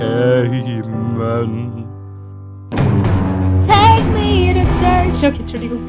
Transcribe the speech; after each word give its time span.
Amen. 0.00 1.86
Take 3.66 4.04
me 4.12 4.54
to 4.54 4.62
church. 4.78 5.24
Okay, 5.24 5.40
Entschuldigung. 5.40 5.82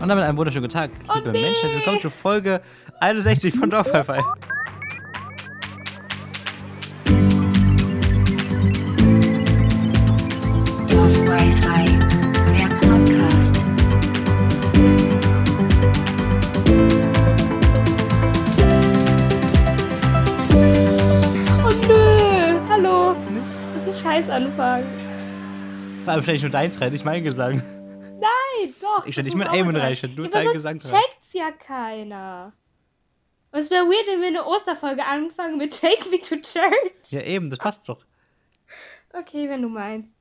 Und 0.00 0.08
damit 0.08 0.24
einen 0.24 0.38
wunderschönen 0.38 0.64
guten 0.64 0.72
Tag, 0.72 0.90
liebe. 1.14 1.32
Menschen. 1.32 1.54
Herzlich 1.60 1.74
willkommen 1.74 1.98
zur 1.98 2.10
Folge 2.10 2.60
61 3.00 3.54
von 3.54 3.68
Dorfpfeife. 3.70 4.24
Stelle 26.22 26.36
ich 26.36 26.42
nur 26.42 26.50
deins 26.50 26.80
rein, 26.80 26.92
nicht 26.92 27.04
mein 27.04 27.24
Gesang. 27.24 27.56
Nein, 27.56 28.74
doch. 28.80 29.04
Ich 29.06 29.12
stell 29.14 29.24
das 29.24 29.34
nicht 29.34 29.36
mit 29.36 29.48
Amen 29.48 29.76
rein. 29.76 29.92
ich 29.92 29.98
stell 29.98 30.10
nur 30.10 30.26
ja, 30.26 30.30
dein 30.32 30.46
aber 30.46 30.54
Gesang 30.54 30.80
rein. 30.80 30.90
checkt's 31.02 31.32
ja 31.32 31.50
keiner. 31.52 32.52
Und 33.52 33.58
es 33.60 33.70
wäre 33.70 33.84
weird, 33.86 34.06
wenn 34.08 34.20
wir 34.20 34.28
eine 34.28 34.44
Osterfolge 34.46 35.04
anfangen 35.04 35.56
mit 35.58 35.78
Take 35.80 36.08
Me 36.10 36.18
to 36.20 36.36
Church. 36.36 37.10
Ja, 37.10 37.22
eben, 37.22 37.48
das 37.50 37.58
passt 37.58 37.88
doch. 37.88 38.04
Okay, 39.12 39.48
wenn 39.48 39.62
du 39.62 39.68
meinst. 39.68 40.12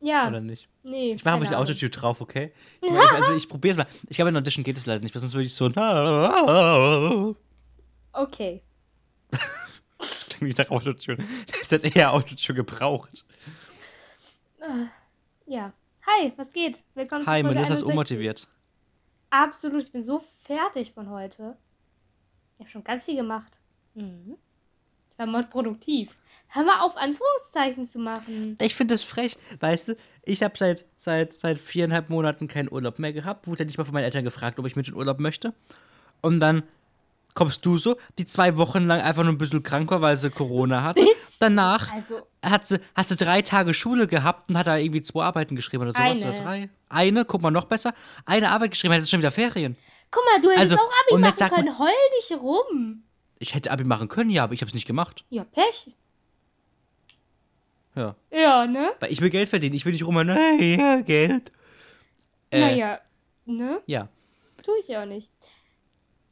Ja, 0.00 0.28
Oder 0.28 0.40
nicht? 0.40 0.68
nee. 0.84 1.12
Ich 1.14 1.24
mache 1.24 1.34
ein 1.34 1.40
bisschen. 1.40 1.56
Autotune 1.56 1.90
drauf, 1.90 2.20
okay? 2.20 2.52
Ich, 2.80 2.90
also 2.92 3.32
ich 3.34 3.48
probiere 3.48 3.72
es 3.72 3.76
mal. 3.78 3.86
Ich 4.08 4.16
glaube, 4.16 4.28
in 4.30 4.36
Audition 4.36 4.62
geht 4.64 4.76
es 4.78 4.86
leider 4.86 5.00
nicht, 5.02 5.12
weil 5.14 5.20
sonst 5.20 5.34
würde 5.34 5.46
ich 5.46 5.54
so. 5.54 5.68
Das 5.68 7.34
Okay. 8.12 8.62
klingt 10.28 10.42
nicht 10.42 10.58
nach 10.58 10.70
Autotune. 10.70 11.18
Das 11.58 11.70
hat 11.72 11.84
eher 11.84 12.12
Autotune 12.12 12.56
gebraucht. 12.56 13.24
Ja. 15.46 15.72
Hi, 16.06 16.32
was 16.36 16.52
geht? 16.52 16.84
Willkommen 16.94 17.26
Hi, 17.26 17.40
zu 17.40 17.46
Folge 17.46 17.60
Melissa 17.60 17.74
ist 17.74 17.82
61. 17.82 17.88
unmotiviert. 17.88 18.48
Absolut, 19.30 19.82
ich 19.82 19.92
bin 19.92 20.02
so 20.02 20.22
fertig 20.42 20.92
von 20.92 21.10
heute. 21.10 21.56
Ich 22.54 22.60
habe 22.60 22.70
schon 22.70 22.84
ganz 22.84 23.04
viel 23.04 23.16
gemacht. 23.16 23.58
Mhm. 23.94 24.36
Ich 25.10 25.18
war 25.18 25.26
mal 25.26 25.44
produktiv. 25.44 26.16
Hör 26.48 26.64
mal 26.64 26.80
auf, 26.80 26.96
Anführungszeichen 26.96 27.86
zu 27.86 27.98
machen. 27.98 28.56
Ich 28.60 28.74
finde 28.74 28.94
das 28.94 29.02
frech, 29.02 29.36
weißt 29.60 29.88
du? 29.88 29.96
Ich 30.24 30.42
habe 30.42 30.56
seit, 30.56 30.86
seit, 30.96 31.32
seit 31.32 31.60
viereinhalb 31.60 32.08
Monaten 32.08 32.48
keinen 32.48 32.70
Urlaub 32.70 32.98
mehr 32.98 33.12
gehabt. 33.12 33.48
Wurde 33.48 33.64
nicht 33.64 33.78
mal 33.78 33.84
von 33.84 33.94
meinen 33.94 34.04
Eltern 34.04 34.24
gefragt, 34.24 34.58
ob 34.58 34.66
ich 34.66 34.76
mit 34.76 34.88
in 34.88 34.94
Urlaub 34.94 35.18
möchte. 35.18 35.54
Und 36.20 36.40
dann 36.40 36.62
kommst 37.38 37.64
du 37.64 37.78
so, 37.78 37.96
die 38.18 38.26
zwei 38.26 38.58
Wochen 38.58 38.84
lang 38.88 39.00
einfach 39.00 39.22
nur 39.22 39.32
ein 39.32 39.38
bisschen 39.38 39.62
krank 39.62 39.88
war, 39.92 40.00
weil 40.00 40.16
sie 40.16 40.28
Corona 40.28 40.82
hatte. 40.82 41.06
Danach 41.38 41.92
Also, 41.92 42.20
hat 42.44 42.66
sie, 42.66 42.80
hat 42.96 43.06
sie 43.06 43.14
drei 43.14 43.42
Tage 43.42 43.72
Schule 43.74 44.08
gehabt 44.08 44.50
und 44.50 44.58
hat 44.58 44.66
da 44.66 44.76
irgendwie 44.76 45.02
zwei 45.02 45.22
Arbeiten 45.22 45.54
geschrieben 45.54 45.84
oder 45.84 45.92
sowas. 45.92 46.20
Eine. 46.20 46.32
Oder 46.32 46.42
drei. 46.42 46.68
Eine, 46.88 47.24
guck 47.24 47.40
mal, 47.40 47.52
noch 47.52 47.66
besser. 47.66 47.94
Eine 48.26 48.50
Arbeit 48.50 48.72
geschrieben, 48.72 48.92
hat 48.94 49.00
jetzt 49.00 49.10
schon 49.10 49.20
wieder 49.20 49.30
Ferien. 49.30 49.76
guck 50.10 50.24
mal, 50.24 50.40
du 50.42 50.48
hättest 50.50 50.72
Also, 50.72 50.76
auch 50.82 50.90
Abi 51.12 51.20
machen 51.20 51.48
können. 51.48 51.78
Heul 51.78 51.92
dich 52.20 52.36
rum. 52.36 53.04
Ich 53.38 53.54
hätte 53.54 53.70
Abi 53.70 53.84
machen 53.84 54.08
können, 54.08 54.30
ja, 54.30 54.42
aber 54.42 54.54
ich 54.54 54.60
habe 54.62 54.68
es 54.68 54.74
nicht 54.74 54.86
gemacht. 54.88 55.24
Ja, 55.30 55.44
Pech. 55.44 55.92
Ja. 57.94 58.16
Ja, 58.32 58.66
ne? 58.66 58.90
Weil 58.98 59.12
ich 59.12 59.20
will 59.20 59.30
Geld 59.30 59.48
verdienen. 59.48 59.76
Ich 59.76 59.84
will 59.84 59.92
nicht 59.92 60.04
rum, 60.04 60.14
naja, 60.14 61.00
Geld. 61.02 61.52
Äh, 62.50 62.60
naja, 62.60 62.98
ne? 63.46 63.80
Ja. 63.86 64.08
Tue 64.64 64.74
ich 64.80 64.88
ja 64.88 65.02
auch 65.02 65.06
nicht. 65.06 65.30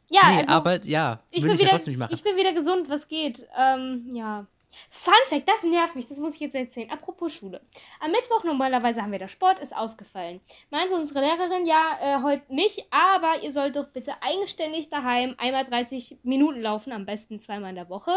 Ja, 0.08 0.30
nee, 0.30 0.38
also, 0.40 0.52
aber 0.52 0.84
ja, 0.84 1.20
ich 1.30 1.42
will 1.42 1.50
bin, 1.50 1.54
ich 1.54 1.60
ja 1.60 1.66
wieder, 1.66 1.76
trotzdem 1.76 1.92
nicht 1.92 1.98
machen. 1.98 2.14
ich 2.14 2.22
bin 2.22 2.36
wieder 2.36 2.52
gesund, 2.52 2.88
was 2.88 3.08
geht. 3.08 3.46
Ähm, 3.58 4.10
ja. 4.14 4.46
Fun 4.90 5.14
Fact, 5.28 5.48
das 5.48 5.62
nervt 5.62 5.96
mich, 5.96 6.06
das 6.06 6.18
muss 6.18 6.34
ich 6.34 6.40
jetzt 6.40 6.54
erzählen. 6.54 6.90
Apropos 6.90 7.32
Schule. 7.32 7.60
Am 8.00 8.10
Mittwoch 8.10 8.44
normalerweise 8.44 9.02
haben 9.02 9.12
wir 9.12 9.18
der 9.18 9.28
Sport, 9.28 9.58
ist 9.58 9.74
ausgefallen. 9.74 10.40
Meinte 10.70 10.94
unsere 10.94 11.20
Lehrerin, 11.20 11.66
ja, 11.66 11.96
äh, 12.00 12.22
heute 12.22 12.54
nicht, 12.54 12.84
aber 12.90 13.42
ihr 13.42 13.52
sollt 13.52 13.76
doch 13.76 13.88
bitte 13.88 14.14
eigenständig 14.22 14.90
daheim 14.90 15.34
einmal 15.38 15.64
30 15.64 16.18
Minuten 16.22 16.60
laufen, 16.60 16.92
am 16.92 17.06
besten 17.06 17.40
zweimal 17.40 17.70
in 17.70 17.76
der 17.76 17.88
Woche. 17.88 18.12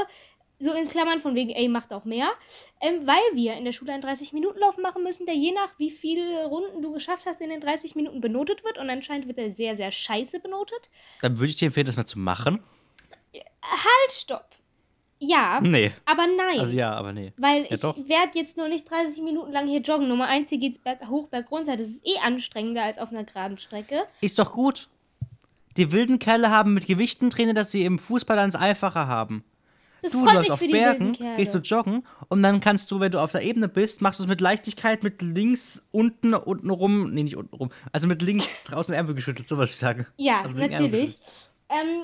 So 0.59 0.73
in 0.73 0.87
Klammern 0.89 1.21
von 1.21 1.35
wegen, 1.35 1.51
ey, 1.51 1.69
macht 1.69 1.93
auch 1.93 2.03
mehr. 2.03 2.29
Ähm, 2.81 3.07
weil 3.07 3.15
wir 3.33 3.53
in 3.55 3.63
der 3.63 3.71
Schule 3.71 3.93
einen 3.93 4.03
30-Minuten-Lauf 4.03 4.77
machen 4.77 5.03
müssen, 5.03 5.25
der 5.25 5.35
je 5.35 5.53
nach 5.53 5.77
wie 5.79 5.89
viele 5.89 6.45
Runden 6.47 6.81
du 6.81 6.91
geschafft 6.91 7.25
hast, 7.25 7.39
in 7.39 7.49
den 7.49 7.61
30 7.61 7.95
Minuten 7.95 8.19
benotet 8.19 8.63
wird. 8.65 8.77
Und 8.77 8.89
anscheinend 8.89 9.27
wird 9.27 9.37
er 9.37 9.51
sehr, 9.51 9.75
sehr 9.75 9.91
scheiße 9.91 10.39
benotet. 10.39 10.89
Dann 11.21 11.39
würde 11.39 11.49
ich 11.51 11.55
dir 11.55 11.67
empfehlen, 11.67 11.85
das 11.85 11.95
mal 11.97 12.05
zu 12.05 12.19
machen. 12.19 12.61
Halt, 13.61 14.11
stopp. 14.11 14.49
Ja, 15.21 15.59
Nee. 15.61 15.91
aber 16.05 16.27
nein. 16.27 16.59
Also 16.59 16.75
ja, 16.77 16.93
aber 16.93 17.11
nee. 17.11 17.33
Weil 17.37 17.63
Ja, 17.69 17.75
ich 17.75 18.09
werde 18.09 18.39
jetzt 18.39 18.55
nur 18.57 18.69
nicht 18.69 18.89
30 18.89 19.21
Minuten 19.21 19.51
lang 19.51 19.67
hier 19.67 19.81
joggen. 19.81 20.07
Nummer 20.07 20.27
1, 20.27 20.49
hier 20.49 20.59
geht's 20.59 20.79
berg 20.79 21.07
hoch, 21.09 21.27
berg 21.27 21.51
runter. 21.51 21.75
Das 21.75 21.89
ist 21.89 22.07
eh 22.07 22.17
anstrengender 22.19 22.83
als 22.83 22.97
auf 22.97 23.09
einer 23.11 23.25
geraden 23.25 23.57
Strecke. 23.57 24.05
Ist 24.21 24.39
doch 24.39 24.53
gut. 24.53 24.87
Die 25.77 25.91
wilden 25.91 26.19
Kerle 26.19 26.49
haben 26.49 26.73
mit 26.73 26.87
Gewichten 26.87 27.29
trainiert, 27.29 27.57
dass 27.57 27.71
sie 27.71 27.83
im 27.83 27.99
Fußball 27.99 28.37
es 28.47 28.55
einfacher 28.55 29.07
haben. 29.07 29.43
Das 30.01 30.11
Du 30.13 30.23
läufst 30.25 30.51
auf 30.51 30.59
Bergen, 30.59 31.13
gehst 31.37 31.53
du 31.53 31.59
joggen 31.59 32.05
und 32.29 32.41
dann 32.43 32.59
kannst 32.61 32.89
du, 32.91 32.99
wenn 32.99 33.11
du 33.11 33.19
auf 33.19 33.31
der 33.31 33.41
Ebene 33.43 33.67
bist, 33.67 34.01
machst 34.01 34.19
du 34.19 34.23
es 34.23 34.29
mit 34.29 34.39
Leichtigkeit 34.41 35.03
mit 35.03 35.21
links 35.21 35.87
unten 35.91 36.33
unten 36.33 36.69
rum, 36.69 37.11
nee, 37.13 37.23
nicht 37.23 37.35
unten 37.37 37.55
rum, 37.55 37.69
also 37.91 38.07
mit 38.07 38.21
links 38.21 38.63
draußen 38.65 38.93
Ärmel 38.93 39.15
geschüttelt, 39.15 39.47
so 39.47 39.57
was 39.57 39.71
ich 39.71 39.75
sage. 39.77 40.05
Ja, 40.17 40.41
Also 40.41 40.55
natürlich. 40.57 41.19
Ähm, 41.69 42.03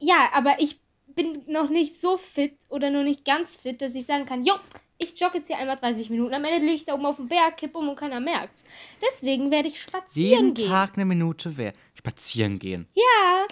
ja, 0.00 0.28
aber 0.34 0.56
ich 0.60 0.80
bin 1.14 1.42
noch 1.46 1.68
nicht 1.70 2.00
so 2.00 2.16
fit 2.18 2.54
oder 2.68 2.90
noch 2.90 3.02
nicht 3.04 3.24
ganz 3.24 3.56
fit, 3.56 3.80
dass 3.82 3.94
ich 3.94 4.06
sagen 4.06 4.26
kann, 4.26 4.44
jo, 4.44 4.54
ich 4.98 5.18
jogge 5.18 5.38
jetzt 5.38 5.46
hier 5.46 5.58
einmal 5.58 5.76
30 5.76 6.10
Minuten. 6.10 6.34
Am 6.34 6.44
Ende 6.44 6.58
liege 6.58 6.72
ich 6.74 6.84
da 6.84 6.94
oben 6.94 7.06
auf 7.06 7.16
dem 7.16 7.28
Berg, 7.28 7.56
kipp 7.56 7.74
um 7.76 7.88
und 7.88 7.96
keiner 7.96 8.18
merkt's. 8.20 8.64
Deswegen 9.00 9.50
werde 9.50 9.68
ich 9.68 9.80
spazieren 9.80 10.30
Jeden 10.46 10.54
gehen. 10.54 10.68
Tag 10.68 10.94
eine 10.96 11.04
Minute 11.04 11.56
wer 11.56 11.72
spazieren 11.94 12.58
gehen. 12.58 12.88
Ja, 12.94 13.46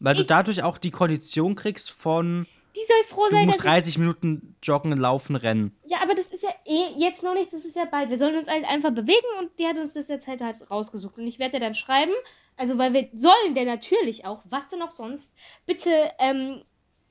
Weil 0.00 0.14
du 0.16 0.22
Ich- 0.22 0.26
dadurch 0.28 0.62
auch 0.62 0.78
die 0.78 0.90
Kondition 0.90 1.54
kriegst 1.54 1.90
von, 1.90 2.46
die 2.74 2.84
soll 2.86 3.04
froh 3.04 3.24
du 3.26 3.30
sein, 3.30 3.46
musst 3.46 3.60
dass 3.60 3.66
ich 3.66 3.72
30 3.72 3.98
Minuten 3.98 4.56
joggen, 4.62 4.96
laufen, 4.96 5.36
rennen. 5.36 5.76
Ja, 5.84 5.98
aber 6.02 6.14
das 6.14 6.26
ist 6.26 6.42
ja 6.42 6.50
eh 6.64 6.92
jetzt 6.96 7.22
noch 7.22 7.34
nicht, 7.34 7.52
das 7.52 7.64
ist 7.64 7.76
ja 7.76 7.84
bald. 7.84 8.10
Wir 8.10 8.18
sollen 8.18 8.36
uns 8.36 8.48
halt 8.48 8.64
einfach 8.64 8.90
bewegen 8.90 9.26
und 9.40 9.50
die 9.58 9.66
hat 9.66 9.78
uns 9.78 9.92
das 9.92 10.08
jetzt 10.08 10.26
halt, 10.26 10.40
halt 10.40 10.70
rausgesucht. 10.70 11.18
Und 11.18 11.26
ich 11.26 11.38
werde 11.38 11.58
dir 11.58 11.64
dann 11.64 11.74
schreiben, 11.74 12.12
also 12.56 12.78
weil 12.78 12.92
wir 12.92 13.08
sollen 13.14 13.54
der 13.54 13.64
natürlich 13.64 14.24
auch, 14.24 14.42
was 14.44 14.68
denn 14.68 14.82
auch 14.82 14.90
sonst, 14.90 15.32
bitte 15.66 16.10
ähm, 16.18 16.62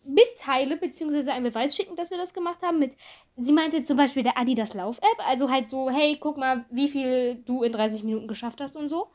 mitteile, 0.05 0.77
beziehungsweise 0.77 1.31
einen 1.31 1.45
Beweis 1.45 1.75
schicken, 1.75 1.95
dass 1.95 2.11
wir 2.11 2.17
das 2.17 2.33
gemacht 2.33 2.61
haben. 2.61 2.79
Mit, 2.79 2.93
sie 3.37 3.53
meinte 3.53 3.83
zum 3.83 3.97
Beispiel 3.97 4.23
der 4.23 4.37
Adidas 4.37 4.73
Lauf-App, 4.73 5.27
also 5.27 5.49
halt 5.49 5.69
so, 5.69 5.89
hey, 5.89 6.17
guck 6.19 6.37
mal, 6.37 6.65
wie 6.69 6.89
viel 6.89 7.35
du 7.45 7.63
in 7.63 7.71
30 7.71 8.03
Minuten 8.03 8.27
geschafft 8.27 8.59
hast 8.59 8.75
und 8.75 8.87
so. 8.87 9.07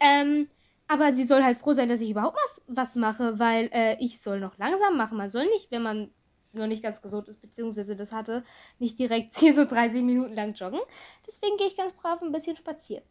Ähm, 0.00 0.48
aber 0.88 1.14
sie 1.14 1.24
soll 1.24 1.44
halt 1.44 1.58
froh 1.58 1.72
sein, 1.72 1.88
dass 1.88 2.00
ich 2.00 2.10
überhaupt 2.10 2.36
was, 2.44 2.62
was 2.66 2.96
mache, 2.96 3.38
weil 3.38 3.70
äh, 3.72 3.96
ich 4.00 4.20
soll 4.20 4.40
noch 4.40 4.58
langsam 4.58 4.96
machen. 4.96 5.16
Man 5.16 5.28
soll 5.28 5.46
nicht, 5.46 5.70
wenn 5.70 5.82
man 5.82 6.10
noch 6.52 6.66
nicht 6.66 6.82
ganz 6.82 7.02
gesund 7.02 7.28
ist, 7.28 7.40
beziehungsweise 7.40 7.94
das 7.94 8.12
hatte, 8.12 8.42
nicht 8.78 8.98
direkt 8.98 9.34
hier 9.38 9.54
so 9.54 9.64
30 9.64 10.02
Minuten 10.02 10.34
lang 10.34 10.54
joggen. 10.54 10.80
Deswegen 11.26 11.56
gehe 11.58 11.66
ich 11.66 11.76
ganz 11.76 11.92
brav 11.92 12.20
ein 12.22 12.32
bisschen 12.32 12.56
spazieren. 12.56 13.04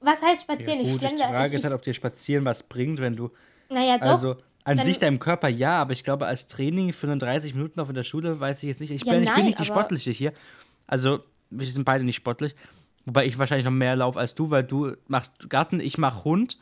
Was 0.00 0.22
heißt 0.22 0.42
spazieren? 0.44 0.80
ich 0.80 0.92
gut, 0.92 1.02
die 1.02 1.06
schlender. 1.06 1.26
Frage 1.26 1.48
ich, 1.48 1.54
ist 1.54 1.64
halt, 1.64 1.74
ob 1.74 1.82
dir 1.82 1.92
Spazieren 1.92 2.44
was 2.44 2.62
bringt, 2.62 3.00
wenn 3.00 3.16
du 3.16 3.30
naja, 3.68 3.98
doch. 3.98 4.06
Also 4.06 4.36
an 4.64 4.82
sich 4.82 4.98
deinem 4.98 5.18
Körper 5.18 5.48
ja, 5.48 5.80
aber 5.80 5.92
ich 5.92 6.04
glaube, 6.04 6.26
als 6.26 6.46
Training 6.46 6.92
für 6.92 7.06
einen 7.06 7.18
30 7.18 7.54
Minuten 7.54 7.80
auf 7.80 7.88
in 7.88 7.94
der 7.94 8.02
Schule 8.02 8.38
weiß 8.38 8.62
ich 8.62 8.68
jetzt 8.68 8.80
nicht. 8.80 8.90
Ich, 8.90 9.04
Ja, 9.04 9.14
bin, 9.14 9.22
ich 9.22 9.28
bin 9.28 9.36
nein, 9.36 9.46
nicht 9.46 9.58
die 9.58 9.64
Sportliche 9.64 10.10
hier. 10.10 10.32
Also, 10.86 11.20
wir 11.50 11.66
sind 11.66 11.84
beide 11.84 12.04
nicht 12.04 12.16
sportlich. 12.16 12.54
Wobei 13.08 13.24
ich 13.24 13.38
wahrscheinlich 13.38 13.64
noch 13.64 13.72
mehr 13.72 13.96
laufe 13.96 14.18
als 14.18 14.34
du, 14.34 14.50
weil 14.50 14.64
du 14.64 14.94
machst 15.06 15.48
Garten, 15.48 15.80
ich 15.80 15.96
mach 15.96 16.24
Hund. 16.24 16.58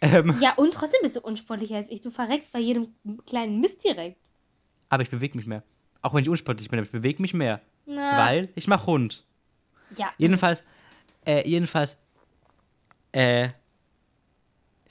Ähm, 0.00 0.36
ja, 0.40 0.52
und 0.56 0.74
trotzdem 0.74 0.98
bist 1.02 1.14
du 1.14 1.20
unsportlicher 1.20 1.76
als 1.76 1.88
ich. 1.88 2.00
Du 2.00 2.10
verreckst 2.10 2.50
bei 2.50 2.58
jedem 2.58 2.88
kleinen 3.26 3.60
Mist 3.60 3.84
direkt. 3.84 4.18
aber 4.88 5.04
ich 5.04 5.10
bewege 5.10 5.36
mich 5.38 5.46
mehr. 5.46 5.62
Auch 6.02 6.12
wenn 6.12 6.22
ich 6.22 6.28
unsportlich 6.28 6.68
bin, 6.68 6.80
aber 6.80 6.86
ich 6.86 6.90
bewege 6.92 7.22
mich 7.22 7.32
mehr. 7.32 7.60
Na, 7.86 8.18
Weil 8.26 8.48
ich 8.56 8.66
mach 8.66 8.86
Hund. 8.86 9.24
ja. 9.96 10.12
Jedenfalls, 10.18 10.64
äh, 11.24 11.48
jedenfalls, 11.48 11.96
äh, 13.12 13.50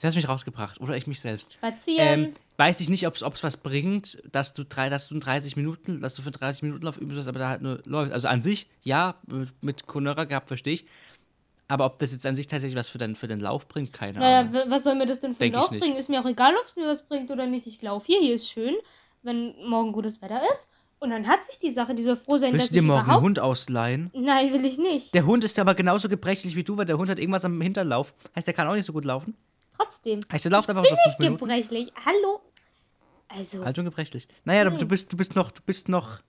hast 0.02 0.14
du 0.16 0.20
mich 0.20 0.30
rausgebracht. 0.30 0.80
Oder 0.80 0.96
ich 0.96 1.06
mich 1.06 1.20
selbst. 1.20 1.54
Spazieren. 1.56 2.26
Ähm, 2.26 2.32
weiß 2.58 2.80
ich 2.82 2.90
nicht, 2.90 3.08
ob 3.08 3.16
es 3.16 3.44
was 3.44 3.58
bringt, 3.58 4.22
dass 4.32 4.54
du, 4.54 4.64
drei, 4.64 4.90
dass 4.90 5.08
du 5.08 5.16
in 5.16 5.22
30 5.22 5.56
Minuten, 5.56 6.02
dass 6.02 6.16
du 6.16 6.22
für 6.22 6.32
30 6.32 6.64
Minuten 6.64 6.84
Lauf 6.84 6.98
üben 6.98 7.14
sollst, 7.14 7.28
aber 7.28 7.40
da 7.40 7.50
halt 7.50 7.62
nur 7.62 7.80
läufst. 7.86 8.14
Also 8.14 8.28
an 8.28 8.42
sich, 8.42 8.68
ja, 8.84 9.16
mit, 9.62 9.88
Conora 9.88 10.26
gehabt, 10.26 10.48
verstehe 10.48 10.74
ich. 10.74 10.86
Aber 11.68 11.86
ob 11.86 11.98
das 12.00 12.12
jetzt 12.12 12.26
an 12.26 12.36
sich 12.36 12.48
tatsächlich 12.48 12.78
was 12.78 12.90
für 12.90 12.98
den, 12.98 13.16
für 13.16 13.28
den 13.28 13.40
Lauf 13.40 13.68
bringt, 13.68 13.94
keine 13.94 14.20
naja, 14.20 14.40
Ahnung. 14.42 14.64
was 14.68 14.84
soll 14.84 14.96
mir 14.96 15.08
das 15.08 15.22
denn 15.22 15.34
für 15.34 15.44
einen 15.44 15.54
ich 15.54 15.60
Lauf 15.60 15.70
bringen? 15.70 15.96
Ist 15.96 16.10
mir 16.10 16.22
auch 16.22 16.26
egal, 16.26 16.54
ob 16.56 16.68
es 16.68 16.76
mir 16.76 16.88
was 16.88 17.08
bringt 17.08 17.32
oder 17.32 17.48
nicht. 17.48 17.66
Ich 17.66 17.82
laufe 17.82 18.06
hier, 18.06 18.20
hier 18.20 18.36
ist 18.36 18.50
schön, 18.50 18.76
wenn 19.24 19.56
morgen 19.68 19.92
gutes 19.92 20.22
Wetter 20.22 20.42
ist. 20.54 20.68
Und 21.00 21.10
dann 21.10 21.28
hat 21.28 21.44
sich 21.44 21.60
die 21.60 21.72
Sache, 21.72 21.96
die 21.96 22.04
soll 22.04 22.16
froh 22.16 22.38
sein, 22.38 22.54
Willst 22.54 22.68
dass 22.68 22.70
du 22.70 22.76
dir 22.76 22.82
morgen 22.82 23.00
einen 23.00 23.06
überhaupt... 23.08 23.26
Hund 23.26 23.40
ausleihen? 23.40 24.12
Nein, 24.14 24.54
will 24.54 24.64
ich 24.66 24.78
nicht. 24.78 25.14
Der 25.14 25.26
Hund 25.26 25.44
ist 25.44 25.60
aber 25.60 25.76
genauso 25.76 26.08
gebrechlich 26.08 26.56
wie 26.56 26.64
du, 26.64 26.78
weil 26.78 26.86
der 26.86 26.98
Hund 26.98 27.10
hat 27.10 27.20
irgendwas 27.20 27.44
am 27.44 27.60
Hinterlauf. 27.60 28.14
Heißt, 28.36 28.48
der 28.48 28.54
kann 28.54 28.68
auch 28.68 28.76
nicht 28.76 28.86
so 28.86 28.94
gut 28.94 29.04
laufen. 29.04 29.36
Trotzdem. 29.78 30.22
Heißt, 30.32 30.46
der 30.46 30.52
läuft 30.52 30.70
einfach 30.70 30.84
so 30.86 30.90
fünf 30.90 31.06
nicht 31.08 31.20
Minuten. 31.20 31.40
gebrechlich. 31.46 31.92
Hallo? 32.06 32.42
Also, 33.28 33.64
Alt 33.64 33.78
und 33.80 33.86
gebrechlich. 33.86 34.28
Naja, 34.46 34.70
du, 34.70 34.78
du 34.78 34.86
bist, 34.88 35.12
du 35.12 35.18
bist 35.18 35.36
noch, 35.36 35.52
du 35.52 35.62
bist 35.66 35.90
noch 35.90 36.20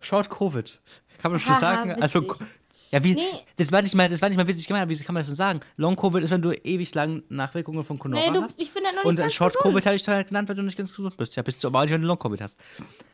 Short 0.00 0.30
Covid. 0.30 0.80
Kann 1.18 1.32
man 1.32 1.40
schon 1.40 1.54
sagen? 1.56 2.00
Also, 2.00 2.22
witzig. 2.22 2.46
ja, 2.90 3.02
wie, 3.02 3.14
Nee. 3.14 3.22
das 3.56 3.72
war 3.72 3.82
nicht 3.82 3.94
mal, 3.94 4.08
das 4.08 4.22
war 4.22 4.28
nicht 4.28 4.38
mal 4.38 4.46
witzig 4.46 4.66
gemeint, 4.68 4.88
wie 4.88 4.96
kann 4.98 5.14
man 5.14 5.22
das 5.22 5.28
denn 5.28 5.34
sagen? 5.36 5.60
Long 5.76 5.96
Covid 5.96 6.22
ist, 6.22 6.30
wenn 6.30 6.42
du 6.42 6.52
ewig 6.52 6.94
lang 6.94 7.22
Nachwirkungen 7.28 7.82
von 7.82 7.98
Corona 7.98 8.20
nee, 8.20 8.30
du, 8.32 8.42
hast. 8.42 8.60
ich 8.60 8.72
bin 8.72 8.84
halt 8.84 8.94
noch 8.94 9.02
nicht 9.02 9.08
Und 9.08 9.18
äh, 9.18 9.22
ganz 9.22 9.32
Short 9.32 9.52
gesund. 9.54 9.64
Covid 9.74 9.86
habe 9.86 9.96
ich 9.96 10.06
halt 10.06 10.28
genannt, 10.28 10.48
weil 10.48 10.54
du 10.56 10.62
nicht 10.62 10.78
ganz 10.78 10.90
gesund 10.94 11.16
bist. 11.16 11.34
Ja, 11.34 11.42
bist 11.42 11.62
du 11.64 11.68
aber 11.68 11.78
auch 11.78 11.82
nicht, 11.82 11.92
wenn 11.92 12.02
du 12.02 12.06
Long 12.06 12.18
Covid 12.18 12.40
hast. 12.40 12.56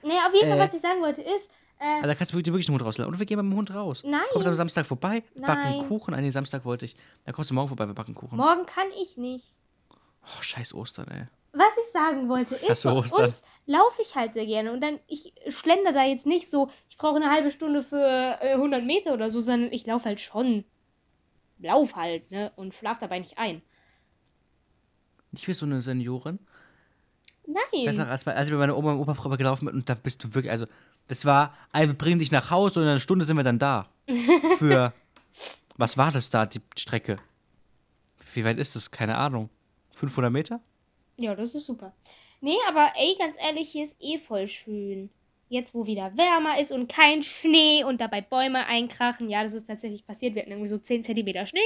Nee, 0.02 0.12
auf 0.26 0.34
jeden 0.34 0.48
Fall, 0.50 0.58
Äh. 0.58 0.62
was 0.62 0.74
ich 0.74 0.80
sagen 0.80 1.00
wollte, 1.00 1.22
ist, 1.22 1.48
äh, 1.78 1.84
Also, 1.84 2.06
da 2.08 2.14
kannst 2.14 2.32
du 2.32 2.36
wirklich, 2.36 2.52
wirklich 2.52 2.68
einen 2.68 2.74
Hund 2.78 2.84
rauslassen. 2.86 3.08
Oder 3.08 3.18
wir 3.18 3.24
gehen 3.26 3.38
mit 3.38 3.46
dem 3.50 3.56
Hund 3.56 3.72
raus. 3.72 4.02
Nein. 4.04 4.20
Kommst 4.32 4.48
am 4.48 4.54
Samstag 4.54 4.84
vorbei, 4.84 5.22
backen 5.36 5.78
Nein. 5.78 5.88
Kuchen. 5.88 6.12
Ah, 6.12 6.20
nee, 6.20 6.28
Samstag 6.30 6.64
wollte 6.66 6.84
ich. 6.84 6.94
Dann 7.24 7.34
kommst 7.34 7.50
du 7.50 7.54
morgen 7.54 7.68
vorbei, 7.68 7.86
wir 7.86 7.94
backen 7.94 8.14
Kuchen. 8.14 8.36
morgen 8.36 8.66
kann 8.66 8.88
ich 9.00 9.16
nicht. 9.16 9.56
Oh, 10.22 10.42
scheiß 10.42 10.74
Ostern, 10.74 11.08
ey. 11.08 11.26
Was 11.52 11.72
ich 11.84 11.92
sagen 11.92 12.28
wollte, 12.28 12.54
ist, 12.54 12.84
bei 12.84 12.92
uns 12.92 13.42
laufe 13.66 14.02
ich 14.02 14.14
halt 14.14 14.32
sehr 14.32 14.46
gerne. 14.46 14.72
Und 14.72 14.80
dann, 14.80 15.00
ich 15.08 15.32
schlender 15.48 15.92
da 15.92 16.04
jetzt 16.04 16.26
nicht 16.26 16.48
so, 16.48 16.70
ich 16.88 16.96
brauche 16.96 17.16
eine 17.16 17.30
halbe 17.30 17.50
Stunde 17.50 17.82
für 17.82 18.38
äh, 18.40 18.54
100 18.54 18.84
Meter 18.84 19.14
oder 19.14 19.30
so, 19.30 19.40
sondern 19.40 19.72
ich 19.72 19.84
laufe 19.84 20.04
halt 20.04 20.20
schon. 20.20 20.64
Lauf 21.58 21.96
halt, 21.96 22.30
ne? 22.30 22.52
Und 22.56 22.74
schlaf 22.74 22.98
dabei 23.00 23.18
nicht 23.18 23.36
ein. 23.36 23.62
Nicht 25.32 25.46
wie 25.48 25.54
so 25.54 25.66
eine 25.66 25.80
Seniorin. 25.80 26.38
Nein. 27.46 27.84
Besser 27.84 28.08
als, 28.08 28.26
als 28.26 28.48
ich 28.48 28.54
bei 28.54 28.58
meiner 28.58 28.76
Oma 28.76 28.92
und 28.92 29.00
Opa 29.00 29.14
früher 29.14 29.36
gelaufen 29.36 29.66
bin 29.66 29.74
und 29.74 29.88
da 29.88 29.94
bist 29.94 30.22
du 30.22 30.34
wirklich, 30.34 30.52
also, 30.52 30.66
das 31.08 31.24
war, 31.24 31.54
wir 31.72 31.92
bringen 31.94 32.20
dich 32.20 32.30
nach 32.30 32.50
Hause 32.50 32.78
und 32.78 32.84
in 32.86 32.90
einer 32.90 33.00
Stunde 33.00 33.24
sind 33.24 33.36
wir 33.36 33.42
dann 33.44 33.58
da. 33.58 33.88
Für, 34.58 34.92
was 35.76 35.98
war 35.98 36.12
das 36.12 36.30
da, 36.30 36.46
die 36.46 36.60
Strecke? 36.76 37.18
Wie 38.34 38.44
weit 38.44 38.58
ist 38.58 38.76
das? 38.76 38.90
Keine 38.92 39.16
Ahnung. 39.16 39.50
500 40.00 40.32
Meter? 40.32 40.60
Ja, 41.16 41.34
das 41.34 41.54
ist 41.54 41.66
super. 41.66 41.92
Nee, 42.40 42.56
aber 42.68 42.92
ey, 42.96 43.14
ganz 43.18 43.36
ehrlich, 43.38 43.68
hier 43.70 43.82
ist 43.84 43.96
eh 44.00 44.18
voll 44.18 44.48
schön. 44.48 45.10
Jetzt, 45.50 45.74
wo 45.74 45.84
wieder 45.86 46.16
wärmer 46.16 46.58
ist 46.60 46.72
und 46.72 46.90
kein 46.90 47.22
Schnee 47.22 47.84
und 47.84 48.00
dabei 48.00 48.20
Bäume 48.22 48.66
einkrachen. 48.66 49.28
Ja, 49.28 49.42
das 49.42 49.52
ist 49.52 49.66
tatsächlich 49.66 50.06
passiert. 50.06 50.34
Wir 50.34 50.42
hatten 50.42 50.52
irgendwie 50.52 50.68
so 50.68 50.78
10 50.78 51.04
Zentimeter 51.04 51.44
Schnee. 51.44 51.58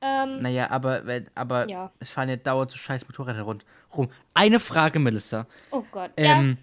Ähm, 0.00 0.40
Naja, 0.40 0.70
aber, 0.70 1.02
aber 1.34 1.68
Ja. 1.68 1.92
es 2.00 2.10
fahren 2.10 2.28
ja 2.28 2.36
dauernd 2.36 2.70
so 2.72 2.76
scheiß 2.78 3.06
Motorräder 3.06 3.42
rund 3.42 3.64
rum. 3.96 4.08
Eine 4.34 4.58
Frage, 4.58 4.98
Melissa. 4.98 5.46
oh 5.70 5.84
Gott. 5.92 6.10
ja. 6.18 6.40
Ähm, 6.40 6.58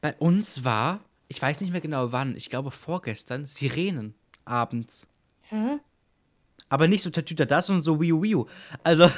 bei 0.00 0.14
uns 0.14 0.64
war, 0.64 1.00
ich 1.26 1.42
weiß 1.42 1.60
nicht 1.60 1.72
mehr 1.72 1.80
genau 1.80 2.12
wann, 2.12 2.36
ich 2.36 2.48
glaube 2.48 2.70
vorgestern, 2.70 3.44
Sirenen 3.44 4.14
abends. 4.44 5.08
Hä? 5.48 5.80
Aber 6.70 6.86
nicht 6.86 7.02
so 7.02 7.10
Tatüter 7.10 7.46
das 7.46 7.68
und 7.68 7.82
so 7.82 8.00
Wiu 8.00 8.22
Wiu. 8.22 8.46
Also, 8.84 9.10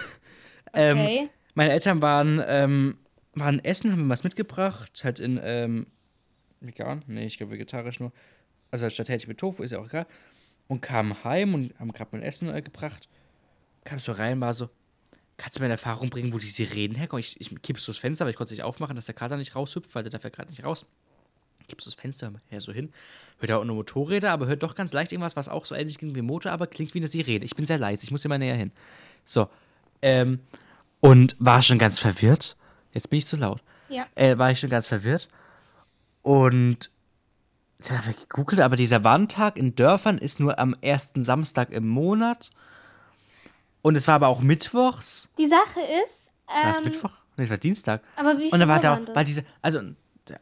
ähm, 0.74 1.28
meine 1.54 1.72
Eltern 1.72 2.02
waren, 2.02 2.42
ähm, 2.46 2.98
waren 3.34 3.62
essen, 3.64 3.92
haben 3.92 4.04
mir 4.04 4.08
was 4.08 4.24
mitgebracht, 4.24 5.00
halt 5.04 5.20
in, 5.20 5.40
ähm, 5.42 5.86
vegan? 6.60 7.04
Nee, 7.06 7.26
ich 7.26 7.38
glaube 7.38 7.52
vegetarisch 7.52 8.00
nur. 8.00 8.12
Also 8.70 8.88
statt 8.90 9.08
Hähnchen 9.08 9.28
mit 9.28 9.38
Tofu, 9.38 9.62
ist 9.62 9.72
ja 9.72 9.78
auch 9.78 9.86
egal. 9.86 10.06
Und 10.68 10.80
kamen 10.82 11.24
heim 11.24 11.54
und 11.54 11.78
haben 11.78 11.92
gerade 11.92 12.10
mein 12.12 12.22
Essen 12.22 12.48
äh, 12.54 12.62
gebracht. 12.62 13.08
Kam 13.84 13.98
so 13.98 14.12
rein, 14.12 14.40
war 14.40 14.54
so, 14.54 14.68
kannst 15.36 15.56
du 15.56 15.60
mir 15.60 15.66
in 15.66 15.72
Erfahrung 15.72 16.10
bringen, 16.10 16.32
wo 16.32 16.38
die 16.38 16.46
Sirenen 16.46 16.96
herkommen? 16.96 17.20
Ich, 17.20 17.40
ich 17.40 17.50
kippst 17.62 17.84
so 17.84 17.92
das 17.92 17.98
Fenster, 17.98 18.24
aber 18.24 18.30
ich 18.30 18.36
konnte 18.36 18.52
es 18.52 18.58
nicht 18.58 18.64
aufmachen, 18.64 18.94
dass 18.94 19.06
der 19.06 19.14
Kater 19.14 19.36
nicht 19.36 19.56
raushüpft, 19.56 19.94
weil 19.94 20.02
der 20.02 20.10
darf 20.10 20.22
ja 20.22 20.30
gerade 20.30 20.50
nicht 20.50 20.62
raus. 20.62 20.86
Kippst 21.66 21.84
so 21.84 21.90
das 21.90 22.00
Fenster 22.00 22.32
her 22.48 22.60
so 22.60 22.72
hin. 22.72 22.92
Hört 23.38 23.52
auch 23.52 23.64
nur 23.64 23.76
Motorräder, 23.76 24.30
aber 24.30 24.46
hört 24.46 24.62
doch 24.62 24.74
ganz 24.74 24.92
leicht 24.92 25.12
irgendwas, 25.12 25.36
was 25.36 25.48
auch 25.48 25.66
so 25.66 25.74
ähnlich 25.74 25.98
klingt 25.98 26.14
wie 26.14 26.20
ein 26.20 26.26
Motor, 26.26 26.52
aber 26.52 26.66
klingt 26.66 26.94
wie 26.94 26.98
eine 26.98 27.08
Sirene. 27.08 27.44
Ich 27.44 27.56
bin 27.56 27.66
sehr 27.66 27.78
leise, 27.78 28.04
ich 28.04 28.10
muss 28.10 28.22
hier 28.22 28.28
mal 28.28 28.38
näher 28.38 28.56
hin. 28.56 28.70
So. 29.24 29.48
Ähm, 30.02 30.40
und 31.00 31.36
war 31.38 31.62
schon 31.62 31.78
ganz 31.78 31.98
verwirrt. 31.98 32.56
Jetzt 32.92 33.10
bin 33.10 33.18
ich 33.18 33.26
zu 33.26 33.36
laut. 33.36 33.62
Ja. 33.88 34.06
Äh, 34.14 34.38
war 34.38 34.50
ich 34.50 34.60
schon 34.60 34.70
ganz 34.70 34.86
verwirrt. 34.86 35.28
Und 36.22 36.90
da 37.78 37.98
habe 37.98 38.10
ich 38.10 38.28
gegoogelt, 38.28 38.60
aber 38.60 38.76
dieser 38.76 39.04
Warntag 39.04 39.56
in 39.56 39.74
Dörfern 39.74 40.18
ist 40.18 40.38
nur 40.40 40.58
am 40.58 40.76
ersten 40.82 41.22
Samstag 41.22 41.70
im 41.70 41.88
Monat. 41.88 42.50
Und 43.82 43.96
es 43.96 44.06
war 44.06 44.16
aber 44.16 44.28
auch 44.28 44.40
mittwochs. 44.40 45.30
Die 45.38 45.46
Sache 45.48 45.80
ist, 46.04 46.30
War 46.46 46.70
es 46.70 46.78
ähm, 46.78 46.84
Mittwoch? 46.84 47.10
Nee, 47.36 47.44
es 47.44 47.50
war 47.50 47.56
Dienstag. 47.56 48.02
aber 48.16 48.36
wie 48.36 48.42
viel 48.44 48.52
Und 48.52 48.60
dann 48.60 48.68
war 48.68 48.80
da, 48.80 49.00
war 49.14 49.24
diese, 49.24 49.44
also 49.62 49.80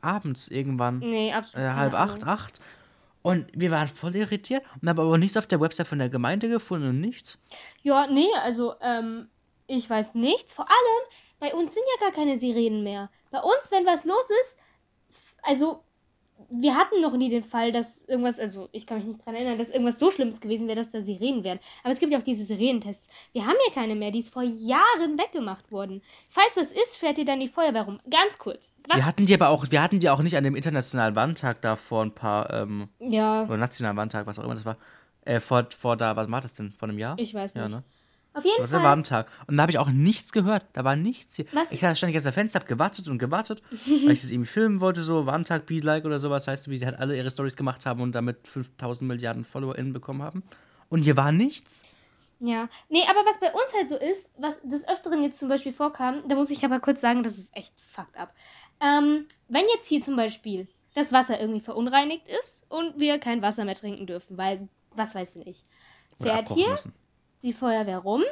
abends 0.00 0.48
irgendwann, 0.48 0.98
Nee, 0.98 1.32
absolut. 1.32 1.64
äh, 1.64 1.70
halb 1.70 1.94
Ahnung. 1.94 2.16
acht, 2.16 2.24
acht. 2.26 2.60
Und 3.22 3.46
wir 3.52 3.70
waren 3.70 3.86
voll 3.88 4.16
irritiert 4.16 4.64
und 4.80 4.88
haben 4.88 4.98
aber 4.98 5.16
nichts 5.18 5.36
auf 5.36 5.46
der 5.46 5.60
Website 5.60 5.86
von 5.86 5.98
der 5.98 6.08
Gemeinde 6.08 6.48
gefunden 6.48 6.88
und 6.88 7.00
nichts. 7.00 7.38
Ja, 7.82 8.06
nee, 8.08 8.26
also, 8.42 8.74
ähm, 8.82 9.28
ich 9.68 9.88
weiß 9.88 10.14
nichts. 10.14 10.52
Vor 10.52 10.66
allem, 10.68 11.08
bei 11.38 11.54
uns 11.54 11.74
sind 11.74 11.84
ja 11.94 12.06
gar 12.06 12.14
keine 12.14 12.36
Sirenen 12.36 12.82
mehr. 12.82 13.10
Bei 13.30 13.40
uns, 13.40 13.70
wenn 13.70 13.86
was 13.86 14.04
los 14.04 14.28
ist, 14.40 14.58
also, 15.42 15.84
wir 16.50 16.76
hatten 16.76 17.00
noch 17.00 17.16
nie 17.16 17.30
den 17.30 17.44
Fall, 17.44 17.72
dass 17.72 18.02
irgendwas, 18.02 18.40
also, 18.40 18.68
ich 18.72 18.86
kann 18.86 18.98
mich 18.98 19.06
nicht 19.06 19.24
dran 19.24 19.34
erinnern, 19.34 19.58
dass 19.58 19.70
irgendwas 19.70 19.98
so 19.98 20.10
Schlimmes 20.10 20.40
gewesen 20.40 20.66
wäre, 20.68 20.76
dass 20.76 20.90
da 20.90 21.00
Sirenen 21.00 21.44
wären. 21.44 21.58
Aber 21.82 21.92
es 21.92 22.00
gibt 22.00 22.12
ja 22.12 22.18
auch 22.18 22.22
diese 22.22 22.44
Sirenentests. 22.44 23.08
Wir 23.32 23.44
haben 23.44 23.56
ja 23.66 23.74
keine 23.74 23.94
mehr, 23.94 24.10
die 24.10 24.20
ist 24.20 24.32
vor 24.32 24.42
Jahren 24.42 25.18
weggemacht 25.18 25.70
worden. 25.70 26.02
Falls 26.28 26.56
was 26.56 26.72
ist, 26.72 26.96
fährt 26.96 27.18
ihr 27.18 27.24
dann 27.24 27.40
die 27.40 27.48
Feuerwehr 27.48 27.82
rum. 27.82 28.00
Ganz 28.10 28.38
kurz. 28.38 28.74
Was? 28.88 28.98
Wir 28.98 29.06
hatten 29.06 29.26
die 29.26 29.34
aber 29.34 29.48
auch, 29.50 29.66
wir 29.70 29.82
hatten 29.82 30.00
die 30.00 30.08
auch 30.08 30.22
nicht 30.22 30.36
an 30.36 30.44
dem 30.44 30.56
internationalen 30.56 31.14
Warntag 31.14 31.60
da 31.60 31.76
vor 31.76 32.02
ein 32.02 32.14
paar, 32.14 32.50
ähm, 32.52 32.88
Ja, 33.00 33.42
oder 33.42 33.58
nationalen 33.58 33.96
Warntag, 33.96 34.26
was 34.26 34.38
auch 34.38 34.44
immer 34.44 34.54
das 34.54 34.64
war. 34.64 34.76
Äh, 35.24 35.40
vor, 35.40 35.66
vor 35.76 35.96
da, 35.96 36.16
was 36.16 36.30
war 36.30 36.40
das 36.40 36.54
denn? 36.54 36.72
Vor 36.72 36.88
einem 36.88 36.98
Jahr? 36.98 37.16
ich 37.18 37.34
weiß 37.34 37.54
nicht. 37.54 37.62
Ja, 37.62 37.68
ne? 37.68 37.84
Auf 38.38 38.44
jeden 38.44 38.56
Das 38.58 38.62
war 38.62 38.68
Fall. 38.68 38.80
der 38.80 38.88
Warntag. 38.90 39.26
Und 39.46 39.56
da 39.56 39.62
habe 39.62 39.72
ich 39.72 39.78
auch 39.78 39.90
nichts 39.90 40.32
gehört. 40.32 40.64
Da 40.72 40.84
war 40.84 40.96
nichts 40.96 41.36
hier. 41.36 41.46
Was? 41.52 41.72
Ich 41.72 41.78
stand 41.80 41.96
die 42.02 42.12
ganze 42.12 42.20
Zeit 42.24 42.26
am 42.26 42.32
Fenster, 42.34 42.60
hab 42.60 42.66
gewartet 42.68 43.08
und 43.08 43.18
gewartet, 43.18 43.62
weil 43.70 44.12
ich 44.12 44.22
das 44.22 44.30
irgendwie 44.30 44.48
filmen 44.48 44.80
wollte, 44.80 45.02
so 45.02 45.26
Warntag, 45.26 45.66
Be 45.66 45.80
Like 45.80 46.04
oder 46.04 46.18
sowas, 46.18 46.46
weißt 46.46 46.66
du, 46.66 46.70
wie 46.70 46.78
sie 46.78 46.86
halt 46.86 46.98
alle 46.98 47.16
ihre 47.16 47.30
Stories 47.30 47.56
gemacht 47.56 47.84
haben 47.86 48.00
und 48.00 48.12
damit 48.14 48.46
5000 48.48 49.06
Milliarden 49.06 49.44
FollowerInnen 49.44 49.92
bekommen 49.92 50.22
haben. 50.22 50.42
Und 50.88 51.02
hier 51.02 51.16
war 51.16 51.32
nichts. 51.32 51.84
Ja, 52.40 52.68
nee, 52.88 53.02
aber 53.10 53.26
was 53.26 53.40
bei 53.40 53.52
uns 53.52 53.74
halt 53.74 53.88
so 53.88 53.96
ist, 53.96 54.30
was 54.38 54.62
des 54.62 54.86
Öfteren 54.88 55.22
jetzt 55.24 55.38
zum 55.38 55.48
Beispiel 55.48 55.72
vorkam, 55.72 56.22
da 56.28 56.36
muss 56.36 56.50
ich 56.50 56.64
aber 56.64 56.78
kurz 56.78 57.00
sagen, 57.00 57.24
das 57.24 57.36
ist 57.36 57.50
echt 57.54 57.72
fucked 57.92 58.16
up. 58.16 58.32
Ähm, 58.80 59.26
wenn 59.48 59.64
jetzt 59.74 59.88
hier 59.88 60.00
zum 60.02 60.14
Beispiel 60.14 60.68
das 60.94 61.12
Wasser 61.12 61.40
irgendwie 61.40 61.60
verunreinigt 61.60 62.26
ist 62.40 62.62
und 62.68 62.98
wir 62.98 63.18
kein 63.18 63.42
Wasser 63.42 63.64
mehr 63.64 63.74
trinken 63.74 64.06
dürfen, 64.06 64.38
weil, 64.38 64.68
was 64.94 65.14
weiß 65.16 65.34
denn 65.34 65.42
ich, 65.46 65.64
fährt 66.20 66.48
hier 66.50 66.70
müssen. 66.70 66.92
Die 67.42 67.52
Feuerwehr 67.52 67.98
rum 67.98 68.22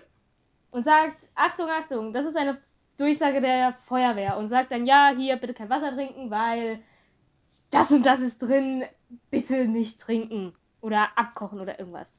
und 0.71 0.85
sagt, 0.85 1.27
Achtung, 1.35 1.69
Achtung, 1.71 2.13
das 2.13 2.25
ist 2.25 2.37
eine 2.37 2.59
Durchsage 2.97 3.41
der 3.41 3.75
Feuerwehr 3.87 4.37
und 4.37 4.49
sagt 4.49 4.73
dann, 4.73 4.87
ja, 4.87 5.13
hier 5.17 5.37
bitte 5.37 5.55
kein 5.55 5.71
Wasser 5.71 5.93
trinken, 5.95 6.31
weil 6.31 6.81
das 7.71 7.91
und 7.93 8.05
das 8.07 8.21
ist 8.21 8.39
drin, 8.41 8.85
bitte 9.31 9.67
nicht 9.67 10.01
trinken 10.01 10.53
oder 10.81 11.09
abkochen 11.17 11.61
oder 11.61 11.79
irgendwas. 11.79 12.17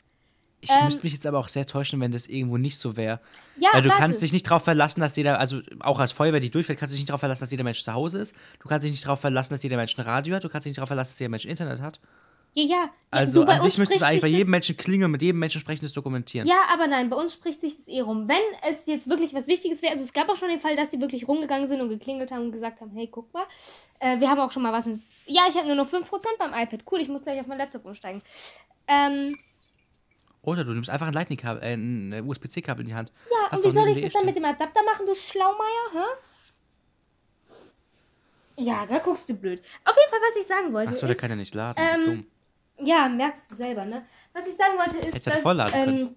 Ich 0.60 0.72
Ähm, 0.72 0.86
müsste 0.86 1.04
mich 1.04 1.14
jetzt 1.14 1.26
aber 1.28 1.38
auch 1.38 1.48
sehr 1.50 1.66
täuschen, 1.68 2.00
wenn 2.00 2.12
das 2.12 2.28
irgendwo 2.28 2.58
nicht 2.58 2.80
so 2.80 2.98
wäre. 2.98 3.20
Ja, 3.58 3.70
Weil 3.74 3.84
du 3.84 3.90
warte. 3.90 4.02
kannst 4.02 4.22
dich 4.24 4.34
nicht 4.34 4.48
darauf 4.48 4.64
verlassen, 4.64 5.02
dass 5.02 5.16
jeder, 5.16 5.40
also 5.40 5.62
auch 5.80 6.00
als 6.00 6.12
Feuerwehr, 6.12 6.40
die 6.40 6.50
durchfällt, 6.50 6.80
kannst 6.80 6.94
du 6.94 6.96
dich 6.96 7.02
nicht 7.04 7.10
darauf 7.10 7.20
verlassen, 7.20 7.42
dass 7.42 7.52
jeder 7.52 7.64
Mensch 7.64 7.84
zu 7.84 7.94
Hause 7.94 8.20
ist. 8.20 8.36
Du 8.60 8.68
kannst 8.68 8.84
dich 8.84 8.92
nicht 8.92 9.06
darauf 9.06 9.20
verlassen, 9.22 9.54
dass 9.54 9.62
jeder 9.62 9.78
Mensch 9.78 9.98
ein 9.98 10.06
Radio 10.06 10.36
hat. 10.36 10.44
Du 10.44 10.50
kannst 10.50 10.66
dich 10.66 10.72
nicht 10.72 10.80
darauf 10.80 10.90
verlassen, 10.90 11.12
dass 11.12 11.20
jeder 11.20 11.30
Mensch 11.30 11.46
Internet 11.46 11.80
hat. 11.80 12.00
Ja, 12.58 12.64
ja. 12.64 12.90
Also 13.12 13.46
du, 13.46 13.52
an 13.52 13.62
sich 13.62 13.78
müsstest 13.78 14.02
du 14.02 14.06
spricht 14.06 14.10
eigentlich 14.10 14.22
bei 14.22 14.30
das- 14.30 14.38
jedem 14.40 14.50
Menschen 14.50 14.78
klingeln 14.78 15.12
mit 15.12 15.22
jedem 15.22 15.38
Menschen 15.38 15.62
sprechendes 15.62 15.94
dokumentieren. 15.94 16.48
Ja, 16.48 16.64
aber 16.74 16.88
nein, 16.88 17.08
bei 17.08 17.16
uns 17.16 17.34
spricht 17.34 17.62
sich 17.62 17.78
das 17.78 17.88
eh 17.88 18.00
rum. 18.02 18.28
Wenn 18.28 18.42
es 18.68 18.88
jetzt 18.88 19.08
wirklich 19.08 19.36
was 19.36 19.46
Wichtiges 19.46 19.84
wäre, 19.84 19.92
also 19.94 20.04
es 20.04 20.12
gab 20.12 20.28
auch 20.28 20.38
schon 20.38 20.50
den 20.50 20.60
Fall, 20.60 20.76
dass 20.76 20.90
die 20.90 21.00
wirklich 21.00 21.28
rumgegangen 21.28 21.68
sind 21.68 21.82
und 21.82 21.90
geklingelt 21.90 22.32
haben 22.32 22.46
und 22.46 22.52
gesagt 22.52 22.82
haben, 22.82 22.90
hey, 22.96 23.08
guck 23.12 23.32
mal, 23.32 23.46
äh, 24.00 24.20
wir 24.20 24.28
haben 24.28 24.40
auch 24.40 24.52
schon 24.52 24.64
mal 24.64 24.74
was 24.74 24.88
in... 24.88 25.04
Ja, 25.28 25.44
ich 25.48 25.56
habe 25.56 25.68
nur 25.68 25.76
noch 25.76 25.88
5% 25.88 26.04
beim 26.40 26.52
iPad. 26.52 26.80
Cool, 26.92 27.00
ich 27.00 27.10
muss 27.10 27.22
gleich 27.22 27.40
auf 27.40 27.46
mein 27.46 27.60
Laptop 27.60 27.86
umsteigen. 27.86 28.24
Ähm, 28.88 29.38
Oder 30.42 30.64
du 30.64 30.72
nimmst 30.72 30.90
einfach 30.90 31.06
ein 31.08 31.14
Lightning-Kabel, 31.14 31.62
äh, 31.62 31.74
ein 31.76 32.28
USB-C-Kabel 32.28 32.82
in 32.82 32.88
die 32.88 32.96
Hand. 32.96 33.12
ja, 33.30 33.52
Hast 33.52 33.64
und 33.64 33.70
wie 33.72 33.76
soll 33.76 33.88
ich 33.90 34.02
das 34.02 34.14
dann 34.14 34.26
mit 34.26 34.36
dem 34.36 34.46
Adapter 34.46 34.82
machen, 34.84 35.06
du 35.06 35.14
Schlaumeier, 35.14 35.92
hä? 35.94 36.00
Ja, 38.60 38.88
da 38.88 38.98
guckst 38.98 39.30
du 39.30 39.36
blöd. 39.36 39.62
Auf 39.86 39.96
jeden 39.96 40.10
Fall, 40.10 40.20
was 40.28 40.36
ich 40.42 40.48
sagen 40.48 40.74
wollte, 40.74 40.94
Achso, 40.94 41.06
der 41.06 41.14
ist... 41.16 41.22
kann 41.22 41.30
ja 41.30 41.36
nicht 41.36 41.54
laden. 41.54 41.78
ähm, 41.80 42.06
dumm. 42.06 42.26
Ja, 42.84 43.10
merkst 43.10 43.52
du 43.52 43.56
selber, 43.56 43.86
ne? 43.86 44.04
Was 44.34 44.48
ich 44.48 44.56
sagen 44.56 44.78
wollte, 44.78 44.98
ist, 44.98 45.26
dass 45.26 45.74
ähm, 45.74 46.16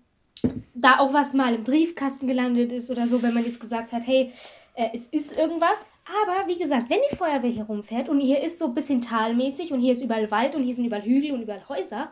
da 0.75 0.99
auch 0.99 1.13
was 1.13 1.33
mal 1.33 1.55
im 1.55 1.65
Briefkasten 1.65 2.27
gelandet 2.27 2.73
ist 2.73 2.91
oder 2.91 3.07
so, 3.07 3.23
wenn 3.23 3.35
man 3.35 3.45
jetzt 3.45 3.61
gesagt 3.61 3.93
hat, 3.93 4.07
hey, 4.07 4.33
äh, 4.75 4.89
es 4.95 5.07
ist 5.09 5.37
irgendwas. 5.37 5.87
Aber 6.23 6.49
wie 6.49 6.59
gesagt, 6.59 6.91
wenn 6.91 7.01
die 7.11 7.17
Feuerwehr 7.17 7.51
hier 7.51 7.65
rumfährt 7.65 8.09
und 8.09 8.21
hier 8.21 8.43
ist 8.43 8.59
so 8.59 8.67
ein 8.67 8.75
bisschen 8.75 9.01
talmäßig 9.01 9.73
und 9.73 9.81
hier 9.81 9.93
ist 9.93 10.03
überall 10.03 10.31
Wald 10.31 10.57
und 10.57 10.63
hier 10.63 10.75
sind 10.75 10.85
überall 10.85 11.05
Hügel 11.05 11.33
und 11.33 11.43
überall 11.43 11.69
Häuser, 11.69 12.11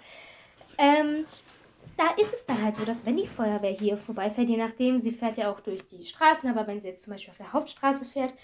ähm, 0.77 1.27
da 1.97 2.11
ist 2.17 2.33
es 2.33 2.47
dann 2.47 2.63
halt 2.63 2.77
so, 2.77 2.85
dass 2.85 3.05
wenn 3.05 3.17
die 3.17 3.27
Feuerwehr 3.27 3.73
hier 3.73 3.97
vorbeifährt, 3.97 4.49
je 4.49 4.57
nachdem, 4.57 5.01
sie 5.01 5.11
fährt 5.11 5.37
ja 5.37 5.51
auch 5.51 5.61
durch 5.61 5.85
die 5.87 6.05
Straßen, 6.05 6.49
aber 6.49 6.67
wenn 6.67 6.81
sie 6.81 6.89
jetzt 6.89 7.03
zum 7.03 7.13
Beispiel 7.13 7.33
auf 7.33 7.39
der 7.39 7.53
Hauptstraße 7.53 8.05
fährt, 8.05 8.35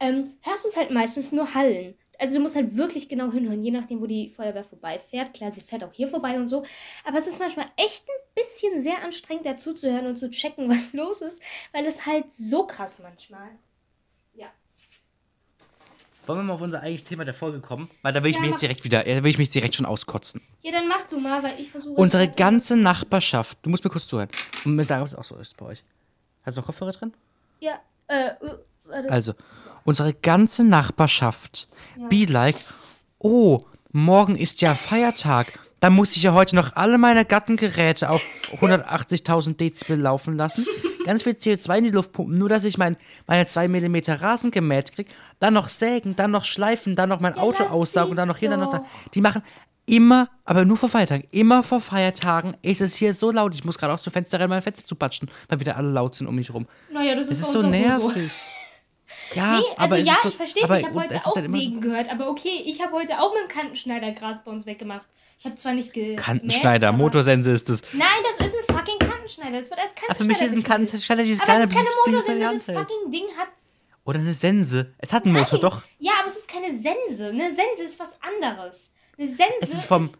ähm, 0.00 0.34
hörst 0.42 0.64
du 0.64 0.68
es 0.68 0.76
halt 0.76 0.90
meistens 0.90 1.32
nur 1.32 1.54
Hallen. 1.54 1.94
Also 2.20 2.34
du 2.34 2.40
musst 2.42 2.54
halt 2.54 2.76
wirklich 2.76 3.08
genau 3.08 3.32
hinhören, 3.32 3.64
je 3.64 3.70
nachdem, 3.70 4.02
wo 4.02 4.06
die 4.06 4.28
Feuerwehr 4.36 4.64
vorbeifährt. 4.64 5.32
Klar, 5.32 5.52
sie 5.52 5.62
fährt 5.62 5.82
auch 5.82 5.92
hier 5.92 6.06
vorbei 6.06 6.38
und 6.38 6.48
so. 6.48 6.64
Aber 7.04 7.16
es 7.16 7.26
ist 7.26 7.40
manchmal 7.40 7.66
echt 7.76 8.04
ein 8.06 8.34
bisschen 8.34 8.82
sehr 8.82 9.02
anstrengend, 9.02 9.46
dazu 9.46 9.72
zu 9.72 9.90
hören 9.90 10.06
und 10.06 10.16
zu 10.18 10.30
checken, 10.30 10.68
was 10.70 10.92
los 10.92 11.22
ist, 11.22 11.40
weil 11.72 11.86
es 11.86 12.04
halt 12.04 12.30
so 12.30 12.66
krass 12.66 13.00
manchmal. 13.02 13.48
Ja. 14.34 14.48
Wollen 16.26 16.40
wir 16.40 16.42
mal 16.42 16.52
auf 16.52 16.60
unser 16.60 16.80
eigentliches 16.80 17.08
Thema 17.08 17.24
der 17.24 17.32
Folge 17.32 17.60
kommen? 17.60 17.90
Weil 18.02 18.12
da 18.12 18.22
will 18.22 18.30
ich 18.30 18.36
Ja, 18.36 18.42
mich 18.42 18.50
jetzt 18.50 18.60
direkt 18.62 18.84
wieder, 18.84 19.02
da 19.02 19.24
will 19.24 19.30
ich 19.30 19.38
mich 19.38 19.48
direkt 19.48 19.74
schon 19.76 19.86
auskotzen. 19.86 20.42
Ja, 20.60 20.72
dann 20.72 20.88
mach 20.88 21.06
du 21.08 21.18
mal, 21.18 21.42
weil 21.42 21.58
ich 21.58 21.70
versuche. 21.70 21.98
Unsere 21.98 22.28
ganze 22.28 22.76
Nachbarschaft, 22.76 23.56
du 23.62 23.70
musst 23.70 23.82
mir 23.82 23.90
kurz 23.90 24.06
zuhören 24.06 24.28
und 24.66 24.76
mir 24.76 24.84
sagen, 24.84 25.00
ob 25.00 25.08
es 25.08 25.14
auch 25.14 25.24
so 25.24 25.36
ist 25.36 25.56
bei 25.56 25.64
euch. 25.64 25.84
Hast 26.42 26.56
du 26.56 26.60
noch 26.60 26.66
Kopfhörer 26.66 26.92
drin? 26.92 27.14
Ja, 27.60 27.80
äh, 28.08 28.28
äh. 28.28 28.58
Also, 29.08 29.34
unsere 29.84 30.14
ganze 30.14 30.64
Nachbarschaft, 30.64 31.68
be 32.08 32.24
like, 32.26 32.56
oh, 33.18 33.60
morgen 33.92 34.36
ist 34.36 34.60
ja 34.60 34.74
Feiertag. 34.74 35.58
Da 35.80 35.88
muss 35.88 36.14
ich 36.16 36.22
ja 36.22 36.34
heute 36.34 36.56
noch 36.56 36.76
alle 36.76 36.98
meine 36.98 37.24
Gartengeräte 37.24 38.10
auf 38.10 38.22
180.000 38.60 39.56
Dezibel 39.56 39.98
laufen 39.98 40.36
lassen. 40.36 40.66
Ganz 41.06 41.22
viel 41.22 41.32
CO2 41.32 41.78
in 41.78 41.84
die 41.84 41.90
Luft 41.90 42.12
pumpen, 42.12 42.36
nur 42.36 42.50
dass 42.50 42.64
ich 42.64 42.76
mein, 42.76 42.96
meine 43.26 43.46
2 43.46 43.68
mm 43.68 43.96
Rasen 44.20 44.50
gemäht 44.50 44.92
kriege. 44.92 45.10
Dann 45.38 45.54
noch 45.54 45.68
sägen, 45.68 46.16
dann 46.16 46.30
noch 46.30 46.44
schleifen, 46.44 46.96
dann 46.96 47.08
noch 47.08 47.20
mein 47.20 47.34
Ja, 47.34 47.40
Auto 47.42 47.64
aussaugen, 47.64 48.14
dann 48.16 48.28
noch 48.28 48.36
hier, 48.36 48.50
dann 48.50 48.60
noch 48.60 48.70
da. 48.70 48.84
Die 49.14 49.22
machen 49.22 49.42
immer, 49.86 50.28
aber 50.44 50.66
nur 50.66 50.76
vor 50.76 50.90
Feiertagen, 50.90 51.26
immer 51.30 51.62
vor 51.62 51.80
Feiertagen 51.80 52.54
ist 52.60 52.82
es 52.82 52.94
hier 52.94 53.14
so 53.14 53.30
laut. 53.30 53.54
Ich 53.54 53.64
muss 53.64 53.78
gerade 53.78 53.94
auch 53.94 54.00
zum 54.00 54.12
Fenster 54.12 54.38
rennen, 54.38 54.50
mein 54.50 54.62
Fenster 54.62 54.84
zu 54.84 54.94
patschen, 54.94 55.30
weil 55.48 55.58
wieder 55.60 55.76
alle 55.78 55.90
laut 55.90 56.14
sind 56.14 56.26
um 56.26 56.34
mich 56.34 56.52
rum. 56.52 56.66
naja, 56.92 57.14
das 57.14 57.28
Das 57.28 57.38
ist, 57.38 57.44
ist 57.44 57.52
so 57.52 57.58
auch 57.60 57.62
so. 57.62 57.68
Ja, 59.34 59.58
Nee, 59.58 59.64
also 59.76 59.94
aber 59.94 59.98
es 60.00 60.06
ja, 60.06 60.12
ist 60.14 60.22
so, 60.22 60.28
ich 60.30 60.36
verstehe 60.36 60.62
es. 60.64 60.70
aber 60.70 60.80
Ich 60.80 60.86
habe 60.86 61.00
heute 61.00 61.14
es 61.14 61.20
ist 61.22 61.26
auch 61.28 61.36
halt 61.36 61.50
Sägen 61.50 61.80
gehört, 61.80 62.10
aber 62.10 62.28
okay, 62.28 62.62
ich 62.64 62.82
habe 62.82 62.92
heute 62.92 63.20
auch 63.20 63.32
mit 63.34 63.42
dem 63.42 63.48
Kantenschneider 63.48 64.12
Gras 64.12 64.44
bei 64.44 64.50
uns 64.50 64.66
weggemacht. 64.66 65.06
Ich 65.38 65.44
habe 65.46 65.56
zwar 65.56 65.72
nicht 65.72 65.92
ge 65.92 66.16
Kantenschneider, 66.16 66.88
aber- 66.88 66.98
Motorsense 66.98 67.50
ist 67.52 67.68
das. 67.68 67.82
Nein, 67.92 68.08
das 68.38 68.46
ist 68.46 68.54
ein 68.56 68.76
fucking 68.76 68.98
Kantenschneider. 68.98 69.56
Das 69.58 69.70
wird 69.70 69.80
als 69.80 69.90
Aber 69.92 70.06
Kantenschneider 70.06 70.16
für 70.18 70.24
mich 70.26 70.40
ist 70.40 70.54
ein. 70.54 70.70
Kantenschneider 70.70 71.22
dieses 71.22 71.40
Aber 71.40 71.46
kleine 71.46 71.64
es 71.64 71.70
ist 71.70 71.76
keine 71.76 71.88
das 71.88 72.06
Motorsense, 72.06 72.72
das 72.72 72.76
fucking 72.76 73.10
Ding 73.10 73.24
hat... 73.38 73.48
Oder 74.04 74.18
eine 74.18 74.34
Sense. 74.34 74.92
Es 74.98 75.12
hat 75.12 75.24
einen 75.24 75.34
Motor, 75.34 75.52
Nein. 75.52 75.60
doch. 75.60 75.82
Ja, 75.98 76.12
aber 76.20 76.28
es 76.28 76.36
ist 76.36 76.48
keine 76.48 76.70
Sense. 76.72 77.28
Eine 77.28 77.54
Sense 77.54 77.82
ist 77.84 77.98
was 78.00 78.18
anderes. 78.22 78.92
Eine 79.16 79.26
Sense 79.26 79.54
Es 79.60 79.74
ist 79.74 79.84
vom- 79.84 80.10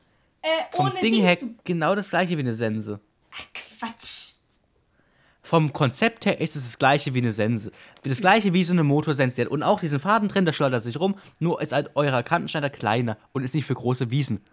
äh, 0.43 0.49
Vom 0.75 0.87
ohne 0.87 1.01
Ding 1.01 1.13
Ding 1.15 1.23
her 1.23 1.37
genau 1.65 1.95
das 1.95 2.11
gleiche 2.11 2.37
wie 2.37 2.43
eine 2.43 2.55
Sense. 2.55 3.01
Quatsch. 3.79 4.20
Vom 5.51 5.73
Konzept 5.73 6.27
her 6.27 6.41
ist 6.41 6.55
es 6.55 6.63
das 6.63 6.79
gleiche 6.79 7.13
wie 7.13 7.19
eine 7.19 7.33
Sense. 7.33 7.73
Das 8.05 8.21
gleiche 8.21 8.53
wie 8.53 8.63
so 8.63 8.73
eine 8.73 8.85
Motorsense. 8.85 9.35
Die 9.35 9.43
hat 9.43 9.49
und 9.49 9.65
auch 9.65 9.81
diesen 9.81 9.99
Faden 9.99 10.29
drin, 10.29 10.45
der 10.45 10.53
schleudert 10.53 10.85
sich 10.85 11.01
rum. 11.01 11.17
Nur 11.41 11.61
ist 11.61 11.73
halt 11.73 11.91
eurer 11.97 12.23
Kantenschneider 12.23 12.71
kleiner 12.71 13.17
und 13.33 13.43
ist 13.43 13.57
nicht 13.57 13.67
für 13.67 13.75
große 13.75 14.13
Wiesen. 14.13 14.45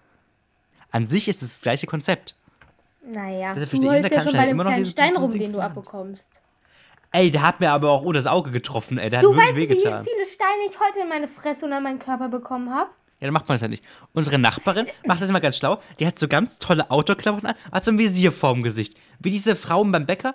An 0.89 1.05
sich 1.05 1.27
ist 1.27 1.43
es 1.43 1.49
das 1.49 1.61
gleiche 1.61 1.85
Konzept. 1.85 2.35
Naja, 3.05 3.53
du 3.53 3.59
holst 3.59 4.09
ja 4.11 4.21
schon 4.21 4.33
bei 4.33 4.47
dem 4.47 4.59
kleinen 4.59 4.85
Stein 4.87 5.15
rum, 5.15 5.29
den 5.29 5.53
du 5.53 5.59
abbekommst. 5.59 6.41
Ey, 7.11 7.29
der 7.29 7.43
hat 7.43 7.59
mir 7.59 7.69
aber 7.69 7.91
auch 7.91 8.01
unter 8.01 8.17
das 8.17 8.25
Auge 8.25 8.49
getroffen, 8.49 8.97
ey. 8.97 9.11
Der 9.11 9.21
Du 9.21 9.35
hat 9.35 9.49
weißt, 9.49 9.55
wie 9.55 9.69
wehgetan. 9.69 10.03
viele 10.03 10.25
Steine 10.25 10.63
ich 10.67 10.79
heute 10.79 11.01
in 11.01 11.09
meine 11.09 11.27
Fresse 11.27 11.67
und 11.67 11.73
an 11.73 11.83
meinen 11.83 11.99
Körper 11.99 12.27
bekommen 12.27 12.73
habe? 12.73 12.89
Ja, 13.19 13.27
dann 13.27 13.33
macht 13.33 13.47
man 13.47 13.53
das 13.53 13.61
ja 13.61 13.67
nicht. 13.67 13.83
Unsere 14.13 14.39
Nachbarin 14.39 14.87
macht 15.05 15.21
das 15.21 15.29
immer 15.29 15.41
ganz 15.41 15.57
schlau. 15.57 15.79
Die 15.99 16.07
hat 16.07 16.17
so 16.17 16.27
ganz 16.27 16.57
tolle 16.57 16.89
Outdoor-Klamotten 16.89 17.45
an, 17.45 17.55
hat 17.71 17.85
so 17.85 17.91
ein 17.91 17.99
Visier 17.99 18.31
vorm 18.31 18.63
Gesicht. 18.63 18.97
Wie 19.19 19.29
diese 19.29 19.55
Frauen 19.55 19.91
beim 19.91 20.07
Bäcker. 20.07 20.33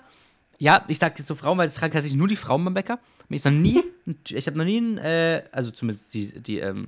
Ja, 0.63 0.85
ich 0.87 1.01
sag 1.01 1.19
jetzt 1.19 1.27
so 1.27 1.35
Frauen, 1.35 1.59
weil 1.59 1.67
das 1.67 1.75
tragen 1.75 1.93
tatsächlich 1.93 2.17
nur 2.17 2.29
die 2.29 2.37
Frauen 2.37 2.65
beim 2.65 2.75
Bäcker. 2.75 3.01
Mir 3.29 3.35
ist 3.35 3.45
noch 3.45 3.51
nie, 3.51 3.83
ich 4.29 4.47
habe 4.47 4.57
noch 4.57 4.65
nie, 4.65 4.77
einen, 4.77 4.97
äh, 4.97 5.43
also 5.51 5.73
zumindest 5.73 6.15
die, 6.15 6.41
die 6.41 6.61
ähm, 6.61 6.87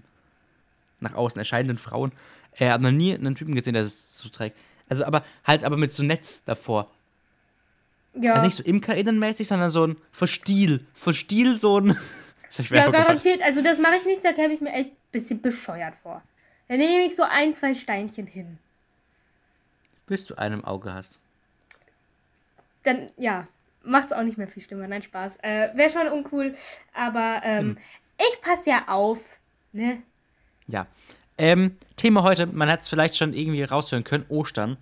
nach 1.01 1.15
außen 1.15 1.41
erscheinenden 1.41 1.77
Frauen, 1.77 2.13
äh, 2.57 2.71
habe 2.71 2.85
noch 2.85 2.93
nie 2.93 3.13
einen 3.13 3.35
Typen 3.35 3.53
gesehen, 3.53 3.75
der 3.75 3.83
das 3.83 4.17
so 4.17 4.29
trägt. 4.29 4.57
Also, 4.89 5.05
aber 5.05 5.25
halt, 5.43 5.65
aber 5.65 5.77
mit 5.77 5.93
so 5.93 6.05
Netz 6.05 6.45
davor. 6.45 6.89
Ja. 8.15 8.35
Also 8.35 8.47
nicht 8.47 8.57
so 8.59 8.63
imkerinnenmäßig, 8.63 9.49
sondern 9.49 9.71
so 9.71 9.89
ein. 9.89 9.97
Für 10.13 10.29
Stil 10.29 11.57
so 11.57 11.81
ein. 11.81 11.99
Das 12.57 12.61
ich 12.61 12.71
Ja, 12.71 12.89
garantiert. 12.89 13.43
Also 13.43 13.61
das 13.61 13.81
mache 13.81 13.97
ich 13.97 14.07
nicht, 14.07 14.25
da 14.25 14.33
käme 14.33 14.55
ich 14.55 14.61
mir 14.61 14.73
echt 14.73 14.91
ein 14.91 14.97
bisschen 15.11 15.43
bescheuert 15.43 15.97
vor. 16.01 16.23
Da 16.69 16.77
nehme 16.77 17.05
ich 17.05 17.17
so 17.17 17.25
ein, 17.25 17.53
zwei 17.53 17.75
Steinchen 17.75 18.29
hin. 18.29 18.59
Bis 20.07 20.27
du 20.27 20.37
einen 20.37 20.61
im 20.61 20.65
Auge 20.65 20.93
hast. 20.93 21.19
Dann, 22.85 23.11
ja, 23.17 23.49
macht's 23.85 24.13
auch 24.13 24.23
nicht 24.23 24.39
mehr 24.39 24.49
viel 24.49 24.63
schlimmer. 24.63 24.87
Nein, 24.89 25.03
Spaß. 25.03 25.39
Äh, 25.43 25.71
Wäre 25.75 25.91
schon 25.91 26.09
uncool, 26.09 26.55
aber 26.93 27.41
ähm, 27.45 27.77
Hm. 27.77 27.79
ich 28.19 28.41
passe 28.41 28.71
ja 28.71 28.89
auf, 28.89 29.39
ne? 29.73 30.03
Ja. 30.67 30.87
Ähm, 31.37 31.77
Thema 31.97 32.23
heute, 32.23 32.47
man 32.47 32.69
hat 32.71 32.83
es 32.83 32.89
vielleicht 32.89 33.17
schon 33.17 33.33
irgendwie 33.35 33.63
raushören 33.65 34.05
können, 34.05 34.25
Ostern. 34.29 34.77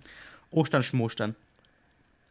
Ostern, 0.51 0.83
Schmostern. 0.83 1.35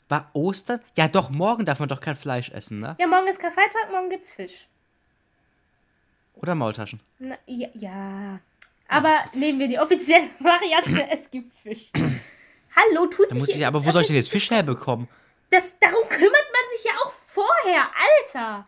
War 0.09 0.31
Ostern? 0.33 0.81
Ja 0.97 1.09
doch, 1.09 1.31
morgen 1.31 1.64
darf 1.64 1.81
man 1.81 1.88
doch 1.88 2.00
kein 2.00 2.14
Fleisch 2.14 2.50
essen, 2.50 2.81
ne? 2.81 2.95
Ja, 3.00 3.07
morgen 3.07 3.26
ist 3.26 3.41
Karfreitag, 3.41 3.91
morgen 3.91 4.11
gibt's 4.11 4.33
Fisch. 4.33 4.67
Oder 6.35 6.55
Maultaschen. 6.55 7.00
Na, 7.19 7.37
ja, 7.47 7.69
ja. 7.75 8.41
Aber 8.88 9.25
nehmen 9.35 9.59
wir 9.59 9.69
die 9.69 9.79
offizielle 9.79 10.26
Variante, 10.41 11.09
es 11.11 11.31
gibt 11.31 11.52
Fisch. 11.61 11.91
Hallo, 12.76 13.07
tut 13.07 13.31
sich 13.31 13.38
muss 13.38 13.49
ich, 13.49 13.57
hier- 13.57 13.69
aber 13.69 13.85
wo 13.85 13.91
soll 13.91 14.02
ich 14.02 14.09
denn 14.09 14.17
jetzt 14.17 14.31
Fisch 14.31 14.50
herbekommen? 14.50 15.09
Das, 15.52 15.78
darum 15.78 16.09
kümmert 16.09 16.32
man 16.52 16.76
sich 16.76 16.85
ja 16.85 16.92
auch 17.04 17.12
vorher, 17.26 17.85
Alter. 18.35 18.66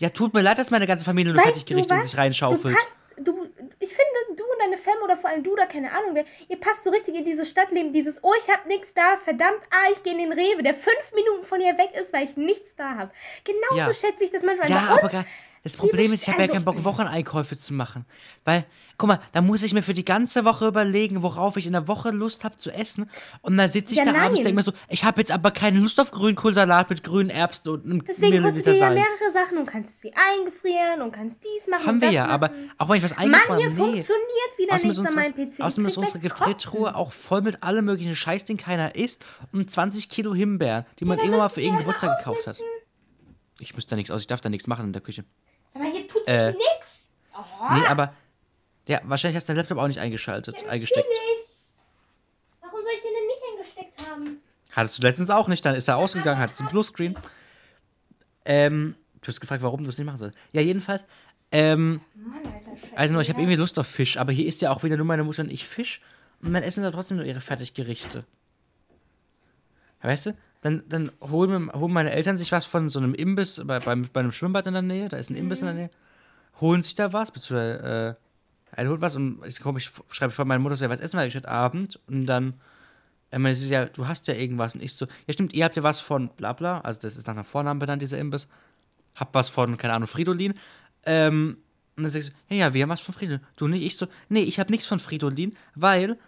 Ja, 0.00 0.08
tut 0.08 0.32
mir 0.32 0.40
leid, 0.40 0.56
dass 0.56 0.70
meine 0.70 0.86
ganze 0.86 1.04
Familie 1.04 1.34
nur 1.34 1.42
Fertiggerichte 1.42 1.92
in 1.92 2.00
was? 2.00 2.10
sich 2.10 2.18
reinschaufelt. 2.18 2.74
Du 2.74 2.78
passt, 2.78 3.10
du, 3.18 3.44
ich 3.78 3.90
finde, 3.90 4.36
du 4.36 4.42
und 4.44 4.58
deine 4.58 4.78
Fam 4.78 4.94
oder 5.04 5.18
vor 5.18 5.28
allem 5.28 5.42
du 5.42 5.52
oder 5.52 5.66
keine 5.66 5.92
Ahnung 5.92 6.14
wer, 6.14 6.24
ihr 6.48 6.58
passt 6.58 6.82
so 6.84 6.88
richtig 6.90 7.16
in 7.16 7.24
dieses 7.24 7.50
Stadtleben, 7.50 7.92
dieses, 7.92 8.24
oh, 8.24 8.32
ich 8.38 8.50
hab 8.50 8.64
nichts 8.64 8.94
da, 8.94 9.16
verdammt, 9.22 9.60
ah, 9.70 9.90
ich 9.92 10.02
gehe 10.02 10.14
in 10.14 10.18
den 10.18 10.32
Rewe, 10.32 10.62
der 10.62 10.72
fünf 10.74 11.12
Minuten 11.14 11.44
von 11.44 11.60
hier 11.60 11.76
weg 11.76 11.90
ist, 11.94 12.12
weil 12.14 12.24
ich 12.24 12.36
nichts 12.38 12.74
da 12.74 12.94
habe. 12.96 13.10
Genauso 13.44 13.90
Ja. 13.90 13.94
schätze 13.94 14.24
ich 14.24 14.30
das 14.30 14.42
manchmal. 14.42 14.70
Ja, 14.70 14.96
Bei 15.02 15.02
uns, 15.18 15.26
das 15.62 15.76
Problem 15.76 16.12
ist, 16.12 16.22
ich 16.22 16.28
habe 16.28 16.38
ja 16.38 16.42
also- 16.42 16.54
keinen 16.54 16.64
Bock, 16.64 16.82
Wocheneinkäufe 16.84 17.56
zu 17.56 17.72
machen. 17.72 18.04
Weil, 18.44 18.64
guck 18.98 19.08
mal, 19.08 19.20
da 19.32 19.40
muss 19.42 19.62
ich 19.62 19.72
mir 19.74 19.82
für 19.82 19.92
die 19.92 20.04
ganze 20.04 20.44
Woche 20.44 20.66
überlegen, 20.66 21.22
worauf 21.22 21.56
ich 21.56 21.66
in 21.66 21.72
der 21.72 21.86
Woche 21.86 22.10
Lust 22.10 22.42
habe 22.42 22.56
zu 22.56 22.70
essen. 22.72 23.08
Und 23.42 23.56
dann 23.56 23.68
sitze 23.68 23.92
ich 23.94 24.00
Ja, 24.00 24.04
da 24.06 24.10
abends 24.10 24.24
und 24.24 24.34
nein. 24.34 24.44
denke 24.44 24.56
mir 24.56 24.62
so, 24.64 24.72
ich 24.88 25.04
habe 25.04 25.20
jetzt 25.20 25.30
aber 25.30 25.52
keine 25.52 25.78
Lust 25.78 26.00
auf 26.00 26.10
Grünkohlsalat 26.10 26.90
mit 26.90 27.04
grünen 27.04 27.30
Erbsen 27.30 27.68
und 27.70 27.84
einem 27.84 28.04
deswegen 28.04 28.42
holst 28.42 28.58
du 28.58 28.70
Milliliter 28.70 28.72
dir 28.72 28.78
ja 28.78 28.90
mehrere 28.90 29.30
Sachen 29.32 29.58
und 29.58 29.66
kannst 29.66 30.00
sie 30.00 30.12
eingefrieren 30.14 31.00
und 31.00 31.12
kannst 31.12 31.44
dies 31.44 31.68
machen 31.68 31.86
Haben 31.86 32.00
wir 32.00 32.10
ja, 32.10 32.26
aber 32.26 32.48
machen. 32.48 32.70
auch 32.78 32.88
wenn 32.88 32.96
ich 32.96 33.02
was 33.04 33.16
Mann, 33.16 33.32
eingefroren 33.34 33.58
hier 33.60 33.68
nee. 33.70 33.76
funktioniert 33.76 34.58
wieder 34.58 34.74
Außerdem 34.74 34.88
nichts 34.88 34.98
ist 34.98 34.98
an 34.98 35.06
unsere, 35.06 35.14
meinem 35.14 35.48
PC. 35.48 35.60
Außerdem 35.60 35.86
ist 35.86 35.96
unsere 35.96 36.18
Gefriertruhe 36.18 36.94
auch 36.96 37.12
voll 37.12 37.42
mit 37.42 37.62
allem 37.62 37.84
möglichen 37.84 38.16
Scheiß, 38.16 38.44
den 38.44 38.56
keiner 38.56 38.96
isst. 38.96 39.24
Und 39.52 39.70
20 39.70 40.08
Kilo 40.08 40.34
Himbeeren, 40.34 40.86
die 40.98 41.04
man 41.04 41.18
dann 41.18 41.26
irgendwann 41.26 41.44
mal 41.44 41.48
für 41.50 41.60
irgendeinen 41.60 41.86
Geburtstag 41.86 42.18
gekauft 42.18 42.48
hat. 42.48 42.58
Ich 43.60 43.74
müsste 43.76 43.90
da 43.90 43.96
nichts 43.96 44.10
aus, 44.10 44.22
ich 44.22 44.26
darf 44.26 44.40
da 44.40 44.48
nichts 44.48 44.66
machen 44.66 44.86
in 44.86 44.92
der 44.92 45.02
Küche. 45.02 45.24
Sag 45.72 45.82
mal, 45.82 45.90
hier 45.90 46.06
tut 46.06 46.24
sich 46.26 46.34
Äh, 46.34 46.52
nix. 46.52 47.08
Oh, 47.36 47.40
Nee, 47.74 47.86
aber. 47.86 48.14
Ja, 48.88 49.00
wahrscheinlich 49.04 49.36
hast 49.36 49.48
du 49.48 49.52
deinen 49.52 49.58
Laptop 49.58 49.78
auch 49.78 49.86
nicht 49.86 50.00
eingeschaltet, 50.00 50.60
ja, 50.62 50.68
eingesteckt. 50.68 51.06
Warum 52.60 52.82
soll 52.82 52.92
ich 52.94 53.00
den 53.00 53.12
denn 53.14 53.26
nicht 53.26 53.42
eingesteckt 53.52 54.10
haben? 54.10 54.42
Hattest 54.72 54.98
du 54.98 55.02
letztens 55.06 55.30
auch 55.30 55.48
nicht, 55.48 55.64
dann 55.64 55.74
ist 55.76 55.88
er 55.88 55.96
ausgegangen, 55.96 56.40
hat 56.40 56.52
es 56.52 56.60
im 56.60 56.66
Bluescreen. 56.66 57.16
Ähm, 58.44 58.96
du 59.20 59.28
hast 59.28 59.40
gefragt, 59.40 59.62
warum 59.62 59.84
du 59.84 59.90
es 59.90 59.98
nicht 59.98 60.06
machen 60.06 60.16
sollst. 60.18 60.36
Ja, 60.52 60.60
jedenfalls. 60.60 61.04
Ähm, 61.52 62.00
Mann, 62.14 62.40
alter 62.52 62.76
Scheiße. 62.76 62.96
also 62.96 63.20
ich 63.20 63.28
habe 63.28 63.40
irgendwie 63.40 63.56
Lust 63.56 63.78
auf 63.78 63.86
Fisch, 63.86 64.16
aber 64.16 64.32
hier 64.32 64.46
isst 64.46 64.62
ja 64.62 64.72
auch 64.72 64.82
wieder 64.82 64.96
nur 64.96 65.06
meine 65.06 65.22
Mutter 65.22 65.42
und 65.42 65.50
ich 65.50 65.66
Fisch. 65.66 66.00
Und 66.42 66.50
mein 66.50 66.62
Essen 66.64 66.80
ist 66.80 66.86
aber 66.86 66.96
trotzdem 66.96 67.18
nur 67.18 67.26
ihre 67.26 67.40
Fertiggerichte. 67.40 68.24
Ja, 70.02 70.08
weißt 70.08 70.26
du? 70.26 70.36
Dann, 70.62 70.82
dann 70.88 71.12
holen, 71.20 71.72
holen 71.72 71.92
meine 71.92 72.12
Eltern 72.12 72.36
sich 72.36 72.52
was 72.52 72.64
von 72.64 72.88
so 72.88 72.98
einem 72.98 73.14
Imbiss 73.14 73.60
bei, 73.64 73.78
beim, 73.80 74.08
bei 74.12 74.20
einem 74.20 74.32
Schwimmbad 74.32 74.66
in 74.66 74.72
der 74.72 74.82
Nähe, 74.82 75.08
da 75.08 75.16
ist 75.18 75.28
ein 75.28 75.36
Imbiss 75.36 75.60
in 75.60 75.66
der 75.66 75.74
Nähe, 75.74 75.90
holen 76.60 76.82
sich 76.82 76.94
da 76.94 77.12
was, 77.12 77.30
beziehungsweise 77.30 78.16
äh, 78.72 78.76
einer 78.76 78.90
holt 78.90 79.00
was 79.00 79.16
und 79.16 79.40
ich, 79.44 79.60
komm, 79.60 79.76
ich 79.76 79.90
schreibe 80.10 80.32
von 80.32 80.48
meiner 80.48 80.60
Mutter 80.60 80.76
so, 80.76 80.84
ja, 80.84 80.90
was 80.90 81.00
essen 81.00 81.18
wir 81.18 81.24
heute 81.24 81.48
Abend? 81.48 82.00
Und 82.06 82.26
dann 82.26 82.54
er 83.32 83.38
meinte 83.38 83.58
so, 83.58 83.66
ja, 83.66 83.86
du 83.86 84.06
hast 84.06 84.28
ja 84.28 84.34
irgendwas. 84.34 84.74
Und 84.74 84.82
ich 84.82 84.92
so, 84.92 85.06
ja 85.26 85.32
stimmt, 85.32 85.54
ihr 85.54 85.64
habt 85.64 85.74
ja 85.74 85.82
was 85.82 86.00
von 86.00 86.28
bla 86.36 86.52
bla, 86.52 86.80
also 86.80 87.00
das 87.00 87.16
ist 87.16 87.26
nach 87.26 87.34
einem 87.34 87.46
Vornamen 87.46 87.80
benannt, 87.80 88.02
dieser 88.02 88.18
Imbiss. 88.18 88.46
Hab 89.14 89.34
was 89.34 89.48
von, 89.48 89.78
keine 89.78 89.94
Ahnung, 89.94 90.06
Fridolin. 90.06 90.54
Ähm, 91.04 91.56
und 91.96 92.02
dann 92.04 92.12
sag 92.12 92.20
ich 92.20 92.26
so, 92.26 92.32
ja, 92.50 92.56
ja, 92.56 92.74
wir 92.74 92.82
haben 92.82 92.90
was 92.90 93.00
von 93.00 93.14
Fridolin. 93.14 93.40
Du 93.56 93.68
nicht? 93.68 93.82
Ich 93.82 93.96
so, 93.96 94.06
nee, 94.28 94.42
ich 94.42 94.60
hab 94.60 94.68
nichts 94.68 94.84
von 94.84 95.00
Fridolin, 95.00 95.56
weil, 95.74 96.18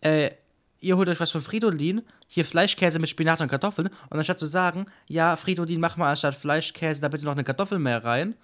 äh, 0.00 0.32
ihr 0.80 0.96
holt 0.96 1.08
euch 1.08 1.20
was 1.20 1.30
von 1.30 1.40
Fridolin, 1.40 2.02
hier 2.26 2.44
Fleischkäse 2.44 2.98
mit 2.98 3.08
Spinat 3.08 3.40
und 3.40 3.48
Kartoffeln, 3.48 3.88
und 4.10 4.18
anstatt 4.18 4.38
zu 4.38 4.46
sagen, 4.46 4.86
ja, 5.06 5.36
Fridolin, 5.36 5.80
mach 5.80 5.96
mal 5.96 6.10
anstatt 6.10 6.34
Fleischkäse 6.34 7.00
da 7.00 7.08
bitte 7.08 7.24
noch 7.24 7.32
eine 7.32 7.44
Kartoffel 7.44 7.78
mehr 7.78 8.04
rein, 8.04 8.34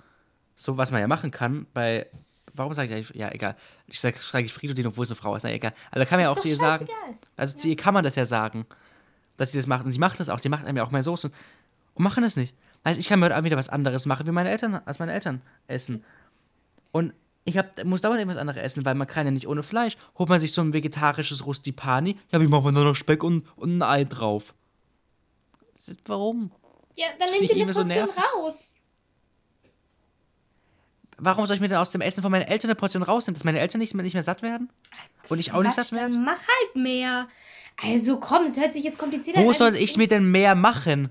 so 0.57 0.77
was 0.77 0.91
man 0.91 1.01
ja 1.01 1.07
machen 1.07 1.31
kann, 1.31 1.67
bei, 1.73 2.07
warum 2.55 2.75
sage 2.75 2.89
ich 2.89 2.95
eigentlich, 2.95 3.17
ja, 3.17 3.31
egal, 3.31 3.57
ich 3.87 4.01
sage 4.01 4.17
sag 4.21 4.45
ich 4.45 4.53
Fridolin, 4.53 4.87
obwohl 4.87 5.05
es 5.05 5.11
eine 5.11 5.17
Frau 5.17 5.35
ist, 5.37 5.43
na 5.43 5.53
egal, 5.53 5.73
aber 5.91 6.01
da 6.01 6.07
kann 6.07 6.19
man 6.19 6.25
ja 6.25 6.31
auch 6.31 6.41
zu 6.41 6.49
ihr 6.49 6.57
sagen, 6.57 6.87
also 7.37 7.57
zu 7.57 7.69
ihr 7.69 7.77
kann 7.77 7.95
man 7.95 8.05
das 8.05 8.17
ja 8.17 8.27
sagen, 8.27 8.67
dass 9.37 9.53
sie 9.53 9.59
das 9.59 9.67
macht, 9.67 9.85
und 9.85 9.93
sie 9.93 9.99
macht 9.99 10.21
das 10.21 10.29
auch, 10.29 10.41
die 10.41 10.49
macht 10.49 10.65
einem 10.65 10.77
ja 10.77 10.85
auch 10.85 10.91
mehr 10.91 11.03
Soßen, 11.03 11.33
und 11.95 12.03
machen 12.03 12.25
das 12.25 12.37
nicht. 12.37 12.55
Heißt, 12.85 12.99
ich 13.01 13.09
kann 13.09 13.19
mir 13.19 13.27
heute 13.27 13.37
Abend 13.37 13.47
wieder 13.47 13.57
was 13.57 13.69
anderes 13.69 14.05
machen, 14.05 14.27
wie 14.27 14.31
meine 14.31 14.51
Eltern, 14.51 14.81
als 14.85 14.99
meine 14.99 15.13
Eltern 15.13 15.41
essen. 15.69 16.05
Und 16.93 17.15
ich 17.45 17.59
hab, 17.59 17.85
muss 17.85 18.01
dauernd 18.01 18.19
irgendwas 18.21 18.39
anderes 18.41 18.63
essen, 18.63 18.85
weil 18.85 18.95
man 18.95 19.07
kann 19.07 19.27
ja 19.27 19.31
nicht 19.31 19.47
ohne 19.47 19.63
Fleisch. 19.63 19.97
Holt 20.19 20.29
man 20.29 20.41
sich 20.41 20.53
so 20.53 20.63
ein 20.63 20.73
vegetarisches 20.73 21.45
Rustipani, 21.45 22.17
ja, 22.33 22.41
wie 22.41 22.47
machen 22.47 22.65
wir 22.65 22.73
nur 22.73 22.85
noch 22.85 22.95
Speck 22.95 23.23
und, 23.23 23.45
und 23.57 23.79
ein 23.79 23.83
Ei 23.83 24.05
drauf. 24.05 24.55
Warum? 26.07 26.51
Ja, 26.97 27.07
dann 27.19 27.31
nimm 27.33 27.41
dir 27.41 27.55
ich 27.57 27.63
eine 27.63 27.73
so 27.75 27.81
Portion 27.83 28.05
nervig. 28.07 28.23
raus. 28.35 28.71
Warum 31.17 31.47
soll 31.47 31.55
ich 31.57 31.61
mir 31.61 31.69
denn 31.69 31.79
aus 31.79 31.91
dem 31.91 32.01
Essen 32.01 32.23
von 32.23 32.31
meinen 32.33 32.43
Eltern 32.47 32.71
eine 32.71 32.75
Portion 32.75 33.03
rausnehmen, 33.03 33.35
dass 33.35 33.45
meine 33.45 33.61
Eltern 33.61 33.79
nicht, 33.81 33.95
mehr- 33.95 34.03
nicht 34.03 34.15
mehr 34.15 34.23
satt 34.23 34.43
werden? 34.43 34.71
Und 35.29 35.39
ich 35.39 35.53
auch 35.53 35.63
nicht 35.63 35.75
satt 35.75 35.93
dann 35.93 35.99
werde? 36.01 36.19
Mach 36.19 36.39
halt 36.39 36.77
mehr. 36.77 37.29
Also 37.83 38.19
komm, 38.19 38.45
es 38.45 38.59
hört 38.59 38.73
sich 38.75 38.83
jetzt 38.85 38.99
kompliziert 38.99 39.37
an. 39.37 39.45
Wo 39.45 39.53
soll 39.53 39.75
ich 39.75 39.91
ist. 39.91 39.97
mir 39.97 40.09
denn 40.09 40.31
mehr 40.31 40.55
machen? 40.55 41.11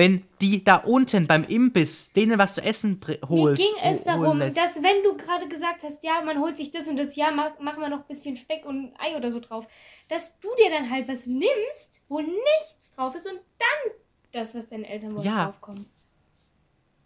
Wenn 0.00 0.24
die 0.40 0.64
da 0.64 0.76
unten 0.76 1.26
beim 1.26 1.44
Imbiss 1.44 2.12
denen 2.14 2.38
was 2.38 2.54
zu 2.54 2.62
essen 2.62 2.98
br- 3.00 3.18
Mir 3.20 3.28
holt. 3.28 3.58
ging 3.58 3.74
es 3.82 4.02
darum, 4.04 4.40
dass 4.40 4.76
wenn 4.82 5.02
du 5.04 5.14
gerade 5.16 5.46
gesagt 5.46 5.82
hast, 5.82 6.02
ja, 6.02 6.22
man 6.24 6.38
holt 6.40 6.56
sich 6.56 6.70
das 6.70 6.88
und 6.88 6.96
das, 6.96 7.16
ja, 7.16 7.30
mach, 7.30 7.58
machen 7.60 7.82
wir 7.82 7.90
noch 7.90 8.00
ein 8.00 8.06
bisschen 8.08 8.34
Speck 8.36 8.64
und 8.64 8.94
Ei 8.98 9.14
oder 9.16 9.30
so 9.30 9.40
drauf, 9.40 9.66
dass 10.08 10.38
du 10.40 10.48
dir 10.58 10.70
dann 10.70 10.88
halt 10.90 11.06
was 11.06 11.26
nimmst, 11.26 12.00
wo 12.08 12.20
nichts 12.20 12.90
drauf 12.96 13.14
ist 13.14 13.26
und 13.26 13.36
dann 13.58 13.92
das, 14.32 14.54
was 14.54 14.68
deine 14.70 14.88
Eltern 14.88 15.14
wollen, 15.16 15.26
Ja. 15.26 15.44
draufkommen. 15.44 15.84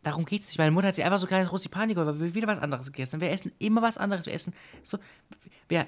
Darum 0.05 0.25
geht's 0.25 0.47
nicht. 0.49 0.59
Meine 0.59 0.71
Mutter 0.71 0.89
hat 0.89 0.95
sich 0.95 1.05
einfach 1.05 1.19
so 1.19 1.27
kleines 1.27 1.51
Rosipani 1.51 1.95
geholt, 1.95 2.09
weil 2.15 2.21
wir 2.21 2.35
wieder 2.35 2.47
was 2.47 2.59
anderes 2.59 2.87
gegessen 2.93 3.15
haben. 3.15 3.21
Wir 3.23 3.31
essen 3.31 3.51
immer 3.59 3.83
was 3.83 3.99
anderes. 3.99 4.27
Wir 4.27 4.35
essen 4.35 4.55
so. 4.83 4.99
Wir 5.69 5.87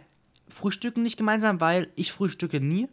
frühstücken 0.49 1.03
nicht 1.03 1.19
gemeinsam, 1.19 1.61
weil 1.61 1.93
ich 1.95 2.11
frühstücke 2.13 2.59
nie. 2.61 2.89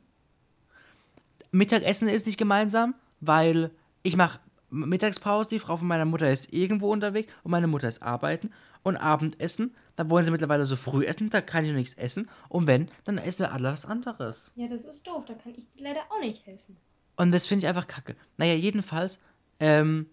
Mittagessen 1.51 2.09
ist 2.09 2.25
nicht 2.25 2.37
gemeinsam, 2.37 2.95
weil 3.21 3.71
ich 4.03 4.15
mache 4.15 4.39
Mittagspause. 4.69 5.49
Die 5.49 5.59
Frau 5.59 5.77
von 5.77 5.87
meiner 5.87 6.05
Mutter 6.05 6.29
ist 6.29 6.51
irgendwo 6.53 6.91
unterwegs 6.91 7.31
und 7.43 7.51
meine 7.51 7.67
Mutter 7.67 7.87
ist 7.87 8.01
arbeiten. 8.01 8.51
Und 8.83 8.97
Abendessen, 8.97 9.73
da 9.95 10.09
wollen 10.09 10.25
sie 10.25 10.31
mittlerweile 10.31 10.65
so 10.65 10.75
früh 10.75 11.05
essen, 11.05 11.29
da 11.29 11.39
kann 11.41 11.63
ich 11.63 11.71
noch 11.71 11.77
nichts 11.77 11.93
essen. 11.95 12.29
Und 12.49 12.67
wenn, 12.67 12.89
dann 13.05 13.17
essen 13.17 13.45
wir 13.45 13.53
alle 13.53 13.71
was 13.71 13.85
anderes. 13.85 14.51
Ja, 14.55 14.67
das 14.67 14.83
ist 14.83 15.07
doof, 15.07 15.23
da 15.25 15.33
kann 15.35 15.53
ich 15.55 15.69
dir 15.69 15.83
leider 15.83 16.01
auch 16.09 16.19
nicht 16.19 16.45
helfen. 16.45 16.75
Und 17.15 17.31
das 17.31 17.47
finde 17.47 17.63
ich 17.63 17.69
einfach 17.69 17.87
kacke. 17.87 18.15
Naja, 18.37 18.55
jedenfalls, 18.55 19.19
ähm, 19.59 20.07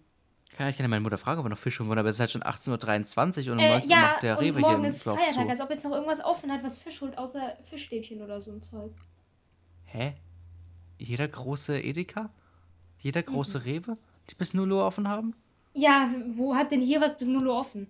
kann 0.55 0.69
ich 0.69 0.77
gerne 0.77 0.87
meine 0.89 1.01
Mutter 1.01 1.17
fragen, 1.17 1.39
ob 1.39 1.45
wir 1.45 1.49
noch 1.49 1.57
Fisch 1.57 1.79
holen 1.79 1.89
wollen, 1.89 1.99
aber 1.99 2.09
es 2.09 2.17
ist 2.17 2.19
halt 2.19 2.31
schon 2.31 2.43
18.23 2.43 3.47
Uhr 3.47 3.53
und 3.53 3.59
um 3.59 3.63
Äh, 3.65 3.69
19 3.71 3.89
Uhr 3.89 3.95
ja, 3.95 4.01
macht 4.01 4.23
der 4.23 4.37
und 4.37 4.43
Rewe 4.45 4.59
morgen 4.59 4.79
hier 4.81 4.89
ist 4.89 5.03
Feiertag, 5.03 5.33
zu. 5.33 5.49
als 5.49 5.61
ob 5.61 5.69
jetzt 5.69 5.83
noch 5.83 5.91
irgendwas 5.91 6.23
offen 6.23 6.51
hat, 6.51 6.63
was 6.63 6.77
Fisch 6.77 7.01
holt, 7.01 7.17
außer 7.17 7.57
Fischstäbchen 7.69 8.21
oder 8.21 8.39
so 8.39 8.51
ein 8.51 8.61
Zeug. 8.61 8.91
Hä? 9.85 10.13
Jeder 10.97 11.27
große 11.27 11.81
Edeka? 11.81 12.29
Jeder 13.01 13.21
große 13.23 13.59
Mhm. 13.59 13.63
Rewe? 13.65 13.97
Die 14.29 14.35
bis 14.35 14.53
0 14.53 14.71
Uhr 14.71 14.85
offen 14.85 15.07
haben? 15.07 15.33
Ja, 15.73 16.09
wo 16.33 16.55
hat 16.55 16.71
denn 16.71 16.81
hier 16.81 17.01
was 17.01 17.17
bis 17.17 17.27
0 17.27 17.47
Uhr 17.47 17.55
offen? 17.59 17.87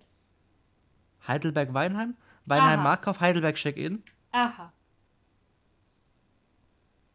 Heidelberg-Weinheim? 1.28 2.16
Weinheim 2.46 2.80
Aha. 2.80 2.84
Markkauf, 2.84 3.20
Heidelberg 3.20 3.56
Check-In? 3.56 4.02
Aha. 4.32 4.72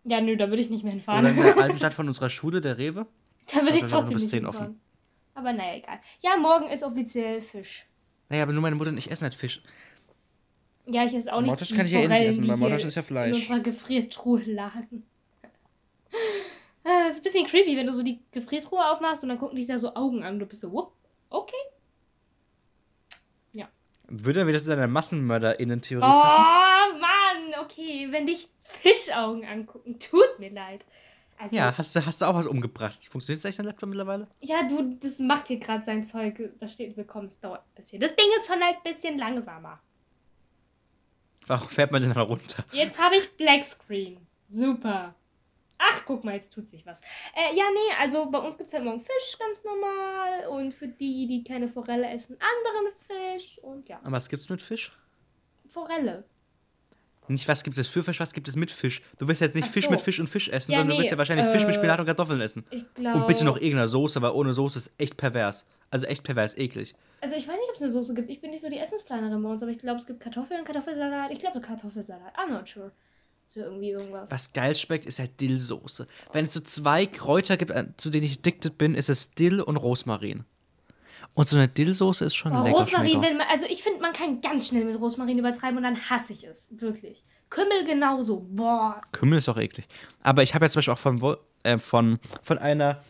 Ja, 0.04 0.20
nö, 0.20 0.36
da 0.36 0.48
würde 0.48 0.60
ich 0.62 0.70
nicht 0.70 0.84
mehr 0.84 0.92
hinfahren. 0.92 1.20
Oder 1.24 1.30
in 1.30 1.36
der 1.42 1.56
alten 1.58 1.76
Stadt 1.78 1.94
von 1.94 2.06
unserer 2.06 2.30
Schule, 2.30 2.60
der 2.60 2.78
Rewe? 2.78 3.06
Da 3.52 3.62
würde 3.62 3.76
ich 3.78 3.86
trotzdem 3.86 4.16
nicht 4.16 4.28
10 4.28 4.44
hinfahren. 4.44 4.66
offen. 4.72 4.80
Aber 5.34 5.52
naja, 5.52 5.76
egal. 5.76 5.98
Ja, 6.20 6.36
morgen 6.36 6.66
ist 6.68 6.82
offiziell 6.84 7.40
Fisch. 7.40 7.86
Naja, 8.28 8.42
aber 8.44 8.52
nur 8.52 8.62
meine 8.62 8.76
Mutter 8.76 8.90
und 8.90 8.98
ich 8.98 9.10
essen 9.10 9.24
halt 9.24 9.34
Fisch. 9.34 9.62
Ja, 10.88 11.04
ich 11.04 11.14
esse 11.14 11.32
auch 11.32 11.40
nicht 11.40 11.48
Mortisch 11.50 11.74
kann 11.74 11.86
ich 11.86 11.92
ja 11.92 12.00
eh 12.00 12.08
nicht 12.08 12.20
essen, 12.20 12.46
weil 12.48 12.56
Mortisch 12.56 12.84
ist 12.84 12.94
ja 12.94 13.02
Fleisch. 13.02 13.34
in 13.36 13.42
unserer 13.42 13.60
Gefriertruhe 13.60 14.42
lagen. 14.44 15.02
Das 16.88 17.14
ist 17.14 17.20
ein 17.20 17.22
bisschen 17.24 17.46
creepy, 17.46 17.76
wenn 17.76 17.86
du 17.86 17.92
so 17.92 18.02
die 18.02 18.20
Gefriertruhe 18.30 18.84
aufmachst 18.90 19.22
und 19.22 19.28
dann 19.30 19.38
gucken 19.38 19.56
dich 19.56 19.66
da 19.66 19.76
so 19.78 19.94
Augen 19.94 20.22
an. 20.22 20.38
Du 20.38 20.46
bist 20.46 20.60
so, 20.60 20.72
whoop, 20.72 20.92
okay. 21.30 21.54
Würde 24.08 24.44
mir 24.44 24.52
das 24.52 24.66
in 24.68 24.72
einer 24.74 24.86
MassenmörderInnen-Theorie 24.86 26.04
Oh, 26.06 26.22
passen? 26.22 27.00
Mann, 27.00 27.60
okay. 27.64 28.06
Wenn 28.12 28.26
dich 28.26 28.48
Fischaugen 28.62 29.44
angucken, 29.44 29.98
tut 29.98 30.38
mir 30.38 30.50
leid. 30.50 30.84
Also, 31.38 31.56
Ja, 31.56 31.76
hast 31.76 31.96
du, 31.96 32.06
hast 32.06 32.20
du 32.20 32.26
auch 32.26 32.34
was 32.34 32.46
umgebracht? 32.46 33.04
Funktioniert 33.10 33.40
das 33.44 33.48
echt 33.48 33.58
dein 33.58 33.66
Laptop 33.66 33.88
mittlerweile? 33.88 34.28
Ja, 34.40 34.62
du, 34.62 34.96
das 35.02 35.18
macht 35.18 35.48
hier 35.48 35.58
gerade 35.58 35.82
sein 35.82 36.04
Zeug. 36.04 36.40
Da 36.60 36.68
steht 36.68 36.96
willkommen, 36.96 37.26
es 37.26 37.40
dauert 37.40 37.62
ein 37.62 37.74
bisschen. 37.74 37.98
Das 38.00 38.14
Ding 38.14 38.26
ist 38.36 38.46
schon 38.46 38.62
halt 38.62 38.76
ein 38.76 38.82
bisschen 38.84 39.18
langsamer. 39.18 39.80
Warum 41.48 41.68
fährt 41.68 41.90
man 41.90 42.00
denn 42.02 42.14
da 42.14 42.22
runter? 42.22 42.64
Jetzt 42.70 43.00
habe 43.02 43.16
ich 43.16 43.36
Black 43.36 43.64
Screen. 43.64 44.24
Super. 44.48 45.16
Ach, 45.78 46.02
guck 46.06 46.24
mal, 46.24 46.34
jetzt 46.34 46.52
tut 46.52 46.66
sich 46.66 46.86
was. 46.86 47.00
Äh, 47.34 47.56
ja, 47.56 47.64
nee, 47.72 47.94
also 48.00 48.30
bei 48.30 48.38
uns 48.38 48.56
gibt 48.56 48.68
es 48.68 48.74
halt 48.74 48.84
morgen 48.84 49.00
Fisch, 49.00 49.38
ganz 49.38 49.62
normal. 49.64 50.48
Und 50.48 50.72
für 50.72 50.88
die, 50.88 51.26
die 51.26 51.44
keine 51.44 51.68
Forelle 51.68 52.08
essen, 52.08 52.36
anderen 52.40 52.92
Fisch. 53.06 53.58
Und 53.58 53.88
ja, 53.88 53.98
Aber 54.02 54.12
was 54.12 54.28
gibt's 54.28 54.48
mit 54.48 54.62
Fisch? 54.62 54.92
Forelle. 55.68 56.24
Nicht, 57.28 57.48
was 57.48 57.64
gibt 57.64 57.76
es 57.76 57.88
für 57.88 58.02
Fisch, 58.02 58.20
was 58.20 58.32
gibt 58.32 58.46
es 58.46 58.54
mit 58.54 58.70
Fisch? 58.70 59.02
Du 59.18 59.26
wirst 59.26 59.40
jetzt 59.40 59.54
nicht 59.54 59.66
Ach 59.68 59.72
Fisch 59.72 59.86
so. 59.86 59.90
mit 59.90 60.00
Fisch 60.00 60.20
und 60.20 60.28
Fisch 60.28 60.48
essen, 60.48 60.70
Ja, 60.72 60.78
sondern 60.78 60.90
du 60.90 60.94
nee, 60.94 61.00
wirst 61.00 61.10
ja 61.10 61.18
wahrscheinlich 61.18 61.46
Fisch 61.48 61.62
mit 61.62 61.74
äh, 61.74 61.78
Spinat 61.78 61.98
und 61.98 62.06
Kartoffeln 62.06 62.40
essen. 62.40 62.64
Ich 62.70 62.84
glaube. 62.94 63.18
Und 63.18 63.26
bitte 63.26 63.44
noch 63.44 63.56
irgendeiner 63.56 63.88
Soße, 63.88 64.22
weil 64.22 64.30
ohne 64.30 64.54
Soße 64.54 64.78
ist 64.78 64.92
echt 64.96 65.16
pervers. 65.16 65.66
Also 65.90 66.06
echt 66.06 66.22
pervers, 66.22 66.56
eklig. 66.56 66.94
Also 67.20 67.34
ich 67.34 67.48
weiß 67.48 67.56
nicht, 67.56 67.68
ob 67.68 67.74
es 67.74 67.82
eine 67.82 67.90
Soße 67.90 68.14
gibt. 68.14 68.30
Ich 68.30 68.40
bin 68.40 68.50
nicht 68.50 68.60
so 68.60 68.68
die 68.68 68.78
Essensplanerin 68.78 69.42
bei 69.42 69.48
uns, 69.48 69.62
aber 69.62 69.72
ich 69.72 69.78
glaube, 69.78 69.98
es 69.98 70.06
gibt 70.06 70.20
Kartoffeln, 70.20 70.64
Kartoffelsalat. 70.64 71.32
Ich 71.32 71.40
glaube 71.40 71.60
Kartoffelsalat. 71.60 72.36
I'm 72.36 72.50
not 72.50 72.68
sure. 72.68 72.92
So 73.56 73.62
irgendwie 73.62 73.88
irgendwas. 73.90 74.30
Was 74.30 74.52
geil 74.52 74.74
schmeckt, 74.74 75.06
ist 75.06 75.18
halt 75.18 75.40
Dillsoße. 75.40 76.06
Wenn 76.34 76.44
es 76.44 76.52
so 76.52 76.60
zwei 76.60 77.06
Kräuter 77.06 77.56
gibt, 77.56 77.72
an- 77.72 77.94
zu 77.96 78.10
denen 78.10 78.24
ich 78.26 78.38
addicted 78.38 78.76
bin, 78.76 78.94
ist 78.94 79.08
es 79.08 79.30
Dill 79.32 79.62
und 79.62 79.76
Rosmarin. 79.78 80.44
Und 81.32 81.48
so 81.48 81.56
eine 81.56 81.66
Dillsoße 81.66 82.26
ist 82.26 82.34
schon 82.34 82.52
Oh, 82.54 82.62
lecker. 82.64 82.76
Rosmarin, 82.76 83.22
wenn 83.22 83.38
man, 83.38 83.46
also 83.50 83.64
ich 83.66 83.82
finde, 83.82 84.00
man 84.00 84.12
kann 84.12 84.42
ganz 84.42 84.68
schnell 84.68 84.84
mit 84.84 85.00
Rosmarin 85.00 85.38
übertreiben 85.38 85.78
und 85.78 85.84
dann 85.84 85.98
hasse 86.10 86.34
ich 86.34 86.44
es. 86.44 86.68
Wirklich. 86.80 87.24
Kümmel 87.48 87.84
genauso. 87.86 88.40
Boah. 88.50 89.00
Kümmel 89.12 89.38
ist 89.38 89.48
auch 89.48 89.56
eklig. 89.56 89.88
Aber 90.22 90.42
ich 90.42 90.54
habe 90.54 90.66
ja 90.66 90.68
zum 90.68 90.80
Beispiel 90.80 90.92
auch 90.94 90.98
von, 90.98 91.36
äh, 91.62 91.78
von, 91.78 92.18
von 92.42 92.58
einer 92.58 93.02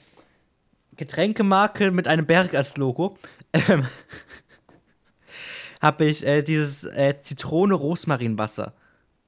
Getränkemarke 0.96 1.90
mit 1.90 2.06
einem 2.06 2.24
Berg 2.26 2.54
als 2.54 2.76
Logo, 2.76 3.18
ähm, 3.52 3.84
habe 5.82 6.04
ich 6.06 6.24
äh, 6.26 6.42
dieses 6.42 6.84
äh, 6.84 7.20
Zitrone-Rosmarinwasser. 7.20 8.74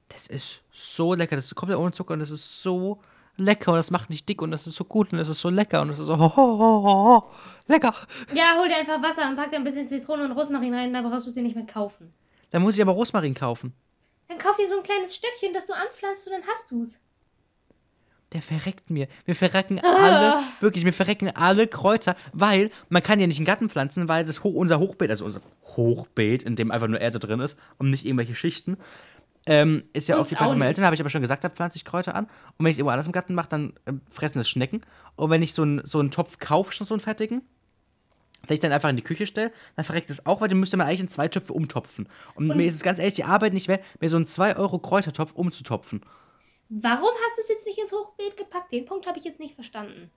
Das 0.09 0.27
ist 0.27 0.61
so 0.71 1.13
lecker. 1.13 1.35
Das 1.35 1.45
ist 1.45 1.55
komplett 1.55 1.79
ohne 1.79 1.91
Zucker 1.91 2.13
und 2.13 2.19
das 2.19 2.31
ist 2.31 2.61
so 2.61 2.99
lecker 3.39 3.71
und 3.71 3.77
das 3.77 3.91
macht 3.91 4.09
nicht 4.09 4.27
dick 4.27 4.41
und 4.41 4.51
das 4.51 4.67
ist 4.67 4.75
so 4.75 4.83
gut 4.83 5.11
und 5.11 5.17
das 5.17 5.29
ist 5.29 5.39
so 5.39 5.49
lecker 5.49 5.81
und 5.81 5.89
das 5.89 5.99
ist 5.99 6.05
so 6.05 6.17
ho, 6.17 6.35
ho, 6.35 6.59
ho, 6.59 6.83
ho, 6.83 7.31
lecker. 7.67 7.93
Ja, 8.33 8.55
hol 8.57 8.67
dir 8.67 8.75
einfach 8.75 9.01
Wasser 9.01 9.27
und 9.29 9.35
pack 9.35 9.51
da 9.51 9.57
ein 9.57 9.63
bisschen 9.63 9.87
Zitrone 9.87 10.25
und 10.25 10.31
Rosmarin 10.31 10.73
rein, 10.73 10.93
dann 10.93 11.09
brauchst 11.09 11.25
du 11.25 11.29
es 11.29 11.35
dir 11.35 11.43
nicht 11.43 11.55
mehr 11.55 11.65
kaufen. 11.65 12.13
Da 12.51 12.59
muss 12.59 12.75
ich 12.75 12.81
aber 12.81 12.91
Rosmarin 12.91 13.33
kaufen. 13.33 13.73
Dann 14.27 14.37
kauf 14.37 14.57
dir 14.57 14.67
so 14.67 14.77
ein 14.77 14.83
kleines 14.83 15.15
Stückchen, 15.15 15.53
das 15.53 15.65
du 15.65 15.73
anpflanzt 15.73 16.27
und 16.27 16.33
dann 16.33 16.43
hast 16.51 16.71
du's. 16.71 16.99
Der 18.33 18.43
verreckt 18.43 18.91
mir. 18.91 19.07
Wir 19.25 19.33
verrecken 19.33 19.79
alle, 19.83 20.43
wirklich, 20.59 20.85
wir 20.85 20.93
verrecken 20.93 21.31
alle 21.35 21.65
Kräuter, 21.65 22.15
weil 22.31 22.69
man 22.87 23.01
kann 23.01 23.19
ja 23.19 23.25
nicht 23.25 23.37
einen 23.37 23.47
Garten 23.47 23.69
pflanzen, 23.69 24.07
weil 24.07 24.23
das 24.23 24.43
Ho 24.43 24.49
unser 24.49 24.79
Hochbeet, 24.79 25.09
also 25.09 25.25
unser 25.25 25.41
Hochbeet, 25.63 26.43
in 26.43 26.55
dem 26.55 26.69
einfach 26.69 26.87
nur 26.87 27.01
Erde 27.01 27.17
drin 27.17 27.39
ist 27.39 27.57
und 27.79 27.89
nicht 27.89 28.05
irgendwelche 28.05 28.35
Schichten, 28.35 28.77
ähm, 29.49 29.83
ist 29.93 30.07
ja 30.07 30.15
Uns 30.17 30.27
auch 30.27 30.29
die 30.29 30.43
meinen 30.43 30.59
nicht. 30.59 30.67
Eltern, 30.67 30.85
habe 30.85 30.93
ich 30.93 31.01
aber 31.01 31.09
schon 31.09 31.23
gesagt, 31.23 31.43
da 31.43 31.49
pflanze 31.49 31.77
ich 31.77 31.83
Kräuter 31.83 32.13
an. 32.13 32.25
Und 32.25 32.31
wenn 32.59 32.67
ich 32.67 32.75
es 32.75 32.79
irgendwo 32.79 32.91
anders 32.91 33.07
im 33.07 33.13
Garten 33.13 33.33
mache, 33.33 33.49
dann 33.49 33.73
ähm, 33.87 34.01
fressen 34.07 34.37
das 34.37 34.47
Schnecken. 34.47 34.81
Und 35.15 35.31
wenn 35.31 35.41
ich 35.41 35.53
so, 35.53 35.63
ein, 35.63 35.81
so 35.85 35.99
einen 35.99 36.11
Topf 36.11 36.37
kaufe, 36.37 36.71
schon 36.71 36.85
so 36.85 36.93
einen 36.93 37.01
fertigen, 37.01 37.41
den 38.47 38.53
ich 38.53 38.59
dann 38.59 38.71
einfach 38.71 38.89
in 38.89 38.95
die 38.95 39.01
Küche 39.01 39.25
stelle, 39.25 39.51
dann 39.75 39.85
verreckt 39.85 40.11
es 40.11 40.27
auch, 40.27 40.39
weil 40.39 40.49
den 40.49 40.59
müsste 40.59 40.77
man 40.77 40.85
eigentlich 40.85 40.99
in 40.99 41.09
zwei 41.09 41.27
Töpfe 41.27 41.53
umtopfen. 41.53 42.07
Und, 42.35 42.55
mir 42.55 42.67
ist 42.67 42.75
es 42.75 42.83
ganz 42.83 42.99
ehrlich, 42.99 43.15
die 43.15 43.23
Arbeit 43.23 43.53
nicht 43.53 43.67
wert, 43.67 43.83
mir 43.99 44.09
so 44.09 44.17
einen 44.17 44.27
2-Euro-Kräutertopf 44.27 45.31
umzutopfen. 45.33 46.01
Warum 46.69 47.09
hast 47.25 47.37
du 47.37 47.41
es 47.41 47.49
jetzt 47.49 47.65
nicht 47.65 47.79
ins 47.79 47.91
Hochbeet 47.91 48.37
gepackt? 48.37 48.71
Den 48.71 48.85
Punkt 48.85 49.07
habe 49.07 49.17
ich 49.17 49.25
jetzt 49.25 49.39
nicht 49.39 49.55
verstanden. 49.55 50.11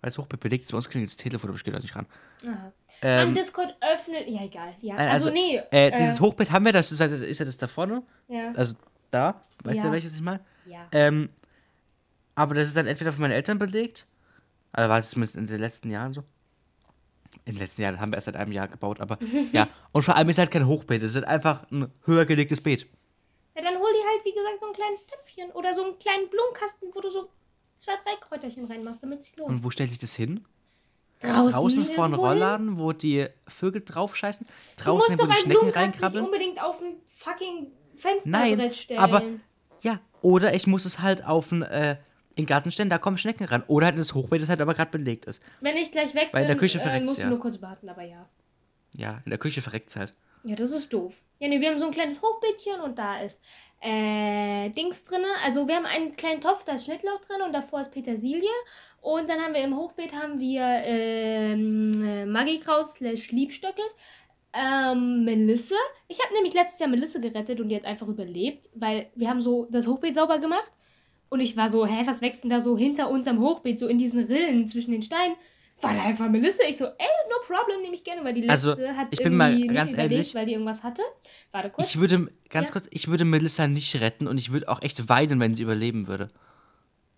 Weil 0.00 0.10
das 0.10 0.18
Hochbeet 0.18 0.40
belegt 0.40 0.64
ist, 0.64 0.70
bei 0.70 0.76
uns 0.76 0.88
klingelt 0.88 1.10
das 1.10 1.16
Telefon, 1.16 1.50
aber 1.50 1.56
ich 1.56 1.64
gehe 1.64 1.72
da 1.72 1.80
nicht 1.80 1.96
ran. 1.96 2.06
Aha. 2.46 2.72
Ähm, 3.02 3.26
Mein 3.28 3.34
Discord 3.34 3.76
öffnet. 3.80 4.28
Ja, 4.28 4.42
egal. 4.44 4.74
Ja. 4.80 4.94
Nein, 4.96 5.08
also, 5.10 5.28
also, 5.30 5.40
nee. 5.40 5.60
Äh, 5.70 5.96
dieses 5.96 6.20
Hochbeet 6.20 6.50
haben 6.52 6.64
wir, 6.64 6.72
das 6.72 6.90
ist, 6.92 7.00
halt, 7.00 7.12
ist 7.12 7.38
ja 7.38 7.44
das 7.46 7.58
da 7.58 7.66
vorne. 7.66 8.02
Ja. 8.28 8.52
Also 8.54 8.76
da, 9.10 9.42
weißt 9.64 9.78
Ja. 9.78 9.84
du, 9.86 9.92
welches 9.92 10.14
ich 10.14 10.20
meine? 10.22 10.40
ja. 10.66 10.86
Ähm, 10.92 11.30
aber 12.34 12.54
das 12.54 12.68
ist 12.68 12.76
dann 12.76 12.86
entweder 12.86 13.12
von 13.12 13.22
meinen 13.22 13.32
Eltern 13.32 13.58
belegt, 13.58 14.06
also 14.70 14.88
war 14.88 14.98
es 15.00 15.10
zumindest 15.10 15.36
in 15.36 15.46
den 15.48 15.58
letzten 15.58 15.90
Jahren 15.90 16.12
so. 16.12 16.22
In 17.44 17.54
den 17.54 17.58
letzten 17.58 17.82
Jahren 17.82 17.94
das 17.94 18.00
haben 18.00 18.12
wir 18.12 18.16
erst 18.16 18.26
seit 18.26 18.36
einem 18.36 18.52
Jahr 18.52 18.68
gebaut, 18.68 19.00
aber 19.00 19.18
ja. 19.52 19.66
Und 19.90 20.02
vor 20.04 20.14
allem 20.14 20.28
ist 20.28 20.38
halt 20.38 20.50
kein 20.52 20.66
Hochbeet, 20.66 21.02
es 21.02 21.10
ist 21.10 21.14
halt 21.16 21.24
einfach 21.26 21.68
ein 21.72 21.90
höher 22.04 22.26
gelegtes 22.26 22.60
Beet. 22.60 22.82
ja, 23.56 23.62
dann 23.62 23.74
hol 23.76 23.92
dir 23.92 24.06
halt, 24.08 24.24
wie 24.24 24.32
gesagt, 24.32 24.60
so 24.60 24.66
ein 24.68 24.72
kleines 24.72 25.04
Töpfchen 25.06 25.50
oder 25.50 25.74
so 25.74 25.82
einen 25.84 25.98
kleinen 25.98 26.28
Blumenkasten, 26.30 26.90
wo 26.94 27.00
du 27.00 27.08
so 27.08 27.28
zwei, 27.78 27.92
drei 28.04 28.16
Kräuterchen 28.20 28.66
reinmachst, 28.66 29.02
damit 29.02 29.20
es 29.20 29.26
sich 29.26 29.36
lohnt. 29.36 29.50
Und 29.50 29.64
wo 29.64 29.70
stelle 29.70 29.90
ich 29.90 29.98
das 29.98 30.14
hin? 30.14 30.44
Draußen, 31.20 31.52
Draußen 31.52 31.84
vor 31.86 32.06
hin? 32.06 32.14
Rollladen, 32.14 32.78
wo 32.78 32.92
die 32.92 33.26
Vögel 33.48 33.82
drauf 33.84 34.14
scheißen? 34.14 34.46
Du 34.76 34.84
Draußen, 34.84 35.12
musst 35.12 35.22
wo 35.22 35.26
doch 35.26 35.34
die 35.34 35.40
Schnecken 35.40 35.58
Blumenkasten 35.58 35.90
nicht 35.90 36.02
reinkrabbeln? 36.02 36.24
unbedingt 36.24 36.62
auf 36.62 36.80
ein 36.80 36.96
fucking 37.12 37.72
Fensterbrett 37.94 38.58
Nein, 38.58 38.72
stellen. 38.72 39.00
aber 39.00 39.22
ja, 39.80 40.00
oder 40.22 40.54
ich 40.54 40.66
muss 40.66 40.84
es 40.84 41.00
halt 41.00 41.24
auf 41.24 41.50
ein 41.50 41.62
äh, 41.62 41.96
in 42.38 42.44
den 42.44 42.46
Garten 42.46 42.70
stellen, 42.70 42.88
da 42.88 42.98
kommen 42.98 43.18
Schnecken 43.18 43.46
ran. 43.46 43.64
Oder 43.66 43.86
halt 43.86 43.96
in 43.96 44.00
das 44.00 44.14
Hochbeet, 44.14 44.40
das 44.40 44.48
halt 44.48 44.60
aber 44.60 44.74
gerade 44.74 44.92
belegt 44.92 45.24
ist. 45.26 45.42
Wenn 45.60 45.76
ich 45.76 45.90
gleich 45.90 46.14
weg 46.14 46.28
Weil 46.30 46.42
in 46.42 46.46
bin, 46.46 46.56
der 46.56 46.56
Küche 46.56 46.78
äh, 46.78 47.00
musst 47.00 47.18
ja. 47.18 47.24
du 47.24 47.30
nur 47.30 47.40
kurz 47.40 47.60
warten, 47.60 47.88
aber 47.88 48.02
ja. 48.02 48.28
Ja, 48.92 49.20
in 49.24 49.30
der 49.30 49.38
Küche 49.38 49.60
verreckt 49.60 49.90
es 49.90 49.96
halt. 49.96 50.14
Ja, 50.44 50.54
das 50.56 50.72
ist 50.72 50.92
doof. 50.92 51.22
Ja, 51.40 51.48
nee, 51.48 51.60
wir 51.60 51.68
haben 51.68 51.78
so 51.78 51.86
ein 51.86 51.92
kleines 51.92 52.20
Hochbeetchen 52.20 52.80
und 52.80 52.98
da 52.98 53.20
ist 53.20 53.40
äh, 53.80 54.70
Dings 54.70 55.04
drin. 55.04 55.22
Also 55.44 55.68
wir 55.68 55.76
haben 55.76 55.86
einen 55.86 56.10
kleinen 56.12 56.40
Topf, 56.40 56.64
da 56.64 56.72
ist 56.72 56.86
Schnittlauch 56.86 57.20
drin 57.20 57.42
und 57.44 57.52
davor 57.52 57.80
ist 57.80 57.92
Petersilie. 57.92 58.48
Und 59.00 59.28
dann 59.28 59.40
haben 59.40 59.54
wir 59.54 59.62
im 59.62 59.76
Hochbeet 59.76 60.12
haben 60.14 60.40
wir 60.40 60.62
ähm, 60.62 61.92
äh, 62.02 62.26
Magikraut 62.26 62.86
slash 62.86 63.30
Liebstöcke. 63.30 63.82
Ähm, 64.52 65.24
Melisse. 65.24 65.74
Ich 66.08 66.22
habe 66.24 66.34
nämlich 66.34 66.54
letztes 66.54 66.80
Jahr 66.80 66.88
Melisse 66.88 67.20
gerettet 67.20 67.60
und 67.60 67.68
die 67.68 67.76
hat 67.76 67.84
einfach 67.84 68.08
überlebt, 68.08 68.68
weil 68.74 69.10
wir 69.14 69.28
haben 69.28 69.42
so 69.42 69.66
das 69.70 69.86
Hochbeet 69.86 70.14
sauber 70.14 70.38
gemacht. 70.38 70.72
Und 71.28 71.40
ich 71.40 71.56
war 71.56 71.68
so, 71.68 71.86
hä, 71.86 72.02
was 72.06 72.22
wächst 72.22 72.44
denn 72.44 72.50
da 72.50 72.58
so 72.58 72.76
hinter 72.76 73.10
unserem 73.10 73.40
Hochbeet, 73.40 73.78
so 73.78 73.86
in 73.86 73.98
diesen 73.98 74.24
Rillen 74.24 74.66
zwischen 74.66 74.92
den 74.92 75.02
Steinen? 75.02 75.36
War 75.80 75.94
da 75.94 76.02
einfach 76.02 76.28
Melisse. 76.28 76.62
Ich 76.68 76.76
so, 76.76 76.86
ey, 76.86 77.06
no 77.30 77.36
problem, 77.46 77.80
nehme 77.82 77.94
ich 77.94 78.02
gerne, 78.02 78.24
weil 78.24 78.34
die 78.34 78.40
letzte 78.42 78.70
Also, 78.72 78.88
hat 78.96 79.08
ich 79.10 79.22
bin 79.22 79.36
mal 79.36 79.50
ganz 79.68 79.90
nicht 79.90 79.94
überlebt, 79.94 80.12
ehrlich. 80.12 80.34
weil 80.34 80.46
die 80.46 80.52
irgendwas 80.52 80.82
hatte. 80.82 81.02
Warte 81.52 81.70
kurz. 81.70 81.86
Ich 81.88 82.00
würde, 82.00 82.28
ganz 82.50 82.68
Ja. 82.68 82.72
kurz, 82.72 82.88
ich 82.90 83.06
würde 83.08 83.24
Melissa 83.24 83.68
nicht 83.68 84.00
retten 84.00 84.26
und 84.26 84.38
ich 84.38 84.50
würde 84.50 84.68
auch 84.68 84.82
echt 84.82 85.08
weinen, 85.08 85.38
wenn 85.40 85.54
sie 85.54 85.62
überleben 85.62 86.08
würde. 86.08 86.28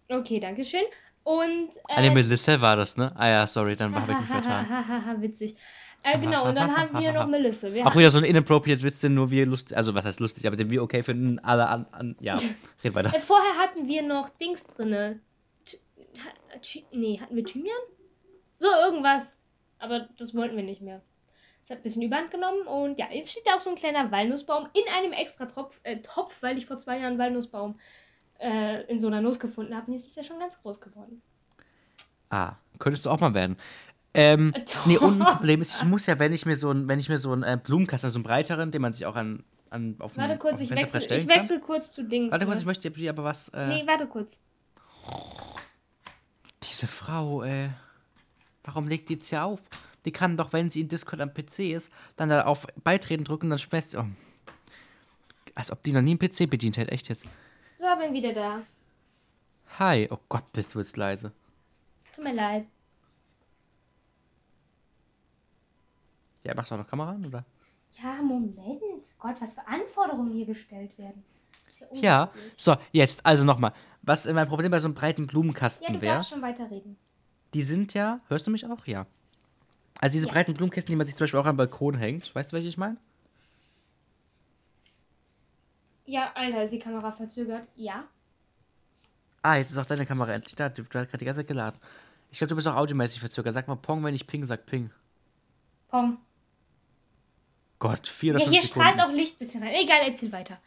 Okay, 0.09 0.41
danke 0.41 0.65
schön. 0.65 0.83
Und. 1.23 1.69
Äh, 1.89 1.95
Eine 1.95 2.11
Melissa 2.11 2.61
war 2.61 2.77
das, 2.77 2.97
ne? 2.97 3.13
Ah 3.17 3.29
ja, 3.29 3.47
sorry, 3.47 3.77
dann 3.77 3.95
habe 3.95 4.13
ich 4.13 4.19
mich 4.19 4.27
vertan. 4.27 4.69
Hahaha, 4.69 5.21
witzig. 5.23 5.55
Äh, 6.03 6.19
genau, 6.19 6.49
und 6.49 6.55
dann 6.55 6.75
haben 6.75 6.99
wir 6.99 7.13
noch 7.13 7.27
Melisse. 7.29 7.75
Wir 7.75 7.87
Auch 7.87 7.95
wieder 7.95 8.11
so 8.11 8.17
ein 8.19 8.25
inappropriate 8.25 8.83
Witz, 8.83 9.01
den 9.01 9.13
nur 9.15 9.31
wir 9.31 9.45
lustig, 9.47 9.77
also 9.77 9.95
was 9.95 10.05
heißt 10.07 10.19
lustig, 10.21 10.47
aber 10.47 10.57
den 10.57 10.71
wir 10.71 10.83
okay 10.83 11.03
finden, 11.03 11.39
alle 11.41 11.69
an, 11.69 11.87
an 11.93 12.17
ja, 12.21 12.37
red 12.85 12.95
weiter. 12.95 13.15
Äh, 13.15 13.21
vorher 13.21 13.53
hatten 13.59 13.87
wir 13.87 14.03
noch 14.03 14.31
Dings 14.31 14.67
drinne. 14.67 15.21
Th- 15.67 16.85
Nee, 16.93 17.19
hatten 17.21 17.37
wir 17.37 17.45
Thymian? 17.45 17.77
So, 18.61 18.69
irgendwas. 18.69 19.41
Aber 19.79 20.09
das 20.19 20.35
wollten 20.35 20.55
wir 20.55 20.63
nicht 20.63 20.83
mehr. 20.83 21.01
Es 21.65 21.71
hat 21.71 21.79
ein 21.79 21.83
bisschen 21.83 22.03
Überhand 22.03 22.31
genommen 22.31 22.67
und 22.67 22.99
ja, 22.99 23.07
jetzt 23.11 23.31
steht 23.33 23.47
da 23.47 23.57
auch 23.57 23.61
so 23.61 23.71
ein 23.71 23.77
kleiner 23.77 24.11
Walnussbaum 24.11 24.69
in 24.75 24.83
einem 24.95 25.13
extra 25.13 25.47
Tropf, 25.47 25.81
äh, 25.83 25.97
Topf, 25.97 26.37
weil 26.43 26.59
ich 26.59 26.67
vor 26.67 26.79
zwei 26.79 26.97
Jahren 26.99 27.13
einen 27.13 27.19
Walnussbaum 27.19 27.79
äh, 28.39 28.83
in 28.85 29.01
so 29.01 29.07
einer 29.07 29.23
Nuss 29.23 29.41
gefunden 29.41 29.75
habe. 29.75 29.87
Und 29.87 29.95
jetzt 29.95 30.07
ist 30.07 30.17
er 30.19 30.25
schon 30.25 30.39
ganz 30.39 30.61
groß 30.61 30.81
geworden. 30.81 31.23
Ah, 32.29 32.57
könntest 32.79 33.07
du 33.07 33.11
auch 33.11 33.19
mal 33.21 33.33
werden. 33.33 33.57
Ähm, 34.13 34.53
Äh, 34.55 34.65
nee, 34.87 34.99
und 34.99 35.23
ein 35.23 35.37
Problem 35.37 35.63
ist, 35.63 35.77
ich 35.77 35.89
muss 35.89 36.05
ja, 36.05 36.19
wenn 36.19 36.33
ich 36.35 36.45
mir 36.45 36.57
so 36.57 36.71
ein, 36.71 36.87
wenn 36.87 36.99
ich 36.99 37.09
mir 37.09 37.19
so 37.19 37.33
einen 37.33 37.43
äh, 37.43 37.59
Blumenkasten, 37.63 38.09
also 38.09 38.19
einen 38.19 38.25
breiteren, 38.25 38.71
den 38.73 38.83
man 38.83 38.93
sich 38.93 39.07
auch 39.07 39.17
an, 39.17 39.43
an 39.71 39.97
auf 40.01 40.15
dem, 40.15 40.23
Warte 40.23 40.37
kurz, 40.37 40.55
auf 40.55 40.61
ich 40.61 40.71
wechsle, 40.71 41.17
ich 41.17 41.27
wechsle 41.27 41.61
kurz 41.61 41.93
zu 41.93 42.05
Dings. 42.05 42.31
Warte 42.31 42.45
kurz, 42.45 42.57
ne? 42.57 42.61
ich 42.61 42.67
möchte 42.67 42.91
dir 42.91 43.11
aber 43.11 43.25
was, 43.25 43.49
äh, 43.49 43.67
Nee, 43.69 43.87
warte 43.87 44.07
kurz. 44.07 44.39
diese 46.63 46.87
Frau, 46.87 47.43
ey, 47.43 47.71
warum 48.65 48.89
legt 48.89 49.09
die 49.09 49.15
jetzt 49.15 49.29
hier 49.29 49.45
auf? 49.45 49.61
Die 50.05 50.13
kann 50.13 50.37
doch, 50.37 50.53
wenn 50.53 50.71
sie 50.71 50.81
in 50.81 50.89
Discord 50.89 51.21
am 51.21 51.33
PC 51.33 51.59
ist, 51.73 51.93
dann 52.17 52.29
da 52.29 52.45
auf 52.45 52.67
Beitreten 52.83 53.25
drücken, 53.25 53.51
dann 53.51 53.59
schmeißt 53.59 53.91
sie, 53.91 53.99
oh. 53.99 54.07
Als 55.55 55.71
ob 55.71 55.83
die 55.83 55.93
noch 55.93 56.01
nie 56.01 56.13
einen 56.13 56.19
PC 56.19 56.49
bedient 56.49 56.77
hätte, 56.77 56.93
echt 56.93 57.09
jetzt. 57.09 57.27
So, 57.77 57.87
bin 57.99 58.13
wieder 58.13 58.33
da. 58.33 58.63
Hi, 59.79 60.09
oh 60.11 60.19
Gott, 60.29 60.51
bist 60.53 60.75
du 60.75 60.79
jetzt 60.79 60.97
leise. 60.97 61.33
Tut 62.15 62.25
mir 62.25 62.35
leid. 62.35 62.67
Ja, 66.45 66.55
machst 66.55 66.71
du 66.71 66.75
auch 66.75 66.79
noch 66.79 66.87
Kamera 66.87 67.11
an, 67.11 67.27
oder? 67.27 67.45
Ja, 68.03 68.23
Moment. 68.23 69.05
Gott, 69.19 69.37
was 69.41 69.55
für 69.55 69.67
Anforderungen 69.67 70.33
hier 70.33 70.47
gestellt 70.47 70.97
werden. 70.97 71.23
Ja 71.93 72.01
Ja, 72.01 72.31
so, 72.57 72.77
jetzt, 72.93 73.25
also 73.27 73.45
nochmal. 73.45 73.73
Was 74.03 74.27
mein 74.27 74.49
Problem 74.49 74.71
bei 74.71 74.79
so 74.79 74.87
einem 74.87 74.95
breiten 74.95 75.23
Ja, 75.23 75.29
Blumenkasten 75.29 75.95
du 75.95 76.01
wäre, 76.01 76.17
darfst 76.17 76.31
schon 76.31 76.43
weiterreden. 76.43 76.97
Die 77.55 77.63
sind 77.63 77.95
ja, 77.95 78.21
hörst 78.29 78.47
du 78.47 78.51
mich 78.51 78.67
auch? 78.67 78.87
Ja. 78.87 79.07
Also 80.01 80.15
diese 80.15 80.27
Ja. 80.29 80.33
breiten 80.33 80.55
Blumenkästen, 80.55 80.93
die 80.93 80.97
man 80.97 81.07
sich 81.07 81.17
zum 81.17 81.25
Beispiel 81.25 81.41
auch 81.41 81.47
am 81.47 81.57
Balkon 81.57 81.95
hängt, 81.97 82.35
weißt 82.35 82.53
du, 82.53 82.57
welche 82.57 82.69
ich 82.69 82.79
meine? 82.79 82.97
Ja, 86.07 86.33
Alter, 86.35 86.63
ist 86.63 86.73
die 86.73 86.79
Kamera 86.79 87.13
verzögert? 87.13 87.69
Ja. 87.77 88.05
Ah, 89.43 89.57
jetzt 89.57 89.71
ist 89.71 89.79
auch 89.79 89.87
deine 89.87 90.07
Kamera 90.07 90.33
endlich 90.33 90.55
da. 90.55 90.69
Du, 90.69 90.83
hast 90.83 90.91
gerade 90.91 91.19
die 91.19 91.25
ganze 91.25 91.41
Zeit 91.41 91.49
geladen. 91.49 91.79
Ich 92.31 92.39
glaube, 92.39 92.51
du 92.51 92.57
bist 92.57 92.69
auch 92.69 92.77
audiomäßig 92.77 93.21
verzögert. 93.21 93.55
Sag 93.55 93.69
mal 93.69 93.77
Pong, 93.77 94.03
wenn 94.05 94.15
ich 94.15 94.27
Ping 94.27 94.45
sag 94.45 94.67
Ping. 94.67 94.91
Pom. 95.89 96.19
Gott, 97.79 98.07
vier 98.07 98.33
oder 98.35 98.41
Ja, 98.41 98.47
fünf 98.47 98.59
hier 98.59 98.69
Sekunden. 98.69 98.89
strahlt 98.91 99.09
auch 99.09 99.13
Licht 99.15 99.37
ein 99.37 99.39
bisschen 99.39 99.63
rein. 99.63 99.73
Egal, 99.75 100.01
erzähl 100.07 100.31
weiter. 100.33 100.61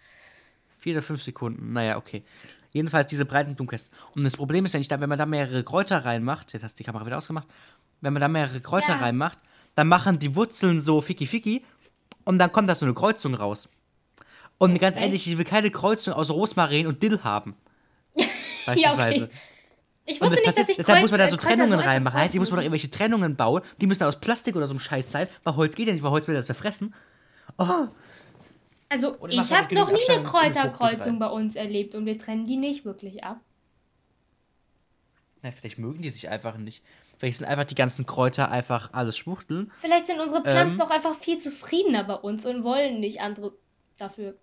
Vier 0.80 0.94
oder 0.96 1.02
fünf 1.04 1.22
Sekunden. 1.22 1.72
Naja, 1.74 1.98
okay. 1.98 2.24
Jedenfalls 2.74 3.08
diese 3.08 3.24
breiten 3.26 3.56
Blumenkästen. 3.56 3.96
Und 4.16 4.24
das 4.24 4.36
Problem 4.36 4.66
ist, 4.66 4.74
wenn, 4.74 4.82
ich 4.82 4.88
da, 4.88 5.00
wenn 5.00 5.10
man 5.10 5.18
da 5.20 5.26
mehrere 5.26 5.64
Kräuter 5.64 6.04
reinmacht, 6.04 6.54
jetzt 6.54 6.64
hast 6.64 6.74
du 6.74 6.78
die 6.80 6.84
Kamera 6.84 7.06
wieder 7.06 7.18
ausgemacht, 7.20 7.48
wenn 8.02 8.14
man 8.14 8.22
da 8.22 8.28
mehrere 8.28 8.60
Kräuter 8.62 8.94
Ja. 8.94 8.98
reinmacht, 8.98 9.38
dann 9.76 9.88
machen 9.88 10.20
die 10.20 10.36
Wurzeln 10.36 10.80
so 10.80 11.00
ficky 11.02 11.28
ficky 11.28 11.64
und 12.26 12.40
dann 12.40 12.52
kommt 12.52 12.70
da 12.70 12.76
so 12.76 12.86
eine 12.86 12.94
Kreuzung 12.94 13.36
raus. 13.36 13.70
Und 14.58 14.80
ganz 14.80 14.96
Okay. 14.98 15.06
ehrlich, 15.06 15.28
ich 15.28 15.38
will 15.38 15.46
keine 15.46 15.72
Kreuzung 15.72 16.14
aus 16.14 16.30
Rosmarin 16.30 16.88
und 16.88 17.02
Dill 17.02 17.20
haben. 17.24 17.56
Beispielsweise. 18.66 19.30
Ich 20.06 20.20
Und 20.20 20.30
wusste 20.30 20.42
das 20.44 20.46
nicht, 20.46 20.58
dass 20.58 20.70
ich 20.70 20.78
deshalb 20.78 21.00
muss 21.02 21.12
man 21.12 21.20
da 21.20 21.28
so 21.28 21.36
äh, 21.36 21.40
Trennungen 21.40 21.74
einfach 21.74 21.86
reinmachen. 21.86 22.20
Heißt, 22.20 22.34
ich 22.34 22.40
muss 22.40 22.50
man 22.50 22.58
doch 22.58 22.64
irgendwelche 22.64 22.90
Trennungen 22.90 23.36
bauen. 23.36 23.62
Die 23.80 23.88
müssen 23.88 24.04
aus 24.04 24.20
Plastik 24.20 24.56
oder 24.56 24.68
so 24.68 24.74
einem 24.74 24.80
Scheiß 24.80 25.12
sein, 25.12 25.28
weil 25.44 25.56
Holz 25.56 25.76
geht 25.76 25.88
ja 25.88 25.94
nicht, 25.94 26.04
weil 26.04 26.12
Holz 26.12 26.28
wird 26.28 26.38
ja 26.38 26.44
zerfressen. 26.44 26.94
Oh, 27.58 27.88
Also, 28.94 29.18
Oder 29.18 29.34
ich 29.34 29.52
habe 29.52 29.74
noch 29.74 29.92
nie 29.92 30.08
eine 30.08 30.22
Kräuterkreuzung 30.24 31.18
bei 31.18 31.26
uns 31.26 31.56
erlebt 31.56 31.96
und 31.96 32.06
wir 32.06 32.16
trennen 32.20 32.46
die 32.46 32.58
nicht 32.58 32.86
wirklich 32.86 33.24
ab. 33.24 33.40
na, 35.42 35.52
vielleicht 35.52 35.80
mögen 35.80 36.04
die 36.04 36.12
sich 36.12 36.30
einfach 36.30 36.58
nicht. 36.58 36.84
Vielleicht 37.18 37.38
sind 37.40 37.48
einfach 37.48 37.64
die 37.66 37.74
ganzen 37.76 38.06
Kräuter 38.06 38.52
einfach 38.52 38.94
alles 38.94 39.18
Schwuchteln. 39.18 39.72
Vielleicht 39.82 40.06
sind 40.06 40.20
unsere 40.20 40.42
Pflanzen 40.44 40.80
Ähm. 40.80 40.86
doch 40.86 40.92
einfach 40.92 41.16
viel 41.16 41.38
zufriedener 41.38 42.04
bei 42.04 42.14
uns 42.16 42.46
und 42.46 42.64
wollen 42.64 43.00
nicht 43.00 43.20
andere 43.20 43.54
dafür. 43.98 44.36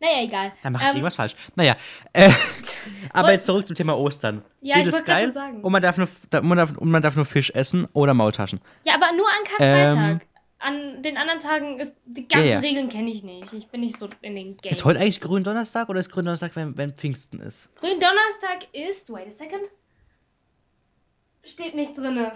Naja, 0.00 0.24
egal. 0.24 0.52
Da 0.64 0.70
mache 0.70 0.82
ich 0.82 0.88
Ähm, 0.90 0.96
irgendwas 0.96 1.14
falsch. 1.14 1.36
Naja, 1.54 1.76
äh, 2.12 2.28
aber 3.12 3.28
Und- 3.28 3.34
jetzt 3.34 3.46
zurück 3.46 3.64
zum 3.66 3.76
Thema 3.76 3.96
Ostern. 3.96 4.42
Ja, 4.60 4.74
Dill 4.74 4.88
ich 4.88 4.94
ist 4.94 5.04
geil 5.04 5.32
sagen. 5.32 5.62
und 5.62 5.70
man 5.70 5.80
darf, 5.80 5.96
nur, 5.96 6.08
da- 6.30 6.42
man, 6.42 6.58
darf, 6.58 6.76
und 6.76 6.90
man 6.90 7.00
darf 7.02 7.14
nur 7.14 7.24
Fisch 7.24 7.50
essen 7.50 7.86
oder 7.92 8.12
Maultaschen. 8.12 8.60
Ja, 8.84 8.94
aber 8.96 9.12
nur 9.16 9.26
an 9.28 9.44
Karfreitag. 9.44 10.20
Ähm. 10.22 10.31
An 10.62 11.02
den 11.02 11.16
anderen 11.16 11.40
Tagen 11.40 11.80
ist 11.80 11.96
die 12.06 12.28
ganzen 12.28 12.46
Ja, 12.46 12.52
ja. 12.54 12.58
Regeln 12.60 12.88
kenne 12.88 13.10
ich 13.10 13.22
nicht. 13.22 13.52
Ich 13.52 13.66
bin 13.68 13.80
nicht 13.80 13.96
so 13.98 14.08
in 14.20 14.36
den 14.36 14.56
Games. 14.58 14.78
Ist 14.78 14.84
heute 14.84 15.00
eigentlich 15.00 15.20
Gründonnerstag 15.20 15.88
oder 15.88 15.98
ist 15.98 16.10
Gründonnerstag, 16.10 16.54
wenn, 16.54 16.76
wenn 16.76 16.92
Pfingsten 16.94 17.40
ist? 17.40 17.74
Gründonnerstag 17.76 18.68
ist. 18.72 19.12
Wait 19.12 19.26
a 19.26 19.30
second. 19.30 19.62
Steht 21.42 21.74
nicht 21.74 21.98
drinne. 21.98 22.32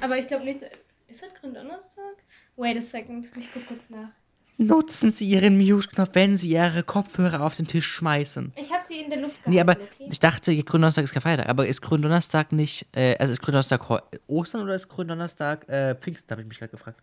Aber 0.00 0.18
ich 0.18 0.26
glaube 0.26 0.44
nicht. 0.44 0.60
Ist 1.06 1.22
das 1.22 1.32
Gründonnerstag? 1.34 2.16
Wait 2.56 2.76
a 2.76 2.82
second. 2.82 3.30
Ich 3.36 3.52
guck 3.52 3.66
kurz 3.66 3.90
nach. 3.90 4.08
Nutzen 4.56 5.10
Sie 5.10 5.28
Ihren 5.28 5.58
Mute-Knopf, 5.58 6.10
wenn 6.12 6.36
Sie 6.36 6.50
Ihre 6.50 6.84
Kopfhörer 6.84 7.40
auf 7.42 7.56
den 7.56 7.66
Tisch 7.66 7.86
schmeißen. 7.86 8.52
Ich 8.56 8.72
habe 8.72 8.84
sie 8.86 9.00
in 9.00 9.10
der 9.10 9.20
Luft 9.20 9.34
gehalten. 9.38 9.50
Nee, 9.50 9.60
aber 9.60 9.72
okay? 9.72 10.08
ich 10.08 10.20
dachte, 10.20 10.54
Gründonnerstag 10.56 11.04
ist 11.04 11.12
kein 11.12 11.22
Feiertag. 11.22 11.48
Aber 11.48 11.66
ist 11.66 11.80
Gründonnerstag 11.82 12.52
nicht, 12.52 12.86
äh, 12.92 13.16
also 13.18 13.32
ist 13.32 13.42
Gründonnerstag 13.42 13.80
Ostern 14.28 14.62
oder 14.62 14.76
ist 14.76 14.88
Gründonnerstag 14.88 15.68
äh, 15.68 15.96
Pfingsten, 15.96 16.30
habe 16.30 16.42
ich 16.42 16.48
mich 16.48 16.58
gerade 16.58 16.70
gefragt. 16.70 17.00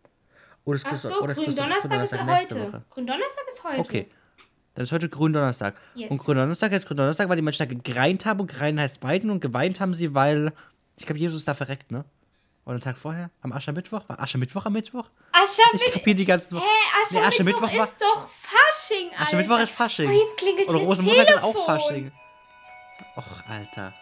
Oder 0.63 0.75
ist 0.77 0.85
Ach 0.89 0.95
so, 0.95 1.21
oder 1.21 1.31
ist 1.33 1.39
Grüß- 1.39 1.45
Gründonnerstag 1.45 2.03
ist 2.03 2.13
heute. 2.13 2.83
Gründonnerstag 2.89 3.43
ist 3.49 3.63
heute. 3.63 3.79
Okay. 3.79 4.07
Dann 4.75 4.83
ist 4.83 4.91
heute 4.93 5.09
Gründonnerstag. 5.09 5.75
Yes. 5.95 6.11
Und 6.11 6.19
Gründonnerstag 6.19 6.71
ist 6.71 6.87
Gründonnerstag, 6.87 7.27
weil 7.27 7.35
die 7.35 7.41
Menschen 7.41 7.67
da 7.67 7.73
gegreint 7.73 8.25
haben 8.25 8.39
und 8.39 8.47
grein 8.47 8.79
heißt 8.79 9.03
weiden 9.03 9.29
und 9.29 9.41
geweint 9.41 9.81
haben 9.81 9.93
sie, 9.93 10.13
weil, 10.13 10.53
ich 10.95 11.05
glaube, 11.05 11.19
Jesus 11.19 11.39
ist 11.41 11.47
da 11.49 11.53
verreckt, 11.53 11.91
ne? 11.91 12.05
Oder 12.65 12.73
einen 12.73 12.81
Tag 12.81 12.97
vorher? 12.97 13.31
Am 13.41 13.51
Aschermittwoch? 13.51 14.07
War 14.07 14.19
Aschermittwoch 14.19 14.65
am 14.65 14.73
Mittwoch? 14.73 15.09
Ich 15.33 15.39
Aschermittwoch. 15.59 15.93
kapiere 15.93 16.15
die 16.15 16.25
ganzen 16.25 16.55
Wochen. 16.57 16.63
Hä, 16.63 16.69
Nee, 16.69 17.17
Aschermittwoch 17.19 17.27
Aschermittwoch 17.27 17.61
war- 17.77 17.83
ist 17.83 18.01
doch 18.01 18.29
Fasching, 18.29 19.09
Alter. 19.09 19.21
Aschermittwoch 19.21 19.59
ist 19.59 19.71
Fasching. 19.71 20.09
Oh, 20.09 20.21
jetzt 20.21 20.37
klingelt 20.37 20.69
Oder 20.69 20.79
Rosenmontag 20.79 21.29
ist 21.29 21.43
auch 21.43 21.65
Fasching. 21.65 22.11
Och, 23.17 23.43
Alter. 23.49 23.93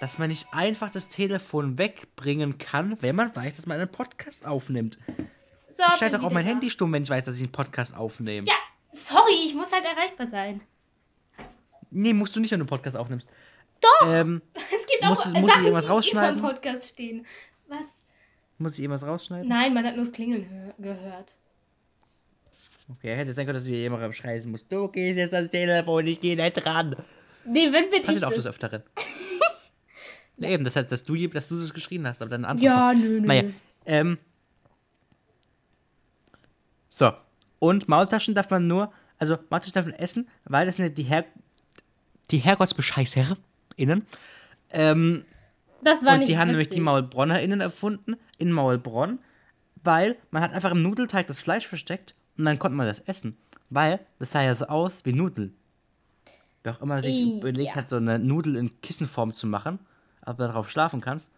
Dass 0.00 0.18
man 0.18 0.28
nicht 0.28 0.46
einfach 0.52 0.90
das 0.90 1.08
Telefon 1.08 1.76
wegbringen 1.76 2.58
kann, 2.58 2.96
wenn 3.02 3.16
man 3.16 3.34
weiß, 3.34 3.56
dass 3.56 3.66
man 3.66 3.78
einen 3.80 3.90
Podcast 3.90 4.46
aufnimmt. 4.46 4.98
So, 5.70 5.82
Ich 5.92 5.98
schalte 5.98 6.18
doch 6.18 6.24
auch 6.24 6.30
mein 6.32 6.44
da. 6.44 6.50
Handy 6.52 6.70
stumm, 6.70 6.92
wenn 6.92 7.02
ich 7.02 7.10
weiß, 7.10 7.24
dass 7.24 7.36
ich 7.36 7.42
einen 7.42 7.52
Podcast 7.52 7.96
aufnehme. 7.96 8.46
Ja, 8.46 8.54
sorry, 8.92 9.34
ich 9.44 9.54
muss 9.54 9.72
halt 9.72 9.84
erreichbar 9.84 10.26
sein. 10.26 10.60
Nee, 11.90 12.12
musst 12.14 12.34
du 12.36 12.40
nicht, 12.40 12.50
wenn 12.52 12.60
du 12.60 12.62
einen 12.64 12.68
Podcast 12.68 12.96
aufnimmst. 12.96 13.28
Doch. 13.80 14.08
Ähm, 14.12 14.42
Es 14.54 14.86
gibt 14.86 15.02
Muss- 15.04 15.18
auch 15.20 15.26
muss 15.26 15.34
ich 15.34 15.40
Sachen, 15.46 15.64
irgendwas 15.64 15.84
die 15.84 15.86
über 15.88 15.94
rausschneiden? 15.94 16.36
dem 16.38 16.42
Podcast 16.42 16.88
stehen. 16.88 17.26
Was? 17.68 17.84
muss 18.60 18.72
ich 18.76 18.84
irgendwas 18.84 19.06
rausschneiden? 19.08 19.48
Nein, 19.48 19.72
man 19.74 19.84
hat 19.86 19.94
nur 19.94 20.04
das 20.04 20.12
Klingeln 20.12 20.44
hö- 20.44 20.82
gehört. 20.82 21.36
Okay, 22.90 23.14
hätte 23.14 23.32
sein 23.32 23.44
können, 23.46 23.58
dass 23.58 23.66
hier 23.66 23.78
jemandem 23.78 24.12
schreien 24.12 24.50
musst. 24.50 24.72
Du 24.72 24.88
gehst 24.88 25.16
jetzt 25.18 25.34
ans 25.34 25.50
Telefon, 25.50 26.06
ich 26.06 26.18
gehe 26.18 26.34
nicht 26.36 26.66
ran. 26.66 26.96
Nee, 27.44 27.70
wenn 27.72 27.88
bin 27.90 28.00
ich 28.00 28.06
Passiert 28.06 28.24
auch 28.24 28.28
des 28.30 28.44
das. 28.44 28.54
Öfteren. 28.54 28.82
ja, 30.38 30.48
eben, 30.48 30.64
das 30.64 30.74
heißt, 30.74 30.90
dass 30.90 31.04
du, 31.04 31.14
dass 31.28 31.46
du 31.48 31.60
das 31.60 31.72
geschrien 31.72 32.06
hast, 32.06 32.20
aber 32.22 32.30
deine 32.30 32.48
Antwort 32.48 32.64
Ja, 32.64 32.90
kommt. 32.90 33.04
nö, 33.04 33.20
nö. 33.20 33.26
Naja, 33.26 33.44
ähm. 33.86 34.18
So. 36.90 37.12
Und 37.58 37.88
Maultaschen 37.88 38.34
darf 38.34 38.50
man 38.50 38.66
nur, 38.66 38.92
also 39.18 39.36
Maultaschen 39.50 39.74
darf 39.74 39.84
man 39.84 39.94
essen, 39.94 40.28
weil 40.44 40.66
das 40.66 40.76
sind 40.76 40.96
die, 40.96 41.02
Her 41.04 41.24
die 42.30 42.38
HerrgottsbescheißerInnen. 43.78 44.06
Ähm, 44.70 45.24
Das 45.82 46.04
war 46.04 46.14
und 46.14 46.18
nicht 46.20 46.28
die 46.28 46.38
haben 46.38 46.48
nämlich 46.48 46.68
die 46.68 46.72
witzig. 46.76 46.84
MaulbronnerInnen 46.84 47.60
erfunden, 47.60 48.16
in 48.38 48.52
Maulbronn, 48.52 49.18
weil 49.84 50.16
man 50.30 50.42
hat 50.42 50.52
einfach 50.52 50.72
im 50.72 50.82
Nudelteig 50.82 51.26
das 51.26 51.40
Fleisch 51.40 51.66
versteckt 51.66 52.14
und 52.36 52.44
dann 52.44 52.58
konnte 52.58 52.76
man 52.76 52.86
das 52.86 53.00
essen. 53.00 53.36
Weil 53.70 54.00
das 54.18 54.32
sah 54.32 54.42
ja 54.42 54.54
so 54.54 54.66
aus 54.66 55.04
wie 55.04 55.12
Nudeln. 55.12 55.54
Wer 56.64 56.72
auch 56.74 56.80
immer 56.82 57.02
sich 57.02 57.14
Ja. 57.16 57.38
überlegt 57.40 57.74
hat, 57.76 57.88
so 57.90 57.96
eine 57.96 58.18
Nudel 58.18 58.56
in 58.56 58.80
Kissenform 58.80 59.34
zu 59.34 59.46
machen, 59.46 59.78
aber 60.22 60.46
darauf 60.48 60.70
schlafen 60.70 61.00
kannst. 61.00 61.30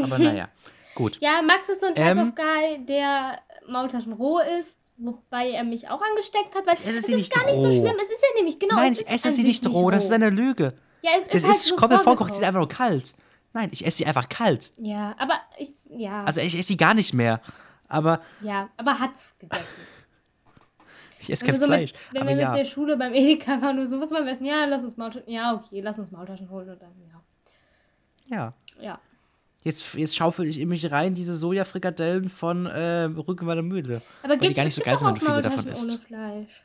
Aber 0.00 0.18
naja. 0.18 0.48
Gut. 0.94 1.18
Ja, 1.20 1.42
Max 1.42 1.68
ist 1.68 1.80
so 1.82 1.88
ein 1.88 1.94
Type 1.94 2.08
Ähm. 2.08 2.18
of 2.20 2.34
Guy, 2.34 2.84
der 2.86 3.38
Maultaschen 3.68 4.14
roh 4.14 4.38
isst, 4.58 4.92
wobei 4.96 5.50
er 5.50 5.62
mich 5.64 5.90
auch 5.90 6.00
angesteckt 6.00 6.54
hat, 6.54 6.66
weil 6.66 6.74
es 6.74 6.86
ist 6.86 7.08
nicht 7.10 7.34
gar 7.34 7.44
nicht 7.44 7.56
so 7.60 7.68
roh. 7.68 7.70
schlimm. 7.70 7.96
Es 8.00 8.10
ist 8.10 8.22
ja 8.22 8.28
nämlich, 8.36 8.58
genau, 8.58 8.76
Nein, 8.76 8.92
es 8.92 9.00
ich 9.00 9.06
ist 9.06 9.12
esse 9.26 9.30
sie 9.32 9.42
nicht 9.44 9.66
roh, 9.66 9.90
das 9.90 10.04
ist 10.06 10.12
eine 10.12 10.30
Lüge. 10.30 10.72
Ja, 11.02 11.10
es 11.16 11.24
ist 11.24 11.34
Es 11.34 11.44
halt 11.44 11.54
ist 11.54 11.64
so 11.64 11.76
komplett 11.76 12.00
vorgekocht, 12.02 12.34
sie 12.34 12.40
ist 12.40 12.46
einfach 12.46 12.60
nur 12.60 12.68
kalt. 12.68 13.14
Nein, 13.52 13.70
ich 13.72 13.86
esse 13.86 13.98
sie 13.98 14.06
einfach 14.06 14.28
kalt. 14.28 14.70
Ja, 14.76 15.14
aber 15.18 15.34
ich, 15.58 15.70
ja, 15.90 16.24
Also 16.24 16.40
ich 16.40 16.54
esse 16.54 16.68
sie 16.68 16.76
gar 16.76 16.94
nicht 16.94 17.14
mehr. 17.14 17.40
Aber 17.88 18.20
ja, 18.40 18.68
aber 18.76 18.98
hat's 18.98 19.34
gegessen. 19.38 19.76
ich 21.20 21.30
esse 21.30 21.44
kein 21.44 21.56
so 21.56 21.66
Fleisch. 21.66 21.92
mit, 21.92 22.00
wenn 22.12 22.22
aber 22.22 22.30
wir 22.30 22.36
ja. 22.38 22.50
mit 22.50 22.58
der 22.58 22.64
Schule 22.64 22.96
beim 22.96 23.14
Edeka 23.14 23.62
waren 23.62 23.76
nur 23.76 23.86
so, 23.86 24.00
was 24.00 24.10
wir 24.10 24.26
essen? 24.26 24.44
Ja, 24.44 24.64
lass 24.66 24.84
uns 24.84 24.96
Maultaschen, 24.96 25.30
ja, 25.30 25.54
okay, 25.54 25.80
lass 25.80 25.98
uns 25.98 26.10
Maultaschen 26.10 26.50
holen 26.50 26.68
und 26.68 26.82
dann, 26.82 26.92
ja. 28.28 28.36
ja. 28.36 28.54
Ja. 28.80 28.98
Jetzt, 29.64 29.94
jetzt 29.94 30.14
schaufel 30.14 30.46
ich 30.46 30.60
in 30.60 30.68
mich 30.68 30.88
rein 30.92 31.14
diese 31.14 31.36
Sojafrikadellen 31.36 32.28
von 32.28 32.66
äh, 32.66 33.04
Rückenweiler 33.04 33.62
Mühle. 33.62 34.00
Aber 34.22 34.34
Weil 34.34 34.38
die 34.38 34.46
gibt 34.48 34.56
gar 34.56 34.64
nicht 34.64 34.74
so 34.74 34.80
gibt 34.80 34.86
geil 34.86 34.98
sind, 34.98 35.08
wenn 35.08 35.14
du 35.14 35.20
viele 35.20 35.42
davon 35.42 35.64
Maultaschen 35.64 35.84
ohne 35.84 35.94
isst. 35.94 36.04
Fleisch. 36.04 36.62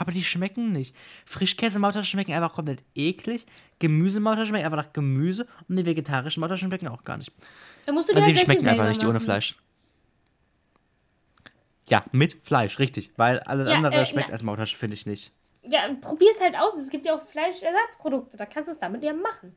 Aber 0.00 0.12
die 0.12 0.24
schmecken 0.24 0.72
nicht. 0.72 0.96
Frischkäse-Maultaschen 1.26 2.06
schmecken 2.06 2.32
einfach 2.32 2.54
komplett 2.54 2.82
eklig. 2.94 3.44
Gemüsemaultaschen 3.80 4.48
schmecken 4.48 4.64
einfach 4.64 4.82
nach 4.86 4.94
Gemüse. 4.94 5.46
Und 5.68 5.76
die 5.76 5.84
vegetarischen 5.84 6.40
Maultaschen 6.40 6.68
schmecken 6.68 6.88
auch 6.88 7.04
gar 7.04 7.18
nicht. 7.18 7.30
Da 7.84 7.92
musst 7.92 8.08
du 8.08 8.14
Also 8.14 8.26
die 8.26 8.34
halt 8.34 8.46
schmecken 8.46 8.66
einfach 8.66 8.88
nicht, 8.88 9.02
die 9.02 9.06
ohne. 9.06 9.20
Fleisch. 9.20 9.56
Ja, 11.86 12.02
mit 12.12 12.38
Fleisch, 12.46 12.78
richtig. 12.78 13.12
Weil 13.16 13.40
alles 13.40 13.68
Ja, 13.68 13.74
andere 13.74 13.94
äh, 14.00 14.06
schmeckt 14.06 14.28
na- 14.28 14.32
als 14.32 14.42
Maultasche, 14.42 14.74
finde 14.74 14.94
ich 14.94 15.04
nicht. 15.04 15.32
Ja, 15.64 15.82
probier's 16.00 16.40
halt 16.40 16.56
aus. 16.56 16.78
Es 16.78 16.88
gibt 16.88 17.04
ja 17.04 17.16
auch 17.16 17.22
Fleischersatzprodukte. 17.22 18.38
Da 18.38 18.46
kannst 18.46 18.68
du 18.68 18.72
es 18.72 18.78
damit 18.78 19.02
ja 19.02 19.12
machen. 19.12 19.54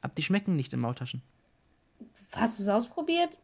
Aber 0.00 0.14
die 0.14 0.22
schmecken 0.22 0.56
nicht 0.56 0.72
in 0.72 0.80
Maultaschen. 0.80 1.20
Hast 2.32 2.58
du 2.58 2.62
es 2.62 2.68
ausprobiert? 2.70 3.36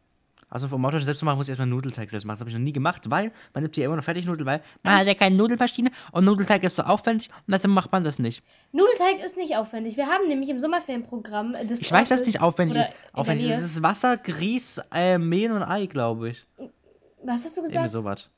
Also 0.49 0.67
um 0.73 0.81
Maultaschen 0.81 1.03
selbst 1.05 1.19
zu 1.19 1.25
machen, 1.25 1.37
muss 1.37 1.47
ich 1.47 1.51
erstmal 1.51 1.67
Nudelteig 1.67 2.09
selbst 2.09 2.23
machen. 2.23 2.35
Das 2.35 2.39
habe 2.39 2.49
ich 2.49 2.55
noch 2.55 2.61
nie 2.63 2.71
gemacht, 2.71 3.09
weil 3.09 3.31
man 3.53 3.63
nimmt 3.63 3.75
ja 3.75 3.83
immer 3.85 3.97
noch 3.97 4.03
Fertignudel, 4.03 4.45
weil 4.45 4.61
man 4.81 4.95
hat 4.97 5.05
ja 5.05 5.13
keine 5.13 5.35
Nudelmaschine 5.35 5.91
und 6.13 6.23
Nudelteig 6.23 6.63
ist 6.63 6.77
so 6.77 6.83
aufwendig 6.83 7.29
und 7.45 7.53
deshalb 7.53 7.73
macht 7.73 7.91
man 7.91 8.05
das 8.05 8.17
nicht. 8.17 8.41
Nudelteig 8.71 9.19
ist 9.23 9.35
nicht 9.35 9.57
aufwendig. 9.57 9.97
Wir 9.97 10.07
haben 10.07 10.27
nämlich 10.29 10.49
im 10.49 10.59
Sommerferienprogramm 10.59 11.53
des 11.67 11.81
Ich 11.81 11.91
weiß, 11.91 12.07
dass 12.07 12.21
es 12.21 12.27
nicht 12.27 12.41
aufwendig 12.41 12.77
ist. 12.77 12.89
Aufwendig 13.11 13.49
ist. 13.49 13.59
Es 13.61 13.81
Wasser, 13.83 14.15
Grieß, 14.15 14.81
äh, 14.93 15.17
Mehl 15.17 15.51
und 15.51 15.63
Ei, 15.63 15.85
glaube 15.85 16.29
ich. 16.29 16.45
Was 17.23 17.43
hast 17.43 17.57
du 17.57 17.61
Irgendwie 17.61 17.73
gesagt? 17.75 17.91
sowas. 17.91 18.29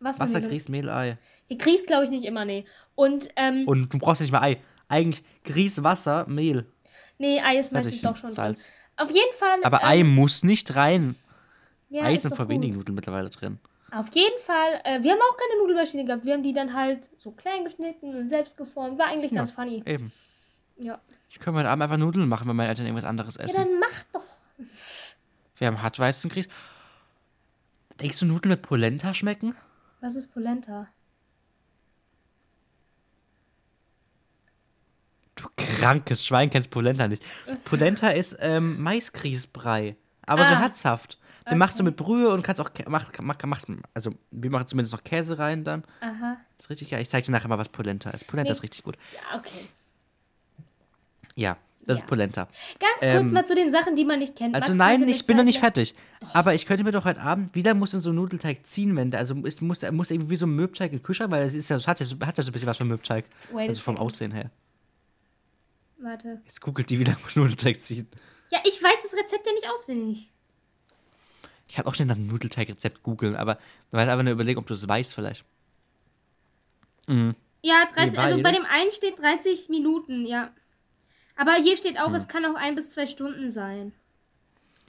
Wasser, 0.00 0.24
Wasser, 0.24 0.40
Mehl- 0.40 0.48
Grieß, 0.48 0.68
Mehl, 0.68 0.90
Ei. 0.90 1.16
Hier 1.46 1.58
Grieß 1.58 1.86
glaube 1.86 2.02
ich 2.04 2.10
nicht 2.10 2.24
immer, 2.24 2.44
nee. 2.44 2.64
Und, 2.96 3.28
ähm, 3.36 3.68
Und 3.68 3.92
du 3.92 3.98
brauchst 4.00 4.20
nicht 4.20 4.32
mal 4.32 4.42
Ei. 4.42 4.58
Eigentlich 4.88 5.22
Grieß, 5.44 5.84
Wasser, 5.84 6.26
Mehl. 6.28 6.66
nee, 7.18 7.40
Ei 7.40 7.56
ist 7.56 7.72
meistens 7.72 8.00
doch 8.00 8.16
schon 8.16 8.30
Salz. 8.30 8.64
drin. 8.64 8.72
Auf 8.96 9.10
jeden 9.10 9.32
Fall. 9.38 9.58
Aber 9.62 9.78
ähm, 9.82 9.86
Ei 9.88 10.02
muss 10.04 10.42
nicht 10.42 10.74
rein. 10.74 11.14
Ja, 11.92 12.02
Ei 12.04 12.14
ist 12.14 12.22
sind 12.22 12.36
gut. 12.36 12.48
wenigen 12.48 12.76
Nudeln 12.76 12.94
mittlerweile 12.94 13.30
drin. 13.30 13.58
Auf 13.90 14.06
jeden 14.14 14.38
Fall. 14.40 14.80
Äh, 14.84 15.02
wir 15.02 15.12
haben 15.12 15.20
auch 15.20 15.36
keine 15.36 15.60
Nudelmaschine 15.60 16.04
gehabt. 16.04 16.24
Wir 16.24 16.32
haben 16.34 16.42
die 16.42 16.52
dann 16.54 16.72
halt 16.74 17.10
so 17.18 17.30
klein 17.30 17.64
geschnitten 17.64 18.16
und 18.16 18.28
selbst 18.28 18.56
geformt. 18.56 18.98
War 18.98 19.06
eigentlich 19.06 19.32
ganz 19.34 19.52
funny. 19.52 19.82
Eben. 19.86 20.10
Ja. 20.78 20.98
Ich 21.28 21.38
könnte 21.38 21.60
heute 21.60 21.68
Abend 21.68 21.82
einfach 21.82 21.98
Nudeln 21.98 22.28
machen, 22.28 22.48
wenn 22.48 22.56
meine 22.56 22.70
Eltern 22.70 22.86
irgendwas 22.86 23.04
anderes 23.04 23.36
Ja, 23.36 23.42
essen. 23.44 23.56
dann 23.56 23.78
mach 23.80 24.02
doch. 24.12 24.22
Wir 25.56 25.66
haben 25.66 25.82
Hartweizengrieß. 25.82 26.48
Denkst 28.00 28.18
du, 28.18 28.26
Nudeln 28.26 28.50
mit 28.50 28.62
Polenta 28.62 29.12
schmecken? 29.14 29.54
Was 30.00 30.14
ist 30.14 30.32
Polenta? 30.32 30.88
Du 35.36 35.44
krankes 35.56 36.24
Schwein 36.26 36.50
kennst 36.50 36.70
Polenta 36.70 37.08
nicht. 37.08 37.22
Polenta 37.64 38.08
ist 38.10 38.36
ähm, 38.40 38.80
Maisgrießbrei. 38.82 39.96
Aber 40.26 40.46
so 40.46 40.54
Ah. 40.54 40.60
herzhaft. 40.60 41.18
Den 41.50 41.58
machst 41.58 41.78
du 41.78 41.82
mit 41.82 41.96
Brühe 41.96 42.28
und 42.30 42.42
kannst 42.42 42.60
auch, 42.60 42.70
mach, 42.88 43.10
mach, 43.20 43.42
machst, 43.44 43.66
also 43.94 44.12
wir 44.30 44.50
machen 44.50 44.66
zumindest 44.66 44.92
noch 44.94 45.02
Käse 45.02 45.38
rein 45.38 45.64
dann. 45.64 45.82
Aha. 46.00 46.36
Das 46.56 46.66
ist 46.66 46.70
richtig 46.70 46.90
geil. 46.90 47.02
Ich 47.02 47.08
zeig 47.08 47.24
dir 47.24 47.32
nachher 47.32 47.48
mal, 47.48 47.58
was 47.58 47.68
Polenta 47.68 48.10
ist. 48.10 48.26
Polenta 48.26 48.50
Nee. 48.50 48.56
ist 48.56 48.62
richtig 48.62 48.82
gut. 48.84 48.96
Ja, 49.14 49.38
okay. 49.38 49.66
Ja, 51.34 51.56
das 51.86 51.96
Ja. 51.98 52.02
ist 52.04 52.06
Polenta. 52.08 52.42
Ganz 52.78 53.00
kurz 53.00 53.28
Ähm, 53.28 53.32
mal 53.32 53.44
zu 53.44 53.54
den 53.54 53.70
Sachen, 53.70 53.96
die 53.96 54.04
man 54.04 54.18
nicht 54.20 54.36
kennt. 54.36 54.54
Also 54.54 54.68
Max 54.68 54.76
nein, 54.78 55.08
ich 55.08 55.26
bin 55.26 55.36
noch 55.36 55.44
nicht 55.44 55.54
lang- 55.56 55.62
fertig. 55.62 55.94
Aber 56.32 56.54
ich 56.54 56.66
könnte 56.66 56.84
mir 56.84 56.92
doch 56.92 57.04
heute 57.04 57.20
Abend, 57.20 57.54
wieder 57.54 57.74
muss 57.74 57.92
in 57.94 58.00
so 58.00 58.10
einen 58.10 58.18
Nudelteig 58.18 58.64
ziehen, 58.66 58.94
wenn 58.96 59.10
der, 59.10 59.20
also 59.20 59.34
es 59.46 59.60
muss, 59.60 59.82
muss 59.90 60.10
irgendwie 60.10 60.30
wie 60.30 60.36
so 60.36 60.46
ein 60.46 60.54
Möbteig 60.54 60.92
in 60.92 61.02
Kühlschrank, 61.02 61.30
weil 61.32 61.42
es 61.44 61.54
ist 61.54 61.68
ja, 61.70 61.84
hat 61.86 61.98
ja 62.00 62.06
so, 62.06 62.16
hat 62.20 62.38
ja 62.38 62.44
so 62.44 62.50
ein 62.50 62.52
bisschen 62.52 62.68
was 62.68 62.76
von 62.78 62.86
Möbteig. 62.88 63.24
Wait 63.52 63.68
Also 63.68 63.80
vom. 63.80 63.96
Aussehen 63.96 64.30
her. 64.32 64.50
Warte. 65.98 66.40
Jetzt 66.44 66.60
googelt 66.60 66.90
die, 66.90 66.98
wie 66.98 67.04
lange 67.04 67.18
man 67.20 67.30
Nudelteig 67.34 67.80
ziehen. 67.80 68.08
Ja, 68.50 68.58
ich 68.64 68.82
weiß 68.82 69.02
das 69.02 69.12
Rezept 69.18 69.46
ja 69.46 69.52
nicht 69.52 69.68
auswendig. 69.70 70.30
Ich 71.72 71.78
habe 71.78 71.88
auch 71.88 71.94
schnell 71.94 72.06
nach 72.06 72.16
einem 72.16 72.26
Nudelteig-Rezept 72.26 73.02
googeln, 73.02 73.34
aber 73.34 73.54
da 73.54 73.96
war 73.96 74.00
jetzt 74.00 74.10
einfach 74.10 74.24
nur 74.24 74.34
überlegen, 74.34 74.58
ob 74.58 74.66
du 74.66 74.74
es 74.74 74.86
weißt 74.86 75.14
vielleicht. 75.14 75.42
Mhm. 77.08 77.34
Ja, 77.62 77.86
30, 77.94 78.18
also 78.18 78.42
bei 78.42 78.52
dem 78.52 78.66
einen 78.66 78.92
steht 78.92 79.18
30 79.18 79.70
Minuten, 79.70 80.26
ja. 80.26 80.50
Aber 81.34 81.54
hier 81.54 81.74
steht 81.78 81.98
auch, 81.98 82.12
es 82.12 82.28
kann 82.28 82.44
auch 82.44 82.56
ein 82.56 82.74
bis 82.74 82.90
zwei 82.90 83.06
Stunden 83.06 83.48
sein. 83.48 83.94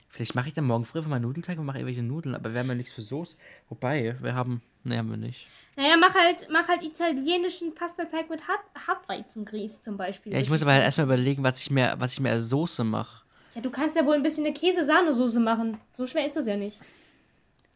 Vielleicht 0.09 0.35
mache 0.35 0.49
ich 0.49 0.55
dann 0.55 0.65
morgen 0.65 0.83
früh 0.83 0.97
einfach 0.97 1.09
mal 1.09 1.21
Nudelteig 1.21 1.57
und 1.57 1.65
mache 1.65 1.77
irgendwelche 1.77 2.03
Nudeln, 2.03 2.35
aber 2.35 2.51
wir 2.51 2.59
haben 2.59 2.67
ja 2.67 2.75
nichts 2.75 2.91
für 2.91 3.01
Soße. 3.01 3.37
Wobei, 3.69 4.17
wir 4.19 4.35
haben, 4.35 4.61
ne, 4.83 4.97
haben 4.97 5.09
wir 5.09 5.15
nicht. 5.15 5.47
Naja, 5.77 5.95
mach 5.97 6.13
halt, 6.13 6.49
mach 6.51 6.67
halt 6.67 6.83
italienischen 6.83 7.73
Pastateig 7.73 8.29
mit 8.29 8.45
Hart 8.45 8.59
Hartweizengrieß 8.87 9.79
zum 9.79 9.95
Beispiel. 9.95 10.33
Ja, 10.33 10.39
ich 10.39 10.49
muss 10.49 10.61
aber 10.61 10.73
halt 10.73 10.83
erstmal 10.83 11.05
überlegen, 11.05 11.43
was 11.43 11.61
ich 11.61 11.71
mir, 11.71 11.95
was 11.97 12.11
ich 12.11 12.19
mir 12.19 12.31
als 12.31 12.49
Soße 12.49 12.83
mache. 12.83 13.22
Ja, 13.55 13.61
du 13.61 13.69
kannst 13.69 13.95
ja 13.95 14.05
wohl 14.05 14.15
ein 14.15 14.23
bisschen 14.23 14.45
eine 14.45 14.53
Käse-Sahnesoße 14.53 15.39
machen. 15.39 15.77
So 15.93 16.07
schwer 16.07 16.25
ist 16.25 16.35
das 16.35 16.47
ja 16.47 16.57
nicht. 16.57 16.79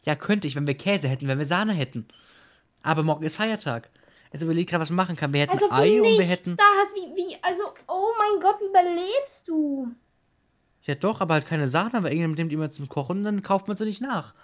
Ja, 0.04 0.14
könnte 0.16 0.48
ich, 0.48 0.56
wenn 0.56 0.66
wir 0.66 0.74
Käse 0.74 1.08
hätten, 1.08 1.28
wenn 1.28 1.38
wir 1.38 1.44
Sahne 1.46 1.72
hätten. 1.72 2.06
Aber 2.82 3.02
morgen 3.02 3.24
ist 3.24 3.36
Feiertag. 3.36 3.90
Jetzt 4.32 4.42
überlege 4.42 4.62
ich 4.62 4.66
gerade, 4.66 4.82
was 4.82 4.90
man 4.90 4.96
machen 4.96 5.16
kann. 5.16 5.32
Wir 5.32 5.40
hätten 5.42 5.52
Als 5.52 5.62
ob 5.62 5.72
Ei 5.72 6.00
und 6.00 6.18
wir 6.18 6.24
hätten. 6.24 6.56
da 6.56 6.64
hast, 6.80 6.94
wie, 6.94 7.14
wie, 7.16 7.36
also, 7.42 7.62
oh 7.86 8.08
mein 8.18 8.40
Gott, 8.40 8.60
wie 8.60 8.66
überlebst 8.66 9.46
du? 9.46 9.88
Ja, 10.82 10.94
doch, 10.94 11.20
aber 11.20 11.34
halt 11.34 11.46
keine 11.46 11.68
Sahne, 11.68 11.94
aber 11.94 12.08
irgendjemand 12.08 12.38
nimmt 12.38 12.52
immer 12.52 12.70
zum 12.70 12.88
Kochen, 12.88 13.24
dann 13.24 13.42
kauft 13.42 13.68
man 13.68 13.76
sie 13.76 13.84
nicht 13.84 14.00
nach. 14.00 14.34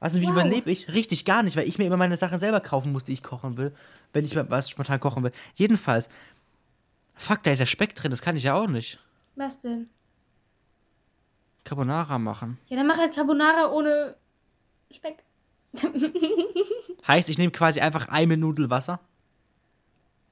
Also, 0.00 0.20
wie 0.20 0.26
Wow. 0.26 0.32
überlebe 0.32 0.70
ich? 0.70 0.88
Richtig 0.92 1.24
gar 1.24 1.42
nicht, 1.42 1.56
weil 1.56 1.68
ich 1.68 1.78
mir 1.78 1.84
immer 1.86 1.96
meine 1.98 2.16
Sachen 2.16 2.38
selber 2.40 2.60
kaufen 2.60 2.92
muss, 2.92 3.04
die 3.04 3.12
ich 3.12 3.22
kochen 3.22 3.56
will, 3.58 3.74
wenn 4.12 4.24
ich 4.24 4.34
was 4.36 4.70
spontan 4.70 5.00
kochen 5.00 5.22
will. 5.22 5.32
Jedenfalls, 5.54 6.08
fuck, 7.14 7.42
da 7.42 7.50
ist 7.52 7.58
ja 7.58 7.66
Speck 7.66 7.94
drin, 7.94 8.10
das 8.10 8.22
kann 8.22 8.36
ich 8.36 8.44
ja 8.44 8.54
auch 8.54 8.68
nicht. 8.68 8.98
Was 9.40 9.58
denn? 9.58 9.88
Carbonara 11.64 12.18
machen. 12.18 12.58
Ja, 12.66 12.76
dann 12.76 12.86
mach 12.86 12.98
halt 12.98 13.14
Carbonara 13.14 13.72
ohne 13.72 14.14
Speck. 14.92 15.24
Heißt, 17.08 17.30
ich 17.30 17.38
nehme 17.38 17.50
quasi 17.50 17.80
einfach 17.80 18.10
Ei 18.10 18.26
mit 18.26 18.38
Nudelwasser. 18.38 19.00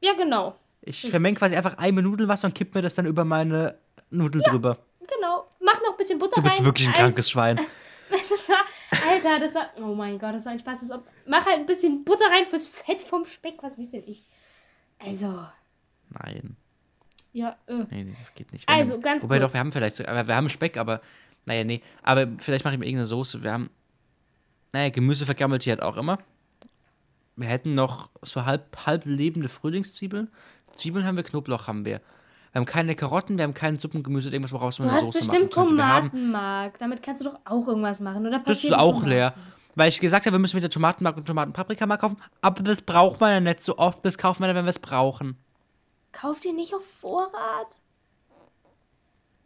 Ja, 0.03 0.12
genau. 0.12 0.59
Ich 0.83 1.11
vermenge 1.11 1.38
quasi 1.38 1.57
einfach 1.57 1.79
Ei 1.79 1.90
mit 1.90 2.05
Nudelwasser 2.05 2.49
und 2.49 2.55
kipp 2.55 2.75
mir 2.75 2.83
das 2.83 2.97
dann 2.97 3.07
über 3.07 3.25
meine 3.25 3.79
Nudel 4.11 4.42
drüber. 4.42 4.77
Genau. 5.01 5.47
Mach 5.61 5.81
noch 5.81 5.92
ein 5.92 5.97
bisschen 5.97 6.18
Butter 6.18 6.35
Du 6.35 6.42
bist 6.42 6.59
rein. 6.59 6.66
wirklich 6.66 6.88
ein 6.88 6.92
krankes 6.92 7.31
Schwein. 7.31 7.59
Das 8.11 8.49
war, 8.49 8.64
Alter, 9.11 9.38
das 9.38 9.55
war, 9.55 9.71
oh 9.83 9.94
mein 9.94 10.18
Gott, 10.18 10.35
das 10.35 10.47
war 10.47 10.53
ein 10.53 10.59
Spaß. 10.59 10.90
Ob, 10.92 11.07
mach 11.27 11.44
halt 11.44 11.59
ein 11.59 11.66
bisschen 11.66 12.05
Butter 12.05 12.25
rein 12.31 12.47
fürs 12.47 12.66
Fett 12.66 13.03
vom 13.03 13.27
Speck, 13.27 13.62
was 13.62 13.79
weiß 13.79 13.90
denn 13.90 14.05
ich. 14.07 14.25
Also, 14.99 15.47
Nein. 16.09 16.57
Ja, 17.38 17.57
äh. 17.66 17.85
Nee, 17.90 18.05
nee, 18.05 18.14
das 18.18 18.35
geht 18.35 18.53
nicht. 18.53 18.68
Also, 18.68 18.94
Wenn- 18.94 19.03
ganz 19.03 19.22
Wobei 19.22 19.38
kurz. 19.38 19.48
doch, 19.48 19.55
wir 19.55 19.61
haben 19.61 19.72
vielleicht 19.72 20.07
aber 20.07 20.27
wir 20.27 20.35
haben 20.37 20.48
Speck, 20.48 20.77
aber 20.77 21.01
naja, 21.46 21.64
nee. 21.64 21.83
Aber 22.03 22.27
vielleicht 22.38 22.64
mache 22.64 22.74
ich 22.74 22.81
mir 22.81 22.87
irgendeine 22.87 23.07
Soße. 23.07 23.42
Wir 23.42 23.53
haben, 23.53 23.70
naja, 24.72 24.90
Gemüse 24.90 25.24
vergammelt 25.24 25.62
hier 25.62 25.72
halt 25.72 25.83
auch 25.83 25.96
immer. 25.96 26.18
Wir 27.37 27.48
hätten 27.48 27.74
noch 27.74 28.11
so 28.22 28.44
halb, 28.44 28.77
halb 28.87 29.05
lebende 29.07 29.48
Frühlingszwiebeln. 29.48 30.29
Zwiebeln 30.72 31.07
haben 31.07 31.16
wir, 31.16 31.22
Knoblauch 31.22 31.66
haben 31.68 31.85
wir. 31.85 32.01
Wir 32.53 32.61
haben 32.61 32.66
keine 32.66 32.94
Karotten, 32.94 33.37
wir 33.37 33.44
haben 33.44 33.55
kein 33.55 33.77
Suppengemüse, 33.77 34.31
irgendwas, 34.31 34.53
woraus 34.53 34.79
man 34.79 34.88
Du 34.88 34.90
eine 34.92 34.98
hast 34.98 35.05
Soße 35.07 35.18
bestimmt 35.18 35.55
machen 35.57 35.68
könnte. 35.68 35.77
Wir 35.77 35.87
haben, 35.87 36.11
Tomatenmark. 36.11 36.79
Damit 36.79 37.03
kannst 37.03 37.20
du 37.22 37.27
doch 37.27 37.38
auch 37.44 37.68
irgendwas 37.68 38.01
machen, 38.01 38.27
oder? 38.27 38.40
das 38.40 38.64
ist 38.64 38.77
auch 38.77 38.94
Tomaten? 38.94 39.09
leer. 39.09 39.35
Weil 39.74 39.90
ich 39.90 40.01
gesagt 40.01 40.27
habe, 40.27 40.35
wir 40.35 40.40
müssen 40.40 40.57
wieder 40.57 40.70
Tomatenmark 40.70 41.16
und 41.18 41.27
Tomatenpaprikamark 41.27 42.01
kaufen. 42.01 42.16
Aber 42.40 42.62
das 42.64 42.83
braucht 42.83 43.20
man 43.20 43.31
ja 43.31 43.40
nicht 43.40 43.62
so 43.62 43.79
oft. 43.79 44.05
Das 44.05 44.18
kauft 44.18 44.40
man 44.40 44.48
ja, 44.48 44.55
wenn 44.57 44.64
wir 44.64 44.70
es 44.70 44.79
brauchen. 44.81 45.37
Kauf 46.20 46.40
dir 46.40 46.52
nicht 46.52 46.74
auf 46.74 46.85
Vorrat. 46.85 47.81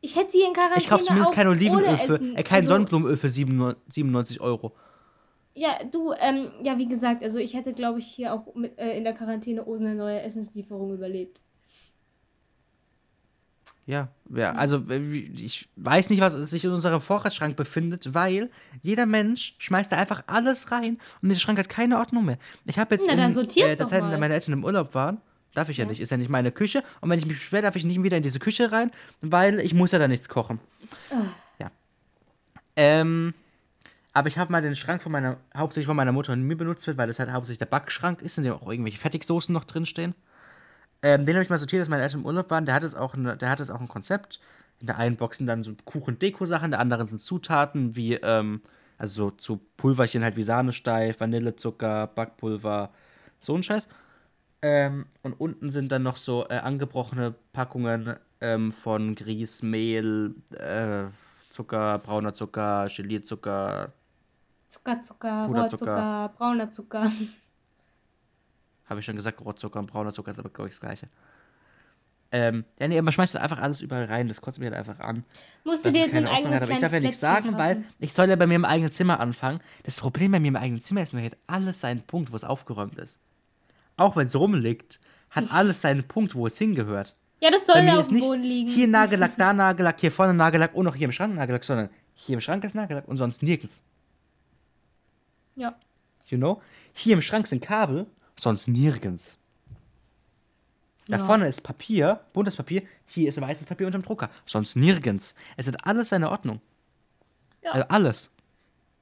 Ich 0.01 0.17
hätte 0.17 0.31
sie 0.31 0.41
in 0.41 0.53
Quarantäne 0.53 0.79
Ich 0.79 0.89
kaufe 0.89 1.05
zumindest 1.05 1.35
kein 1.35 1.47
Olivenöl 1.47 1.99
für, 1.99 2.15
äh, 2.15 2.43
kein 2.43 2.57
also, 2.57 2.69
Sonnenblumenöl 2.69 3.17
für 3.17 3.29
97 3.29 4.41
Euro. 4.41 4.73
Ja, 5.55 5.85
du, 5.85 6.13
ähm, 6.19 6.51
ja, 6.63 6.79
wie 6.79 6.89
gesagt, 6.89 7.23
also 7.23 7.39
ich 7.39 7.55
hätte, 7.55 7.75
glaube 7.75 7.99
ich, 7.99 8.07
hier 8.07 8.33
auch 8.33 8.55
mit, 8.55 8.79
äh, 8.79 8.97
in 8.97 9.05
der 9.05 9.13
Quarantäne 9.13 9.65
ohne 9.67 9.95
neue 9.95 10.23
Essenslieferung 10.23 10.95
überlebt. 10.95 11.43
Ja, 13.85 14.09
ja, 14.35 14.53
also 14.53 14.79
äh, 14.89 14.99
ich 14.99 15.69
weiß 15.77 16.09
nicht, 16.09 16.21
was 16.21 16.33
sich 16.35 16.65
in 16.65 16.71
unserem 16.71 17.01
Vorratsschrank 17.01 17.57
befindet, 17.57 18.15
weil 18.15 18.51
jeder 18.81 19.07
Mensch 19.07 19.57
schmeißt 19.59 19.93
da 19.93 19.97
einfach 19.97 20.25
alles 20.27 20.71
rein 20.71 20.99
und 21.21 21.29
dieser 21.29 21.41
Schrank 21.41 21.59
hat 21.59 21.69
keine 21.69 21.99
Ordnung 21.99 22.25
mehr. 22.25 22.39
Ich 22.65 22.79
habe 22.79 22.95
jetzt 22.95 23.07
Na, 23.07 23.13
in 23.13 23.19
dann 23.19 23.33
sortier's 23.35 23.73
äh, 23.73 23.77
der 23.77 23.89
Zeit, 23.89 24.03
in 24.03 24.09
der 24.09 24.19
meine 24.19 24.35
Eltern 24.35 24.55
im 24.55 24.65
Urlaub 24.65 24.95
waren, 24.95 25.21
darf 25.55 25.69
ich 25.69 25.77
ja, 25.79 25.85
Ja. 25.85 25.91
nicht, 25.91 26.01
ist 26.01 26.11
ja 26.11 26.17
nicht 26.17 26.31
meine 26.31 26.53
Küche 26.53 26.83
und 27.01 27.11
wenn 27.11 27.19
ich 27.19 27.27
mich 27.27 27.39
beschwere, 27.39 27.63
darf 27.63 27.77
ich 27.77 27.85
nicht 27.85 28.03
wieder 28.03 28.17
in 28.17 28.23
diese 28.23 28.39
Küche 28.39 28.73
rein, 28.73 28.91
weil 29.21 29.61
ich 29.61 29.75
muss 29.75 29.93
ja 29.93 29.99
da 29.99 30.09
nichts 30.09 30.29
kochen. 30.29 30.61
Ah. 31.11 31.25
Ja, 31.59 31.71
Ähm, 32.77 33.35
aber 34.15 34.29
ich 34.29 34.39
habe 34.39 34.53
mal 34.53 34.63
den 34.63 34.77
Schrank 34.77 35.03
von 35.03 35.13
meiner, 35.13 35.39
hauptsächlich 35.57 35.87
von 35.87 35.97
meiner 35.97 36.13
Mutter 36.13 36.33
und 36.33 36.43
mir 36.43 36.57
benutzt 36.57 36.87
wird, 36.87 36.99
weil 36.99 37.07
das 37.07 37.19
halt 37.19 37.33
hauptsächlich 37.33 37.59
der 37.59 37.67
Backschrank 37.67 38.21
ist, 38.23 38.37
in 38.39 38.45
dem 38.45 38.53
auch 38.55 38.69
irgendwelche 38.69 38.99
Fertigsoßen 38.99 39.53
noch 39.53 39.65
drinstehen. 39.65 40.15
Ähm, 41.03 41.27
den 41.27 41.35
habe 41.35 41.43
ich 41.43 41.51
mal 41.51 41.59
sortiert, 41.59 41.81
dass 41.81 41.89
meine 41.89 42.03
Eltern 42.03 42.21
im 42.21 42.27
Urlaub 42.27 42.51
waren. 42.51 42.67
Der 42.67 42.75
hat 42.75 42.83
jetzt 42.83 42.97
auch, 42.97 43.15
der 43.17 43.49
hat 43.51 43.59
jetzt 43.61 43.71
auch 43.71 43.81
ein 43.81 43.89
Konzept. 43.89 44.39
In 44.81 44.87
der 44.87 44.99
einen 44.99 45.17
Box 45.17 45.39
sind 45.39 45.47
dann 45.47 45.63
so 45.63 45.73
Kuchen-Deko-Sachen, 45.85 46.67
in 46.67 46.71
der 46.73 46.81
anderen 46.81 47.07
sind 47.07 47.21
Zutaten 47.21 47.97
wie, 47.97 48.15
ähm, 48.15 48.61
also 48.99 49.25
so 49.25 49.31
zu 49.33 49.61
Pulverchen 49.77 50.23
halt 50.23 50.37
wie 50.37 50.43
Sahnesteif, 50.45 51.19
Vanillezucker, 51.21 52.09
Backpulver, 52.09 52.91
so 53.41 53.55
ein 53.57 53.63
Scheiß. 53.63 53.89
Ähm, 54.63 55.07
und 55.23 55.35
unten 55.35 55.71
sind 55.71 55.91
dann 55.91 56.05
noch 56.05 56.17
so 56.17 56.47
äh, 56.49 56.55
angebrochene 56.59 57.35
Packungen 57.53 58.17
ähm, 58.41 58.71
von 58.71 59.17
Grieß, 59.17 59.63
Mehl, 59.63 60.37
äh, 60.53 61.07
Zucker, 61.51 61.99
brauner 61.99 62.33
Zucker, 62.33 62.89
Gelierzucker. 62.95 63.93
Zucker, 64.69 65.03
Zucker, 65.03 65.47
Puderzucker. 65.47 65.93
Rohrzucker, 65.93 66.33
brauner 66.37 66.71
Zucker. 66.71 67.13
Habe 68.87 69.01
ich 69.01 69.07
schon 69.07 69.17
gesagt, 69.17 69.41
Rohrzucker 69.41 69.81
und 69.81 69.87
brauner 69.87 70.13
Zucker 70.13 70.31
ist 70.31 70.39
aber, 70.39 70.51
glaube 70.51 70.69
ich, 70.69 70.75
das 70.75 70.81
Gleiche. 70.81 71.09
Ähm, 72.31 72.65
ja, 72.79 72.89
nee, 72.89 73.03
man 73.03 73.13
schmeißt 73.13 73.37
einfach 73.37 73.59
alles 73.59 73.83
überall 73.83 74.07
rein. 74.07 74.29
Das 74.29 74.41
kotzt 74.41 74.59
mich 74.59 74.67
halt 74.67 74.79
einfach 74.79 75.01
an. 75.01 75.25
Musst 75.65 75.85
du 75.85 75.93
dir 75.93 76.03
jetzt 76.03 76.13
so 76.13 76.19
ein 76.19 76.27
eigenes 76.27 76.61
hat. 76.61 76.63
Aber 76.63 76.73
ich 76.73 76.79
darf 76.79 76.93
ja 76.93 77.01
nichts 77.01 77.21
Plätzchen 77.21 77.45
sagen, 77.45 77.59
weil 77.59 77.85
ich 77.99 78.15
soll 78.15 78.29
ja 78.31 78.37
bei 78.37 78.47
mir 78.47 78.55
im 78.55 78.65
eigenen 78.65 78.91
Zimmer 78.91 79.21
anfangen. 79.21 79.61
Das 79.83 80.01
Problem 80.01 80.33
bei 80.33 80.41
mir 80.41 80.49
im 80.49 80.57
eigenen 80.57 80.81
Zimmer 80.81 81.03
ist, 81.03 81.13
man 81.13 81.25
hat 81.25 81.37
alles 81.47 81.81
seinen 81.81 82.03
Punkt, 82.03 82.33
wo 82.33 82.37
es 82.37 82.45
aufgeräumt 82.45 82.99
ist. 82.99 83.21
Auch 84.03 84.17
wenn 84.17 84.27
es 84.27 84.35
rumliegt, 84.35 84.99
hat 85.31 85.53
alles 85.53 85.81
seinen 85.81 86.03
Punkt, 86.03 86.35
wo 86.35 86.47
es 86.47 86.59
hingehört. 86.59 87.15
Ja, 87.41 87.51
das 87.51 87.67
soll 87.67 87.79
ja 87.79 87.99
auf 87.99 88.09
dem 88.09 88.15
nicht 88.15 88.27
Boden 88.27 88.43
liegen. 88.43 88.69
hier 88.69 88.89
Nagellack, 88.89 89.37
da 89.37 89.53
Nagellack, 89.53 90.01
hier 90.01 90.11
vorne 90.11 90.35
Nagellack 90.35 90.75
und 90.75 90.85
noch 90.85 90.97
hier 90.97 91.05
im 91.05 91.13
Schrank 91.13 91.35
Nagellack, 91.37 91.63
sondern 91.63 91.89
hier 92.15 92.35
im 92.35 92.41
Schrank 92.41 92.65
ist 92.65 92.75
Nagellack 92.75 93.07
und 93.07 93.17
sonst 93.17 93.43
nirgends. 93.43 93.85
Ja. 95.55 95.77
You 96.27 96.39
know? 96.39 96.61
Hier 96.93 97.15
im 97.15 97.23
Schrank 97.23 97.47
sind 97.47 97.63
Kabel, 97.63 98.07
sonst 98.37 98.67
nirgends. 98.67 99.39
Da 101.07 101.19
Ja. 101.19 101.25
vorne 101.25 101.47
ist 101.47 101.63
Papier, 101.63 102.21
buntes 102.33 102.57
Papier, 102.57 102.83
hier 103.07 103.29
ist 103.29 103.41
weißes 103.41 103.67
Papier 103.67 103.87
unterm 103.87 104.03
Drucker, 104.03 104.31
sonst 104.47 104.77
nirgends. 104.77 105.35
Es 105.57 105.69
hat 105.69 105.85
alles 105.87 106.09
seine 106.09 106.31
Ordnung. 106.31 106.61
Ja. 107.63 107.73
Also 107.73 107.89
alles. 107.89 108.31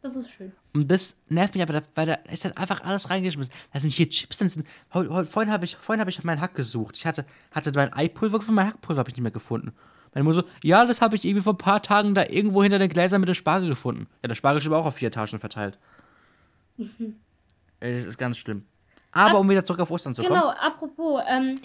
Das 0.02 0.16
ist 0.16 0.30
schön. 0.30 0.52
Und 0.72 0.90
das 0.90 1.18
nervt 1.28 1.54
mich 1.54 1.62
aber, 1.62 1.82
weil 1.94 2.06
da 2.06 2.14
ist 2.32 2.44
halt 2.44 2.56
einfach 2.56 2.82
alles 2.84 3.10
reingeschmissen. 3.10 3.52
Da 3.72 3.80
sind 3.80 3.92
hier 3.92 4.08
Chips 4.08 4.38
drin. 4.38 4.48
Sind, 4.48 4.66
vorhin 4.90 5.50
habe 5.50 5.64
ich, 5.64 5.76
vorhin 5.76 6.00
hab 6.00 6.08
ich 6.08 6.24
meinen 6.24 6.40
Hack 6.40 6.54
gesucht. 6.54 6.96
Ich 6.96 7.04
hatte, 7.04 7.26
hatte 7.50 7.72
mein 7.74 7.92
Eipulver 7.92 8.38
gefunden, 8.38 8.56
mein 8.56 8.68
Hackpulver 8.68 9.00
habe 9.00 9.10
ich 9.10 9.16
nicht 9.16 9.22
mehr 9.22 9.30
gefunden. 9.30 9.72
Meine 10.14 10.24
Mutter 10.24 10.40
so, 10.40 10.48
ja, 10.64 10.86
das 10.86 11.02
habe 11.02 11.16
ich 11.16 11.24
irgendwie 11.24 11.42
vor 11.42 11.52
ein 11.52 11.58
paar 11.58 11.82
Tagen 11.82 12.14
da 12.14 12.24
irgendwo 12.26 12.62
hinter 12.62 12.78
den 12.78 12.88
Gläsern 12.88 13.20
mit 13.20 13.28
dem 13.28 13.34
Spargel 13.34 13.68
gefunden. 13.68 14.08
Ja, 14.22 14.28
der 14.28 14.34
Spargel 14.34 14.60
ist 14.60 14.66
aber 14.66 14.78
auch 14.78 14.86
auf 14.86 14.96
vier 14.96 15.08
Etagen 15.08 15.38
verteilt. 15.38 15.78
Das 17.82 18.04
ist 18.04 18.18
ganz 18.18 18.36
schlimm. 18.36 18.66
Aber 19.10 19.38
um 19.38 19.48
wieder 19.48 19.64
zurück 19.64 19.80
auf 19.80 19.90
Ostern 19.90 20.14
zu 20.14 20.20
kommen. 20.20 20.38
Genau, 20.38 20.50
apropos, 20.50 21.22
ähm, 21.26 21.58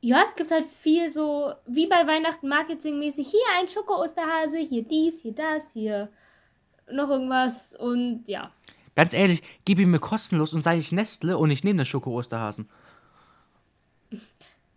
ja, 0.00 0.22
es 0.24 0.34
gibt 0.34 0.50
halt 0.50 0.64
viel 0.64 1.08
so, 1.08 1.52
wie 1.66 1.86
bei 1.86 2.04
Weihnachten 2.04 2.48
marketingmäßig, 2.48 3.30
hier 3.30 3.40
ein 3.60 3.68
Schoko-Osterhase, 3.68 4.58
hier 4.58 4.82
dies, 4.82 5.22
hier 5.22 5.36
das, 5.36 5.72
hier 5.72 6.08
noch 6.92 7.10
irgendwas 7.10 7.74
und 7.74 8.24
ja. 8.26 8.50
Ganz 8.94 9.14
ehrlich, 9.14 9.42
gib 9.64 9.78
ihn 9.78 9.90
mir 9.90 9.98
kostenlos 10.00 10.52
und 10.52 10.60
sage 10.60 10.78
ich 10.78 10.92
Nestle 10.92 11.38
und 11.38 11.50
ich 11.50 11.64
nehme 11.64 11.78
den 11.78 11.86
Schoko-Osterhasen. 11.86 12.68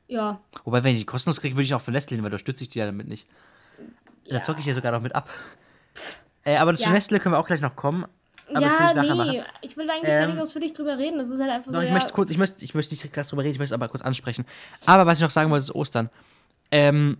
Ja, 0.07 0.39
Wobei, 0.63 0.83
wenn 0.83 0.93
ich 0.93 0.99
die 0.99 1.05
kostenlos 1.05 1.41
kriege, 1.41 1.55
würde 1.55 1.63
ich 1.63 1.73
auch 1.73 1.81
für 1.81 1.91
Nestle 1.91 2.15
nehmen, 2.15 2.25
weil 2.25 2.31
da 2.31 2.37
stütze 2.37 2.63
ich 2.63 2.69
die 2.69 2.79
ja 2.79 2.85
damit 2.85 3.07
nicht. 3.07 3.27
Da 4.29 4.41
zocke 4.43 4.59
ich 4.59 4.65
ja 4.65 4.73
sogar 4.73 4.91
noch 4.91 5.01
mit 5.01 5.13
ab. 5.15 5.29
Äh, 6.43 6.57
aber 6.57 6.75
zu 6.75 6.83
Ja. 6.83 6.91
Nestle 6.91 7.19
können 7.19 7.33
wir 7.33 7.39
auch 7.39 7.47
gleich 7.47 7.61
noch 7.61 7.75
kommen. 7.75 8.05
Aber 8.49 8.59
das 8.59 8.73
will 8.73 8.79
ja, 8.79 9.03
ich 9.03 9.09
nee, 9.09 9.15
machen. 9.15 9.45
ich 9.61 9.77
will 9.77 9.89
eigentlich 9.89 10.03
gar 10.03 10.21
Ähm, 10.21 10.31
nicht 10.31 10.39
ausführlich 10.39 10.73
drüber 10.73 10.97
reden, 10.97 11.17
das 11.17 11.31
ist 11.31 11.39
halt 11.39 11.49
einfach 11.49 11.71
so, 11.71 11.79
ich 11.79 11.87
ja, 11.87 11.93
möchte 11.93 12.13
kurz, 12.13 12.29
ich 12.29 12.37
möchte, 12.37 12.63
ich 12.63 12.75
möchte 12.75 12.93
nicht 12.93 13.11
krass 13.11 13.29
drüber 13.29 13.41
reden, 13.41 13.53
ich 13.53 13.59
möchte 13.59 13.73
es 13.73 13.79
aber 13.79 13.87
kurz 13.87 14.03
ansprechen. 14.03 14.45
Aber 14.85 15.07
was 15.07 15.17
ich 15.17 15.23
noch 15.23 15.31
sagen 15.31 15.49
wollte, 15.49 15.63
ist 15.63 15.73
Ostern. 15.73 16.11
Ähm, 16.71 17.17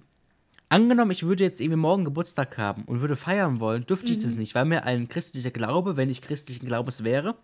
angenommen, 0.76 1.12
ich 1.12 1.24
würde 1.24 1.44
jetzt 1.44 1.60
irgendwie 1.62 1.78
morgen 1.80 2.06
Geburtstag 2.06 2.58
haben 2.58 2.84
und 2.86 3.02
würde 3.02 3.16
feiern 3.16 3.60
wollen, 3.60 3.86
dürfte 3.86 4.12
ich 4.12 4.18
das 4.20 4.32
Mhm. 4.32 4.38
nicht, 4.38 4.56
weil 4.56 4.66
mir 4.66 4.84
ein 4.84 5.08
christlicher 5.08 5.52
Glaube, 5.52 5.98
wenn 5.98 6.10
ich 6.10 6.22
christlichen 6.22 6.66
Glaubens 6.66 7.04
wäre, 7.04 7.36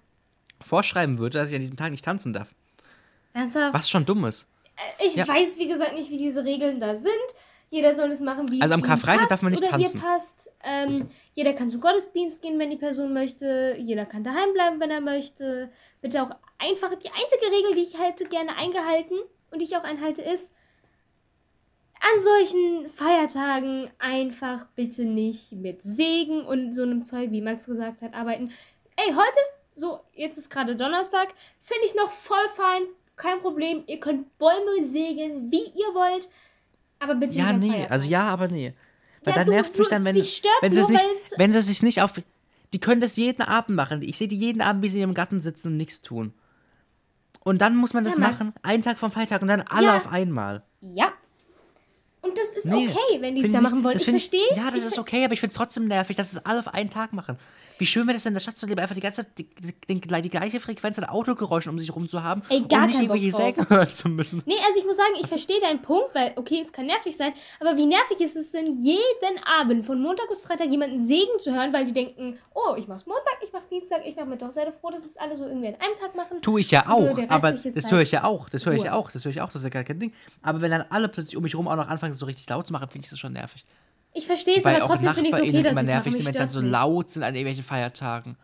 vorschreiben 0.62 1.18
würde, 1.18 1.40
dass 1.40 1.50
ich 1.50 1.56
an 1.56 1.62
diesem 1.62 1.78
Tag 1.78 1.92
nicht 1.92 2.06
tanzen 2.06 2.34
darf. 2.34 2.54
ernsthaft, 3.34 3.74
Was 3.74 3.90
schon 3.90 4.06
dumm 4.06 4.26
ist. 4.26 4.48
ich 5.04 5.16
ja. 5.16 5.28
weiß, 5.28 5.58
wie 5.58 5.68
gesagt, 5.68 5.94
nicht, 5.96 6.10
wie 6.10 6.18
diese 6.18 6.44
Regeln 6.44 6.80
da 6.80 6.94
sind. 6.96 7.10
Jeder 7.70 7.96
soll 7.96 8.10
es 8.10 8.20
machen, 8.20 8.52
wie 8.52 8.62
Also 8.62 8.74
es 8.74 8.76
am 8.76 8.82
Karfreitag 8.82 9.20
passt 9.30 9.32
darf 9.32 9.42
man 9.44 9.52
nicht 9.54 9.62
oder 9.64 9.72
tanzen. 9.72 9.98
Ihr 9.98 10.04
passt. 10.04 10.50
Ähm, 10.62 11.08
jeder 11.34 11.54
kann 11.54 11.70
zum 11.70 11.80
Gottesdienst 11.80 12.42
gehen, 12.42 12.60
wenn 12.60 12.70
die 12.70 12.76
Person 12.76 13.14
möchte. 13.14 13.78
Jeder 13.80 14.06
kann 14.06 14.26
daheim 14.26 14.52
bleiben, 14.54 14.82
wenn 14.82 14.92
er 14.92 15.00
möchte. 15.00 15.72
Bitte 16.02 16.22
auch 16.22 16.32
einfach. 16.60 16.90
Die 16.96 17.08
einzige 17.10 17.46
Regel, 17.50 17.76
die 17.76 17.84
ich 17.84 17.98
hätte 17.98 18.26
gerne 18.26 18.58
eingehalten 18.58 19.16
und 19.52 19.60
die 19.62 19.66
ich 19.66 19.78
auch 19.78 19.86
einhalte, 19.86 20.22
ist, 20.22 20.52
an 22.04 22.20
solchen 22.20 22.90
Feiertagen 22.90 23.90
einfach 24.00 24.66
bitte 24.76 25.04
nicht 25.06 25.52
mit 25.54 25.82
Segen 25.84 26.42
und 26.44 26.74
so 26.74 26.82
einem 26.84 27.04
Zeug, 27.06 27.32
wie 27.32 27.42
Max 27.42 27.66
gesagt 27.66 28.02
hat, 28.02 28.14
arbeiten. 28.14 28.52
Ey, 28.96 29.14
heute, 29.14 29.40
so, 29.74 30.00
jetzt 30.14 30.38
ist 30.38 30.50
gerade 30.50 30.76
Donnerstag, 30.76 31.30
finde 31.62 31.86
ich 31.86 31.94
noch 31.96 32.10
voll 32.10 32.48
fein, 32.56 32.82
kein 33.16 33.40
Problem. 33.40 33.84
Ihr 33.88 34.00
könnt 34.00 34.38
Bäume 34.40 34.84
sägen, 34.84 35.52
wie 35.52 35.62
ihr 35.64 35.94
wollt, 35.94 36.28
aber 37.00 37.16
bitte 37.16 37.38
Ja, 37.38 37.46
nicht 37.46 37.54
am 37.54 37.60
nee, 37.60 37.70
Feiertag. 37.72 37.92
also 37.92 38.08
ja, 38.10 38.26
aber 38.26 38.48
nee. 38.48 38.74
Weil 39.24 39.34
Ja, 39.34 39.36
dann 39.36 39.46
du- 39.46 39.52
nervt 39.52 39.76
du- 39.76 39.80
mich 39.80 39.90
dann, 39.90 40.04
wenn, 40.04 40.16
stört's 40.24 40.58
wenn 40.62 40.74
sie 40.74 40.80
es 40.80 40.88
nur, 40.90 40.98
nicht, 40.98 41.06
weil's- 41.08 41.34
wenn 41.38 41.52
sie 41.52 41.58
es 41.60 41.68
sich 41.68 41.84
nicht 41.84 42.02
auf. 42.02 42.14
Die 42.74 42.80
können 42.80 43.02
das 43.02 43.16
jeden 43.18 43.44
Abend 43.44 43.76
machen. 43.76 44.02
Ich 44.02 44.18
sehe 44.18 44.28
die 44.28 44.38
jeden 44.38 44.62
Abend, 44.62 44.82
wie 44.82 44.90
sie 44.90 45.02
im 45.02 45.14
Garten 45.14 45.40
sitzen 45.40 45.68
und 45.68 45.78
nichts 45.78 46.02
tun. 46.02 46.34
Und 47.44 47.62
dann 47.62 47.76
muss 47.76 47.94
man 47.94 48.04
das 48.04 48.16
Ja, 48.16 48.22
machen, 48.22 48.54
einen 48.64 48.82
Tag 48.82 48.98
vom 48.98 49.12
Feiertag 49.12 49.42
und 49.42 49.48
dann 49.50 49.62
alle 49.70 49.88
Ja. 49.88 49.98
auf 49.98 50.08
einmal. 50.08 50.64
Ja. 50.80 51.12
Und 52.32 52.38
das 52.38 52.54
ist 52.54 52.66
Nee, 52.66 52.88
okay, 52.88 53.20
wenn 53.22 53.36
die 53.36 53.42
es 53.42 53.52
da 53.52 53.58
ich- 53.58 53.62
machen 53.64 53.84
wollen. 53.84 53.98
Ich 53.98 54.06
find 54.06 54.16
verstehe. 54.22 54.40
Ja, 54.56 54.68
das 54.72 54.76
ich 54.80 54.86
ist 54.86 54.98
okay, 55.00 55.26
aber 55.26 55.34
ich 55.34 55.42
finde 55.42 55.52
es 55.52 55.58
trotzdem 55.58 55.88
nervig, 55.90 56.16
dass 56.16 56.32
es 56.32 56.46
alle 56.46 56.60
auf 56.62 56.68
einen 56.74 56.90
Tag 56.90 57.12
machen. 57.12 57.38
Wie 57.82 57.88
schön 57.88 58.06
wäre 58.06 58.14
das 58.14 58.22
denn 58.22 58.30
in 58.32 58.36
der 58.36 58.42
Stadt 58.42 58.60
zu 58.60 58.68
leben, 58.68 58.80
einfach 58.80 58.94
die 58.94 59.02
ganze 59.02 59.24
Zeit 59.24 59.40
die, 59.40 59.50
die, 59.90 60.00
die, 60.00 60.22
die 60.22 60.30
gleiche 60.30 60.60
Frequenz 60.60 61.00
an 61.00 61.06
Autogeräuschen 61.06 61.72
um 61.72 61.80
sich 61.80 61.96
rum 61.96 62.08
zu 62.08 62.24
haben 62.24 62.44
Ey, 62.48 62.62
gar 62.62 62.82
und 62.84 62.88
nicht 62.90 63.00
irgendwelche. 63.00 63.32
Sägen 63.32 63.68
hören 63.68 63.92
zu 63.92 64.08
müssen. 64.08 64.44
Nee, 64.46 64.60
also 64.64 64.78
ich 64.78 64.86
muss 64.86 64.98
sagen, 64.98 65.14
ich 65.20 65.26
verstehe 65.26 65.60
deinen 65.60 65.82
Punkt, 65.82 66.14
weil, 66.14 66.34
okay, 66.36 66.60
es 66.62 66.72
kann 66.72 66.86
nervig 66.86 67.18
sein, 67.18 67.34
aber 67.60 67.78
wie 67.78 67.88
nervig 67.88 68.22
ist 68.22 68.36
es 68.36 68.52
denn, 68.52 68.68
jeden 68.68 69.44
Abend 69.60 69.84
von 69.84 70.00
Montag 70.00 70.30
bis 70.30 70.44
Freitag 70.44 70.70
jemanden 70.70 71.00
Segen 71.00 71.40
zu 71.40 71.56
hören, 71.56 71.74
weil 71.74 71.86
die 71.86 71.94
denken, 71.94 72.38
oh, 72.54 72.76
ich 72.78 72.88
mach's 72.88 73.08
Montag, 73.08 73.38
ich 73.44 73.52
mach 73.52 73.64
Dienstag, 73.64 74.06
ich 74.06 74.16
mach 74.16 74.26
Mittwoch. 74.26 74.52
Seid 74.52 74.68
ihr 74.68 74.74
froh, 74.74 74.92
dass 74.92 75.04
es 75.04 75.18
alle 75.18 75.36
so 75.36 75.48
irgendwie 75.48 75.70
an 75.70 75.76
einem 75.76 75.96
Tag 76.00 76.16
machen? 76.16 76.40
Tue 76.44 76.62
ich 76.62 76.70
ja 76.70 76.88
auch, 76.88 77.18
aber 77.30 77.54
das 77.54 77.92
höre 77.92 78.02
ich 78.02 78.12
ja 78.12 78.26
auch, 78.26 78.48
das 78.48 78.64
höre 78.68 78.74
ich 78.74 78.84
ja 78.84 78.94
auch, 78.94 79.10
das 79.10 79.26
höre 79.26 79.32
ich 79.32 79.42
auch, 79.42 79.48
das 79.48 79.56
ist 79.56 79.64
ja 79.64 79.70
gar 79.70 79.84
kein 79.84 79.98
Ding. 79.98 80.14
Aber 80.44 80.62
wenn 80.62 80.70
dann 80.70 80.86
alle 80.90 81.10
plötzlich 81.10 81.36
um 81.36 81.42
mich 81.42 81.56
rum 81.56 81.68
auch 81.68 81.78
noch 81.78 81.88
anfangen, 81.88 82.14
so 82.14 82.28
richtig 82.28 82.48
laut 82.48 82.68
zu 82.68 82.74
machen, 82.74 82.90
finde 82.92 83.06
ich 83.06 83.10
das 83.10 83.18
schon 83.18 83.34
nervig. 83.34 83.66
Ich 84.14 84.26
verstehe 84.28 84.58
es, 84.58 84.66
aber 84.66 84.82
trotzdem 84.82 85.14
finde 85.14 85.30
ich 85.30 85.36
es 85.36 85.42
okay, 85.42 85.62
dass 85.64 85.72
immer 85.72 85.84
nervig 85.84 86.14
sind, 86.14 86.26
wenn 86.26 86.34
es 86.34 86.38
dann 86.38 86.50
so 86.50 86.62
nicht. 86.62 86.72
laut 86.72 87.12
sind 87.12 87.24
an 87.24 87.34
irgendwelchen 87.34 87.64
Feiertagen. 87.64 88.38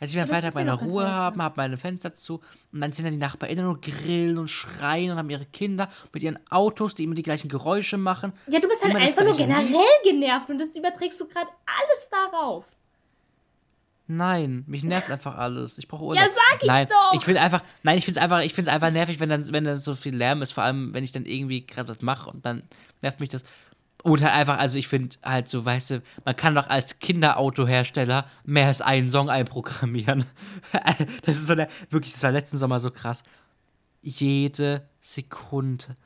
Also 0.00 0.18
ich 0.18 0.28
Freitag 0.28 0.48
ist 0.48 0.58
ja 0.58 0.64
meine 0.64 0.72
Ruhe 0.72 1.04
Feiertag. 1.04 1.16
haben, 1.16 1.42
habe 1.42 1.54
meine 1.58 1.76
Fenster 1.76 2.16
zu 2.16 2.40
und 2.72 2.80
dann 2.80 2.92
sind 2.92 3.04
dann 3.04 3.12
die 3.12 3.20
NachbarInnen 3.20 3.66
und 3.66 3.82
grillen 3.82 4.36
und 4.36 4.48
schreien 4.48 5.12
und 5.12 5.18
haben 5.18 5.30
ihre 5.30 5.46
Kinder 5.46 5.88
mit 6.12 6.24
ihren 6.24 6.40
Autos, 6.50 6.96
die 6.96 7.04
immer 7.04 7.14
die 7.14 7.22
gleichen 7.22 7.48
Geräusche 7.48 7.98
machen. 7.98 8.32
Ja, 8.48 8.58
du 8.58 8.66
bist 8.66 8.84
halt 8.84 8.96
einfach 8.96 9.22
nur 9.22 9.36
generell 9.36 9.84
genervt 10.02 10.50
und 10.50 10.60
das 10.60 10.74
überträgst 10.74 11.20
du 11.20 11.28
gerade 11.28 11.46
alles 11.66 12.08
darauf. 12.10 12.74
Nein, 14.08 14.64
mich 14.66 14.82
nervt 14.82 15.08
einfach 15.12 15.38
alles. 15.38 15.78
Ich 15.78 15.86
brauche 15.86 16.04
Urlaub. 16.04 16.24
Ja, 16.24 16.28
sag 16.28 16.62
ich 16.62 16.68
nein, 16.68 16.88
doch. 16.88 17.20
Ich 17.20 17.26
will 17.28 17.38
einfach, 17.38 17.62
nein, 17.84 17.96
ich 17.96 18.04
finde 18.04 18.18
es 18.18 18.24
einfach, 18.24 18.40
ich 18.40 18.54
finde 18.54 18.70
es 18.70 18.74
einfach 18.74 18.90
nervig, 18.90 19.20
wenn 19.20 19.28
dann, 19.28 19.52
wenn 19.52 19.64
dann 19.64 19.76
so 19.76 19.94
viel 19.94 20.16
Lärm 20.16 20.42
ist, 20.42 20.50
vor 20.50 20.64
allem 20.64 20.92
wenn 20.94 21.04
ich 21.04 21.12
dann 21.12 21.26
irgendwie 21.26 21.64
gerade 21.64 21.88
was 21.88 22.02
mache 22.02 22.28
und 22.28 22.44
dann 22.44 22.64
nervt 23.02 23.20
mich 23.20 23.28
das. 23.28 23.44
Und 24.02 24.20
halt 24.22 24.34
einfach, 24.34 24.58
also 24.58 24.78
ich 24.78 24.88
finde 24.88 25.16
halt 25.22 25.48
so, 25.48 25.64
weißt 25.64 25.90
du, 25.90 26.02
man 26.24 26.34
kann 26.34 26.54
doch 26.56 26.68
als 26.68 26.98
Kinderautohersteller 26.98 28.26
mehr 28.44 28.66
als 28.66 28.80
einen 28.80 29.10
Song 29.10 29.30
einprogrammieren. 29.30 30.24
das 31.24 31.36
ist 31.36 31.46
so 31.46 31.54
der, 31.54 31.68
wirklich, 31.90 32.12
das 32.12 32.22
war 32.24 32.32
letzten 32.32 32.58
Sommer 32.58 32.80
so 32.80 32.90
krass. 32.90 33.22
Jede 34.02 34.88
Sekunde 35.00 35.96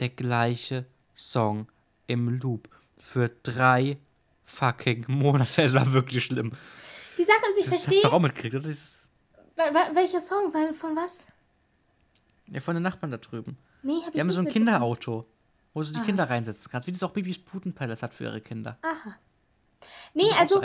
der 0.00 0.10
gleiche 0.10 0.84
Song 1.14 1.68
im 2.06 2.28
Loop. 2.40 2.68
Für 2.98 3.30
drei 3.42 3.98
fucking 4.44 5.04
Monate. 5.08 5.62
Es 5.62 5.74
war 5.74 5.92
wirklich 5.92 6.24
schlimm. 6.24 6.52
Die 7.16 7.24
Sache 7.24 7.36
ist, 7.52 7.58
ich 7.58 7.64
Das 7.64 7.74
hast 7.74 7.86
du 7.86 7.90
verstehe. 7.92 8.12
auch 8.12 8.20
mitgekriegt, 8.20 8.54
oder? 8.56 8.68
Das 8.68 8.76
ist 8.78 9.10
Wa- 9.56 9.72
wa- 9.72 9.94
Welcher 9.94 10.20
Song? 10.20 10.52
Von 10.74 10.94
was? 10.96 11.28
ja, 12.48 12.60
von 12.60 12.74
den 12.74 12.82
Nachbarn 12.82 13.10
da 13.10 13.16
drüben. 13.16 13.56
Nee, 13.82 13.94
hab 14.00 14.08
ich 14.08 14.12
Die 14.12 14.20
haben 14.20 14.26
nicht 14.26 14.36
so 14.36 14.42
ein. 14.42 14.48
Kinderauto, 14.48 15.24
wo 15.76 15.82
du 15.82 15.92
die 15.92 16.00
Kinder 16.00 16.24
reinsetzen 16.30 16.72
kannst. 16.72 16.88
Wie 16.88 16.92
das 16.92 17.02
auch 17.02 17.10
Bibis 17.10 17.38
Putenpalace 17.38 18.02
hat 18.02 18.14
für 18.14 18.24
ihre 18.24 18.40
Kinder. 18.40 18.78
Aha. 18.80 19.14
Nee, 20.14 20.30
also 20.38 20.62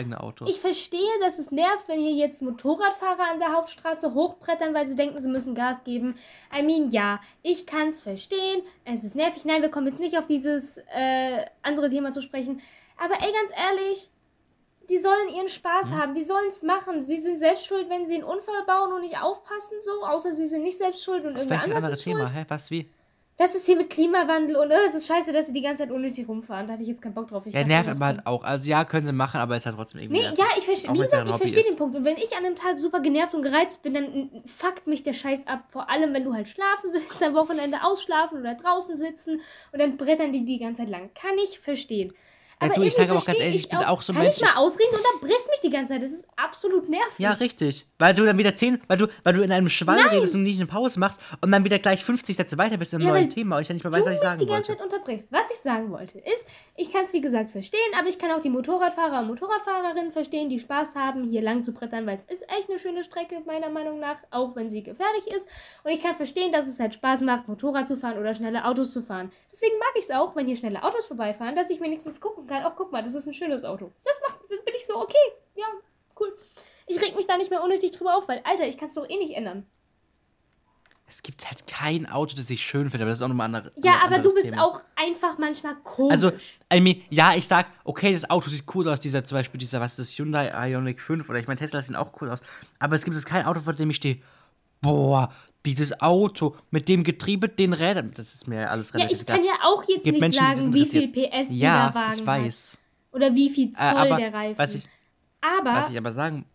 ich 0.47 0.62
verstehe, 0.62 1.20
dass 1.20 1.38
es 1.38 1.51
nervt, 1.51 1.89
wenn 1.89 1.99
hier 1.99 2.14
jetzt 2.14 2.41
Motorradfahrer 2.41 3.30
an 3.30 3.39
der 3.39 3.51
Hauptstraße 3.51 4.14
hochbrettern, 4.14 4.74
weil 4.74 4.86
sie 4.86 4.95
denken, 4.95 5.20
sie 5.20 5.28
müssen 5.28 5.53
Gas 5.53 5.84
geben. 5.84 6.16
I 6.57 6.64
mean, 6.64 6.91
ja, 6.91 7.20
ich 7.43 7.66
kann 7.68 7.89
es 7.89 7.99
verstehen. 7.99 8.62
Es 8.86 9.03
ist 9.03 9.16
nervig. 9.16 9.43
Nein, 9.43 9.62
wir 9.62 9.70
kommen 9.70 9.88
jetzt 9.88 9.99
nicht 9.99 10.18
auf 10.18 10.28
dieses 10.28 10.78
äh, 10.78 11.45
andere 11.62 11.89
Thema 11.89 12.14
zu 12.14 12.22
sprechen. 12.22 12.62
Aber 12.97 13.16
ey, 13.16 13.34
ganz 13.34 13.51
ehrlich, 13.51 14.09
die 14.89 14.97
sollen 14.97 15.28
ihren 15.36 15.49
Spaß 15.49 15.91
Mhm. 15.91 15.97
haben, 15.97 16.14
die 16.14 16.24
sollen 16.24 16.47
es 16.47 16.64
machen. 16.64 17.01
Sie 17.01 17.18
sind 17.20 17.38
selbst 17.38 17.66
schuld, 17.68 17.89
wenn 17.89 18.05
sie 18.05 18.16
einen 18.16 18.24
Unfall 18.24 18.64
bauen 18.66 18.93
und 18.93 19.01
nicht 19.01 19.20
aufpassen, 19.22 19.82
so, 19.82 20.05
außer 20.05 20.32
sie 20.32 20.45
sind 20.45 20.64
nicht 20.64 20.78
selbst 20.78 21.03
schuld 21.03 21.26
und 21.26 21.36
irgendwer 21.36 21.57
Welches 21.57 21.66
anders 21.66 21.76
andere 21.84 21.91
ist 21.91 22.03
Thema? 22.05 22.30
Hä, 22.32 22.45
was, 22.47 22.72
wie? 22.72 22.89
Das 23.41 23.55
ist 23.55 23.65
hier 23.65 23.75
mit 23.75 23.89
Klimawandel 23.89 24.55
und 24.55 24.69
äh, 24.69 24.75
es 24.85 24.93
ist 24.93 25.07
scheiße, 25.07 25.33
dass 25.33 25.47
sie 25.47 25.53
die 25.53 25.63
ganze 25.63 25.81
Zeit 25.81 25.91
unnötig 25.91 26.29
rumfahren. 26.29 26.67
Da 26.67 26.73
hatte 26.73 26.83
ich 26.83 26.89
jetzt 26.89 27.01
keinen 27.01 27.15
Bock 27.15 27.27
drauf. 27.27 27.47
Ich 27.47 27.55
Ja, 27.55 27.63
nervt 27.63 27.89
aber 27.89 28.05
halt 28.05 28.27
auch. 28.27 28.43
Also 28.43 28.69
ja, 28.69 28.85
können 28.85 29.07
sie 29.07 29.13
machen, 29.13 29.41
aber 29.41 29.57
ist 29.57 29.65
halt 29.65 29.75
trotzdem 29.77 29.99
irgendwie. 29.99 30.19
Nee, 30.19 30.27
nervig. 30.27 30.37
ja, 30.37 30.45
ich 30.59 30.63
verstehe, 30.63 30.91
Auch 30.91 30.93
wie 30.93 30.99
gesagt, 30.99 31.27
ich 31.27 31.35
verstehe 31.35 31.63
den 31.63 31.75
Punkt. 31.75 31.97
Und 31.97 32.05
wenn 32.05 32.17
ich 32.17 32.37
an 32.37 32.45
einem 32.45 32.55
Tag 32.55 32.77
super 32.77 32.99
genervt 32.99 33.33
und 33.33 33.41
gereizt 33.41 33.81
bin, 33.81 33.95
dann 33.95 34.29
fuckt 34.45 34.85
mich 34.85 35.01
der 35.01 35.13
Scheiß 35.13 35.47
ab. 35.47 35.63
Vor 35.69 35.89
allem, 35.89 36.13
wenn 36.13 36.23
du 36.23 36.35
halt 36.35 36.49
schlafen 36.49 36.91
willst, 36.93 37.23
am 37.23 37.33
Wochenende 37.33 37.79
ausschlafen 37.83 38.39
oder 38.39 38.53
draußen 38.53 38.95
sitzen 38.95 39.41
und 39.71 39.81
dann 39.81 39.97
brettern 39.97 40.31
die 40.31 40.45
die 40.45 40.59
ganze 40.59 40.83
Zeit 40.83 40.91
lang. 40.91 41.09
Kann 41.15 41.35
ich 41.43 41.59
verstehen. 41.59 42.13
Aber 42.62 42.74
du, 42.76 42.82
ich 42.82 42.88
irgendwie 42.88 43.01
sag 43.01 43.09
aber 43.09 43.20
auch 43.20 43.26
ganz 43.26 43.39
ehrlich, 43.39 43.55
ich 43.55 43.70
bin 43.70 43.80
auch 43.80 44.01
so 44.01 44.14
ein 44.14 44.16
Kann 44.16 44.24
Mensch, 44.26 44.38
ich 44.38 44.41
mal 44.43 44.55
ausreden 44.55 44.95
und 44.95 45.01
dann 45.03 45.30
brisst 45.30 45.49
mich 45.49 45.59
die 45.62 45.70
ganze 45.70 45.93
Zeit. 45.93 46.03
Das 46.03 46.12
ist 46.12 46.28
absolut 46.36 46.89
nervig. 46.89 47.14
Ja, 47.18 47.32
richtig. 47.32 47.88
Weil 47.99 48.14
du 48.14 48.24
dann 48.26 48.38
wieder 48.38 48.55
10, 48.55 48.82
weil 48.88 48.97
du, 48.97 49.07
weil 49.24 49.34
du 49.34 49.41
in 49.41 49.51
einem 49.51 49.70
Schwall 49.70 49.99
redest 50.07 50.36
und 50.36 50.43
nicht 50.43 50.57
eine 50.59 50.68
Pause 50.68 50.99
machst 50.99 51.20
und 51.41 51.51
dann 51.51 51.64
wieder 51.66 51.80
gleich 51.80 52.03
50 52.03 52.36
Sätze 52.36 52.57
weiter 52.57 52.78
bist 52.78 52.93
im 52.93 53.01
Ja, 53.01 53.09
neuen 53.09 53.30
Thema 53.30 53.57
und 53.57 53.64
ich 53.64 53.68
dann 53.68 53.76
nicht 53.78 53.84
mehr 53.84 53.91
du 53.91 53.97
weiß, 53.97 54.05
was 54.05 54.14
ich 54.14 54.20
mich 54.22 54.30
sagen 54.30 54.39
die 54.39 54.45
ganze 54.45 54.70
wollte. 54.70 54.82
Zeit 54.84 54.93
unterbrichst. 54.93 55.32
Was 55.32 55.51
ich 55.51 55.57
sagen 55.57 55.91
wollte, 55.91 56.20
ist, 56.20 56.47
ich 56.76 56.91
kann 56.91 57.05
es 57.05 57.14
wie 57.14 57.22
gesagt 57.22 57.51
verstehen, 57.51 57.80
aber 57.97 58.07
ich 58.07 58.20
kann 58.20 58.32
auch 58.32 58.41
die 58.41 58.49
Motorradfahrer 58.49 59.20
und 59.22 59.28
Motorradfahrerinnen 59.28 60.12
verstehen, 60.12 60.49
die 60.49 60.59
Spaß 60.59 60.95
haben, 60.95 61.24
hier 61.24 61.41
lang 61.41 61.64
zu 61.64 61.74
brettern, 61.74 62.05
weil 62.05 62.18
es 62.18 62.26
ist 62.26 62.43
echt 62.57 62.70
eine 62.70 62.80
schöne 62.80 63.03
Strecke, 63.03 63.41
meiner 63.45 63.70
Meinung 63.70 63.99
nach, 63.99 64.18
auch 64.30 64.55
wenn 64.55 64.70
sie 64.70 64.84
gefährlich 64.84 65.28
ist. 65.28 65.47
Und 65.84 65.91
ich 65.91 66.01
kann 66.01 66.16
verstehen, 66.16 66.51
dass 66.51 66.68
es 66.68 66.80
halt 66.80 66.93
Spaß 66.93 67.22
macht, 67.22 67.47
Motorrad 67.47 67.88
zu 67.88 67.97
fahren 67.97 68.18
oder 68.20 68.34
schnelle 68.34 68.66
Autos 68.66 68.91
zu 68.91 69.01
fahren. 69.01 69.32
Deswegen 69.51 69.78
mag 69.80 69.91
ich 69.95 70.03
es 70.03 70.12
auch, 70.12 70.36
wenn 70.36 70.45
hier 70.45 70.55
schnelle 70.55 70.84
Autos 70.84 71.05
vorbeifahren, 71.07 71.55
dass 71.55 71.70
ich 71.70 71.82
wenigstens 71.82 72.20
gucken 72.22 72.45
kann, 72.47 72.50
ach 72.51 72.73
guck 72.75 72.91
mal, 72.91 73.01
das 73.03 73.15
ist 73.15 73.27
ein 73.27 73.33
schönes 73.33 73.63
Auto. 73.65 73.91
Das 74.03 74.19
macht, 74.27 74.39
das 74.49 74.63
bin 74.63 74.73
ich 74.75 74.85
so, 74.85 74.99
okay, 74.99 75.15
ja, 75.55 75.65
cool. 76.19 76.35
Ich 76.87 77.01
reg 77.01 77.15
mich 77.15 77.25
da 77.27 77.37
nicht 77.37 77.49
mehr 77.49 77.63
unnötig 77.63 77.91
drüber 77.91 78.15
auf, 78.17 78.27
weil, 78.27 78.41
Alter, 78.43 78.67
ich 78.67 78.77
kann 78.77 78.87
es 78.89 78.95
doch 78.95 79.07
eh 79.09 79.17
nicht 79.17 79.33
ändern. 79.35 79.65
Es 81.07 81.21
gibt 81.23 81.45
halt 81.45 81.67
kein 81.67 82.09
Auto, 82.09 82.35
das 82.37 82.49
ich 82.49 82.65
schön 82.65 82.89
finde, 82.89 83.03
aber 83.03 83.09
das 83.09 83.19
ist 83.19 83.23
auch 83.23 83.27
nochmal 83.27 83.49
ein 83.49 83.55
andere, 83.55 83.73
Ja, 83.75 83.95
aber 83.99 84.11
du 84.11 84.15
anderes 84.15 84.33
bist 84.35 84.45
Thema. 84.45 84.63
auch 84.63 84.81
einfach 84.95 85.37
manchmal 85.37 85.75
komisch. 85.83 86.11
Also, 86.11 86.31
I 86.73 86.79
mean, 86.79 87.01
ja, 87.09 87.35
ich 87.35 87.45
sag, 87.47 87.67
okay, 87.83 88.13
das 88.13 88.29
Auto 88.29 88.49
sieht 88.49 88.63
cool 88.73 88.87
aus, 88.87 89.01
dieser 89.01 89.21
zum 89.25 89.37
Beispiel, 89.37 89.57
dieser, 89.59 89.81
was 89.81 89.99
ist 89.99 90.11
das, 90.11 90.17
Hyundai 90.17 90.69
Ioniq 90.69 91.01
5 91.01 91.29
oder 91.29 91.39
ich 91.39 91.47
meine, 91.47 91.59
Tesla 91.59 91.81
sieht 91.81 91.97
auch 91.97 92.13
cool 92.21 92.29
aus. 92.29 92.39
Aber 92.79 92.95
es 92.95 93.03
gibt 93.03 93.15
jetzt 93.15 93.25
kein 93.25 93.45
Auto, 93.45 93.59
vor 93.59 93.73
dem 93.73 93.89
ich 93.89 93.97
stehe, 93.97 94.21
boah, 94.79 95.33
dieses 95.66 96.01
Auto 96.01 96.55
mit 96.72 96.88
dem 96.88 97.03
Getriebe, 97.03 97.47
den 97.49 97.74
Rädern, 97.74 98.12
das 98.16 98.34
ist 98.34 98.47
mir 98.47 98.70
alles 98.72 98.89
Ja, 98.91 98.97
relativ 98.97 99.20
ich 99.22 99.26
kann 99.26 99.43
ja 99.43 99.53
auch 99.64 99.84
jetzt 99.88 100.05
nicht 100.05 100.20
Menschen, 100.20 100.45
sagen, 100.45 100.74
wie 100.74 100.86
viel. 100.86 101.07
PS 101.07 101.49
Ja, 101.49 101.88
jeder 101.88 101.95
Wagen 101.95 102.14
ich 102.16 102.26
weiß. 102.26 102.78
hat. 103.12 103.16
Oder 103.16 103.36
wie 103.36 103.49
viel 103.49 103.70
Äh, 103.70 103.74
Zoll 103.74 103.97
aber 103.97 104.16
der 104.18 104.34
Reifen. 104.34 104.57
was 104.57 104.76
ich, 104.76 104.84
aber, 105.41 105.74
was 105.74 105.89
ich 105.91 105.97
aber 105.97 106.12
sagen, 106.14 106.45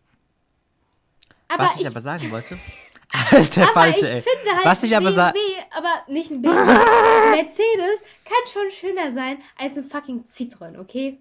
aber 1.48 1.64
was 1.64 1.74
ich, 1.76 1.80
ich, 1.82 1.86
aber 1.86 2.00
sagen 2.00 2.30
wollte. 2.30 2.58
Alter 3.30 3.62
aber 3.62 3.72
Falte, 3.72 4.06
ich 4.06 4.12
ey. 4.12 4.22
finde 4.22 4.56
halt, 4.56 4.66
Was 4.66 4.82
ich 4.82 4.96
aber 4.96 5.12
sa- 5.12 5.30
BMW, 5.30 5.40
aber 5.70 6.12
nicht 6.12 6.30
ein 6.32 6.42
BMW, 6.42 6.56
Mercedes 7.30 8.02
kann 8.24 8.52
schon 8.52 8.70
schöner 8.72 9.10
sein 9.12 9.38
als 9.56 9.76
ein 9.78 9.84
fucking 9.84 10.24
Citroën, 10.24 10.78
okay? 10.80 11.18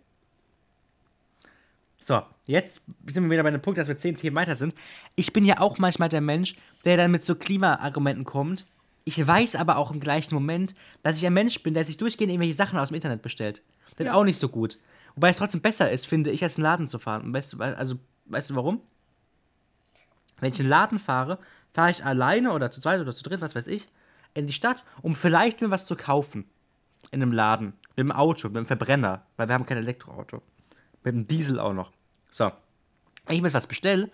So, 2.01 2.21
jetzt 2.45 2.81
sind 3.07 3.23
wir 3.23 3.29
wieder 3.31 3.43
bei 3.43 3.51
dem 3.51 3.61
Punkt, 3.61 3.77
dass 3.79 3.87
wir 3.87 3.97
zehn 3.97 4.15
Themen 4.15 4.35
weiter 4.35 4.55
sind. 4.55 4.75
Ich 5.15 5.33
bin 5.33 5.43
ja 5.45 5.59
auch 5.59 5.77
manchmal 5.77 6.09
der 6.09 6.21
Mensch, 6.21 6.55
der 6.85 6.97
dann 6.97 7.11
mit 7.11 7.25
so 7.25 7.35
Klimaargumenten 7.35 8.23
kommt. 8.25 8.67
Ich 9.03 9.25
weiß 9.25 9.55
aber 9.55 9.77
auch 9.77 9.91
im 9.91 9.99
gleichen 9.99 10.33
Moment, 10.33 10.73
dass 11.03 11.17
ich 11.17 11.25
ein 11.25 11.33
Mensch 11.33 11.61
bin, 11.61 11.73
der 11.73 11.85
sich 11.85 11.97
durchgehend 11.97 12.31
irgendwelche 12.31 12.55
Sachen 12.55 12.79
aus 12.79 12.87
dem 12.89 12.95
Internet 12.95 13.21
bestellt. 13.21 13.61
Das 13.91 14.01
ist 14.01 14.05
Ja. 14.07 14.13
auch 14.13 14.23
nicht 14.23 14.37
so 14.39 14.49
gut. 14.49 14.79
Wobei 15.15 15.29
es 15.29 15.37
trotzdem 15.37 15.61
besser 15.61 15.89
ist, 15.91 16.05
finde 16.07 16.31
ich, 16.31 16.43
als 16.43 16.53
in 16.53 16.61
den 16.61 16.63
Laden 16.63 16.87
zu 16.87 16.99
fahren. 16.99 17.23
Und 17.23 17.33
weißt 17.33 17.53
du, 17.53 17.59
also, 17.59 17.95
weißt 18.25 18.49
du 18.49 18.55
warum? 18.55 18.81
Wenn 20.39 20.51
ich 20.51 20.59
in 20.59 20.65
den 20.65 20.69
Laden 20.69 20.99
fahre, 20.99 21.39
fahre 21.73 21.91
ich 21.91 22.03
alleine 22.03 22.51
oder 22.51 22.71
zu 22.71 22.81
zweit 22.81 22.99
oder 22.99 23.15
zu 23.15 23.23
dritt, 23.23 23.41
was 23.41 23.55
weiß 23.55 23.67
ich, 23.67 23.87
in 24.33 24.45
die 24.45 24.53
Stadt, 24.53 24.83
um 25.01 25.15
vielleicht 25.15 25.61
mir 25.61 25.71
was 25.71 25.85
zu 25.85 25.95
kaufen. 25.95 26.45
In 27.11 27.21
einem 27.21 27.31
Laden. 27.31 27.67
Mit 27.95 27.99
dem 27.99 28.11
Auto, 28.11 28.47
mit 28.49 28.57
dem 28.57 28.65
Verbrenner. 28.65 29.25
Weil 29.37 29.47
wir 29.47 29.53
haben 29.53 29.65
kein 29.65 29.77
Elektroauto. 29.77 30.41
Mit 31.03 31.13
dem 31.15 31.27
Diesel 31.27 31.59
auch 31.59 31.73
noch. 31.73 31.91
So. 32.29 32.51
Wenn 33.25 33.35
ich 33.37 33.41
mir 33.41 33.47
jetzt 33.47 33.53
was 33.53 33.67
bestelle, 33.67 34.09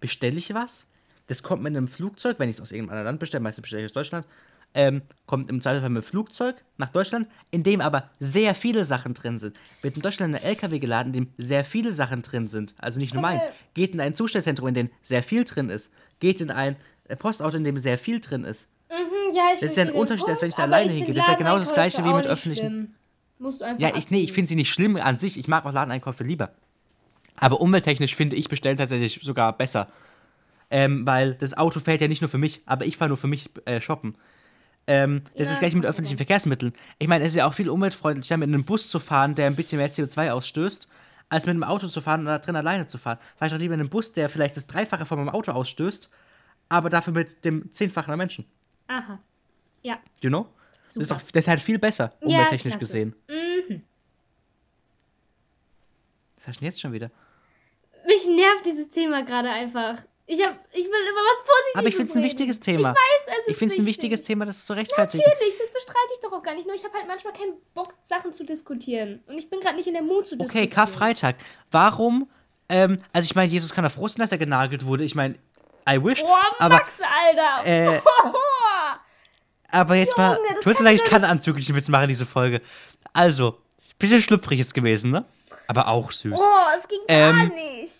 bestelle 0.00 0.36
ich 0.36 0.52
was. 0.52 0.86
Das 1.32 1.42
kommt 1.42 1.62
mit 1.62 1.74
einem 1.74 1.88
Flugzeug, 1.88 2.38
wenn 2.38 2.50
ich 2.50 2.56
es 2.56 2.60
aus 2.60 2.72
irgendeinem 2.72 2.98
anderen 2.98 3.06
Land 3.06 3.20
bestelle, 3.20 3.42
meistens 3.42 3.62
bestelle 3.62 3.80
ich 3.80 3.86
aus 3.86 3.94
Deutschland, 3.94 4.26
ähm, 4.74 5.00
kommt 5.24 5.48
im 5.48 5.62
Zweifelsfall 5.62 5.88
mit 5.88 6.02
dem 6.02 6.06
Flugzeug 6.06 6.56
nach 6.76 6.90
Deutschland, 6.90 7.26
in 7.50 7.62
dem 7.62 7.80
aber 7.80 8.10
sehr 8.18 8.54
viele 8.54 8.84
Sachen 8.84 9.14
drin 9.14 9.38
sind. 9.38 9.58
Wird 9.80 9.96
in 9.96 10.02
Deutschland 10.02 10.34
ein 10.34 10.42
LKW 10.42 10.78
geladen, 10.78 11.14
in 11.14 11.24
dem 11.24 11.32
sehr 11.38 11.64
viele 11.64 11.94
Sachen 11.94 12.20
drin 12.20 12.48
sind. 12.48 12.74
Also 12.76 13.00
nicht 13.00 13.14
nur 13.14 13.22
meins. 13.22 13.46
Geht 13.72 13.94
in 13.94 14.00
ein 14.02 14.14
Zustellzentrum, 14.14 14.68
in 14.68 14.74
dem 14.74 14.90
sehr 15.00 15.22
viel 15.22 15.44
drin 15.44 15.70
ist. 15.70 15.90
Geht 16.20 16.42
in 16.42 16.50
ein 16.50 16.76
äh, 17.08 17.16
Postauto, 17.16 17.56
in 17.56 17.64
dem 17.64 17.78
sehr 17.78 17.96
viel 17.96 18.20
drin 18.20 18.44
ist. 18.44 18.68
Mhm, 18.90 19.34
ja, 19.34 19.54
ich 19.54 19.60
Das 19.60 19.70
ist 19.70 19.76
ja 19.78 19.84
ein 19.84 19.92
Unterschied, 19.92 20.28
als 20.28 20.42
wenn 20.42 20.50
ich 20.50 20.54
da 20.54 20.64
alleine 20.64 20.92
hingehe. 20.92 21.14
Das 21.14 21.24
ist 21.24 21.30
ja 21.30 21.38
genau 21.38 21.58
das 21.58 21.72
Gleiche 21.72 22.04
wie 22.04 22.12
mit 22.12 22.26
öffentlichen-. 22.26 22.94
Musst 23.38 23.62
du 23.62 23.64
einfach 23.64 23.80
Ja, 23.80 23.96
ich, 23.96 24.10
nee, 24.10 24.20
ich 24.20 24.34
finde 24.34 24.50
sie 24.50 24.56
nicht 24.56 24.68
schlimm 24.68 24.96
an 24.96 25.16
sich. 25.16 25.38
Ich 25.38 25.48
mag 25.48 25.64
auch 25.64 25.72
Ladeneinkäufe 25.72 26.24
lieber. 26.24 26.50
Aber 27.36 27.62
umwelttechnisch 27.62 28.14
finde 28.14 28.36
ich 28.36 28.50
bestellen 28.50 28.76
tatsächlich 28.76 29.20
sogar 29.22 29.56
besser. 29.56 29.88
Ähm, 30.74 31.06
weil 31.06 31.34
das 31.34 31.54
Auto 31.54 31.80
fährt 31.80 32.00
ja 32.00 32.08
nicht 32.08 32.22
nur 32.22 32.30
für 32.30 32.38
mich, 32.38 32.62
aber 32.64 32.86
ich 32.86 32.96
fahre 32.96 33.10
nur 33.10 33.18
für 33.18 33.26
mich 33.26 33.50
äh, 33.66 33.80
shoppen. 33.82 34.16
Ähm, 34.86 35.22
das 35.36 35.46
Ja, 35.48 35.52
ist 35.52 35.58
gleich 35.58 35.74
mit 35.74 35.82
kann 35.82 35.90
öffentlichen. 35.90 36.16
Verkehrsmitteln. 36.16 36.72
Ich 36.98 37.08
meine, 37.08 37.24
es 37.24 37.32
ist 37.32 37.36
ja 37.36 37.46
auch 37.46 37.52
viel 37.52 37.68
umweltfreundlicher, 37.68 38.38
mit 38.38 38.48
einem 38.48 38.64
Bus 38.64 38.88
zu 38.88 38.98
fahren, 38.98 39.34
der 39.34 39.46
ein 39.48 39.54
bisschen 39.54 39.76
mehr 39.78 39.92
CO2 39.92 40.30
ausstößt, 40.30 40.88
als 41.28 41.44
mit 41.46 41.50
einem 41.54 41.62
Auto 41.64 41.88
zu 41.88 42.00
fahren 42.00 42.20
und 42.20 42.26
da 42.26 42.38
drin 42.38 42.56
alleine 42.56 42.86
zu 42.86 42.96
fahren. 42.96 43.18
Fahr 43.36 43.46
ich 43.48 43.52
doch 43.52 43.60
lieber 43.60 43.74
in 43.74 43.80
einem 43.80 43.90
Bus, 43.90 44.12
der 44.14 44.30
vielleicht 44.30 44.56
das 44.56 44.66
Dreifache 44.66 45.04
von 45.04 45.18
meinem 45.18 45.28
Auto 45.28 45.52
ausstößt, 45.52 46.10
aber 46.70 46.88
dafür 46.88 47.12
mit 47.12 47.44
dem 47.44 47.70
Zehnfachen 47.72 48.10
an 48.10 48.18
Menschen. 48.18 48.46
Aha. 48.88 49.18
Ja. 49.82 49.98
You 50.22 50.30
know? 50.30 50.48
Das 50.86 50.96
ist, 50.96 51.08
Super. 51.08 51.20
doch, 51.20 51.30
das 51.32 51.42
ist 51.44 51.48
halt 51.48 51.60
viel 51.60 51.78
besser, 51.78 52.12
Ja, 52.22 52.26
umwelttechnisch 52.38 52.72
klasse. 52.76 52.84
gesehen. 52.86 53.14
Mhm. 53.28 53.82
Was 56.36 56.48
hast 56.48 56.56
du 56.56 56.60
denn 56.60 56.66
jetzt 56.66 56.80
schon 56.80 56.92
wieder? 56.92 57.10
Mich 58.06 58.26
nervt 58.26 58.66
dieses 58.66 58.88
Thema 58.88 59.22
gerade 59.22 59.50
einfach. 59.50 59.98
Ich, 60.24 60.40
hab, 60.40 60.54
ich 60.72 60.84
will 60.84 61.08
über 61.10 61.20
was 61.20 61.38
Positives 61.40 61.74
Aber 61.76 61.88
ich 61.88 61.96
finde 61.96 62.10
es 62.10 62.16
ein 62.16 62.22
wichtiges 62.22 62.60
Thema. 62.60 62.90
Ich 62.90 62.94
weiß, 62.94 63.34
es 63.36 63.38
ist 63.42 63.48
Ich 63.48 63.56
finde 63.56 63.74
es 63.74 63.80
ein 63.80 63.86
wichtig. 63.86 64.02
wichtiges 64.04 64.22
Thema, 64.22 64.44
das 64.46 64.64
zu 64.64 64.72
rechtfertigen. 64.72 65.22
Natürlich, 65.26 65.58
das 65.58 65.72
bestreite 65.72 65.98
ich 66.14 66.20
doch 66.20 66.32
auch 66.32 66.42
gar 66.42 66.54
nicht. 66.54 66.66
Nur 66.66 66.76
ich 66.76 66.84
habe 66.84 66.94
halt 66.94 67.06
manchmal 67.08 67.32
keinen 67.32 67.54
Bock, 67.74 67.92
Sachen 68.00 68.32
zu 68.32 68.44
diskutieren. 68.44 69.22
Und 69.26 69.36
ich 69.38 69.50
bin 69.50 69.60
gerade 69.60 69.76
nicht 69.76 69.88
in 69.88 69.94
der 69.94 70.02
Mut 70.02 70.26
zu 70.26 70.34
Okay, 70.36 70.42
diskutieren. 70.44 70.70
Karfreitag. 70.70 71.36
Warum? 71.72 72.30
Ähm, 72.68 73.02
also 73.12 73.26
ich 73.26 73.34
meine, 73.34 73.50
Jesus 73.50 73.72
kann 73.74 73.82
da 73.84 73.90
froh 73.90 74.06
sein, 74.08 74.18
dass 74.20 74.30
er 74.32 74.38
genagelt 74.38 74.86
wurde. 74.86 75.02
Ich 75.04 75.14
meine, 75.16 75.34
I 75.88 76.02
wish. 76.02 76.20
Boah, 76.22 76.40
aber, 76.60 76.76
Max, 76.76 77.00
Alter. 77.00 77.66
äh, 77.66 78.00
aber 79.70 79.94
jetzt 79.96 80.16
mal, 80.16 80.36
Junge, 80.36 80.48
das 80.50 80.58
ich 80.60 80.66
würde 80.66 80.82
sagen, 80.82 80.96
ich 80.96 81.04
kann 81.04 81.24
anzügliche 81.24 81.74
Witze 81.74 81.90
machen, 81.90 82.08
diese 82.08 82.26
Folge. 82.26 82.60
Also, 83.12 83.58
bisschen 83.98 84.22
schlüpfrig 84.22 84.60
ist 84.60 84.74
gewesen, 84.74 85.10
ne? 85.10 85.24
Aber 85.66 85.88
auch 85.88 86.12
süß. 86.12 86.38
Oh, 86.40 86.78
es 86.78 86.86
ging 86.88 87.00
gar 87.08 87.30
Ähm, 87.30 87.52
nicht. 87.54 87.92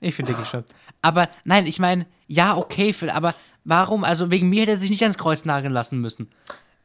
Ich 0.00 0.14
finde 0.14 0.32
denke 0.34 0.46
schon. 0.48 0.64
Aber 1.04 1.28
nein, 1.44 1.66
ich 1.66 1.78
meine, 1.78 2.06
ja, 2.28 2.56
okay, 2.56 2.94
Phil, 2.94 3.10
aber 3.10 3.34
warum? 3.64 4.04
Also 4.04 4.30
wegen 4.30 4.48
mir 4.48 4.62
hätte 4.62 4.70
er 4.70 4.78
sich 4.78 4.88
nicht 4.88 5.02
ans 5.02 5.18
Kreuz 5.18 5.44
nageln 5.44 5.74
lassen 5.74 6.00
müssen. 6.00 6.30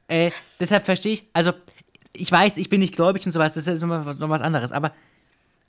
Äh, 0.09 0.32
deshalb 0.59 0.84
verstehe 0.84 1.13
ich, 1.13 1.28
also 1.32 1.53
ich 2.11 2.30
weiß, 2.30 2.57
ich 2.57 2.67
bin 2.67 2.82
nicht 2.82 2.93
gläubig 2.93 3.26
und 3.26 3.32
sowas, 3.32 3.53
das 3.53 3.65
ist 3.65 3.82
noch 3.82 4.05
was, 4.05 4.20
noch 4.20 4.28
was 4.28 4.41
anderes, 4.41 4.74
aber 4.74 4.91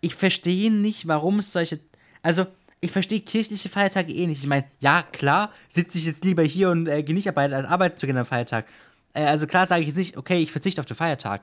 ich 0.00 0.16
verstehe 0.16 0.72
nicht, 0.72 1.06
warum 1.06 1.38
es 1.38 1.52
solche, 1.52 1.78
also 2.22 2.44
ich 2.80 2.90
verstehe 2.90 3.20
kirchliche 3.20 3.68
Feiertage 3.68 4.12
eh 4.12 4.26
nicht. 4.26 4.42
Ich 4.42 4.48
meine, 4.48 4.64
ja, 4.80 5.04
klar, 5.12 5.52
sitze 5.68 5.98
ich 5.98 6.06
jetzt 6.06 6.24
lieber 6.24 6.42
hier 6.42 6.70
und 6.70 6.88
äh, 6.88 7.04
gehe 7.04 7.14
nicht 7.14 7.28
arbeiten, 7.28 7.54
als 7.54 7.66
arbeiten 7.66 7.98
zu 7.98 8.06
gehen 8.06 8.16
am 8.16 8.26
Feiertag. 8.26 8.66
Äh, 9.12 9.26
also 9.26 9.46
klar 9.46 9.66
sage 9.66 9.82
ich 9.82 9.86
jetzt 9.86 9.96
nicht, 9.96 10.16
okay, 10.16 10.42
ich 10.42 10.50
verzichte 10.50 10.80
auf 10.80 10.86
den 10.86 10.96
Feiertag. 10.96 11.42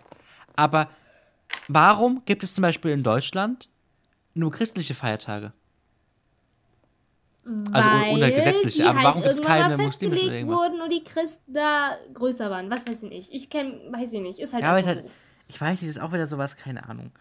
Aber 0.58 0.90
warum 1.70 2.24
gibt 2.26 2.44
es 2.44 2.54
zum 2.54 2.64
Beispiel 2.64 2.92
in 2.92 3.04
Deutschland 3.04 3.70
nur 4.34 4.52
christliche 4.52 4.94
Feiertage? 4.94 5.54
Also 7.72 7.90
Weil 7.90 8.16
oder 8.16 8.32
gesetzliche, 8.32 8.88
aber 8.90 9.04
warum 9.04 9.24
halt 9.24 9.36
gibt 9.38 9.40
es 9.40 9.42
keine 9.46 9.78
muslimischen 9.78 10.30
irgendwas? 10.32 10.60
wurden 10.60 10.82
und 10.82 10.92
die 10.92 11.04
Christen 11.04 11.54
da 11.54 11.92
größer 12.14 12.50
waren. 12.50 12.70
Was 12.70 12.86
weiß 12.86 13.04
ich 13.04 13.10
nicht. 13.10 13.34
Ich 13.34 13.50
kenne, 13.50 13.80
weiß 13.90 14.12
ich 14.14 14.22
nicht. 14.22 14.40
Ist 14.40 14.54
halt 14.54 14.64
Ja, 14.64 14.70
aber 14.72 14.80
ist 14.80 14.88
halt, 14.88 15.06
ich 15.48 15.60
weiß 15.60 15.82
nicht, 15.82 15.90
ist 15.90 16.02
auch 16.02 16.12
wieder 16.12 16.28
sowas, 16.28 16.58
keine 16.58 16.88
Ahnung. 16.90 17.12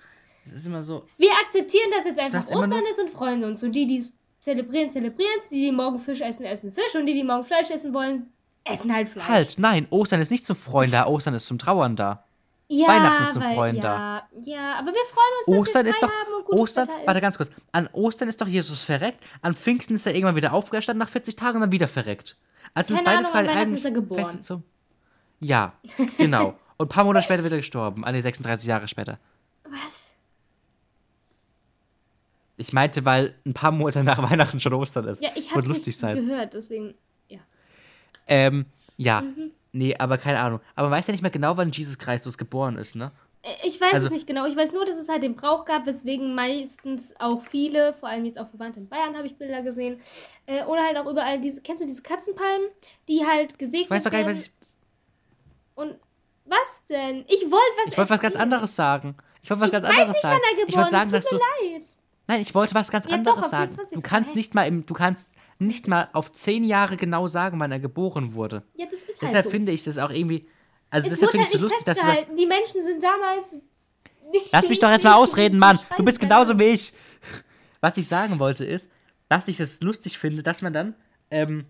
Es 0.44 0.52
ist 0.52 0.66
immer 0.66 0.82
so, 0.82 1.06
Wir 1.16 1.30
akzeptieren, 1.44 1.90
dass 1.94 2.04
jetzt 2.04 2.18
einfach 2.18 2.44
Ostern 2.50 2.70
nur- 2.70 2.88
ist 2.88 3.00
und 3.00 3.10
freuen 3.10 3.44
uns. 3.44 3.62
Und 3.62 3.72
die, 3.72 3.86
die 3.86 4.04
zelebrieren, 4.40 4.90
zelebrieren 4.90 5.32
es. 5.38 5.48
Die, 5.48 5.60
die 5.66 5.72
morgen 5.72 5.98
Fisch 5.98 6.20
essen, 6.20 6.44
essen 6.44 6.72
Fisch. 6.72 6.94
Und 6.94 7.06
die, 7.06 7.14
die 7.14 7.24
morgen 7.24 7.44
Fleisch 7.44 7.70
essen 7.70 7.94
wollen, 7.94 8.32
essen 8.64 8.92
halt 8.92 9.08
Fleisch. 9.08 9.26
halt, 9.28 9.54
nein, 9.58 9.86
Ostern 9.90 10.20
ist 10.20 10.30
nicht 10.30 10.44
zum 10.44 10.56
Freuen 10.56 10.90
da, 10.90 11.06
Ostern 11.06 11.34
ist 11.34 11.46
zum 11.46 11.58
Trauern 11.58 11.94
da. 11.96 12.25
Ja, 12.68 12.88
Weihnachten 12.88 13.22
ist 13.22 13.32
zum 13.34 13.42
weil, 13.42 13.54
Freuen 13.54 13.76
ja, 13.76 13.82
da. 13.82 14.28
Ja, 14.44 14.74
aber 14.78 14.88
wir 14.88 15.04
freuen 15.04 15.32
uns, 15.38 15.46
dass 15.46 15.54
Ostern 15.54 15.84
wir 15.84 15.90
ist 15.90 16.02
doch, 16.02 16.10
haben 16.10 16.34
und 16.36 16.44
gutes 16.46 16.60
Ostern, 16.60 16.88
Wetter 16.88 16.98
ist. 17.00 17.06
warte 17.06 17.20
ganz 17.20 17.36
kurz, 17.36 17.50
an 17.70 17.88
Ostern 17.92 18.28
ist 18.28 18.40
doch 18.40 18.48
Jesus 18.48 18.82
verreckt, 18.82 19.22
an 19.40 19.54
Pfingsten 19.54 19.94
ist 19.94 20.06
er 20.06 20.14
irgendwann 20.14 20.34
wieder 20.34 20.52
aufgestanden 20.52 20.98
nach 20.98 21.08
40 21.08 21.36
Tagen 21.36 21.56
und 21.56 21.60
dann 21.60 21.72
wieder 21.72 21.86
verreckt. 21.86 22.36
Also 22.74 22.92
das 22.92 23.00
ist 23.00 23.04
Keine 23.04 23.18
beides 23.18 23.30
Ahnung, 23.30 23.48
Weihnachten 23.48 23.58
eigentlich 23.58 23.78
ist 23.78 23.84
er 23.84 23.90
geboren. 23.92 24.42
Zum... 24.42 24.64
Ja, 25.38 25.74
genau. 26.18 26.58
Und 26.76 26.86
ein 26.86 26.88
paar 26.88 27.04
Monate 27.04 27.24
später 27.24 27.44
wieder 27.44 27.56
gestorben, 27.56 28.04
an 28.04 28.14
die 28.14 28.20
36 28.20 28.66
Jahre 28.66 28.88
später. 28.88 29.18
Was? 29.64 30.14
Ich 32.56 32.72
meinte, 32.72 33.04
weil 33.04 33.34
ein 33.46 33.54
paar 33.54 33.70
Monate 33.70 34.02
nach 34.02 34.20
Weihnachten 34.28 34.58
schon 34.58 34.72
Ostern 34.72 35.06
ist. 35.06 35.22
Ja, 35.22 35.30
ich 35.36 35.46
Wird 35.46 35.54
hab's 35.54 35.66
lustig 35.66 35.86
nicht 35.88 35.98
sein. 35.98 36.16
gehört, 36.16 36.54
deswegen, 36.54 36.94
ja. 37.28 37.40
Ähm, 38.26 38.66
ja. 38.96 39.20
Mhm. 39.20 39.52
Nee, 39.76 39.94
aber 39.98 40.16
keine 40.18 40.40
Ahnung. 40.40 40.60
Aber 40.74 40.88
man 40.88 40.98
weiß 40.98 41.06
ja 41.08 41.12
nicht 41.12 41.22
mehr 41.22 41.30
genau, 41.30 41.56
wann 41.56 41.70
Jesus 41.70 41.98
Christus 41.98 42.38
geboren 42.38 42.76
ist, 42.78 42.94
ne? 42.96 43.12
Äh, 43.42 43.54
Ich 43.64 43.80
weiß 43.80 43.94
Also- 43.94 44.06
es 44.06 44.12
nicht 44.12 44.26
genau. 44.26 44.46
Ich 44.46 44.56
weiß 44.56 44.72
nur, 44.72 44.84
dass 44.84 44.98
es 44.98 45.08
halt 45.08 45.22
den 45.22 45.34
Brauch 45.36 45.64
gab, 45.64 45.86
weswegen 45.86 46.34
meistens 46.34 47.14
auch 47.20 47.42
viele, 47.42 47.92
vor 47.92 48.08
allem 48.08 48.24
jetzt 48.24 48.38
auch 48.38 48.48
Verwandte 48.48 48.80
in 48.80 48.88
Bayern, 48.88 49.16
habe 49.16 49.26
ich 49.26 49.36
Bilder 49.36 49.62
gesehen, 49.62 50.00
äh, 50.46 50.64
oder 50.64 50.82
halt 50.84 50.96
auch 50.96 51.06
überall 51.06 51.40
diese, 51.40 51.60
kennst 51.60 51.82
du 51.82 51.86
diese 51.86 52.02
Katzenpalmen, 52.02 52.68
die 53.08 53.24
halt 53.26 53.58
gesegnet 53.58 53.84
Ich 53.84 53.90
weiß 53.90 54.02
doch 54.04 54.10
gar 54.10 54.18
nicht, 54.18 54.26
werden? 54.28 54.38
was 54.38 54.46
ich. 54.46 54.74
Und 55.74 55.96
was 56.46 56.82
denn? 56.88 57.24
Ich 57.28 57.42
wollte 57.42 57.54
was 57.84 57.92
Ich 57.92 57.98
wollte 57.98 58.10
was 58.10 58.20
ganz 58.20 58.36
anderes 58.36 58.74
sagen. 58.76 59.16
Ich 59.42 59.50
wollte 59.50 59.62
was 59.64 59.70
ganz 59.72 59.84
weiß 59.84 59.90
anderes 59.90 60.08
nicht, 60.08 60.20
sagen. 60.22 60.40
wann 60.42 60.42
er 60.42 60.58
ich 60.58 60.66
geboren 60.66 60.78
wollte 60.78 60.90
sagen, 60.90 61.06
ist. 61.06 61.12
dass 61.12 61.24
Tut 61.30 61.40
du. 61.40 61.64
mir 61.66 61.72
leid. 61.78 61.82
Nein, 62.28 62.40
ich 62.40 62.54
wollte 62.54 62.74
was 62.74 62.90
ganz 62.90 63.04
Ja, 63.06 63.16
doch, 63.18 63.18
anderes 63.36 63.44
am 63.44 63.50
sagen. 63.50 63.70
24.. 63.72 63.96
Du 63.96 64.02
kannst 64.08 64.34
nicht 64.34 64.54
mal 64.54 64.62
im, 64.66 64.86
du 64.86 64.94
kannst 64.94 65.32
nicht 65.58 65.88
mal 65.88 66.08
auf 66.12 66.32
zehn 66.32 66.64
Jahre 66.64 66.96
genau 66.96 67.28
sagen, 67.28 67.58
wann 67.60 67.72
er 67.72 67.80
geboren 67.80 68.34
wurde. 68.34 68.62
Ja, 68.76 68.86
das 68.86 69.00
ist 69.00 69.08
halt 69.08 69.22
Deshalb 69.22 69.44
so. 69.44 69.50
finde 69.50 69.72
ich 69.72 69.84
das 69.84 69.98
auch 69.98 70.10
irgendwie. 70.10 70.46
Also 70.90 71.08
es 71.08 71.14
deshalb 71.14 71.32
finde 71.32 71.46
halt 71.46 71.54
ich 71.54 71.60
so 71.60 71.66
nicht 71.66 71.72
lustig, 71.72 71.84
dass 71.86 71.98
festgehalten. 71.98 72.36
Die 72.36 72.46
Menschen 72.46 72.82
sind 72.82 73.02
damals. 73.02 73.60
Lass 74.52 74.68
mich 74.68 74.78
doch 74.78 74.90
jetzt 74.92 75.04
mal 75.04 75.14
ausreden, 75.14 75.58
Mann. 75.58 75.78
Du 75.96 76.04
bist 76.04 76.20
genauso 76.20 76.58
wie 76.58 76.64
ich. 76.64 76.92
Was 77.80 77.96
ich 77.96 78.08
sagen 78.08 78.38
wollte 78.38 78.64
ist, 78.64 78.90
dass 79.28 79.48
ich 79.48 79.60
es 79.60 79.80
lustig 79.80 80.18
finde, 80.18 80.42
dass 80.42 80.62
man 80.62 80.72
dann 80.72 80.94
ähm, 81.30 81.66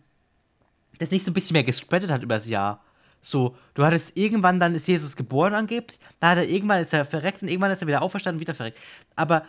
das 0.99 1.11
nicht 1.11 1.25
so 1.25 1.31
ein 1.31 1.35
bisschen 1.35 1.55
mehr 1.55 1.65
gespreadet 1.65 2.11
hat 2.11 2.23
übers 2.23 2.47
Jahr. 2.47 2.83
So, 3.21 3.57
du 3.75 3.85
hattest 3.85 4.17
irgendwann, 4.17 4.61
dann 4.61 4.75
ist 4.75 4.87
Jesus 4.87 5.17
geboren 5.17 5.55
angeblich, 5.55 5.99
dann 6.21 6.31
hat 6.31 6.39
er 6.39 6.49
irgendwann 6.49 6.81
ist 6.81 6.93
er 6.93 7.05
verreckt 7.05 7.43
und 7.43 7.49
irgendwann 7.49 7.73
ist 7.73 7.83
er 7.83 7.89
wieder 7.89 8.03
auferstanden 8.03 8.39
und 8.39 8.41
wieder 8.41 8.55
verreckt. 8.55 8.79
Aber 9.17 9.45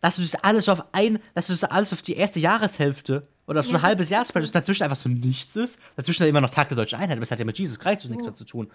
dass 0.00 0.16
du 0.16 0.22
das 0.22 0.34
alles 0.36 0.68
auf 0.68 0.82
ein, 0.92 1.18
dass 1.34 1.48
du 1.48 1.52
das 1.52 1.64
alles 1.64 1.92
auf 1.92 2.02
die 2.02 2.14
erste 2.14 2.40
Jahreshälfte 2.40 3.28
oder 3.48 3.62
so 3.62 3.70
Ja, 3.72 3.76
ein 3.78 3.82
halbes 3.82 4.10
Jahr 4.10 4.24
spreadest, 4.24 4.54
dazwischen 4.54 4.84
einfach 4.84 4.96
so 4.96 5.08
nichts 5.08 5.56
ist, 5.56 5.78
dazwischen 5.96 6.20
dann 6.22 6.28
immer 6.28 6.40
noch 6.40 6.50
Tag 6.50 6.68
der 6.68 6.76
Deutschen 6.76 6.98
Einheit, 7.00 7.16
aber 7.16 7.22
es 7.24 7.30
hat 7.32 7.38
ja 7.40 7.44
mit 7.44 7.58
Jesus 7.58 7.78
Christus 7.80 8.08
nichts 8.10 8.24
mehr 8.24 8.34
zu 8.34 8.44
tun. 8.44 8.70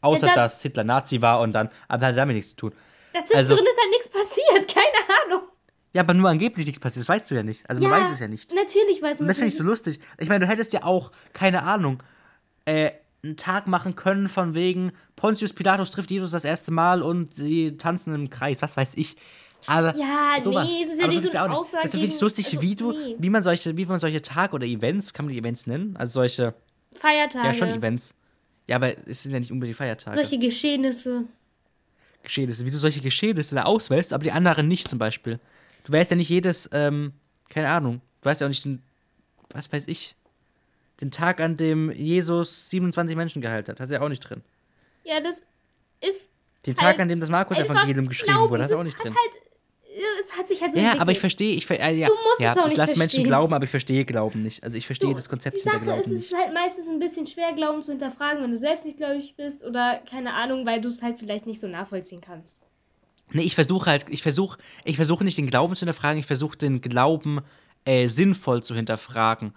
Außer, 0.00 0.28
Ja, 0.28 0.34
dann- 0.34 0.44
dass 0.44 0.62
Hitler 0.62 0.84
Nazi 0.84 1.20
war 1.20 1.40
und 1.40 1.52
dann, 1.52 1.70
aber 1.88 2.06
hat 2.06 2.16
damit 2.16 2.36
nichts 2.36 2.50
zu 2.50 2.56
tun. 2.56 2.72
Dazwischen 3.12 3.36
Also- 3.38 3.56
drin 3.56 3.64
ist 3.66 3.78
halt 3.80 3.90
nichts 3.90 4.08
passiert. 4.10 4.68
Keine 4.74 5.18
Ahnung. 5.26 5.48
Ja, 5.94 6.02
aber 6.02 6.14
nur 6.14 6.28
angeblich 6.28 6.66
nichts 6.66 6.78
passiert, 6.78 7.02
das 7.02 7.08
weißt 7.08 7.30
du 7.30 7.34
ja 7.34 7.42
nicht. 7.42 7.68
Also 7.68 7.82
man 7.82 8.02
weiß 8.02 8.12
es 8.12 8.20
ja 8.20 8.28
nicht. 8.28 8.52
Natürlich 8.54 9.02
weiß 9.02 9.20
man 9.20 9.28
das 9.28 9.38
finde 9.38 9.48
ich 9.48 9.56
so 9.56 9.64
lustig. 9.64 9.98
Ich 10.18 10.28
meine, 10.28 10.44
du 10.44 10.50
hättest 10.50 10.72
ja 10.74 10.84
auch, 10.84 11.10
keine 11.32 11.62
Ahnung, 11.62 12.02
äh, 12.66 12.90
einen 13.24 13.36
Tag 13.36 13.66
machen 13.66 13.96
können 13.96 14.28
von 14.28 14.54
wegen 14.54 14.92
Pontius 15.16 15.52
Pilatus 15.52 15.90
trifft 15.90 16.10
Jesus 16.12 16.30
das 16.30 16.44
erste 16.44 16.70
Mal 16.70 17.02
und 17.02 17.34
sie 17.34 17.76
tanzen 17.76 18.14
im 18.14 18.30
Kreis, 18.30 18.62
was 18.62 18.76
weiß 18.76 18.94
ich. 18.96 19.16
Aber 19.66 19.94
Ja, 19.96 20.36
sowas. 20.40 20.66
nee, 20.68 20.82
es 20.82 20.90
ist 20.90 20.98
ja 20.98 21.04
Aber 21.04 21.12
nicht 21.14 21.30
so 21.30 21.36
eine 21.38 21.56
Aussage 21.56 21.86
es 21.88 21.92
gegen- 21.92 22.18
lustig, 22.20 22.46
also, 22.46 22.62
wie 22.62 22.74
du, 22.76 22.92
nee. 22.92 23.16
wie 23.18 23.30
man 23.30 23.42
solche, 23.42 23.76
wie 23.76 23.84
man 23.84 23.98
solche 23.98 24.22
Tage 24.22 24.54
oder 24.54 24.66
Events, 24.66 25.12
kann 25.12 25.26
man 25.26 25.32
die 25.34 25.38
Events 25.40 25.66
nennen? 25.66 25.96
Also 25.96 26.14
solche, 26.20 26.54
Feiertage. 26.94 27.46
ja 27.48 27.54
schon 27.54 27.68
Events. 27.68 28.14
Ja, 28.66 28.76
aber 28.76 28.92
es 29.08 29.22
sind 29.22 29.32
ja 29.32 29.40
nicht 29.40 29.50
unbedingt 29.52 29.76
Feiertage. 29.76 30.14
Solche 30.22 30.38
Geschehnisse. 30.38 31.24
Geschehnisse, 32.22 32.64
wie 32.66 32.70
du 32.70 32.76
solche 32.78 33.00
Geschehnisse 33.00 33.54
da 33.54 33.62
auswählst, 33.64 34.12
aber 34.12 34.22
die 34.22 34.32
anderen 34.32 34.68
nicht 34.68 34.88
zum 34.88 34.98
Beispiel. 34.98 35.38
Du 35.84 35.92
weißt 35.92 36.10
ja 36.10 36.16
nicht 36.16 36.28
jedes, 36.28 36.68
ähm, 36.72 37.12
keine 37.48 37.68
Ahnung, 37.70 38.00
du 38.20 38.28
weißt 38.28 38.40
ja 38.42 38.46
auch 38.46 38.50
nicht 38.50 38.64
den, 38.64 38.82
was 39.50 39.72
weiß 39.72 39.88
ich, 39.88 40.14
den 41.00 41.10
Tag, 41.10 41.40
an 41.40 41.56
dem 41.56 41.90
Jesus 41.92 42.70
27 42.70 43.16
Menschen 43.16 43.40
geheilt 43.40 43.68
hat, 43.68 43.80
hast 43.80 43.88
du 43.88 43.94
ja 43.94 44.00
auch 44.02 44.08
nicht 44.08 44.20
drin. 44.20 44.42
Ja, 45.04 45.20
das 45.20 45.42
ist 46.00 46.28
Den 46.66 46.74
Tag, 46.74 46.86
Halt 46.88 47.00
an 47.00 47.08
dem 47.08 47.20
das 47.20 47.30
Markus-Evangelium 47.30 48.08
geschrieben 48.08 48.36
wurde, 48.50 48.64
hast 48.64 48.70
du 48.72 48.76
auch 48.78 48.82
nicht 48.82 48.98
drin. 49.02 49.14
Halt, 49.14 49.42
es 50.20 50.36
hat 50.36 50.48
sich 50.48 50.60
halt 50.62 50.72
so 50.72 50.78
Ja, 50.78 50.84
entwickelt. 50.84 51.00
aber 51.02 51.12
ich 51.12 51.18
verstehe, 51.20 51.54
ich, 51.54 51.66
ver- 51.66 51.80
äh, 51.80 51.94
ja, 51.96 52.08
Du 52.08 52.14
musst 52.14 52.40
ja, 52.40 52.52
es 52.52 52.58
auch 52.58 52.62
ich 52.62 52.68
nicht 52.68 52.76
lasse 52.78 52.98
Menschen 52.98 53.24
glauben, 53.24 53.52
aber 53.54 53.64
ich 53.64 53.70
verstehe 53.70 54.04
Glauben 54.04 54.42
nicht. 54.42 54.62
Also 54.62 54.76
ich 54.76 54.86
verstehe 54.86 55.10
Du, 55.10 55.14
das 55.16 55.28
Konzept 55.28 55.56
Die 55.56 55.60
hinter 55.60 55.78
Sache 55.78 55.98
ist, 55.98 56.06
es 56.06 56.12
nicht. 56.12 56.22
ist 56.32 56.36
halt 56.38 56.54
meistens 56.54 56.88
ein 56.88 56.98
bisschen 56.98 57.26
schwer, 57.26 57.52
Glauben 57.54 57.82
zu 57.82 57.92
hinterfragen, 57.92 58.42
wenn 58.42 58.50
du 58.50 58.56
selbst 58.56 58.84
nicht 58.84 58.96
gläubig 58.96 59.34
bist 59.36 59.64
oder 59.64 60.00
keine 60.10 60.34
Ahnung, 60.34 60.64
weil 60.66 60.80
du 60.80 60.88
es 60.88 61.02
halt 61.02 61.18
vielleicht 61.18 61.46
nicht 61.46 61.60
so 61.60 61.66
nachvollziehen 61.68 62.20
kannst. 62.20 62.56
Nee, 63.32 63.42
ich 63.42 63.54
versuche 63.54 63.90
halt, 63.90 64.06
ich 64.08 64.22
versuche, 64.22 64.58
ich 64.84 64.96
versuche 64.96 65.22
nicht 65.24 65.36
den 65.36 65.46
Glauben 65.48 65.74
zu 65.74 65.80
hinterfragen, 65.80 66.18
ich 66.18 66.26
versuche 66.26 66.56
den 66.56 66.80
Glauben 66.80 67.40
äh, 67.84 68.06
sinnvoll 68.08 68.62
zu 68.62 68.74
hinterfragen. 68.74 69.52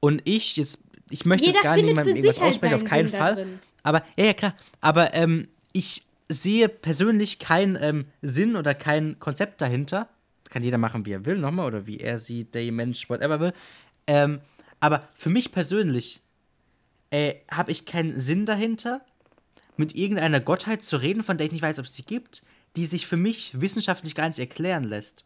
Und 0.00 0.22
ich, 0.24 0.56
jetzt, 0.56 0.82
ich 1.10 1.26
möchte 1.26 1.44
Jeder 1.46 1.56
jetzt 1.56 1.62
gar 1.64 1.74
findet 1.74 1.90
niemandem 1.90 2.16
irgendwas 2.16 2.40
halt 2.40 2.48
aussprechen, 2.54 2.74
auf 2.76 2.84
keinen 2.84 3.08
Fall. 3.08 3.34
drin. 3.34 3.58
Aber, 3.82 4.02
ja, 4.16 4.24
ja, 4.26 4.32
klar. 4.34 4.54
Aber 4.80 5.12
ähm, 5.14 5.48
ich 5.72 6.02
sehe 6.30 6.68
persönlich 6.68 7.38
keinen 7.40 7.76
ähm, 7.80 8.06
Sinn 8.22 8.56
oder 8.56 8.74
kein 8.74 9.18
Konzept 9.18 9.60
dahinter. 9.60 10.08
Kann 10.48 10.62
jeder 10.62 10.78
machen, 10.78 11.04
wie 11.06 11.12
er 11.12 11.26
will, 11.26 11.38
nochmal, 11.38 11.66
oder 11.66 11.86
wie 11.86 11.98
er 11.98 12.18
sie, 12.18 12.44
der 12.44 12.70
Mensch, 12.72 13.10
whatever 13.10 13.40
will. 13.40 13.52
Ähm, 14.06 14.40
aber 14.78 15.08
für 15.12 15.28
mich 15.28 15.52
persönlich 15.52 16.22
äh, 17.10 17.34
habe 17.50 17.70
ich 17.72 17.84
keinen 17.84 18.18
Sinn 18.18 18.46
dahinter, 18.46 19.00
mit 19.76 19.94
irgendeiner 19.94 20.40
Gottheit 20.40 20.84
zu 20.84 20.96
reden, 20.96 21.22
von 21.22 21.36
der 21.36 21.46
ich 21.46 21.52
nicht 21.52 21.62
weiß, 21.62 21.78
ob 21.78 21.86
es 21.86 21.94
sie 21.94 22.02
gibt, 22.02 22.42
die 22.76 22.86
sich 22.86 23.06
für 23.06 23.16
mich 23.16 23.60
wissenschaftlich 23.60 24.14
gar 24.14 24.28
nicht 24.28 24.38
erklären 24.38 24.84
lässt. 24.84 25.24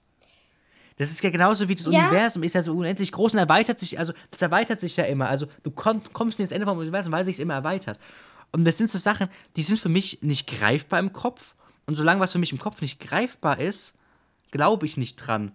Das 0.96 1.10
ist 1.10 1.22
ja 1.24 1.30
genauso 1.30 1.68
wie 1.68 1.74
das 1.74 1.86
Ja. 1.86 2.08
Universum 2.08 2.42
ist 2.42 2.54
ja 2.54 2.62
so 2.62 2.72
unendlich 2.74 3.10
groß 3.12 3.32
und 3.32 3.40
erweitert 3.40 3.80
sich, 3.80 3.98
also 3.98 4.12
das 4.30 4.40
erweitert 4.42 4.80
sich 4.80 4.96
ja 4.96 5.04
immer. 5.04 5.28
Also 5.28 5.46
du 5.62 5.70
komm, 5.70 6.02
kommst 6.12 6.38
nicht 6.38 6.46
ins 6.46 6.52
Ende 6.52 6.66
vom 6.66 6.78
Universum, 6.78 7.12
weil 7.12 7.24
sich 7.24 7.34
es 7.34 7.40
immer 7.40 7.54
erweitert. 7.54 7.98
Und 8.54 8.64
das 8.64 8.78
sind 8.78 8.88
so 8.88 8.98
Sachen, 8.98 9.28
die 9.56 9.62
sind 9.62 9.80
für 9.80 9.88
mich 9.88 10.22
nicht 10.22 10.46
greifbar 10.46 11.00
im 11.00 11.12
Kopf. 11.12 11.56
Und 11.86 11.96
solange 11.96 12.20
was 12.20 12.30
für 12.30 12.38
mich 12.38 12.52
im 12.52 12.58
Kopf 12.58 12.80
nicht 12.82 13.00
greifbar 13.00 13.58
ist, 13.58 13.94
glaube 14.52 14.86
ich 14.86 14.96
nicht 14.96 15.16
dran. 15.16 15.50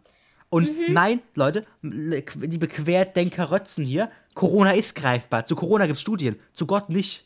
Und 0.49 0.69
Mhm. 0.69 0.93
nein, 0.93 1.21
Leute, 1.33 1.65
liebe 1.81 2.67
Querdenker-Rötzen 2.67 3.85
hier, 3.85 4.11
Corona 4.33 4.71
ist 4.71 4.95
greifbar. 4.95 5.45
Zu 5.45 5.55
Corona 5.55 5.85
gibt 5.85 5.95
es 5.95 6.01
Studien, 6.01 6.35
zu 6.53 6.65
Gott 6.67 6.89
nicht. 6.89 7.23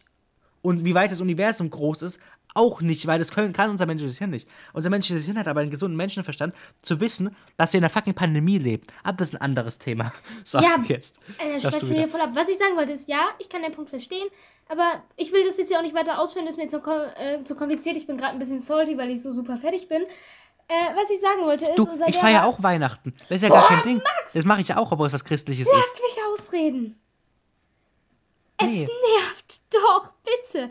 Und 0.62 0.86
wie 0.86 0.94
weit 0.94 1.12
das 1.12 1.22
Universum 1.22 1.72
groß 1.72 2.04
ist, 2.04 2.20
auch 2.54 2.82
nicht, 2.82 3.08
weil 3.08 3.20
das 3.20 3.32
können, 3.32 3.54
kann 3.54 3.70
unser 3.70 3.86
menschliches 3.86 4.18
Hirn 4.18 4.30
nicht. 4.30 4.48
Unser 4.74 4.90
menschliches 4.90 5.26
Hirn 5.26 5.38
hat 5.38 5.48
aber 5.48 5.62
einen 5.62 5.72
gesunden 5.72 5.98
Menschenverstand, 5.98 6.54
zu 6.82 7.00
wissen, 7.00 7.36
dass 7.58 7.74
wir 7.74 7.80
in 7.80 7.84
einer 7.84 7.90
fucking 7.90 8.14
Pandemie 8.14 8.58
leben. 8.58 8.86
Aber 9.04 9.18
das 9.18 9.30
ist 9.30 9.36
ein 9.36 9.42
anderes 9.42 9.80
Thema. 9.80 10.12
So, 10.46 10.60
Ja, 10.60 10.76
jetzt. 10.88 11.20
Äh, 11.40 11.86
mir 11.86 12.08
voll 12.08 12.20
ab. 12.20 12.32
Was 12.34 12.50
ich 12.50 12.58
sagen 12.58 12.76
wollte 12.76 12.92
ist, 12.92 13.08
ja, 13.08 13.28
ich 13.40 13.50
kann 13.50 13.62
den 13.62 13.72
Punkt 13.72 13.90
verstehen, 13.90 14.28
aber 14.68 15.04
ich 15.16 15.32
will 15.32 15.44
das 15.46 15.58
jetzt 15.58 15.72
ja 15.72 15.78
auch 15.78 15.82
nicht 15.82 15.96
weiter 15.96 16.20
ausführen, 16.20 16.46
das 16.46 16.56
ist 16.56 16.62
mir 16.62 16.68
zu, 16.68 16.82
äh, 17.16 17.44
zu 17.44 17.56
kompliziert. 17.56 17.96
Ich 17.96 18.08
bin 18.08 18.18
gerade 18.18 18.34
ein 18.34 18.40
bisschen 18.40 18.60
salty, 18.60 18.98
weil 18.98 19.10
ich 19.10 19.22
so 19.22 19.32
super 19.32 19.58
fertig 19.58 19.88
bin. 19.88 20.04
Äh, 20.68 20.96
was 20.96 21.10
ich 21.10 21.20
sagen 21.20 21.42
wollte 21.42 21.66
ist, 21.66 21.78
Du, 21.78 21.90
unser 21.90 22.08
ich 22.08 22.16
feiere 22.18 22.46
auch 22.46 22.62
Weihnachten. 22.64 23.14
Das 23.30 23.38
ist 23.38 23.42
ja 23.44 23.50
gar 23.50 23.68
kein 23.68 23.84
Ding. 23.84 24.02
Das 24.34 24.46
mache 24.46 24.62
ich 24.62 24.70
ja 24.70 24.78
auch, 24.78 24.92
obwohl 24.92 25.08
es 25.08 25.14
was 25.14 25.24
Christliches 25.24 25.68
ist. 25.68 25.74
Lass 25.74 26.02
mich 26.02 26.24
ausreden. 26.32 27.03
Es 28.66 28.80
nervt 28.80 29.62
doch, 29.74 30.14
bitte. 30.24 30.70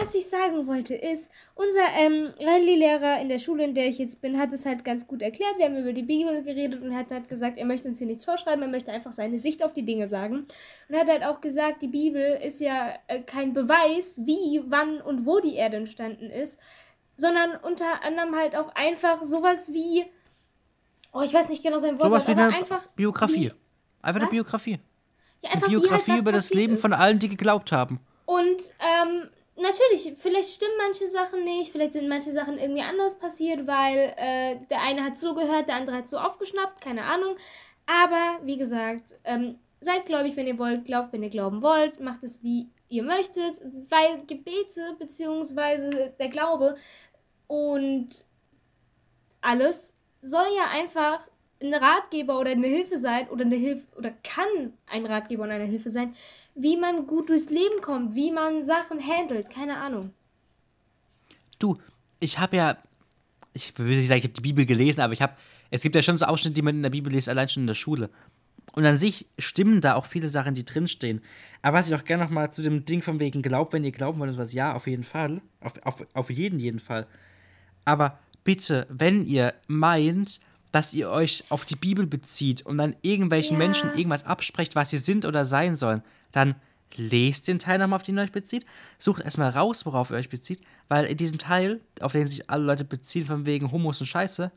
Was 0.00 0.14
ich 0.14 0.26
sagen 0.28 0.66
wollte 0.66 0.94
ist, 0.94 1.30
unser 1.54 1.86
ähm, 1.96 2.32
Rallye-Lehrer 2.38 3.20
in 3.20 3.28
der 3.28 3.38
Schule, 3.38 3.64
in 3.64 3.74
der 3.74 3.86
ich 3.86 3.98
jetzt 3.98 4.20
bin, 4.20 4.38
hat 4.38 4.52
es 4.52 4.66
halt 4.66 4.84
ganz 4.84 5.06
gut 5.06 5.22
erklärt. 5.22 5.58
Wir 5.58 5.66
haben 5.66 5.76
über 5.76 5.92
die 5.92 6.02
Bibel 6.02 6.42
geredet 6.42 6.80
und 6.80 6.92
er 6.92 6.98
hat 6.98 7.10
halt 7.10 7.28
gesagt, 7.28 7.56
er 7.56 7.64
möchte 7.64 7.88
uns 7.88 7.98
hier 7.98 8.06
nichts 8.06 8.24
vorschreiben, 8.24 8.62
er 8.62 8.68
möchte 8.68 8.92
einfach 8.92 9.12
seine 9.12 9.38
Sicht 9.38 9.64
auf 9.64 9.72
die 9.72 9.84
Dinge 9.84 10.06
sagen. 10.06 10.46
Und 10.88 10.94
er 10.94 11.00
hat 11.00 11.08
halt 11.08 11.24
auch 11.24 11.40
gesagt, 11.40 11.82
die 11.82 11.88
Bibel 11.88 12.38
ist 12.42 12.60
ja 12.60 12.94
äh, 13.08 13.20
kein 13.22 13.52
Beweis, 13.52 14.20
wie, 14.24 14.62
wann 14.66 15.00
und 15.00 15.26
wo 15.26 15.40
die 15.40 15.56
Erde 15.56 15.78
entstanden 15.78 16.30
ist, 16.30 16.58
sondern 17.16 17.56
unter 17.56 18.02
anderem 18.04 18.36
halt 18.36 18.54
auch 18.56 18.74
einfach 18.74 19.22
sowas 19.22 19.72
wie, 19.72 20.04
oh, 21.12 21.22
ich 21.22 21.34
weiß 21.34 21.48
nicht 21.48 21.62
genau 21.62 21.78
sein 21.78 21.98
Wort, 21.98 22.10
Sowas 22.10 22.26
wie 22.26 22.32
aber 22.32 22.44
eine 22.44 22.56
einfach 22.56 22.86
Biografie. 22.88 23.50
Wie, 23.50 23.60
Einfach 24.02 24.20
eine 24.20 24.26
Was? 24.26 24.30
Biografie. 24.30 24.80
Ja, 25.42 25.50
Eine 25.50 25.54
einfach 25.54 25.68
wie 25.68 25.74
halt 25.74 25.82
Biografie 25.82 26.12
was 26.12 26.20
über 26.20 26.32
das 26.32 26.54
Leben 26.54 26.74
ist. 26.74 26.80
von 26.80 26.92
allen, 26.92 27.18
die 27.18 27.28
geglaubt 27.28 27.72
haben. 27.72 28.00
Und 28.26 28.62
ähm, 28.78 29.28
natürlich, 29.56 30.14
vielleicht 30.18 30.50
stimmen 30.50 30.74
manche 30.78 31.08
Sachen 31.08 31.44
nicht, 31.44 31.72
vielleicht 31.72 31.92
sind 31.94 32.08
manche 32.08 32.30
Sachen 32.30 32.58
irgendwie 32.58 32.82
anders 32.82 33.18
passiert, 33.18 33.66
weil 33.66 34.14
äh, 34.16 34.56
der 34.70 34.82
eine 34.82 35.04
hat 35.04 35.18
so 35.18 35.34
gehört, 35.34 35.68
der 35.68 35.76
andere 35.76 35.96
hat 35.96 36.08
so 36.08 36.18
aufgeschnappt, 36.18 36.80
keine 36.80 37.04
Ahnung. 37.04 37.36
Aber 37.86 38.38
wie 38.44 38.56
gesagt, 38.56 39.16
ähm, 39.24 39.58
seid 39.80 40.04
gläubig, 40.04 40.36
wenn 40.36 40.46
ihr 40.46 40.58
wollt, 40.58 40.84
glaubt, 40.84 41.12
wenn 41.12 41.22
ihr 41.22 41.30
glauben 41.30 41.62
wollt, 41.62 42.00
macht 42.00 42.22
es 42.22 42.42
wie 42.42 42.68
ihr 42.88 43.02
möchtet, 43.02 43.60
weil 43.88 44.24
Gebete 44.26 44.96
beziehungsweise 44.98 46.12
der 46.18 46.28
Glaube 46.28 46.76
und 47.46 48.08
alles 49.40 49.94
soll 50.20 50.46
ja 50.56 50.66
einfach 50.70 51.28
ein 51.62 51.74
Ratgeber 51.74 52.38
oder 52.38 52.50
eine 52.50 52.66
Hilfe 52.66 52.98
sein 52.98 53.28
oder 53.28 53.44
eine 53.44 53.56
Hilfe 53.56 53.86
oder 53.96 54.12
kann 54.22 54.72
ein 54.86 55.04
Ratgeber 55.06 55.44
und 55.44 55.50
eine 55.50 55.64
Hilfe 55.64 55.90
sein, 55.90 56.14
wie 56.54 56.76
man 56.76 57.06
gut 57.06 57.28
durchs 57.28 57.50
Leben 57.50 57.80
kommt, 57.82 58.14
wie 58.14 58.32
man 58.32 58.64
Sachen 58.64 58.98
handelt, 59.00 59.50
keine 59.50 59.76
Ahnung. 59.76 60.12
Du, 61.58 61.76
ich 62.18 62.38
habe 62.38 62.56
ja, 62.56 62.76
ich 63.52 63.78
will 63.78 63.96
nicht 63.96 64.08
sagen, 64.08 64.18
ich 64.18 64.24
habe 64.24 64.34
die 64.34 64.40
Bibel 64.40 64.64
gelesen, 64.64 65.00
aber 65.00 65.12
ich 65.12 65.20
habe, 65.20 65.34
es 65.70 65.82
gibt 65.82 65.94
ja 65.94 66.02
schon 66.02 66.16
so 66.16 66.24
Ausschnitte, 66.24 66.54
die 66.54 66.62
man 66.62 66.76
in 66.76 66.82
der 66.82 66.90
Bibel 66.90 67.12
liest, 67.12 67.28
allein 67.28 67.48
schon 67.48 67.64
in 67.64 67.66
der 67.66 67.74
Schule. 67.74 68.08
Und 68.72 68.86
an 68.86 68.96
sich 68.96 69.26
stimmen 69.38 69.80
da 69.80 69.94
auch 69.96 70.06
viele 70.06 70.28
Sachen, 70.28 70.54
die 70.54 70.64
drinstehen. 70.64 71.20
Aber 71.60 71.78
was 71.78 71.88
ich 71.88 71.94
auch 71.94 72.04
gerne 72.04 72.24
nochmal 72.24 72.52
zu 72.52 72.62
dem 72.62 72.84
Ding 72.84 73.02
von 73.02 73.18
wegen 73.18 73.42
glaubt, 73.42 73.72
wenn 73.72 73.84
ihr 73.84 73.90
glauben 73.90 74.20
wollt, 74.20 74.32
sowas, 74.32 74.52
ja, 74.52 74.74
auf 74.74 74.86
jeden 74.86 75.02
Fall. 75.02 75.40
Auf, 75.60 75.74
auf, 75.84 76.06
auf 76.14 76.30
jeden, 76.30 76.60
jeden 76.60 76.78
Fall. 76.78 77.06
Aber 77.84 78.18
bitte, 78.44 78.86
wenn 78.88 79.26
ihr 79.26 79.54
meint, 79.66 80.40
dass 80.72 80.94
ihr 80.94 81.10
euch 81.10 81.44
auf 81.48 81.64
die 81.64 81.76
Bibel 81.76 82.06
bezieht 82.06 82.62
und 82.62 82.78
dann 82.78 82.94
irgendwelchen 83.02 83.54
Ja. 83.54 83.58
Menschen 83.58 83.90
irgendwas 83.90 84.24
absprecht, 84.24 84.74
was 84.76 84.90
sie 84.90 84.98
sind 84.98 85.24
oder 85.24 85.44
sein 85.44 85.76
sollen, 85.76 86.02
dann 86.32 86.54
lest 86.96 87.48
den 87.48 87.58
Teil 87.58 87.78
nochmal, 87.78 87.98
auf 87.98 88.02
den 88.02 88.18
ihr 88.18 88.22
euch 88.22 88.32
bezieht. 88.32 88.66
Sucht 88.98 89.22
erstmal 89.22 89.50
raus, 89.50 89.86
worauf 89.86 90.10
ihr 90.10 90.16
euch 90.16 90.28
bezieht, 90.28 90.60
weil 90.88 91.04
in 91.06 91.16
diesem 91.16 91.38
Teil, 91.38 91.80
auf 92.00 92.12
den 92.12 92.26
sich 92.26 92.50
alle 92.50 92.64
Leute 92.64 92.84
beziehen, 92.84 93.26
von 93.26 93.46
wegen 93.46 93.70
Homos 93.70 94.00
und 94.00 94.06
Scheiße, 94.06 94.50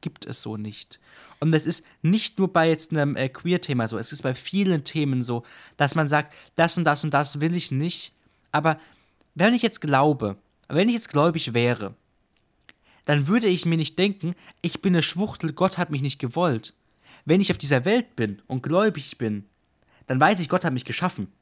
gibt 0.00 0.24
es 0.24 0.42
so 0.42 0.56
nicht. 0.56 0.98
Und 1.40 1.52
das 1.52 1.66
ist 1.66 1.84
nicht 2.02 2.38
nur 2.38 2.52
bei 2.52 2.68
jetzt 2.68 2.92
einem 2.92 3.16
äh, 3.16 3.28
Queer-Thema 3.28 3.88
so, 3.88 3.98
es 3.98 4.12
ist 4.12 4.22
bei 4.22 4.34
vielen 4.34 4.84
Themen 4.84 5.22
so, 5.22 5.42
dass 5.76 5.94
man 5.94 6.08
sagt, 6.08 6.34
das 6.56 6.76
und 6.76 6.84
das 6.84 7.04
und 7.04 7.12
das 7.12 7.40
will 7.40 7.54
ich 7.54 7.70
nicht. 7.70 8.12
Aber 8.52 8.78
wenn 9.34 9.54
ich 9.54 9.62
jetzt 9.62 9.80
glaube, 9.80 10.36
wenn 10.68 10.88
ich 10.88 10.94
jetzt 10.94 11.10
gläubig 11.10 11.54
wäre, 11.54 11.94
dann 13.04 13.26
würde 13.26 13.46
ich 13.46 13.66
mir 13.66 13.76
nicht 13.76 13.98
denken, 13.98 14.34
ich 14.62 14.82
bin 14.82 14.94
eine 14.94 15.02
Schwuchtel, 15.02 15.52
Gott 15.52 15.78
hat 15.78 15.90
mich 15.90 16.02
nicht 16.02 16.18
gewollt. 16.18 16.74
Wenn 17.24 17.40
ich 17.40 17.50
auf 17.50 17.58
dieser 17.58 17.84
Welt 17.84 18.16
bin 18.16 18.40
und 18.46 18.62
gläubig 18.62 19.18
bin, 19.18 19.46
dann 20.06 20.20
weiß 20.20 20.40
ich, 20.40 20.48
Gott 20.48 20.64
hat 20.64 20.72
mich 20.72 20.84
geschaffen. 20.84 21.32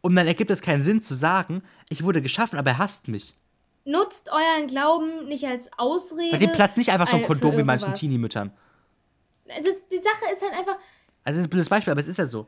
Und 0.00 0.16
dann 0.16 0.26
ergibt 0.26 0.50
es 0.50 0.62
keinen 0.62 0.82
Sinn 0.82 1.00
zu 1.00 1.14
sagen, 1.14 1.62
ich 1.88 2.02
wurde 2.02 2.20
geschaffen, 2.22 2.58
aber 2.58 2.70
er 2.70 2.78
hasst 2.78 3.08
mich. 3.08 3.34
Nutzt 3.84 4.30
euren 4.30 4.66
Glauben 4.66 5.26
nicht 5.26 5.44
als 5.44 5.70
Ausrede. 5.76 6.32
Bei 6.32 6.38
dem 6.38 6.52
Platz 6.52 6.76
nicht 6.76 6.90
einfach 6.90 7.06
so 7.08 7.16
ein 7.16 7.22
äh, 7.22 7.26
Kondom 7.26 7.56
wie 7.56 7.62
manchen. 7.62 7.94
Teenie-Müttern. 7.94 8.52
Das, 9.46 9.74
die 9.90 9.96
Sache 9.96 10.32
ist 10.32 10.42
halt 10.42 10.52
einfach, 10.52 10.76
Also 11.24 11.36
das 11.36 11.38
ist 11.38 11.44
ein 11.44 11.50
blödes 11.50 11.68
Beispiel, 11.68 11.90
aber 11.90 12.00
es 12.00 12.08
ist 12.08 12.18
ja 12.18 12.26
so. 12.26 12.46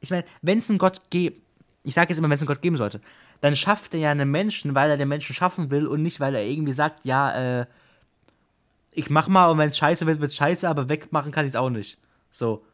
Ich 0.00 0.10
meine, 0.10 0.24
wenn 0.42 0.58
es 0.58 0.68
einen 0.68 0.78
Gott 0.78 1.02
gibt, 1.10 1.40
ich 1.82 1.94
sage 1.94 2.10
jetzt 2.10 2.18
immer, 2.18 2.28
wenn 2.28 2.36
es 2.36 2.40
einen 2.40 2.48
Gott 2.48 2.62
geben 2.62 2.76
sollte, 2.76 3.00
dann 3.44 3.56
schafft 3.56 3.92
er 3.92 4.00
ja 4.00 4.10
einen 4.10 4.30
Menschen, 4.30 4.74
weil 4.74 4.88
er 4.88 4.96
den 4.96 5.08
Menschen 5.08 5.34
schaffen 5.34 5.70
will 5.70 5.86
und 5.86 6.02
nicht, 6.02 6.18
weil 6.18 6.34
er 6.34 6.42
irgendwie 6.42 6.72
sagt, 6.72 7.04
ja, 7.04 7.60
äh, 7.60 7.66
ich 8.92 9.10
mach 9.10 9.28
mal 9.28 9.50
und 9.50 9.58
wenn 9.58 9.68
es 9.68 9.76
scheiße 9.76 10.06
wird, 10.06 10.18
wird 10.18 10.30
es 10.30 10.36
scheiße, 10.36 10.66
aber 10.66 10.88
wegmachen 10.88 11.30
kann 11.30 11.44
ich 11.44 11.50
es 11.50 11.54
auch 11.54 11.68
nicht. 11.68 11.98
So. 12.30 12.64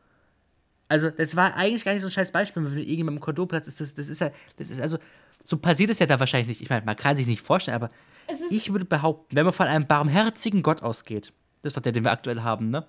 Also, 0.87 1.11
das 1.11 1.35
war 1.35 1.55
eigentlich 1.55 1.85
gar 1.85 1.93
nicht 1.93 2.03
so 2.03 2.07
ein 2.07 2.13
scheiß 2.13 2.31
Beispiel, 2.31 2.63
wenn 2.63 2.79
irgendjemand 2.79 3.17
im 3.17 3.21
Kondomplatz 3.21 3.67
ist, 3.67 3.81
das, 3.81 3.95
das 3.97 4.09
ist 4.09 4.21
ja, 4.21 4.31
das 4.59 4.71
ist 4.71 4.81
also, 4.81 4.99
so 5.43 5.57
passiert 5.57 5.91
es 5.91 5.99
ja 5.99 6.07
da 6.07 6.21
wahrscheinlich 6.21 6.47
nicht. 6.47 6.63
Ich 6.63 6.71
meine, 6.71 6.87
man 6.87 6.95
kann 6.95 7.17
sich 7.17 7.27
nicht 7.27 7.43
vorstellen, 7.43 7.75
aber 7.75 7.91
ich 8.51 8.71
würde 8.71 8.85
behaupten, 8.85 9.35
wenn 9.35 9.45
man 9.45 9.53
von 9.53 9.67
einem 9.67 9.89
barmherzigen 9.89 10.63
Gott 10.63 10.85
ausgeht, 10.85 11.33
das 11.63 11.71
ist 11.71 11.79
doch 11.79 11.83
der, 11.83 11.91
den 11.91 12.05
wir 12.05 12.13
aktuell 12.13 12.43
haben, 12.43 12.71
ne? 12.71 12.87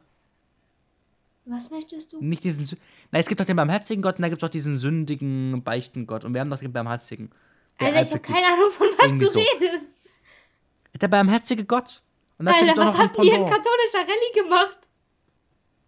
Was 1.46 1.72
möchtest 1.72 2.14
du? 2.14 2.22
Nicht 2.22 2.44
diesen. 2.44 2.78
Nein, 3.12 3.22
es 3.22 3.28
gibt 3.28 3.42
doch 3.42 3.46
den 3.46 3.56
barmherzigen 3.56 4.04
Gott 4.04 4.18
und 4.18 4.22
da 4.22 4.30
gibt 4.30 4.44
es 4.44 4.48
doch 4.48 4.52
diesen 4.52 4.78
sündigen, 4.78 5.64
beichten 5.64 6.06
Gott. 6.06 6.24
Und 6.24 6.36
wir 6.36 6.42
haben 6.42 6.52
doch 6.52 6.60
den 6.60 6.72
barmherzigen. 6.72 7.32
Der 7.82 7.96
Alter, 7.96 8.02
ich 8.02 8.12
habe 8.12 8.20
keine 8.22 8.48
Ahnung, 8.48 8.72
von 8.72 8.88
was 8.98 9.12
du 9.20 9.28
so. 9.28 9.40
redest. 9.40 9.96
Der 11.00 11.08
barmherzige 11.08 11.66
Gott. 11.66 12.02
Alter, 12.38 12.78
was 12.78 12.96
ein 12.96 13.02
habt 13.02 13.24
ihr 13.24 13.36
in 13.36 13.46
katholischer 13.46 14.00
Rallye 14.00 14.44
gemacht? 14.44 14.90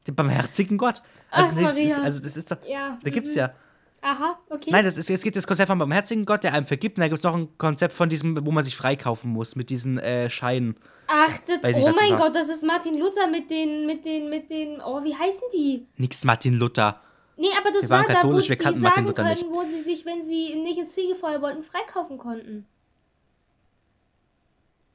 Den 0.07 0.15
barmherzigen 0.15 0.77
Gott. 0.77 1.01
Also, 1.31 1.49
Ach, 1.53 1.61
das 1.61 1.77
ist, 1.77 1.99
also 1.99 2.19
das 2.19 2.37
ist 2.37 2.51
doch. 2.51 2.57
Ja. 2.67 2.99
Da 3.03 3.09
gibt's 3.09 3.33
mhm. 3.33 3.39
ja. 3.39 3.53
Aha, 4.01 4.37
okay. 4.49 4.69
Nein, 4.69 4.83
das 4.83 4.97
ist, 4.97 5.09
es 5.09 5.21
gibt 5.21 5.35
das 5.37 5.47
Konzept 5.47 5.69
vom 5.69 5.79
barmherzigen 5.79 6.25
Gott, 6.25 6.43
der 6.43 6.53
einem 6.53 6.67
vergibt. 6.67 6.97
Und 6.97 7.01
da 7.01 7.07
gibt 7.07 7.19
es 7.19 7.23
noch 7.23 7.35
ein 7.35 7.57
Konzept 7.57 7.95
von 7.95 8.09
diesem, 8.09 8.45
wo 8.45 8.51
man 8.51 8.63
sich 8.63 8.75
freikaufen 8.75 9.31
muss, 9.31 9.55
mit 9.55 9.69
diesen 9.69 9.97
äh, 9.97 10.29
Scheinen. 10.29 10.75
Ach, 11.07 11.37
das, 11.47 11.61
nicht, 11.63 11.77
oh 11.77 11.85
das 11.87 11.95
mein 11.95 12.11
war. 12.11 12.17
Gott, 12.17 12.35
das 12.35 12.49
ist 12.49 12.63
Martin 12.63 12.99
Luther 12.99 13.27
mit 13.27 13.49
den, 13.49 13.85
mit 13.85 14.03
den, 14.03 14.29
mit 14.29 14.49
den, 14.49 14.81
oh, 14.81 15.03
wie 15.03 15.15
heißen 15.15 15.47
die? 15.53 15.87
Nix 15.95 16.25
Martin 16.25 16.55
Luther. 16.55 16.99
Nee, 17.43 17.49
aber 17.59 17.71
das 17.71 17.83
Wir 17.83 17.89
waren 17.89 17.99
war 18.03 18.07
da, 18.07 18.13
wo 18.13 18.17
katholisch, 18.21 18.47
wir 18.47 18.55
die 18.55 18.63
kannten 18.63 18.79
sagen 18.79 18.83
Martin 18.89 19.05
Luther 19.07 19.23
können, 19.23 19.49
nicht. 19.49 19.51
wo 19.51 19.63
sie 19.65 19.79
sich, 19.81 20.05
wenn 20.05 20.23
sie 20.23 20.55
nicht 20.55 20.77
ins 20.77 20.93
Fegefeuer 20.93 21.41
wollten, 21.41 21.61
freikaufen 21.61 22.17
konnten. 22.17 22.65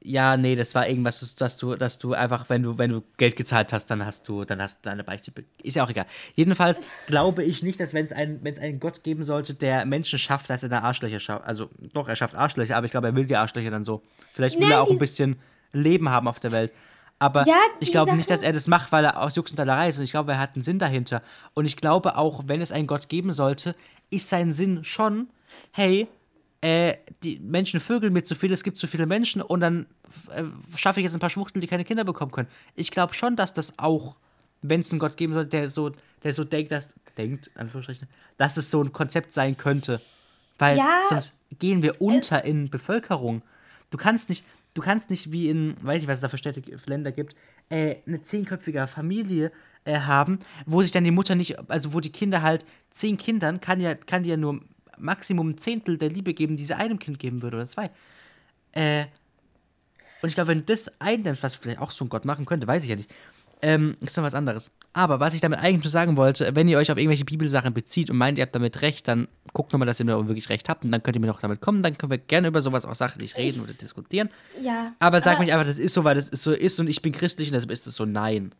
Ja, 0.01 0.35
nee, 0.37 0.55
das 0.55 0.73
war 0.75 0.87
irgendwas, 0.87 1.35
dass 1.35 1.57
du, 1.57 1.75
dass 1.75 1.97
du 1.99 2.13
einfach, 2.13 2.49
wenn 2.49 2.63
du, 2.63 2.77
wenn 2.77 2.89
du 2.89 3.03
Geld 3.17 3.35
gezahlt 3.35 3.71
hast, 3.73 3.87
dann 3.87 4.03
hast 4.05 4.27
du, 4.29 4.45
dann 4.45 4.61
hast 4.61 4.79
du 4.79 4.89
deine 4.89 5.03
Beichte. 5.03 5.29
be- 5.31 5.43
Ist 5.61 5.75
ja 5.75 5.83
auch 5.83 5.89
egal. 5.89 6.05
Jedenfalls 6.35 6.79
glaube 7.05 7.43
ich 7.43 7.61
nicht, 7.63 7.79
dass 7.81 7.93
wenn 7.93 8.05
es 8.05 8.13
einen, 8.13 8.43
wenn 8.43 8.53
es 8.53 8.59
einen 8.59 8.79
Gott 8.79 9.03
geben 9.03 9.23
sollte, 9.25 9.53
der 9.53 9.85
Menschen 9.85 10.17
schafft, 10.17 10.49
dass 10.49 10.63
er 10.63 10.69
da 10.69 10.79
Arschlöcher 10.79 11.19
schafft. 11.19 11.45
Also 11.45 11.69
doch, 11.93 12.07
er 12.07 12.15
schafft 12.15 12.33
Arschlöcher, 12.33 12.77
aber 12.77 12.85
ich 12.85 12.91
glaube, 12.91 13.07
er 13.07 13.15
will 13.15 13.25
die 13.25 13.35
Arschlöcher 13.35 13.69
dann 13.71 13.83
so. 13.85 14.01
Vielleicht 14.33 14.55
will 14.55 14.63
Nein, 14.69 14.71
er 14.71 14.81
auch 14.81 14.89
ein 14.89 14.97
bisschen 14.97 15.37
Leben 15.73 16.09
haben 16.09 16.27
auf 16.29 16.39
der 16.39 16.51
Welt. 16.53 16.71
Aber 17.19 17.45
Ja, 17.45 17.57
ich 17.81 17.91
glaube 17.91 18.11
nicht, 18.13 18.29
Sache- 18.29 18.37
dass 18.37 18.41
er 18.43 18.53
das 18.53 18.67
macht, 18.67 18.91
weil 18.93 19.03
er 19.03 19.21
aus 19.21 19.35
Jux 19.35 19.51
und 19.51 19.59
Dollerei 19.59 19.89
ist. 19.89 19.97
Und 19.97 20.05
ich 20.05 20.11
glaube, 20.11 20.31
er 20.31 20.39
hat 20.39 20.55
einen 20.55 20.63
Sinn 20.63 20.79
dahinter. 20.79 21.21
Und 21.53 21.65
ich 21.65 21.75
glaube 21.75 22.17
auch, 22.17 22.43
wenn 22.47 22.61
es 22.61 22.71
einen 22.71 22.87
Gott 22.87 23.09
geben 23.09 23.33
sollte, 23.33 23.75
ist 24.09 24.29
sein 24.29 24.53
Sinn 24.53 24.83
schon, 24.85 25.27
hey, 25.71 26.07
äh, 26.61 26.95
die 27.23 27.39
Menschen 27.39 27.79
vögeln 27.79 28.13
mit 28.13 28.25
zu 28.25 28.35
viel, 28.35 28.51
es 28.53 28.63
gibt 28.63 28.77
zu 28.77 28.87
viele 28.87 29.05
Menschen 29.05 29.41
und 29.41 29.59
dann 29.61 29.85
äh, 30.35 30.43
schaffe 30.77 30.99
ich 30.99 31.03
jetzt 31.05 31.13
ein 31.13 31.19
paar 31.19 31.29
Schwuchteln, 31.29 31.61
die 31.61 31.67
keine 31.67 31.85
Kinder 31.85 32.03
bekommen 32.03 32.31
können. 32.31 32.49
Ich 32.75 32.91
glaube 32.91 33.13
schon, 33.13 33.35
dass 33.35 33.53
das 33.53 33.73
auch, 33.77 34.15
wenn 34.61 34.81
es 34.81 34.91
einen 34.91 34.99
Gott 34.99 35.15
geben 35.15 35.33
sollte, 35.33 35.49
der 35.49 35.69
so, 35.69 35.91
der 36.23 36.33
so 36.33 36.43
denkt, 36.43 36.71
dass, 36.71 36.89
denkt, 37.17 37.49
Anführungsstrichen, 37.55 38.07
dass 38.37 38.57
es 38.57 38.71
so 38.71 38.81
ein 38.81 38.91
Konzept 38.91 39.31
sein 39.31 39.55
könnte. 39.57 40.01
Weil 40.57 40.77
Ja, 40.77 41.01
sonst 41.07 41.33
gehen 41.59 41.81
wir 41.81 42.01
unter 42.01 42.43
in 42.43 42.69
Bevölkerung. 42.69 43.41
Du 43.89 43.97
kannst 43.97 44.27
nicht, 44.29 44.43
du 44.73 44.81
kannst 44.81 45.09
nicht 45.09 45.31
wie 45.31 45.49
in, 45.49 45.75
weiß 45.81 46.01
ich, 46.01 46.07
was 46.07 46.17
es 46.17 46.21
da 46.21 46.29
für 46.29 46.37
Städte, 46.37 46.61
Länder 46.85 47.11
gibt, 47.11 47.35
äh, 47.69 47.97
eine 48.05 48.21
zehnköpfige 48.21 48.87
Familie 48.87 49.51
äh, 49.85 49.99
haben, 49.99 50.39
wo 50.65 50.81
sich 50.81 50.91
dann 50.91 51.03
die 51.03 51.11
Mutter 51.11 51.35
nicht, 51.35 51.57
also 51.69 51.93
wo 51.93 51.99
die 51.99 52.11
Kinder 52.11 52.41
halt, 52.41 52.65
zehn 52.91 53.17
Kindern 53.17 53.61
kann 53.61 53.79
ja, 53.79 53.95
kann 53.95 54.23
die 54.23 54.29
ja 54.29 54.37
nur 54.37 54.61
Maximum 54.97 55.49
ein 55.49 55.57
Zehntel 55.57 55.97
der 55.97 56.09
Liebe 56.09 56.33
geben, 56.33 56.57
die 56.57 56.65
sie 56.65 56.75
einem 56.75 56.99
Kind 56.99 57.19
geben 57.19 57.41
würde 57.41 57.57
oder 57.57 57.67
zwei. 57.67 57.89
Äh, 58.73 59.05
und 60.21 60.29
ich 60.29 60.35
glaube, 60.35 60.49
wenn 60.49 60.65
das 60.65 60.91
einnimmst, 60.99 61.43
was 61.43 61.55
vielleicht 61.55 61.79
auch 61.79 61.91
so 61.91 62.05
ein 62.05 62.09
Gott 62.09 62.25
machen 62.25 62.45
könnte, 62.45 62.67
weiß 62.67 62.83
ich 62.83 62.89
ja 62.89 62.95
nicht, 62.95 63.09
ähm, 63.61 63.97
ist 64.01 64.17
noch 64.17 64.23
was 64.23 64.33
anderes. 64.33 64.71
Aber 64.91 65.19
was 65.19 65.33
ich 65.35 65.41
damit 65.41 65.59
eigentlich 65.59 65.83
nur 65.83 65.91
sagen 65.91 66.17
wollte, 66.17 66.55
wenn 66.55 66.67
ihr 66.67 66.77
euch 66.77 66.91
auf 66.91 66.97
irgendwelche 66.97 67.23
Bibelsachen 67.25 67.73
bezieht 67.73 68.09
und 68.09 68.17
meint, 68.17 68.37
ihr 68.39 68.41
habt 68.41 68.55
damit 68.55 68.81
recht, 68.81 69.07
dann 69.07 69.27
guckt 69.53 69.71
nochmal, 69.71 69.85
dass 69.85 69.99
ihr 69.99 70.05
nur 70.05 70.27
wirklich 70.27 70.49
recht 70.49 70.67
habt 70.67 70.83
und 70.83 70.91
dann 70.91 71.03
könnt 71.03 71.15
ihr 71.15 71.19
mir 71.19 71.27
noch 71.27 71.41
damit 71.41 71.61
kommen. 71.61 71.83
Dann 71.83 71.97
können 71.97 72.11
wir 72.11 72.17
gerne 72.17 72.47
über 72.47 72.61
sowas 72.61 72.85
auch 72.85 72.95
sachlich 72.95 73.37
reden 73.37 73.61
oder 73.61 73.73
diskutieren. 73.73 74.29
Ja. 74.61 74.93
Aber 74.99 75.21
sag 75.21 75.39
mich 75.39 75.53
einfach, 75.53 75.67
das 75.67 75.77
ist 75.77 75.93
so, 75.93 76.03
weil 76.03 76.15
das 76.15 76.29
ist 76.29 76.41
so 76.43 76.51
ist 76.51 76.79
und 76.79 76.87
ich 76.87 77.01
bin 77.01 77.11
christlich 77.11 77.49
und 77.49 77.53
deshalb 77.53 77.71
ist 77.71 77.85
es 77.85 77.95
so. 77.95 78.05
Nein. 78.05 78.53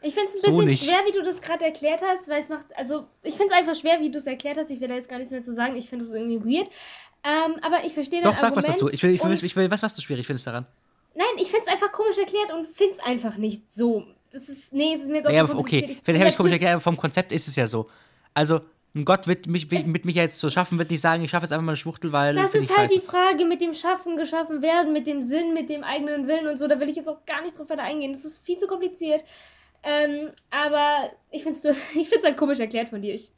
Ich 0.00 0.14
finde 0.14 0.28
es 0.28 0.36
ein 0.36 0.40
So 0.40 0.46
bisschen 0.58 0.66
nicht. 0.68 0.84
schwer, 0.84 1.00
wie 1.06 1.12
du 1.12 1.22
das 1.22 1.42
gerade 1.42 1.64
erklärt 1.64 2.00
hast, 2.02 2.28
weil 2.28 2.38
es 2.38 2.48
macht, 2.48 2.64
also 2.76 3.06
ich 3.22 3.34
finde 3.34 3.52
es 3.52 3.58
einfach 3.58 3.74
schwer, 3.74 4.00
wie 4.00 4.10
du 4.10 4.18
es 4.18 4.26
erklärt 4.26 4.56
hast. 4.56 4.70
Ich 4.70 4.80
will 4.80 4.88
da 4.88 4.94
jetzt 4.94 5.08
gar 5.08 5.18
nichts 5.18 5.32
mehr 5.32 5.42
zu 5.42 5.52
sagen. 5.52 5.76
Ich 5.76 5.88
finde 5.88 6.04
es 6.04 6.12
irgendwie 6.12 6.40
weird. 6.40 6.68
Ähm, 7.24 7.56
aber 7.62 7.84
ich 7.84 7.92
verstehe 7.92 8.22
Doch, 8.22 8.36
sag 8.36 8.54
was 8.56 8.64
Argument 8.64 8.74
dazu. 8.74 8.88
Ich 8.92 9.02
will, 9.02 9.10
ich 9.12 9.22
will, 9.22 9.32
ich 9.44 9.56
will 9.56 9.70
was, 9.70 9.82
was 9.82 9.94
du 9.96 10.02
schwierig 10.02 10.26
findest 10.26 10.46
daran. 10.46 10.66
Nein, 11.14 11.26
ich 11.38 11.48
finde 11.48 11.62
es 11.66 11.68
einfach 11.68 11.90
komisch 11.90 12.16
erklärt 12.16 12.52
und 12.52 12.64
finde 12.66 12.92
es 12.92 13.00
einfach 13.00 13.36
nicht 13.36 13.70
so. 13.70 14.04
Das 14.30 14.48
ist, 14.48 14.72
nee, 14.72 14.94
es 14.94 15.02
ist 15.02 15.08
mir 15.08 15.16
jetzt 15.16 15.26
auch 15.26 15.32
Ja, 15.32 15.46
zu 15.46 15.52
aber 15.52 15.60
okay. 15.60 15.86
Ich 15.88 16.00
Vielleicht 16.04 16.20
habe 16.20 16.30
ich 16.30 16.36
komisch 16.36 16.52
erklärt, 16.52 16.72
aber 16.72 16.80
vom 16.80 16.96
Konzept 16.96 17.32
ist 17.32 17.48
es 17.48 17.56
ja 17.56 17.66
so. 17.66 17.88
Also, 18.34 18.60
ein 18.94 19.04
Gott 19.04 19.26
wird 19.26 19.46
mich, 19.46 19.70
will, 19.70 19.82
mit 19.86 20.04
mich 20.04 20.16
jetzt 20.16 20.38
so 20.38 20.50
schaffen, 20.50 20.78
wird 20.78 20.90
nicht 20.90 21.00
sagen, 21.00 21.22
ich 21.22 21.30
schaffe 21.30 21.44
jetzt 21.44 21.52
einfach 21.52 21.64
mal 21.64 21.72
eine 21.72 21.76
Schwuchtel, 21.76 22.12
weil. 22.12 22.34
Das 22.34 22.54
ist 22.54 22.76
halt 22.76 22.90
die 22.90 22.96
scheiße. 22.96 23.06
Frage 23.06 23.44
mit 23.44 23.60
dem 23.60 23.72
Schaffen, 23.72 24.16
geschaffen 24.16 24.62
werden, 24.62 24.92
mit 24.92 25.06
dem 25.06 25.22
Sinn, 25.22 25.54
mit 25.54 25.68
dem 25.68 25.84
eigenen 25.84 26.26
Willen 26.26 26.46
und 26.46 26.56
so. 26.56 26.66
Da 26.66 26.80
will 26.80 26.88
ich 26.88 26.96
jetzt 26.96 27.08
auch 27.08 27.24
gar 27.26 27.42
nicht 27.42 27.58
drauf 27.58 27.70
weiter 27.70 27.82
eingehen. 27.82 28.12
Das 28.12 28.24
ist 28.24 28.44
viel 28.44 28.56
zu 28.56 28.66
kompliziert. 28.66 29.24
Ähm, 29.82 30.30
aber 30.50 31.10
ich 31.30 31.42
finde 31.42 31.56
es 31.56 32.24
halt 32.24 32.36
komisch 32.36 32.60
erklärt 32.60 32.88
von 32.88 33.00
dir. 33.00 33.14
Ich. 33.14 33.30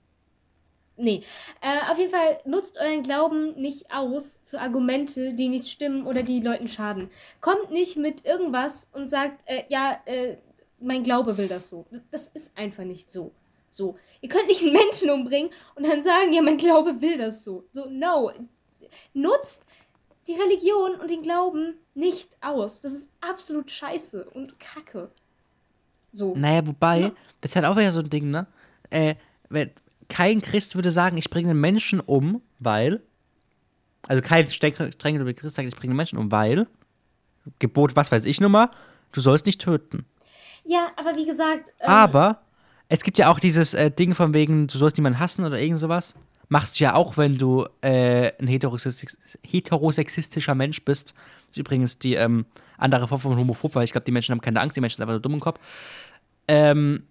Nee. 0.97 1.23
Äh, 1.63 1.91
auf 1.91 1.99
jeden 1.99 2.11
Fall 2.11 2.41
nutzt 2.45 2.79
euren 2.79 3.03
Glauben 3.03 3.55
nicht 3.61 3.93
aus 3.93 4.41
für 4.45 4.61
Argumente, 4.61 5.35
die 5.35 5.49
nicht 5.49 5.69
stimmen 5.69 6.07
oder 6.07 6.23
die 6.23 6.41
Leuten 6.41 6.69
schaden. 6.69 7.09
Kommt 7.41 7.71
nicht 7.71 7.97
mit 7.97 8.25
irgendwas 8.27 8.89
und 8.93 9.09
sagt, 9.09 9.43
äh, 9.47 9.63
ja, 9.69 9.99
äh, 10.05 10.37
mein 10.81 11.03
Glaube 11.03 11.37
will 11.39 11.49
das 11.49 11.69
so. 11.69 11.87
Das, 12.11 12.29
ist 12.29 12.57
einfach 12.57 12.85
nicht 12.85 13.09
so. 13.11 13.33
So. 13.69 13.97
Ihr 14.21 14.29
könnt 14.29 14.47
nicht 14.49 14.63
einen 14.63 14.73
Menschen 14.73 15.11
umbringen 15.11 15.51
und 15.75 15.87
dann 15.87 16.03
sagen, 16.03 16.33
ja, 16.33 16.43
mein 16.43 16.57
Glaube 16.57 17.01
will 17.01 17.19
das 17.19 17.45
so. 17.45 17.65
So, 17.71 17.87
no. 17.89 18.33
Nutzt 19.15 19.67
die 20.27 20.35
Religion 20.35 20.97
und 21.01 21.11
den 21.11 21.23
Glauben 21.23 21.75
nicht 21.95 22.37
aus. 22.41 22.81
Das 22.81 22.93
ist 22.93 23.11
absolut 23.21 23.71
scheiße 23.71 24.25
und 24.31 24.59
kacke. 24.59 25.11
So. 26.13 26.35
Naja, 26.37 26.67
wobei, 26.67 27.01
Ja. 27.01 27.13
das 27.41 27.53
ist 27.53 27.57
halt 27.57 27.67
auch 27.67 27.77
wieder 27.77 27.93
so 27.93 28.01
ein 28.01 28.11
Ding, 28.11 28.31
ne? 28.31 28.47
Äh, 28.91 29.15
wenn, 29.49 29.71
kein 30.09 30.41
Christ 30.41 30.75
würde 30.75 30.91
sagen, 30.91 31.17
ich 31.19 31.31
bringe 31.31 31.51
einen 31.51 31.61
Menschen 31.61 32.01
um, 32.01 32.43
weil. 32.59 33.01
Also 34.09 34.21
kein 34.23 34.47
streng- 34.49 34.75
Christ 35.35 35.55
sagt, 35.57 35.69
ich 35.69 35.77
bringe 35.77 35.93
einen 35.93 35.97
Menschen 35.97 36.19
um, 36.19 36.33
weil. 36.33 36.67
Gebot, 37.59 37.95
was 37.97 38.11
weiß 38.11 38.25
ich 38.25 38.41
nun 38.41 38.53
mal, 38.53 38.71
du 39.13 39.21
sollst 39.21 39.47
nicht 39.47 39.61
töten. 39.61 40.05
Ja, 40.71 40.93
aber 40.95 41.17
wie 41.17 41.27
gesagt, 41.27 41.69
ähm, 41.81 41.89
Aber 41.89 42.43
es 42.89 43.03
gibt 43.03 43.19
ja 43.19 43.29
auch 43.29 43.41
dieses 43.41 43.75
äh, 43.75 43.91
Ding 43.91 44.15
von 44.15 44.33
wegen, 44.33 44.69
du 44.69 44.79
sollst 44.79 44.97
niemanden 44.97 45.19
hassen 45.19 45.45
oder 45.45 45.59
irgend 45.59 45.81
sowas. 45.81 46.15
Machst 46.49 46.79
du 46.79 46.85
ja 46.85 46.95
auch, 46.95 47.17
wenn 47.17 47.39
du 47.39 47.67
äh, 47.81 48.31
ein 48.39 48.47
heterosex 48.47 49.19
heterosexistischer 49.43 50.55
Mensch 50.55 50.85
bist. 50.85 51.15
Das 51.15 51.51
ist 51.51 51.57
übrigens 51.57 51.99
die 51.99 52.15
ähm, 52.15 52.47
andere 52.79 53.09
Form 53.09 53.21
von 53.21 53.37
Homophob, 53.37 53.75
weil 53.75 53.83
ich 53.83 53.91
glaube, 53.91 54.05
die 54.05 54.13
Menschen 54.13 54.33
haben 54.33 54.41
keine 54.41 54.61
Angst, 54.61 54.77
die 54.77 54.81
Menschen 54.81 54.99
sind 54.99 55.03
einfach 55.03 55.15
nur 55.15 55.23
dumm 55.23 55.35
im 55.35 55.41
Kopf. 55.41 55.59
Ähm, 56.47 57.03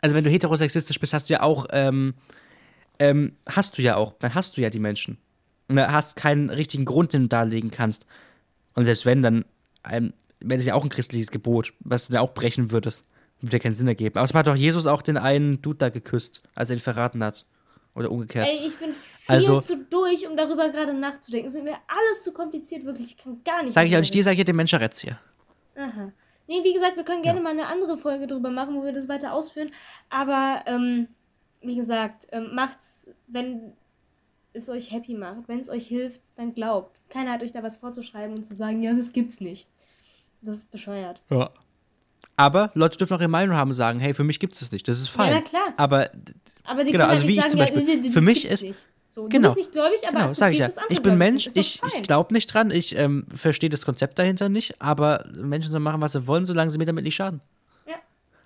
also 0.00 0.16
wenn 0.16 0.24
du 0.24 0.30
heterosexistisch 0.30 0.98
bist, 0.98 1.14
hast 1.14 1.28
du 1.28 1.34
ja 1.34 1.42
auch, 1.42 1.66
ähm, 1.70 2.14
ähm, 2.98 3.36
hast 3.46 3.78
du 3.78 3.82
ja 3.82 3.94
auch, 3.94 4.14
dann 4.18 4.34
hast 4.34 4.56
du 4.56 4.60
ja 4.60 4.70
die 4.70 4.80
Menschen. 4.80 5.18
Und 5.68 5.78
hast 5.78 6.16
keinen 6.16 6.50
richtigen 6.50 6.84
Grund, 6.84 7.12
den 7.12 7.22
du 7.22 7.28
darlegen 7.28 7.70
kannst. 7.70 8.06
Und 8.74 8.86
selbst 8.86 9.06
wenn, 9.06 9.22
dann 9.22 9.44
ähm, 9.88 10.14
wäre 10.40 10.58
das 10.58 10.66
ja 10.66 10.74
auch 10.74 10.84
ein 10.84 10.90
christliches 10.90 11.30
Gebot, 11.30 11.72
was 11.80 12.06
du 12.06 12.12
da 12.12 12.20
auch 12.20 12.34
brechen 12.34 12.70
würdest. 12.70 13.02
Würde 13.40 13.56
ja 13.56 13.62
keinen 13.62 13.74
Sinn 13.74 13.86
ergeben. 13.88 14.18
Außerdem 14.18 14.38
hat 14.40 14.46
doch 14.48 14.56
Jesus 14.56 14.86
auch 14.86 15.02
den 15.02 15.16
einen 15.16 15.62
Dude 15.62 15.78
da 15.78 15.88
geküsst, 15.90 16.42
als 16.54 16.70
er 16.70 16.76
ihn 16.76 16.80
verraten 16.80 17.22
hat. 17.22 17.46
Oder 17.94 18.10
umgekehrt. 18.12 18.48
Ey, 18.48 18.64
ich 18.66 18.76
bin 18.78 18.92
viel 18.92 19.34
Also- 19.34 19.60
zu 19.60 19.76
durch, 19.84 20.28
um 20.28 20.36
darüber 20.36 20.68
gerade 20.70 20.94
nachzudenken. 20.94 21.48
Es 21.48 21.54
ist 21.54 21.64
mir 21.64 21.76
alles 21.88 22.22
zu 22.22 22.32
kompliziert, 22.32 22.84
wirklich. 22.84 23.06
Ich 23.06 23.16
kann 23.16 23.40
gar 23.44 23.62
nicht. 23.62 23.72
Sag 23.74 23.86
ich 23.86 23.94
auch 23.96 24.00
nicht 24.00 24.14
dir, 24.14 24.22
sag 24.22 24.38
ich 24.38 24.44
den 24.44 24.54
Menscheretz 24.56 25.00
hier. 25.00 25.18
Aha. 25.76 26.12
Nee, 26.46 26.62
wie 26.64 26.72
gesagt, 26.72 26.96
wir 26.96 27.04
können 27.04 27.22
gerne 27.22 27.40
mal 27.40 27.50
eine 27.50 27.66
andere 27.66 27.96
Folge 27.98 28.26
drüber 28.26 28.50
machen, 28.50 28.74
wo 28.76 28.84
wir 28.84 28.92
das 28.92 29.08
weiter 29.08 29.32
ausführen. 29.32 29.70
Aber, 30.10 30.62
ähm, 30.66 31.08
wie 31.60 31.76
gesagt, 31.76 32.26
ähm, 32.32 32.54
macht's, 32.54 33.12
wenn 33.26 33.72
es 34.52 34.68
euch 34.70 34.90
happy 34.92 35.14
macht, 35.14 35.48
wenn 35.48 35.60
es 35.60 35.68
euch 35.68 35.86
hilft, 35.86 36.22
dann 36.36 36.54
glaubt. 36.54 36.96
Keiner 37.10 37.32
hat 37.32 37.42
euch 37.42 37.52
da 37.52 37.62
was 37.62 37.76
vorzuschreiben 37.76 38.34
und 38.36 38.44
zu 38.44 38.54
sagen, 38.54 38.80
ja, 38.82 38.92
das 38.94 39.12
gibt's 39.12 39.40
nicht. 39.40 39.66
Das 40.42 40.56
ist 40.58 40.70
bescheuert. 40.70 41.22
Ja. 41.30 41.50
Aber 42.36 42.70
Leute 42.74 42.96
dürfen 42.98 43.14
auch 43.14 43.20
ihre 43.20 43.28
Meinung 43.28 43.56
haben 43.56 43.70
und 43.70 43.74
sagen, 43.74 43.98
hey, 43.98 44.14
für 44.14 44.22
mich 44.24 44.38
gibt 44.38 44.54
es 44.54 44.60
das 44.60 44.70
nicht. 44.72 44.86
Das 44.86 44.98
ist 45.00 45.08
fein. 45.08 45.30
Ja, 45.32 45.34
na 45.36 45.40
klar. 45.42 45.74
Aber 45.76 46.08
Aber 46.64 46.84
die 46.84 46.92
Genau, 46.92 47.04
können 47.06 47.16
also 47.16 47.24
wie 47.28 47.36
nicht 47.36 47.36
ich 47.38 47.42
sagen, 47.42 47.50
zum 47.50 47.58
ja, 47.58 47.64
Beispiel. 47.64 47.84
nee, 47.84 47.96
nee, 47.96 48.02
das 48.04 48.12
Für 48.12 48.20
mich 48.20 48.44
ist- 48.44 48.62
nicht. 48.62 48.86
So, 49.10 49.26
genau. 49.26 49.48
Du 49.48 49.54
bist 49.54 49.66
nicht 49.68 49.72
gläubig, 49.72 50.00
aber 50.06 50.20
genau, 50.20 50.34
sag 50.34 50.52
ich 50.52 50.58
ja. 50.58 50.66
akzeptierst 50.66 50.76
das 50.76 50.78
andere 50.78 50.92
Ich 50.92 51.02
bin 51.02 51.16
Mensch, 51.18 51.46
ich, 51.54 51.80
ich 51.96 52.02
glaube 52.02 52.32
nicht 52.34 52.46
dran, 52.52 52.70
ich 52.70 52.94
ähm, 52.96 53.24
verstehe 53.34 53.70
das 53.70 53.80
Konzept 53.80 54.18
dahinter 54.18 54.50
nicht, 54.50 54.80
aber 54.82 55.24
Menschen 55.34 55.70
sollen 55.70 55.82
machen, 55.82 56.02
was 56.02 56.12
sie 56.12 56.26
wollen, 56.26 56.44
solange 56.44 56.70
sie 56.70 56.76
mir 56.76 56.84
damit 56.84 57.04
nicht 57.04 57.16
schaden. 57.16 57.40
Ja. 57.86 57.94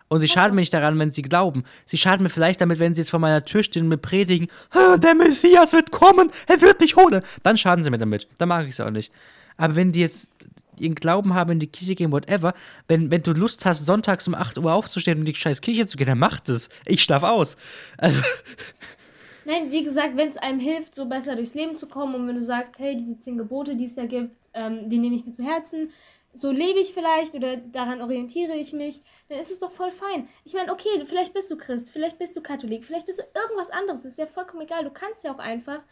Und 0.08 0.20
sie 0.20 0.28
schaden 0.28 0.54
mir 0.54 0.60
nicht 0.62 0.72
daran, 0.72 0.96
wenn 1.00 1.10
sie 1.10 1.22
glauben. 1.22 1.64
Sie 1.84 1.98
schaden 1.98 2.22
mir 2.22 2.30
vielleicht 2.30 2.60
damit, 2.60 2.78
wenn 2.78 2.94
sie 2.94 3.00
jetzt 3.00 3.10
vor 3.10 3.18
meiner 3.18 3.44
Tür 3.44 3.64
stehen 3.64 3.82
und 3.82 3.88
mir 3.88 3.96
predigen, 3.98 4.46
"Ah, 4.70 4.96
der 4.98 5.16
Messias 5.16 5.72
wird 5.72 5.90
kommen, 5.90 6.30
er 6.46 6.60
wird 6.60 6.80
dich 6.80 6.94
holen. 6.94 7.22
Dann 7.42 7.58
schaden 7.58 7.82
sie 7.82 7.90
mir 7.90 7.98
damit. 7.98 8.28
Dann 8.38 8.48
mag 8.48 8.64
ich 8.66 8.74
es 8.74 8.80
auch 8.80 8.90
nicht. 8.90 9.12
Aber 9.56 9.74
wenn 9.74 9.90
die 9.90 10.00
jetzt 10.00 10.30
ihren 10.78 10.94
Glauben 10.94 11.34
haben, 11.34 11.52
in 11.52 11.60
die 11.60 11.66
Kirche 11.66 11.94
gehen, 11.94 12.12
whatever, 12.12 12.54
wenn, 12.88 13.10
wenn 13.10 13.22
du 13.22 13.32
Lust 13.32 13.64
hast, 13.64 13.86
sonntags 13.86 14.26
um 14.28 14.34
8 14.34 14.58
Uhr 14.58 14.72
aufzustehen 14.72 15.18
und 15.18 15.26
in 15.26 15.32
die 15.32 15.38
scheiß 15.38 15.60
Kirche 15.60 15.86
zu 15.86 15.96
gehen, 15.96 16.06
dann 16.06 16.18
macht 16.18 16.48
es. 16.48 16.68
Ich 16.86 17.02
schlaf 17.02 17.22
aus. 17.22 17.56
Also, 17.98 18.20
Nein, 19.44 19.72
wie 19.72 19.82
gesagt, 19.82 20.16
wenn 20.16 20.28
es 20.28 20.36
einem 20.36 20.60
hilft, 20.60 20.94
so 20.94 21.06
besser 21.06 21.34
durchs 21.34 21.54
Leben 21.54 21.74
zu 21.74 21.88
kommen 21.88 22.14
und 22.14 22.28
wenn 22.28 22.36
du 22.36 22.42
sagst, 22.42 22.78
hey, 22.78 22.96
diese 22.96 23.18
zehn 23.18 23.36
Gebote, 23.36 23.74
die 23.74 23.86
es 23.86 23.96
da 23.96 24.06
gibt, 24.06 24.36
ähm, 24.54 24.88
die 24.88 24.98
nehme 24.98 25.16
ich 25.16 25.24
mir 25.24 25.32
zu 25.32 25.42
Herzen, 25.42 25.90
so 26.32 26.50
lebe 26.50 26.78
ich 26.78 26.92
vielleicht 26.92 27.34
oder 27.34 27.56
daran 27.56 28.00
orientiere 28.00 28.54
ich 28.54 28.72
mich, 28.72 29.02
dann 29.28 29.38
ist 29.38 29.50
es 29.50 29.58
doch 29.58 29.70
voll 29.70 29.90
fein. 29.90 30.28
Ich 30.44 30.54
meine, 30.54 30.72
okay, 30.72 30.88
vielleicht 31.04 31.34
bist 31.34 31.50
du 31.50 31.56
Christ, 31.56 31.90
vielleicht 31.92 32.18
bist 32.18 32.36
du 32.36 32.40
Katholik, 32.40 32.84
vielleicht 32.84 33.06
bist 33.06 33.18
du 33.18 33.24
irgendwas 33.38 33.70
anderes, 33.70 34.04
ist 34.04 34.18
ja 34.18 34.26
vollkommen 34.26 34.62
egal. 34.62 34.84
Du 34.84 34.90
kannst 34.90 35.24
ja 35.24 35.34
auch 35.34 35.38
einfach 35.38 35.84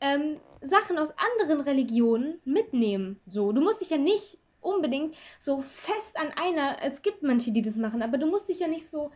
ähm, 0.00 0.40
Sachen 0.60 0.98
aus 0.98 1.14
anderen 1.16 1.60
Religionen 1.60 2.40
mitnehmen. 2.44 3.20
So, 3.26 3.52
du 3.52 3.60
musst 3.60 3.80
dich 3.80 3.90
ja 3.90 3.98
nicht 3.98 4.38
unbedingt 4.60 5.14
so 5.38 5.60
fest 5.60 6.16
an 6.16 6.32
einer, 6.36 6.82
es 6.82 7.02
gibt 7.02 7.22
manche, 7.22 7.52
die 7.52 7.62
das 7.62 7.76
machen, 7.76 8.02
aber 8.02 8.18
du 8.18 8.26
musst 8.26 8.48
dich 8.48 8.60
ja 8.60 8.68
nicht 8.68 8.86
so 8.88 9.10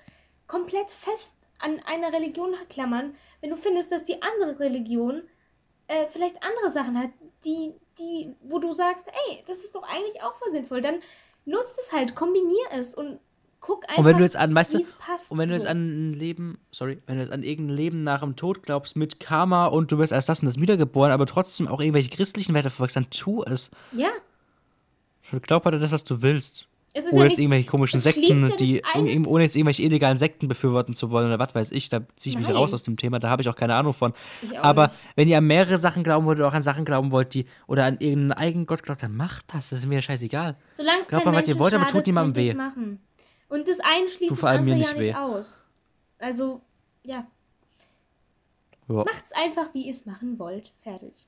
komplett 0.47 0.91
fest 0.91 1.37
an 1.59 1.81
einer 1.85 2.12
Religion 2.12 2.55
klammern, 2.68 3.14
wenn 3.41 3.51
du 3.51 3.57
findest, 3.57 3.93
dass 3.93 4.05
die 4.05 4.22
andere 4.22 4.61
Religion 4.61 5.22
äh, 5.89 6.07
vielleicht 6.07 6.43
andere 6.43 6.68
Sachen 6.68 6.99
hat, 6.99 7.11
die, 7.45 7.74
die, 7.99 8.35
wo 8.43 8.59
du 8.59 8.72
sagst, 8.72 9.09
ey, 9.09 9.43
das 9.47 9.64
ist 9.64 9.74
doch 9.74 9.83
eigentlich 9.83 10.22
auch 10.22 10.35
voll 10.35 10.51
sinnvoll, 10.51 10.81
dann 10.81 11.01
nutzt 11.45 11.78
es 11.78 11.93
halt, 11.93 12.14
kombinier 12.14 12.66
es 12.72 12.95
und 12.95 13.18
guck 13.61 13.84
einfach, 13.88 13.98
Und 13.98 14.04
wenn 14.06 14.16
du 14.18 14.22
jetzt 14.24 14.36
an, 14.36 14.54
weißt 14.54 14.74
du, 14.74 14.80
passt. 14.98 15.30
und 15.32 15.38
wenn 15.38 15.48
du 15.48 15.54
jetzt 15.54 15.64
so. 15.64 15.68
an 15.70 16.11
ein 16.11 16.12
Leben, 16.14 16.58
sorry, 16.72 16.98
wenn 17.06 17.16
du 17.16 17.22
jetzt 17.22 17.32
an 17.32 17.42
irgendein 17.42 17.76
Leben 17.76 18.02
nach 18.02 18.20
dem 18.20 18.34
Tod 18.36 18.62
glaubst 18.62 18.96
mit 18.96 19.20
Karma 19.20 19.66
und 19.66 19.92
du 19.92 19.98
wirst 19.98 20.12
erst 20.12 20.28
das 20.28 20.40
und 20.40 20.46
das 20.46 20.58
wiedergeboren, 20.58 21.12
aber 21.12 21.26
trotzdem 21.26 21.68
auch 21.68 21.80
irgendwelche 21.80 22.11
christlichen 22.11 22.54
Werte 22.54 22.70
verfolgst, 22.70 22.96
dann 22.96 23.11
tu 23.11 23.42
es. 23.44 23.70
Ja, 23.92 24.08
Glaub 25.42 25.64
halt 25.64 25.76
an 25.76 25.80
das, 25.80 25.92
was 25.92 26.02
du 26.02 26.22
willst. 26.22 26.66
es 26.92 27.06
ist 27.06 27.12
Ohne 27.12 27.20
ja 27.20 27.28
jetzt 27.28 27.38
nicht, 27.38 27.44
irgendwelche 27.44 27.68
komischen 27.68 28.00
Sekten, 28.00 28.48
ja 28.48 28.56
die, 28.56 28.82
irg- 28.82 29.26
ohne 29.28 29.44
jetzt 29.44 29.54
irgendwelche 29.54 29.82
illegalen 29.84 30.18
Sekten 30.18 30.48
befürworten 30.48 30.96
zu 30.96 31.12
wollen 31.12 31.26
oder 31.28 31.38
was 31.38 31.54
weiß 31.54 31.70
ich, 31.70 31.88
da 31.88 32.00
ziehe 32.16 32.32
ich 32.32 32.36
mich 32.38 32.48
Nein. 32.48 32.56
raus 32.56 32.72
aus 32.74 32.82
dem 32.82 32.96
Thema, 32.96 33.20
da 33.20 33.30
habe 33.30 33.42
ich 33.42 33.48
auch 33.48 33.54
keine 33.54 33.76
Ahnung 33.76 33.92
von. 33.92 34.12
Aber 34.61 34.84
nicht. 34.88 34.96
wenn 35.14 35.28
ihr 35.28 35.38
an 35.38 35.46
mehrere 35.46 35.78
Sachen 35.78 36.02
glauben 36.02 36.26
wollt 36.26 36.38
oder 36.38 36.48
auch 36.48 36.52
an 36.52 36.62
Sachen 36.62 36.84
glauben 36.84 37.12
wollt, 37.12 37.32
die 37.34 37.46
oder 37.68 37.84
an 37.84 37.98
irgendeinen 38.00 38.32
eigenen 38.32 38.66
Gott 38.66 38.82
glaubt, 38.82 39.04
dann 39.04 39.14
macht 39.14 39.44
das, 39.54 39.68
das 39.70 39.80
ist 39.80 39.86
mir 39.86 40.02
scheißegal. 40.02 40.56
Solange 40.72 41.00
es 41.02 41.06
Glaubt 41.08 41.26
mal, 41.26 41.34
was 41.34 41.46
ihr 41.46 41.58
wollt, 41.61 41.74
aber 41.74 41.86
tut 41.86 42.06
niemandem 42.06 42.42
weh. 42.44 42.54
machen. 42.54 42.98
Und 43.51 43.68
das 43.68 43.78
eine 43.80 44.09
schließt 44.09 44.30
Du 44.30 44.34
das 44.36 44.44
andere 44.44 44.76
ja 44.76 44.86
nicht 44.88 44.96
nicht 44.96 45.09
weh. 45.09 45.14
aus. 45.14 45.62
Also, 46.18 46.62
ja, 47.03 47.26
Ja, 48.88 48.94
macht's 49.05 49.32
einfach, 49.32 49.72
wie 49.74 49.82
ihr 49.84 49.90
es 49.90 50.07
machen 50.07 50.38
wollt. 50.38 50.72
Fertig. 50.82 51.26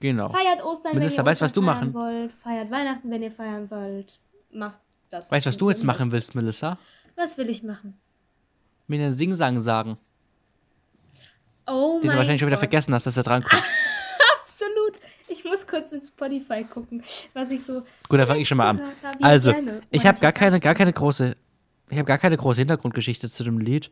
genau. 0.00 0.28
Feiert 0.28 0.62
Ostern, 0.64 0.94
Melissa, 0.98 1.18
wenn 1.18 1.24
ihr 1.24 1.26
weißt 1.26 1.40
du, 1.40 1.44
was 1.44 1.50
Ostern 1.52 1.64
du 1.64 1.70
feiern 1.70 1.78
machen? 1.92 1.94
wollt. 1.94 2.32
Feiert 2.32 2.70
Weihnachten, 2.70 3.10
wenn 3.10 3.22
ihr 3.22 3.30
feiern 3.30 3.70
wollt. 3.70 4.18
Macht 4.52 4.80
das. 5.10 5.30
Weißt 5.30 5.46
du, 5.46 5.48
was 5.50 5.56
du 5.56 5.70
jetzt 5.70 5.84
machen 5.84 6.10
willst, 6.12 6.34
Melissa? 6.34 6.78
Was 7.16 7.36
will 7.38 7.48
ich 7.50 7.62
machen? 7.62 7.96
Mir 8.86 9.02
einen 9.04 9.12
Singsang 9.12 9.58
sagen, 9.60 9.96
Oh 11.66 11.94
den 11.94 12.02
du 12.02 12.06
mein 12.08 12.16
wahrscheinlich 12.18 12.40
schon 12.40 12.48
wieder 12.48 12.56
Gott. 12.56 12.60
vergessen 12.70 12.92
hast, 12.94 13.06
dass 13.06 13.16
er 13.16 13.22
drankommt. 13.22 13.52
Absolut. 13.54 13.74
Ich 15.34 15.44
muss 15.44 15.66
kurz 15.66 15.90
in 15.92 16.00
Spotify 16.02 16.64
gucken, 16.64 17.02
was 17.32 17.50
ich 17.50 17.64
so. 17.64 17.82
Gut, 18.08 18.18
dann 18.18 18.26
fange 18.26 18.40
ich 18.40 18.48
schon 18.48 18.58
mal 18.58 18.70
an. 18.70 18.78
Ja, 18.78 19.12
Also, 19.22 19.52
gerne. 19.52 19.80
ich 19.90 20.06
habe 20.06 20.20
gar 20.20 20.32
keine, 20.32 20.60
gar 20.60 20.74
keine 20.74 20.92
große, 20.92 21.36
ich 21.90 21.98
habe 21.98 22.06
gar 22.06 22.18
keine 22.18 22.36
große 22.36 22.60
Hintergrundgeschichte 22.60 23.28
zu 23.28 23.42
dem 23.44 23.58
Lied. 23.58 23.90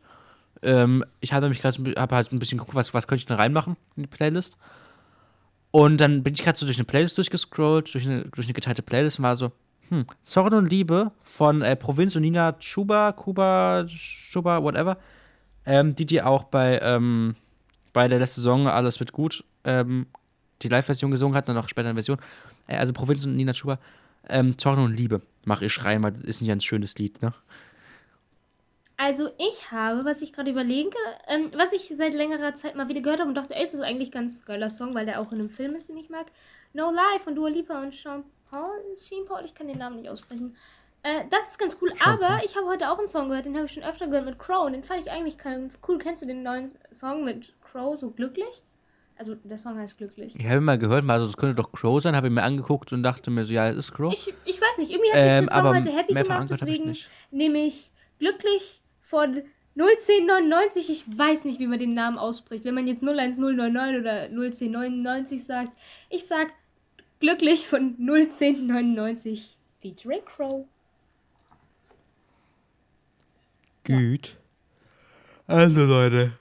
Ähm, 0.61 1.03
ich 1.19 1.33
habe 1.33 1.45
nämlich 1.45 1.61
gerade, 1.61 1.77
habe 1.99 2.15
halt 2.15 2.31
ein 2.31 2.39
bisschen 2.39 2.57
geguckt, 2.57 2.75
was, 2.75 2.93
was 2.93 3.07
könnte 3.07 3.19
ich 3.19 3.25
denn 3.25 3.37
reinmachen 3.37 3.75
in 3.97 4.03
die 4.03 4.07
Playlist. 4.09 4.57
Und 5.71 5.97
dann 5.97 6.23
bin 6.23 6.33
ich 6.33 6.43
gerade 6.43 6.57
so 6.57 6.65
durch 6.65 6.77
eine 6.77 6.85
Playlist 6.85 7.17
durchgescrollt, 7.17 7.93
durch 7.93 8.05
eine, 8.05 8.23
durch 8.25 8.47
eine 8.47 8.53
geteilte 8.53 8.83
Playlist 8.83 9.19
und 9.19 9.23
war 9.23 9.35
so, 9.35 9.51
hm, 9.89 10.05
Zorn 10.21 10.53
und 10.53 10.69
Liebe 10.69 11.11
von 11.23 11.61
äh, 11.61 11.75
Provinz 11.75 12.15
und 12.15 12.21
Nina 12.21 12.53
Chuba, 12.53 13.11
Kuba, 13.11 13.85
Chuba, 13.87 14.63
whatever. 14.63 14.97
Ähm, 15.65 15.95
die, 15.95 16.05
die 16.05 16.21
auch 16.21 16.43
bei, 16.43 16.79
ähm, 16.81 17.35
bei 17.91 18.07
der 18.07 18.19
letzten 18.19 18.41
Saison 18.41 18.67
Alles 18.67 18.99
wird 18.99 19.11
gut, 19.13 19.43
ähm, 19.63 20.07
die 20.63 20.69
Live-Version 20.69 21.11
gesungen 21.11 21.35
hat, 21.35 21.47
dann 21.47 21.55
noch 21.55 21.69
später 21.69 21.89
eine 21.89 21.95
Version. 21.95 22.17
Äh, 22.67 22.77
also 22.77 22.93
Provinz 22.93 23.25
und 23.25 23.35
Nina 23.35 23.53
Chuba. 23.53 23.79
Ähm, 24.29 24.57
Zorn 24.57 24.79
und 24.79 24.95
Liebe 24.95 25.21
mache 25.43 25.65
ich 25.65 25.83
rein, 25.83 26.01
weil 26.01 26.11
das 26.13 26.21
ist 26.21 26.41
ein 26.41 26.47
ganz 26.47 26.63
schönes 26.63 26.97
Lied, 26.97 27.21
ne? 27.21 27.33
Also 28.95 29.29
ich 29.37 29.71
habe, 29.71 30.05
was 30.05 30.21
ich 30.21 30.31
gerade 30.31 30.51
überlege, 30.51 30.95
ähm, 31.27 31.51
was 31.55 31.73
ich 31.73 31.91
seit 31.93 32.13
längerer 32.13 32.53
Zeit 32.55 32.75
mal 32.75 32.87
wieder 32.87 33.01
gehört 33.01 33.19
habe 33.19 33.27
und 33.27 33.35
dachte, 33.35 33.55
ey, 33.55 33.63
es 33.63 33.73
ist 33.73 33.81
eigentlich 33.81 34.09
ein 34.09 34.11
ganz 34.11 34.45
geiler 34.45 34.69
Song, 34.69 34.93
weil 34.93 35.05
der 35.05 35.19
auch 35.19 35.31
in 35.31 35.39
einem 35.39 35.49
Film 35.49 35.75
ist, 35.75 35.89
den 35.89 35.97
ich 35.97 36.09
mag. 36.09 36.27
No 36.73 36.91
Lie 36.91 37.19
von 37.19 37.35
Dua 37.35 37.49
Lipa 37.49 37.81
und 37.81 37.93
Sean 37.93 38.23
Paul. 38.49 38.79
Sean 38.93 39.25
Paul? 39.25 39.41
Ich 39.43 39.55
kann 39.55 39.67
den 39.67 39.79
Namen 39.79 39.97
nicht 39.97 40.09
aussprechen. 40.09 40.55
Äh, 41.01 41.25
das 41.29 41.49
ist 41.49 41.57
ganz 41.57 41.75
cool, 41.81 41.89
Sean 41.97 42.13
aber 42.13 42.27
Paul. 42.27 42.41
ich 42.45 42.55
habe 42.55 42.67
heute 42.67 42.89
auch 42.89 42.97
einen 42.97 43.07
Song 43.07 43.27
gehört, 43.27 43.45
den 43.45 43.55
habe 43.55 43.65
ich 43.65 43.73
schon 43.73 43.83
öfter 43.83 44.07
gehört 44.07 44.25
mit 44.25 44.39
Crow 44.39 44.65
und 44.65 44.73
den 44.73 44.83
fand 44.83 45.01
ich 45.01 45.11
eigentlich 45.11 45.37
ganz 45.37 45.79
cool. 45.87 45.97
Kennst 45.97 46.21
du 46.21 46.27
den 46.27 46.43
neuen 46.43 46.71
Song 46.91 47.25
mit 47.25 47.53
Crow, 47.61 47.97
so 47.97 48.09
glücklich? 48.11 48.61
Also 49.23 49.35
der 49.35 49.57
Song 49.57 49.77
heißt 49.77 49.97
glücklich. 49.97 50.35
Ich 50.37 50.45
habe 50.45 50.59
mal 50.59 50.77
gehört, 50.77 51.05
mal 51.05 51.17
so, 51.17 51.27
das 51.27 51.37
könnte 51.37 51.55
doch 51.55 51.71
Crow 51.71 52.03
sein, 52.03 52.13
habe 52.13 52.27
ich 52.27 52.33
mir 52.33 52.43
angeguckt 52.43 52.91
und 52.91 53.03
dachte 53.03 53.31
mir 53.31 53.45
so, 53.45 53.53
ja, 53.53 53.69
das 53.69 53.85
ist 53.85 53.93
Crow. 53.93 54.11
Ich, 54.11 54.33
ich 54.43 54.59
weiß 54.59 54.79
nicht, 54.79 54.91
irgendwie 54.91 55.11
hat 55.11 55.15
mich 55.15 55.31
Ähm, 55.31 55.45
der 55.45 55.47
Song 55.47 55.59
aber 55.61 55.77
heute 55.77 55.95
happy 55.95 56.13
mehr 56.13 56.23
gemacht, 56.23 56.51
ich 56.51 56.57
deswegen 56.57 56.89
nicht. 56.89 57.09
nehme 57.31 57.59
ich 57.59 57.93
glücklich 58.19 58.81
von 59.01 59.43
01099. 59.77 60.89
Ich 60.89 61.17
weiß 61.17 61.45
nicht, 61.45 61.61
wie 61.61 61.67
man 61.67 61.79
den 61.79 61.93
Namen 61.93 62.17
ausspricht. 62.17 62.65
Wenn 62.65 62.75
man 62.75 62.85
jetzt 62.85 63.01
01099 63.01 64.01
oder 64.01 64.23
01099 64.23 65.41
sagt, 65.41 65.71
ich 66.09 66.25
sag 66.25 66.49
glücklich 67.21 67.69
von 67.69 67.95
01099 67.97 69.57
featuring 69.79 70.25
Crow. 70.25 70.65
Gut. 73.85 74.35
Also 75.47 75.85
Leute, 75.85 76.33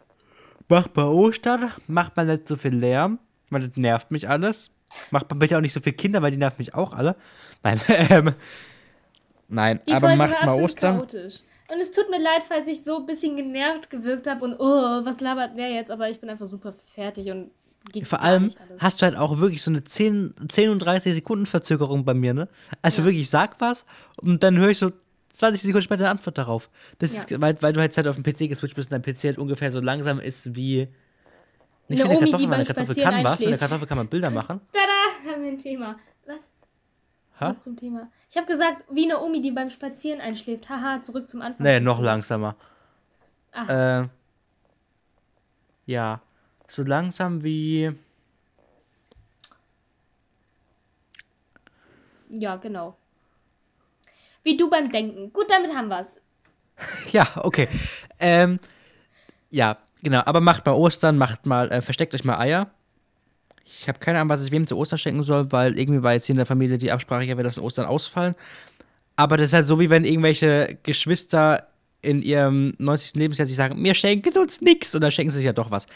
macht 0.72 0.96
mal 0.96 1.06
Ostern, 1.06 1.70
macht 1.86 2.16
mal 2.16 2.26
nicht 2.26 2.48
so 2.48 2.56
viel 2.56 2.74
Lärm, 2.74 3.18
weil 3.50 3.66
das 3.68 3.76
nervt 3.76 4.10
mich 4.10 4.28
alles. 4.28 4.70
Macht 5.10 5.30
mal 5.30 5.36
bitte 5.38 5.56
auch 5.56 5.60
nicht 5.62 5.72
so 5.72 5.80
viele 5.80 5.96
Kinder, 5.96 6.20
weil 6.22 6.30
die 6.32 6.36
nerven 6.36 6.56
mich 6.58 6.74
auch 6.74 6.92
alle. 6.92 7.16
Nein, 7.62 7.80
ähm, 7.88 8.34
nein, 9.48 9.80
Die 9.86 9.92
aber 9.92 10.08
Folge 10.08 10.18
macht 10.18 10.32
war 10.32 10.38
mal 10.40 10.44
absolut 10.48 10.64
Ostern. 10.70 10.96
chaotisch. 10.96 11.40
Und 11.72 11.80
es 11.80 11.90
tut 11.90 12.10
mir 12.10 12.20
leid, 12.20 12.42
falls 12.46 12.66
ich 12.68 12.82
so 12.82 12.98
ein 12.98 13.06
bisschen 13.06 13.36
genervt 13.36 13.88
gewirkt 13.88 14.26
habe 14.26 14.44
und 14.44 14.54
oh, 14.58 15.04
was 15.04 15.20
labert 15.20 15.56
der 15.56 15.70
jetzt? 15.70 15.90
Aber 15.90 16.08
ich 16.10 16.20
bin 16.20 16.28
einfach 16.28 16.46
super 16.46 16.72
fertig 16.72 17.30
und 17.30 17.50
geht 17.92 18.06
Vor 18.06 18.20
allem 18.20 18.44
nicht 18.44 18.60
alles. 18.60 18.82
hast 18.82 19.00
du 19.00 19.06
halt 19.06 19.16
auch 19.16 19.38
wirklich 19.38 19.62
so 19.62 19.70
eine 19.70 19.82
10, 19.82 20.34
10 20.50 20.70
und 20.70 20.80
30 20.80 21.14
Sekunden 21.14 21.46
Verzögerung 21.46 22.04
bei 22.04 22.14
mir, 22.14 22.34
ne? 22.34 22.48
Also 22.82 23.00
Ja. 23.00 23.06
wirklich, 23.06 23.22
ich 23.22 23.30
sag 23.30 23.60
was 23.60 23.86
und 24.20 24.42
dann 24.42 24.58
höre 24.58 24.68
ich 24.70 24.78
so 24.78 24.92
20 25.32 25.62
Sekunden 25.62 25.82
später 25.82 26.02
eine 26.04 26.10
Antwort 26.10 26.38
darauf. 26.38 26.70
Das 26.98 27.14
Ja. 27.14 27.22
ist, 27.22 27.40
weil, 27.40 27.60
weil 27.60 27.72
du 27.72 27.80
halt 27.80 27.92
Zeit 27.92 28.06
auf 28.06 28.16
dem 28.16 28.22
PC 28.24 28.48
geswitcht 28.48 28.76
bist 28.76 28.92
und 28.92 29.02
dein 29.04 29.14
PC 29.14 29.24
halt 29.24 29.38
ungefähr 29.38 29.72
so 29.72 29.80
langsam 29.80 30.20
ist 30.20 30.54
wie. 30.54 30.88
Nicht 31.88 32.00
Eine 32.02 32.10
wie 32.10 32.16
eine 32.16 32.18
Omi, 32.18 32.24
die 32.26 32.30
Kartoffel, 32.32 32.48
weil 32.48 32.54
eine 32.54 32.64
Kartoffel 32.64 33.02
kann 33.02 33.24
was, 33.24 33.38
mit 33.40 33.48
einer. 33.48 33.58
Kartoffel 33.58 33.88
kann 33.88 33.98
man 33.98 34.08
Bilder 34.08 34.30
machen. 34.30 34.60
Tada, 34.72 35.32
haben 35.32 35.42
wir 35.42 35.50
ein 35.50 35.58
Thema. 35.58 35.96
Was? 36.26 36.50
Ha? 37.40 37.46
Zurück 37.46 37.62
zum 37.62 37.76
Thema. 37.76 38.08
Ich 38.30 38.36
habe 38.36 38.46
gesagt, 38.46 38.84
wie 38.90 39.04
eine 39.04 39.20
Omi, 39.20 39.40
die 39.40 39.50
beim 39.52 39.70
Spazieren 39.70 40.20
einschläft. 40.20 40.68
Haha, 40.68 41.00
zurück 41.02 41.28
zum 41.28 41.40
Anfang. 41.42 41.64
Nee, 41.64 41.80
noch 41.80 42.00
langsamer. 42.00 42.54
Ach. 43.52 43.68
Äh, 43.68 44.08
ja. 45.86 46.20
So 46.68 46.82
langsam 46.82 47.42
wie. 47.42 47.92
Ja, 52.28 52.56
genau. 52.56 52.96
Wie 54.45 54.57
du 54.57 54.68
beim 54.70 54.90
Denken. 54.90 55.32
Gut, 55.32 55.47
damit 55.51 55.74
haben 55.74 55.88
wir's. 55.88 56.16
Ja, 57.12 57.28
okay. 57.36 57.68
Ähm, 58.18 58.59
ja, 59.51 59.76
genau. 60.03 60.22
Aber 60.24 60.40
macht 60.40 60.66
mal 60.66 60.72
Ostern, 60.72 61.16
macht 61.18 61.47
mal, 61.47 61.70
äh, 61.70 61.82
versteckt 61.82 62.14
euch 62.14 62.24
mal 62.24 62.38
Eier. 62.38 62.70
Ich 63.64 63.88
habe 63.88 63.99
keine 64.01 64.18
Ahnung, 64.18 64.30
was 64.30 64.45
ich 64.45 64.51
wem 64.51 64.66
zu 64.66 64.76
Ostern 64.76 64.99
schenken 64.99 65.22
soll, 65.22 65.53
weil 65.53 65.78
irgendwie 65.78 66.03
war 66.03 66.14
jetzt 66.14 66.26
hier 66.26 66.32
in 66.34 66.38
der 66.38 66.47
Familie 66.47 66.78
die 66.78 66.90
Absprache, 66.90 67.24
ja, 67.24 67.36
wir 67.36 67.45
lassen 67.45 67.61
Ostern 67.61 67.86
ausfallen. 67.86 68.34
Aber 69.16 69.36
das 69.36 69.49
ist 69.49 69.53
halt 69.53 69.68
so, 69.68 69.78
wie 69.78 69.90
wenn 69.90 70.05
irgendwelche 70.05 70.78
Geschwister 70.82 71.68
in 72.01 72.22
ihrem 72.22 72.74
90. 72.78 73.14
Lebensjahr 73.14 73.47
sich 73.47 73.57
sagen, 73.57 73.80
mir 73.80 73.95
schenken 73.95 74.36
uns 74.38 74.61
nichts. 74.61 74.95
Und 74.95 75.03
dann 75.03 75.12
schenken 75.12 75.30
sie 75.30 75.36
sich 75.36 75.47
ja 75.47 75.53
doch 75.53 75.70
was. 75.70 75.86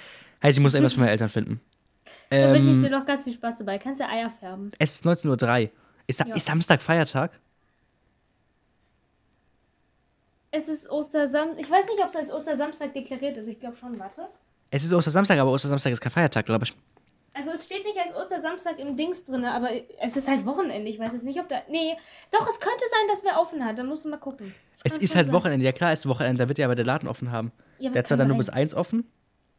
Heißt, 0.42 0.56
ich 0.58 0.62
muss 0.62 0.74
irgendwas 0.74 0.92
von 0.92 1.00
meinen 1.02 1.10
Eltern 1.10 1.28
finden. 1.30 1.60
Dann 2.30 2.52
wünsche 2.54 2.68
ich 2.70 2.76
Ähm, 2.76 2.82
dir 2.82 2.90
noch 2.90 3.06
ganz 3.06 3.24
viel 3.24 3.32
Spaß 3.32 3.56
dabei. 3.58 3.78
Kannst 3.78 4.00
ja 4.00 4.08
Eier 4.08 4.30
färben. 4.30 4.70
es 4.78 4.94
ist 4.96 5.06
19.03 5.06 5.62
Uhr. 5.64 5.70
Ist, 6.06 6.20
Ja. 6.20 6.34
ist 6.36 6.46
Samstag 6.46 6.82
Feiertag? 6.82 7.32
Es 10.56 10.68
ist 10.68 10.88
Ostersam. 10.90 11.50
Ich 11.58 11.70
weiß 11.70 11.84
nicht, 11.86 12.00
ob 12.02 12.08
es 12.08 12.16
als 12.16 12.32
Ostersamstag 12.32 12.92
deklariert 12.94 13.36
ist. 13.36 13.46
Ich 13.46 13.58
glaube 13.58 13.76
schon, 13.76 13.98
warte. 13.98 14.22
Es 14.70 14.84
ist 14.84 14.92
Ostersamstag, 14.94 15.38
aber 15.38 15.52
Ostersamstag 15.52 15.92
ist 15.92 16.00
kein 16.00 16.10
Feiertag, 16.12 16.46
glaube 16.46 16.64
ich. 16.64 16.74
Also 17.34 17.50
es 17.50 17.64
steht 17.66 17.84
nicht 17.84 17.98
als 17.98 18.16
Ostersamstag 18.16 18.78
im 18.78 18.96
Dings 18.96 19.22
drin, 19.24 19.44
aber 19.44 19.68
es 20.00 20.16
ist 20.16 20.26
halt 20.26 20.46
Wochenende. 20.46 20.88
Ich 20.88 20.98
weiß 20.98 21.12
jetzt 21.12 21.24
nicht, 21.24 21.38
ob 21.38 21.48
da. 21.50 21.56
Nee, 21.68 21.94
doch, 22.32 22.48
es 22.48 22.58
könnte 22.58 22.84
sein, 22.90 23.06
dass 23.08 23.22
wer 23.22 23.38
offen 23.38 23.62
hat. 23.62 23.76
Dann 23.78 23.86
musst 23.86 24.06
du 24.06 24.08
mal 24.08 24.16
gucken. 24.16 24.54
Das 24.82 24.94
Es 24.94 24.98
ist 24.98 25.14
halt 25.14 25.26
sein. 25.26 25.34
Wochenende. 25.34 25.64
Ja 25.66 25.72
klar, 25.72 25.92
es 25.92 26.00
ist 26.00 26.06
Wochenende. 26.06 26.42
Da 26.42 26.48
wird 26.48 26.56
ja 26.56 26.64
aber 26.64 26.74
der 26.74 26.86
Laden 26.86 27.06
offen 27.08 27.30
haben. 27.30 27.52
Ja, 27.78 27.90
der 27.90 27.92
es 27.92 27.98
hat 27.98 28.06
zwar 28.08 28.16
dann 28.16 28.28
nur 28.28 28.38
bis 28.38 28.48
1 28.48 28.72
offen. 28.74 29.10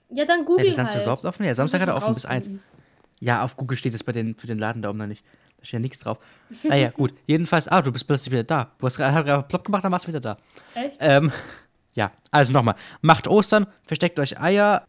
Ja, 0.10 0.26
dann 0.26 0.40
Ja, 0.40 0.46
google 0.46 0.66
der 0.66 0.74
Samstag 0.74 0.96
halt. 0.96 1.04
überhaupt 1.06 1.26
offen? 1.26 1.46
Ja, 1.46 1.54
Samstag 1.54 1.82
hat 1.82 1.90
er 1.90 1.96
offen 1.96 2.14
bis 2.14 2.26
1. 2.26 2.46
rausfinden. 2.48 2.64
Ja, 3.20 3.44
auf 3.44 3.56
Google 3.58 3.78
steht 3.78 3.94
es 3.94 4.04
bei 4.04 4.12
den, 4.12 4.34
für 4.36 4.48
den 4.48 4.58
Laden 4.58 4.82
da 4.82 4.90
oben 4.90 4.98
noch 4.98 5.08
nicht. 5.08 5.24
Steht 5.68 5.74
ja 5.74 5.80
nichts 5.80 6.00
drauf. 6.00 6.18
Naja, 6.64 6.92
gut. 6.92 7.14
Jedenfalls, 7.28 7.68
ah, 7.68 7.82
du 7.82 7.92
bist 7.92 8.08
plötzlich 8.08 8.32
wieder 8.32 8.46
da. 8.46 8.72
Du 8.80 8.86
hast 8.86 8.96
gerade 8.96 9.44
plopp 9.50 9.66
gemacht, 9.66 9.84
dann 9.84 9.92
warst 9.92 10.06
du 10.06 10.08
wieder 10.08 10.22
da. 10.22 10.38
Echt? 10.74 10.96
Ähm, 11.02 11.30
ja, 11.94 12.12
also 12.32 12.54
nochmal. 12.54 12.76
Macht 13.02 13.28
Ostern, 13.28 13.68
versteckt 13.84 14.18
euch 14.18 14.40
Eier. 14.40 14.88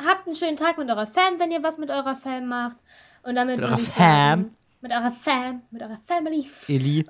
Habt 0.00 0.26
einen 0.28 0.36
schönen 0.36 0.56
Tag 0.56 0.78
mit 0.78 0.88
eurer 0.88 1.08
Fam, 1.08 1.40
wenn 1.40 1.50
ihr 1.50 1.64
was 1.64 1.78
mit 1.78 1.90
eurer 1.90 2.14
Fam 2.14 2.46
macht. 2.46 2.76
Und 3.24 3.34
damit 3.34 3.56
Mit 3.58 3.66
eurer 3.68 3.78
Fam? 3.78 4.54
Mit 4.80 4.92
eurer 4.92 5.10
Fam, 5.10 5.62
mit 5.72 5.82
eurer 5.82 5.98
Family. 6.06 6.48
Eli. 6.68 7.04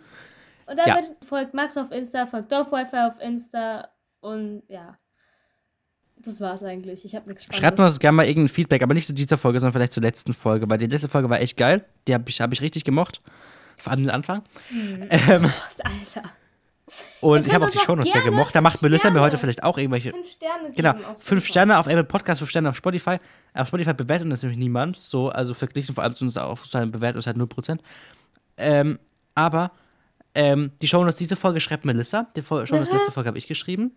Und 0.64 0.78
damit 0.78 1.05
Ja. 1.09 1.26
folgt 1.26 1.53
Max 1.53 1.76
auf 1.76 1.91
Insta, 1.93 2.24
folgt 2.24 2.51
Dorfwifi 2.51 2.97
auf 2.97 3.20
Insta. 3.20 3.89
Und 4.20 4.62
ja. 4.68 4.97
Das 6.25 6.41
war's 6.41 6.62
eigentlich. 6.62 7.05
Ich 7.05 7.14
habe 7.14 7.29
nichts 7.29 7.45
Spannendes. 7.45 7.69
Schreibt 7.69 7.81
uns 7.81 8.01
gerne 8.01 8.16
mal 8.16 8.27
irgendein 8.27 8.49
Feedback, 8.49 8.83
aber 8.83 8.95
nicht 8.95 9.07
zu 9.07 9.14
dieser 9.14 9.39
Folge, 9.39 9.61
sondern 9.61 9.73
vielleicht 9.73 9.93
zur 9.93 10.03
letzten 10.03 10.35
Folge, 10.35 10.69
weil 10.69 10.79
die 10.79 10.87
letzte 10.87 11.09
Folge 11.09 11.31
war 11.31 11.41
echt 11.41 11.57
geil. 11.57 11.85
Die 12.07 12.14
habe 12.14 12.25
ich, 12.29 12.41
hab 12.41 12.53
ich 12.53 12.61
richtig 12.61 12.85
gemocht. 12.85 13.21
Vor 13.77 13.93
allem 13.93 14.03
den 14.03 14.11
Anfang. 14.11 14.43
Ähm, 15.11 15.51
Alter. 15.85 16.23
und 17.21 17.47
ich 17.47 17.55
habe 17.55 17.66
auch 17.66 17.71
die 17.71 17.77
uns 17.77 17.85
Show 17.87 17.95
noch 17.95 18.03
auch 18.03 18.12
sehr 18.12 18.23
gerne 18.23 18.31
gemocht. 18.31 18.55
Da 18.55 18.61
macht 18.61 18.83
Melissa 18.83 19.11
mir 19.11 19.21
heute 19.21 19.37
Sterne. 19.37 19.41
vielleicht 19.41 19.62
auch 19.62 19.79
irgendwelche. 19.79 20.11
Fünf 20.11 20.31
Sterne 20.31 20.71
Genau, 20.75 20.95
fünf. 21.23 21.47
Sterne 21.47 21.79
auf 21.79 21.87
Apple 21.87 22.05
Podcast, 22.05 22.41
fünf 22.41 22.51
Sterne 22.51 22.71
auf 22.71 22.77
Spotify. 22.77 23.19
Auf 23.55 23.69
Spotify 23.69 23.95
bewertet 23.95 24.29
uns 24.29 24.43
nämlich 24.43 24.59
niemand. 24.59 24.99
So, 25.03 25.29
also 25.29 25.55
verglichen 25.55 25.95
vor 25.95 26.03
allem 26.05 26.14
zu 26.14 26.25
uns 26.25 26.37
auf 26.37 26.64
Spotify 26.64 26.91
bewertet 26.91 27.16
uns 27.16 27.27
halt 27.27 27.37
0%. 27.37 27.79
Ähm, 28.57 28.99
aber 29.35 29.71
ähm, 30.35 30.73
die 30.83 30.89
Shownotes 30.89 31.16
diese 31.16 31.37
Folge 31.37 31.61
schreibt 31.61 31.85
Melissa. 31.85 32.27
Die 32.37 32.43
Shownotes 32.43 32.91
letzte 32.91 33.12
Folge 33.12 33.29
habe 33.29 33.39
ich 33.39 33.47
geschrieben. 33.47 33.93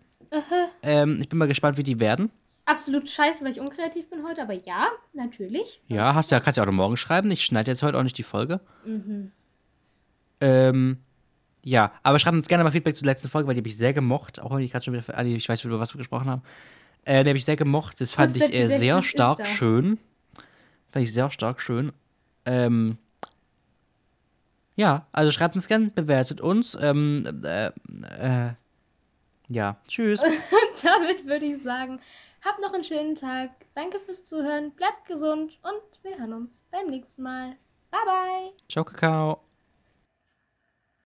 Ähm, 0.82 1.20
ich 1.20 1.28
bin 1.28 1.38
mal 1.38 1.48
gespannt, 1.48 1.76
wie 1.78 1.82
die 1.82 2.00
werden. 2.00 2.30
Absolut 2.64 3.10
scheiße, 3.10 3.44
weil 3.44 3.52
ich 3.52 3.60
unkreativ 3.60 4.08
bin 4.08 4.24
heute, 4.26 4.42
aber 4.42 4.54
ja, 4.54 4.88
natürlich. 5.12 5.80
Ja, 5.88 6.14
hast 6.14 6.30
ja, 6.30 6.40
kannst 6.40 6.56
ja 6.56 6.62
auch 6.62 6.66
noch 6.66 6.72
morgen 6.72 6.96
schreiben. 6.96 7.30
Ich 7.30 7.44
schneide 7.44 7.70
jetzt 7.70 7.82
heute 7.82 7.98
auch 7.98 8.02
nicht 8.02 8.18
die 8.18 8.22
Folge. 8.22 8.60
Mhm. 8.84 9.32
Ähm, 10.40 10.98
ja, 11.64 11.92
aber 12.02 12.18
schreibt 12.18 12.36
uns 12.36 12.48
gerne 12.48 12.64
mal 12.64 12.72
Feedback 12.72 12.96
zur 12.96 13.06
letzten 13.06 13.28
Folge, 13.28 13.46
weil 13.46 13.54
die 13.54 13.60
habe 13.60 13.68
ich 13.68 13.76
sehr 13.76 13.92
gemocht. 13.92 14.40
Auch 14.40 14.54
wenn 14.54 14.62
ich 14.62 14.72
gerade 14.72 14.84
schon 14.84 14.94
wieder, 14.94 15.24
ich 15.24 15.48
weiß, 15.48 15.64
über 15.64 15.80
was 15.80 15.94
wir 15.94 15.98
gesprochen 15.98 16.28
haben. 16.28 16.42
Äh, 17.04 17.24
die 17.24 17.30
habe 17.30 17.38
ich 17.38 17.44
sehr 17.44 17.56
gemocht. 17.56 18.00
Das 18.00 18.12
fand 18.12 18.36
ich 18.36 18.54
äh, 18.54 18.68
sehr 18.68 19.02
stark 19.02 19.38
da. 19.38 19.44
schön. 19.44 19.98
Fand 20.88 21.04
ich 21.04 21.12
sehr 21.12 21.30
stark 21.30 21.60
schön. 21.60 21.92
Ähm, 22.46 22.98
ja, 24.76 25.06
also 25.12 25.30
schreibt 25.32 25.56
uns 25.56 25.68
gerne, 25.68 25.90
bewertet 25.94 26.40
uns. 26.40 26.76
Ähm, 26.80 27.42
äh, 27.44 27.66
äh, 27.66 28.52
ja, 29.54 29.76
tschüss. 29.88 30.20
Damit 30.82 31.26
würde 31.26 31.46
ich 31.46 31.62
sagen, 31.62 32.00
habt 32.44 32.60
noch 32.60 32.72
einen 32.72 32.84
schönen 32.84 33.14
Tag. 33.14 33.50
Danke 33.74 34.00
fürs 34.00 34.24
Zuhören. 34.24 34.72
Bleibt 34.72 35.06
gesund 35.06 35.58
und 35.62 36.02
wir 36.02 36.18
hören 36.18 36.32
uns 36.32 36.64
beim 36.70 36.86
nächsten 36.86 37.22
Mal. 37.22 37.56
Bye, 37.90 38.00
bye. 38.04 38.52
Ciao, 38.68 38.84
Kakao. 38.84 39.51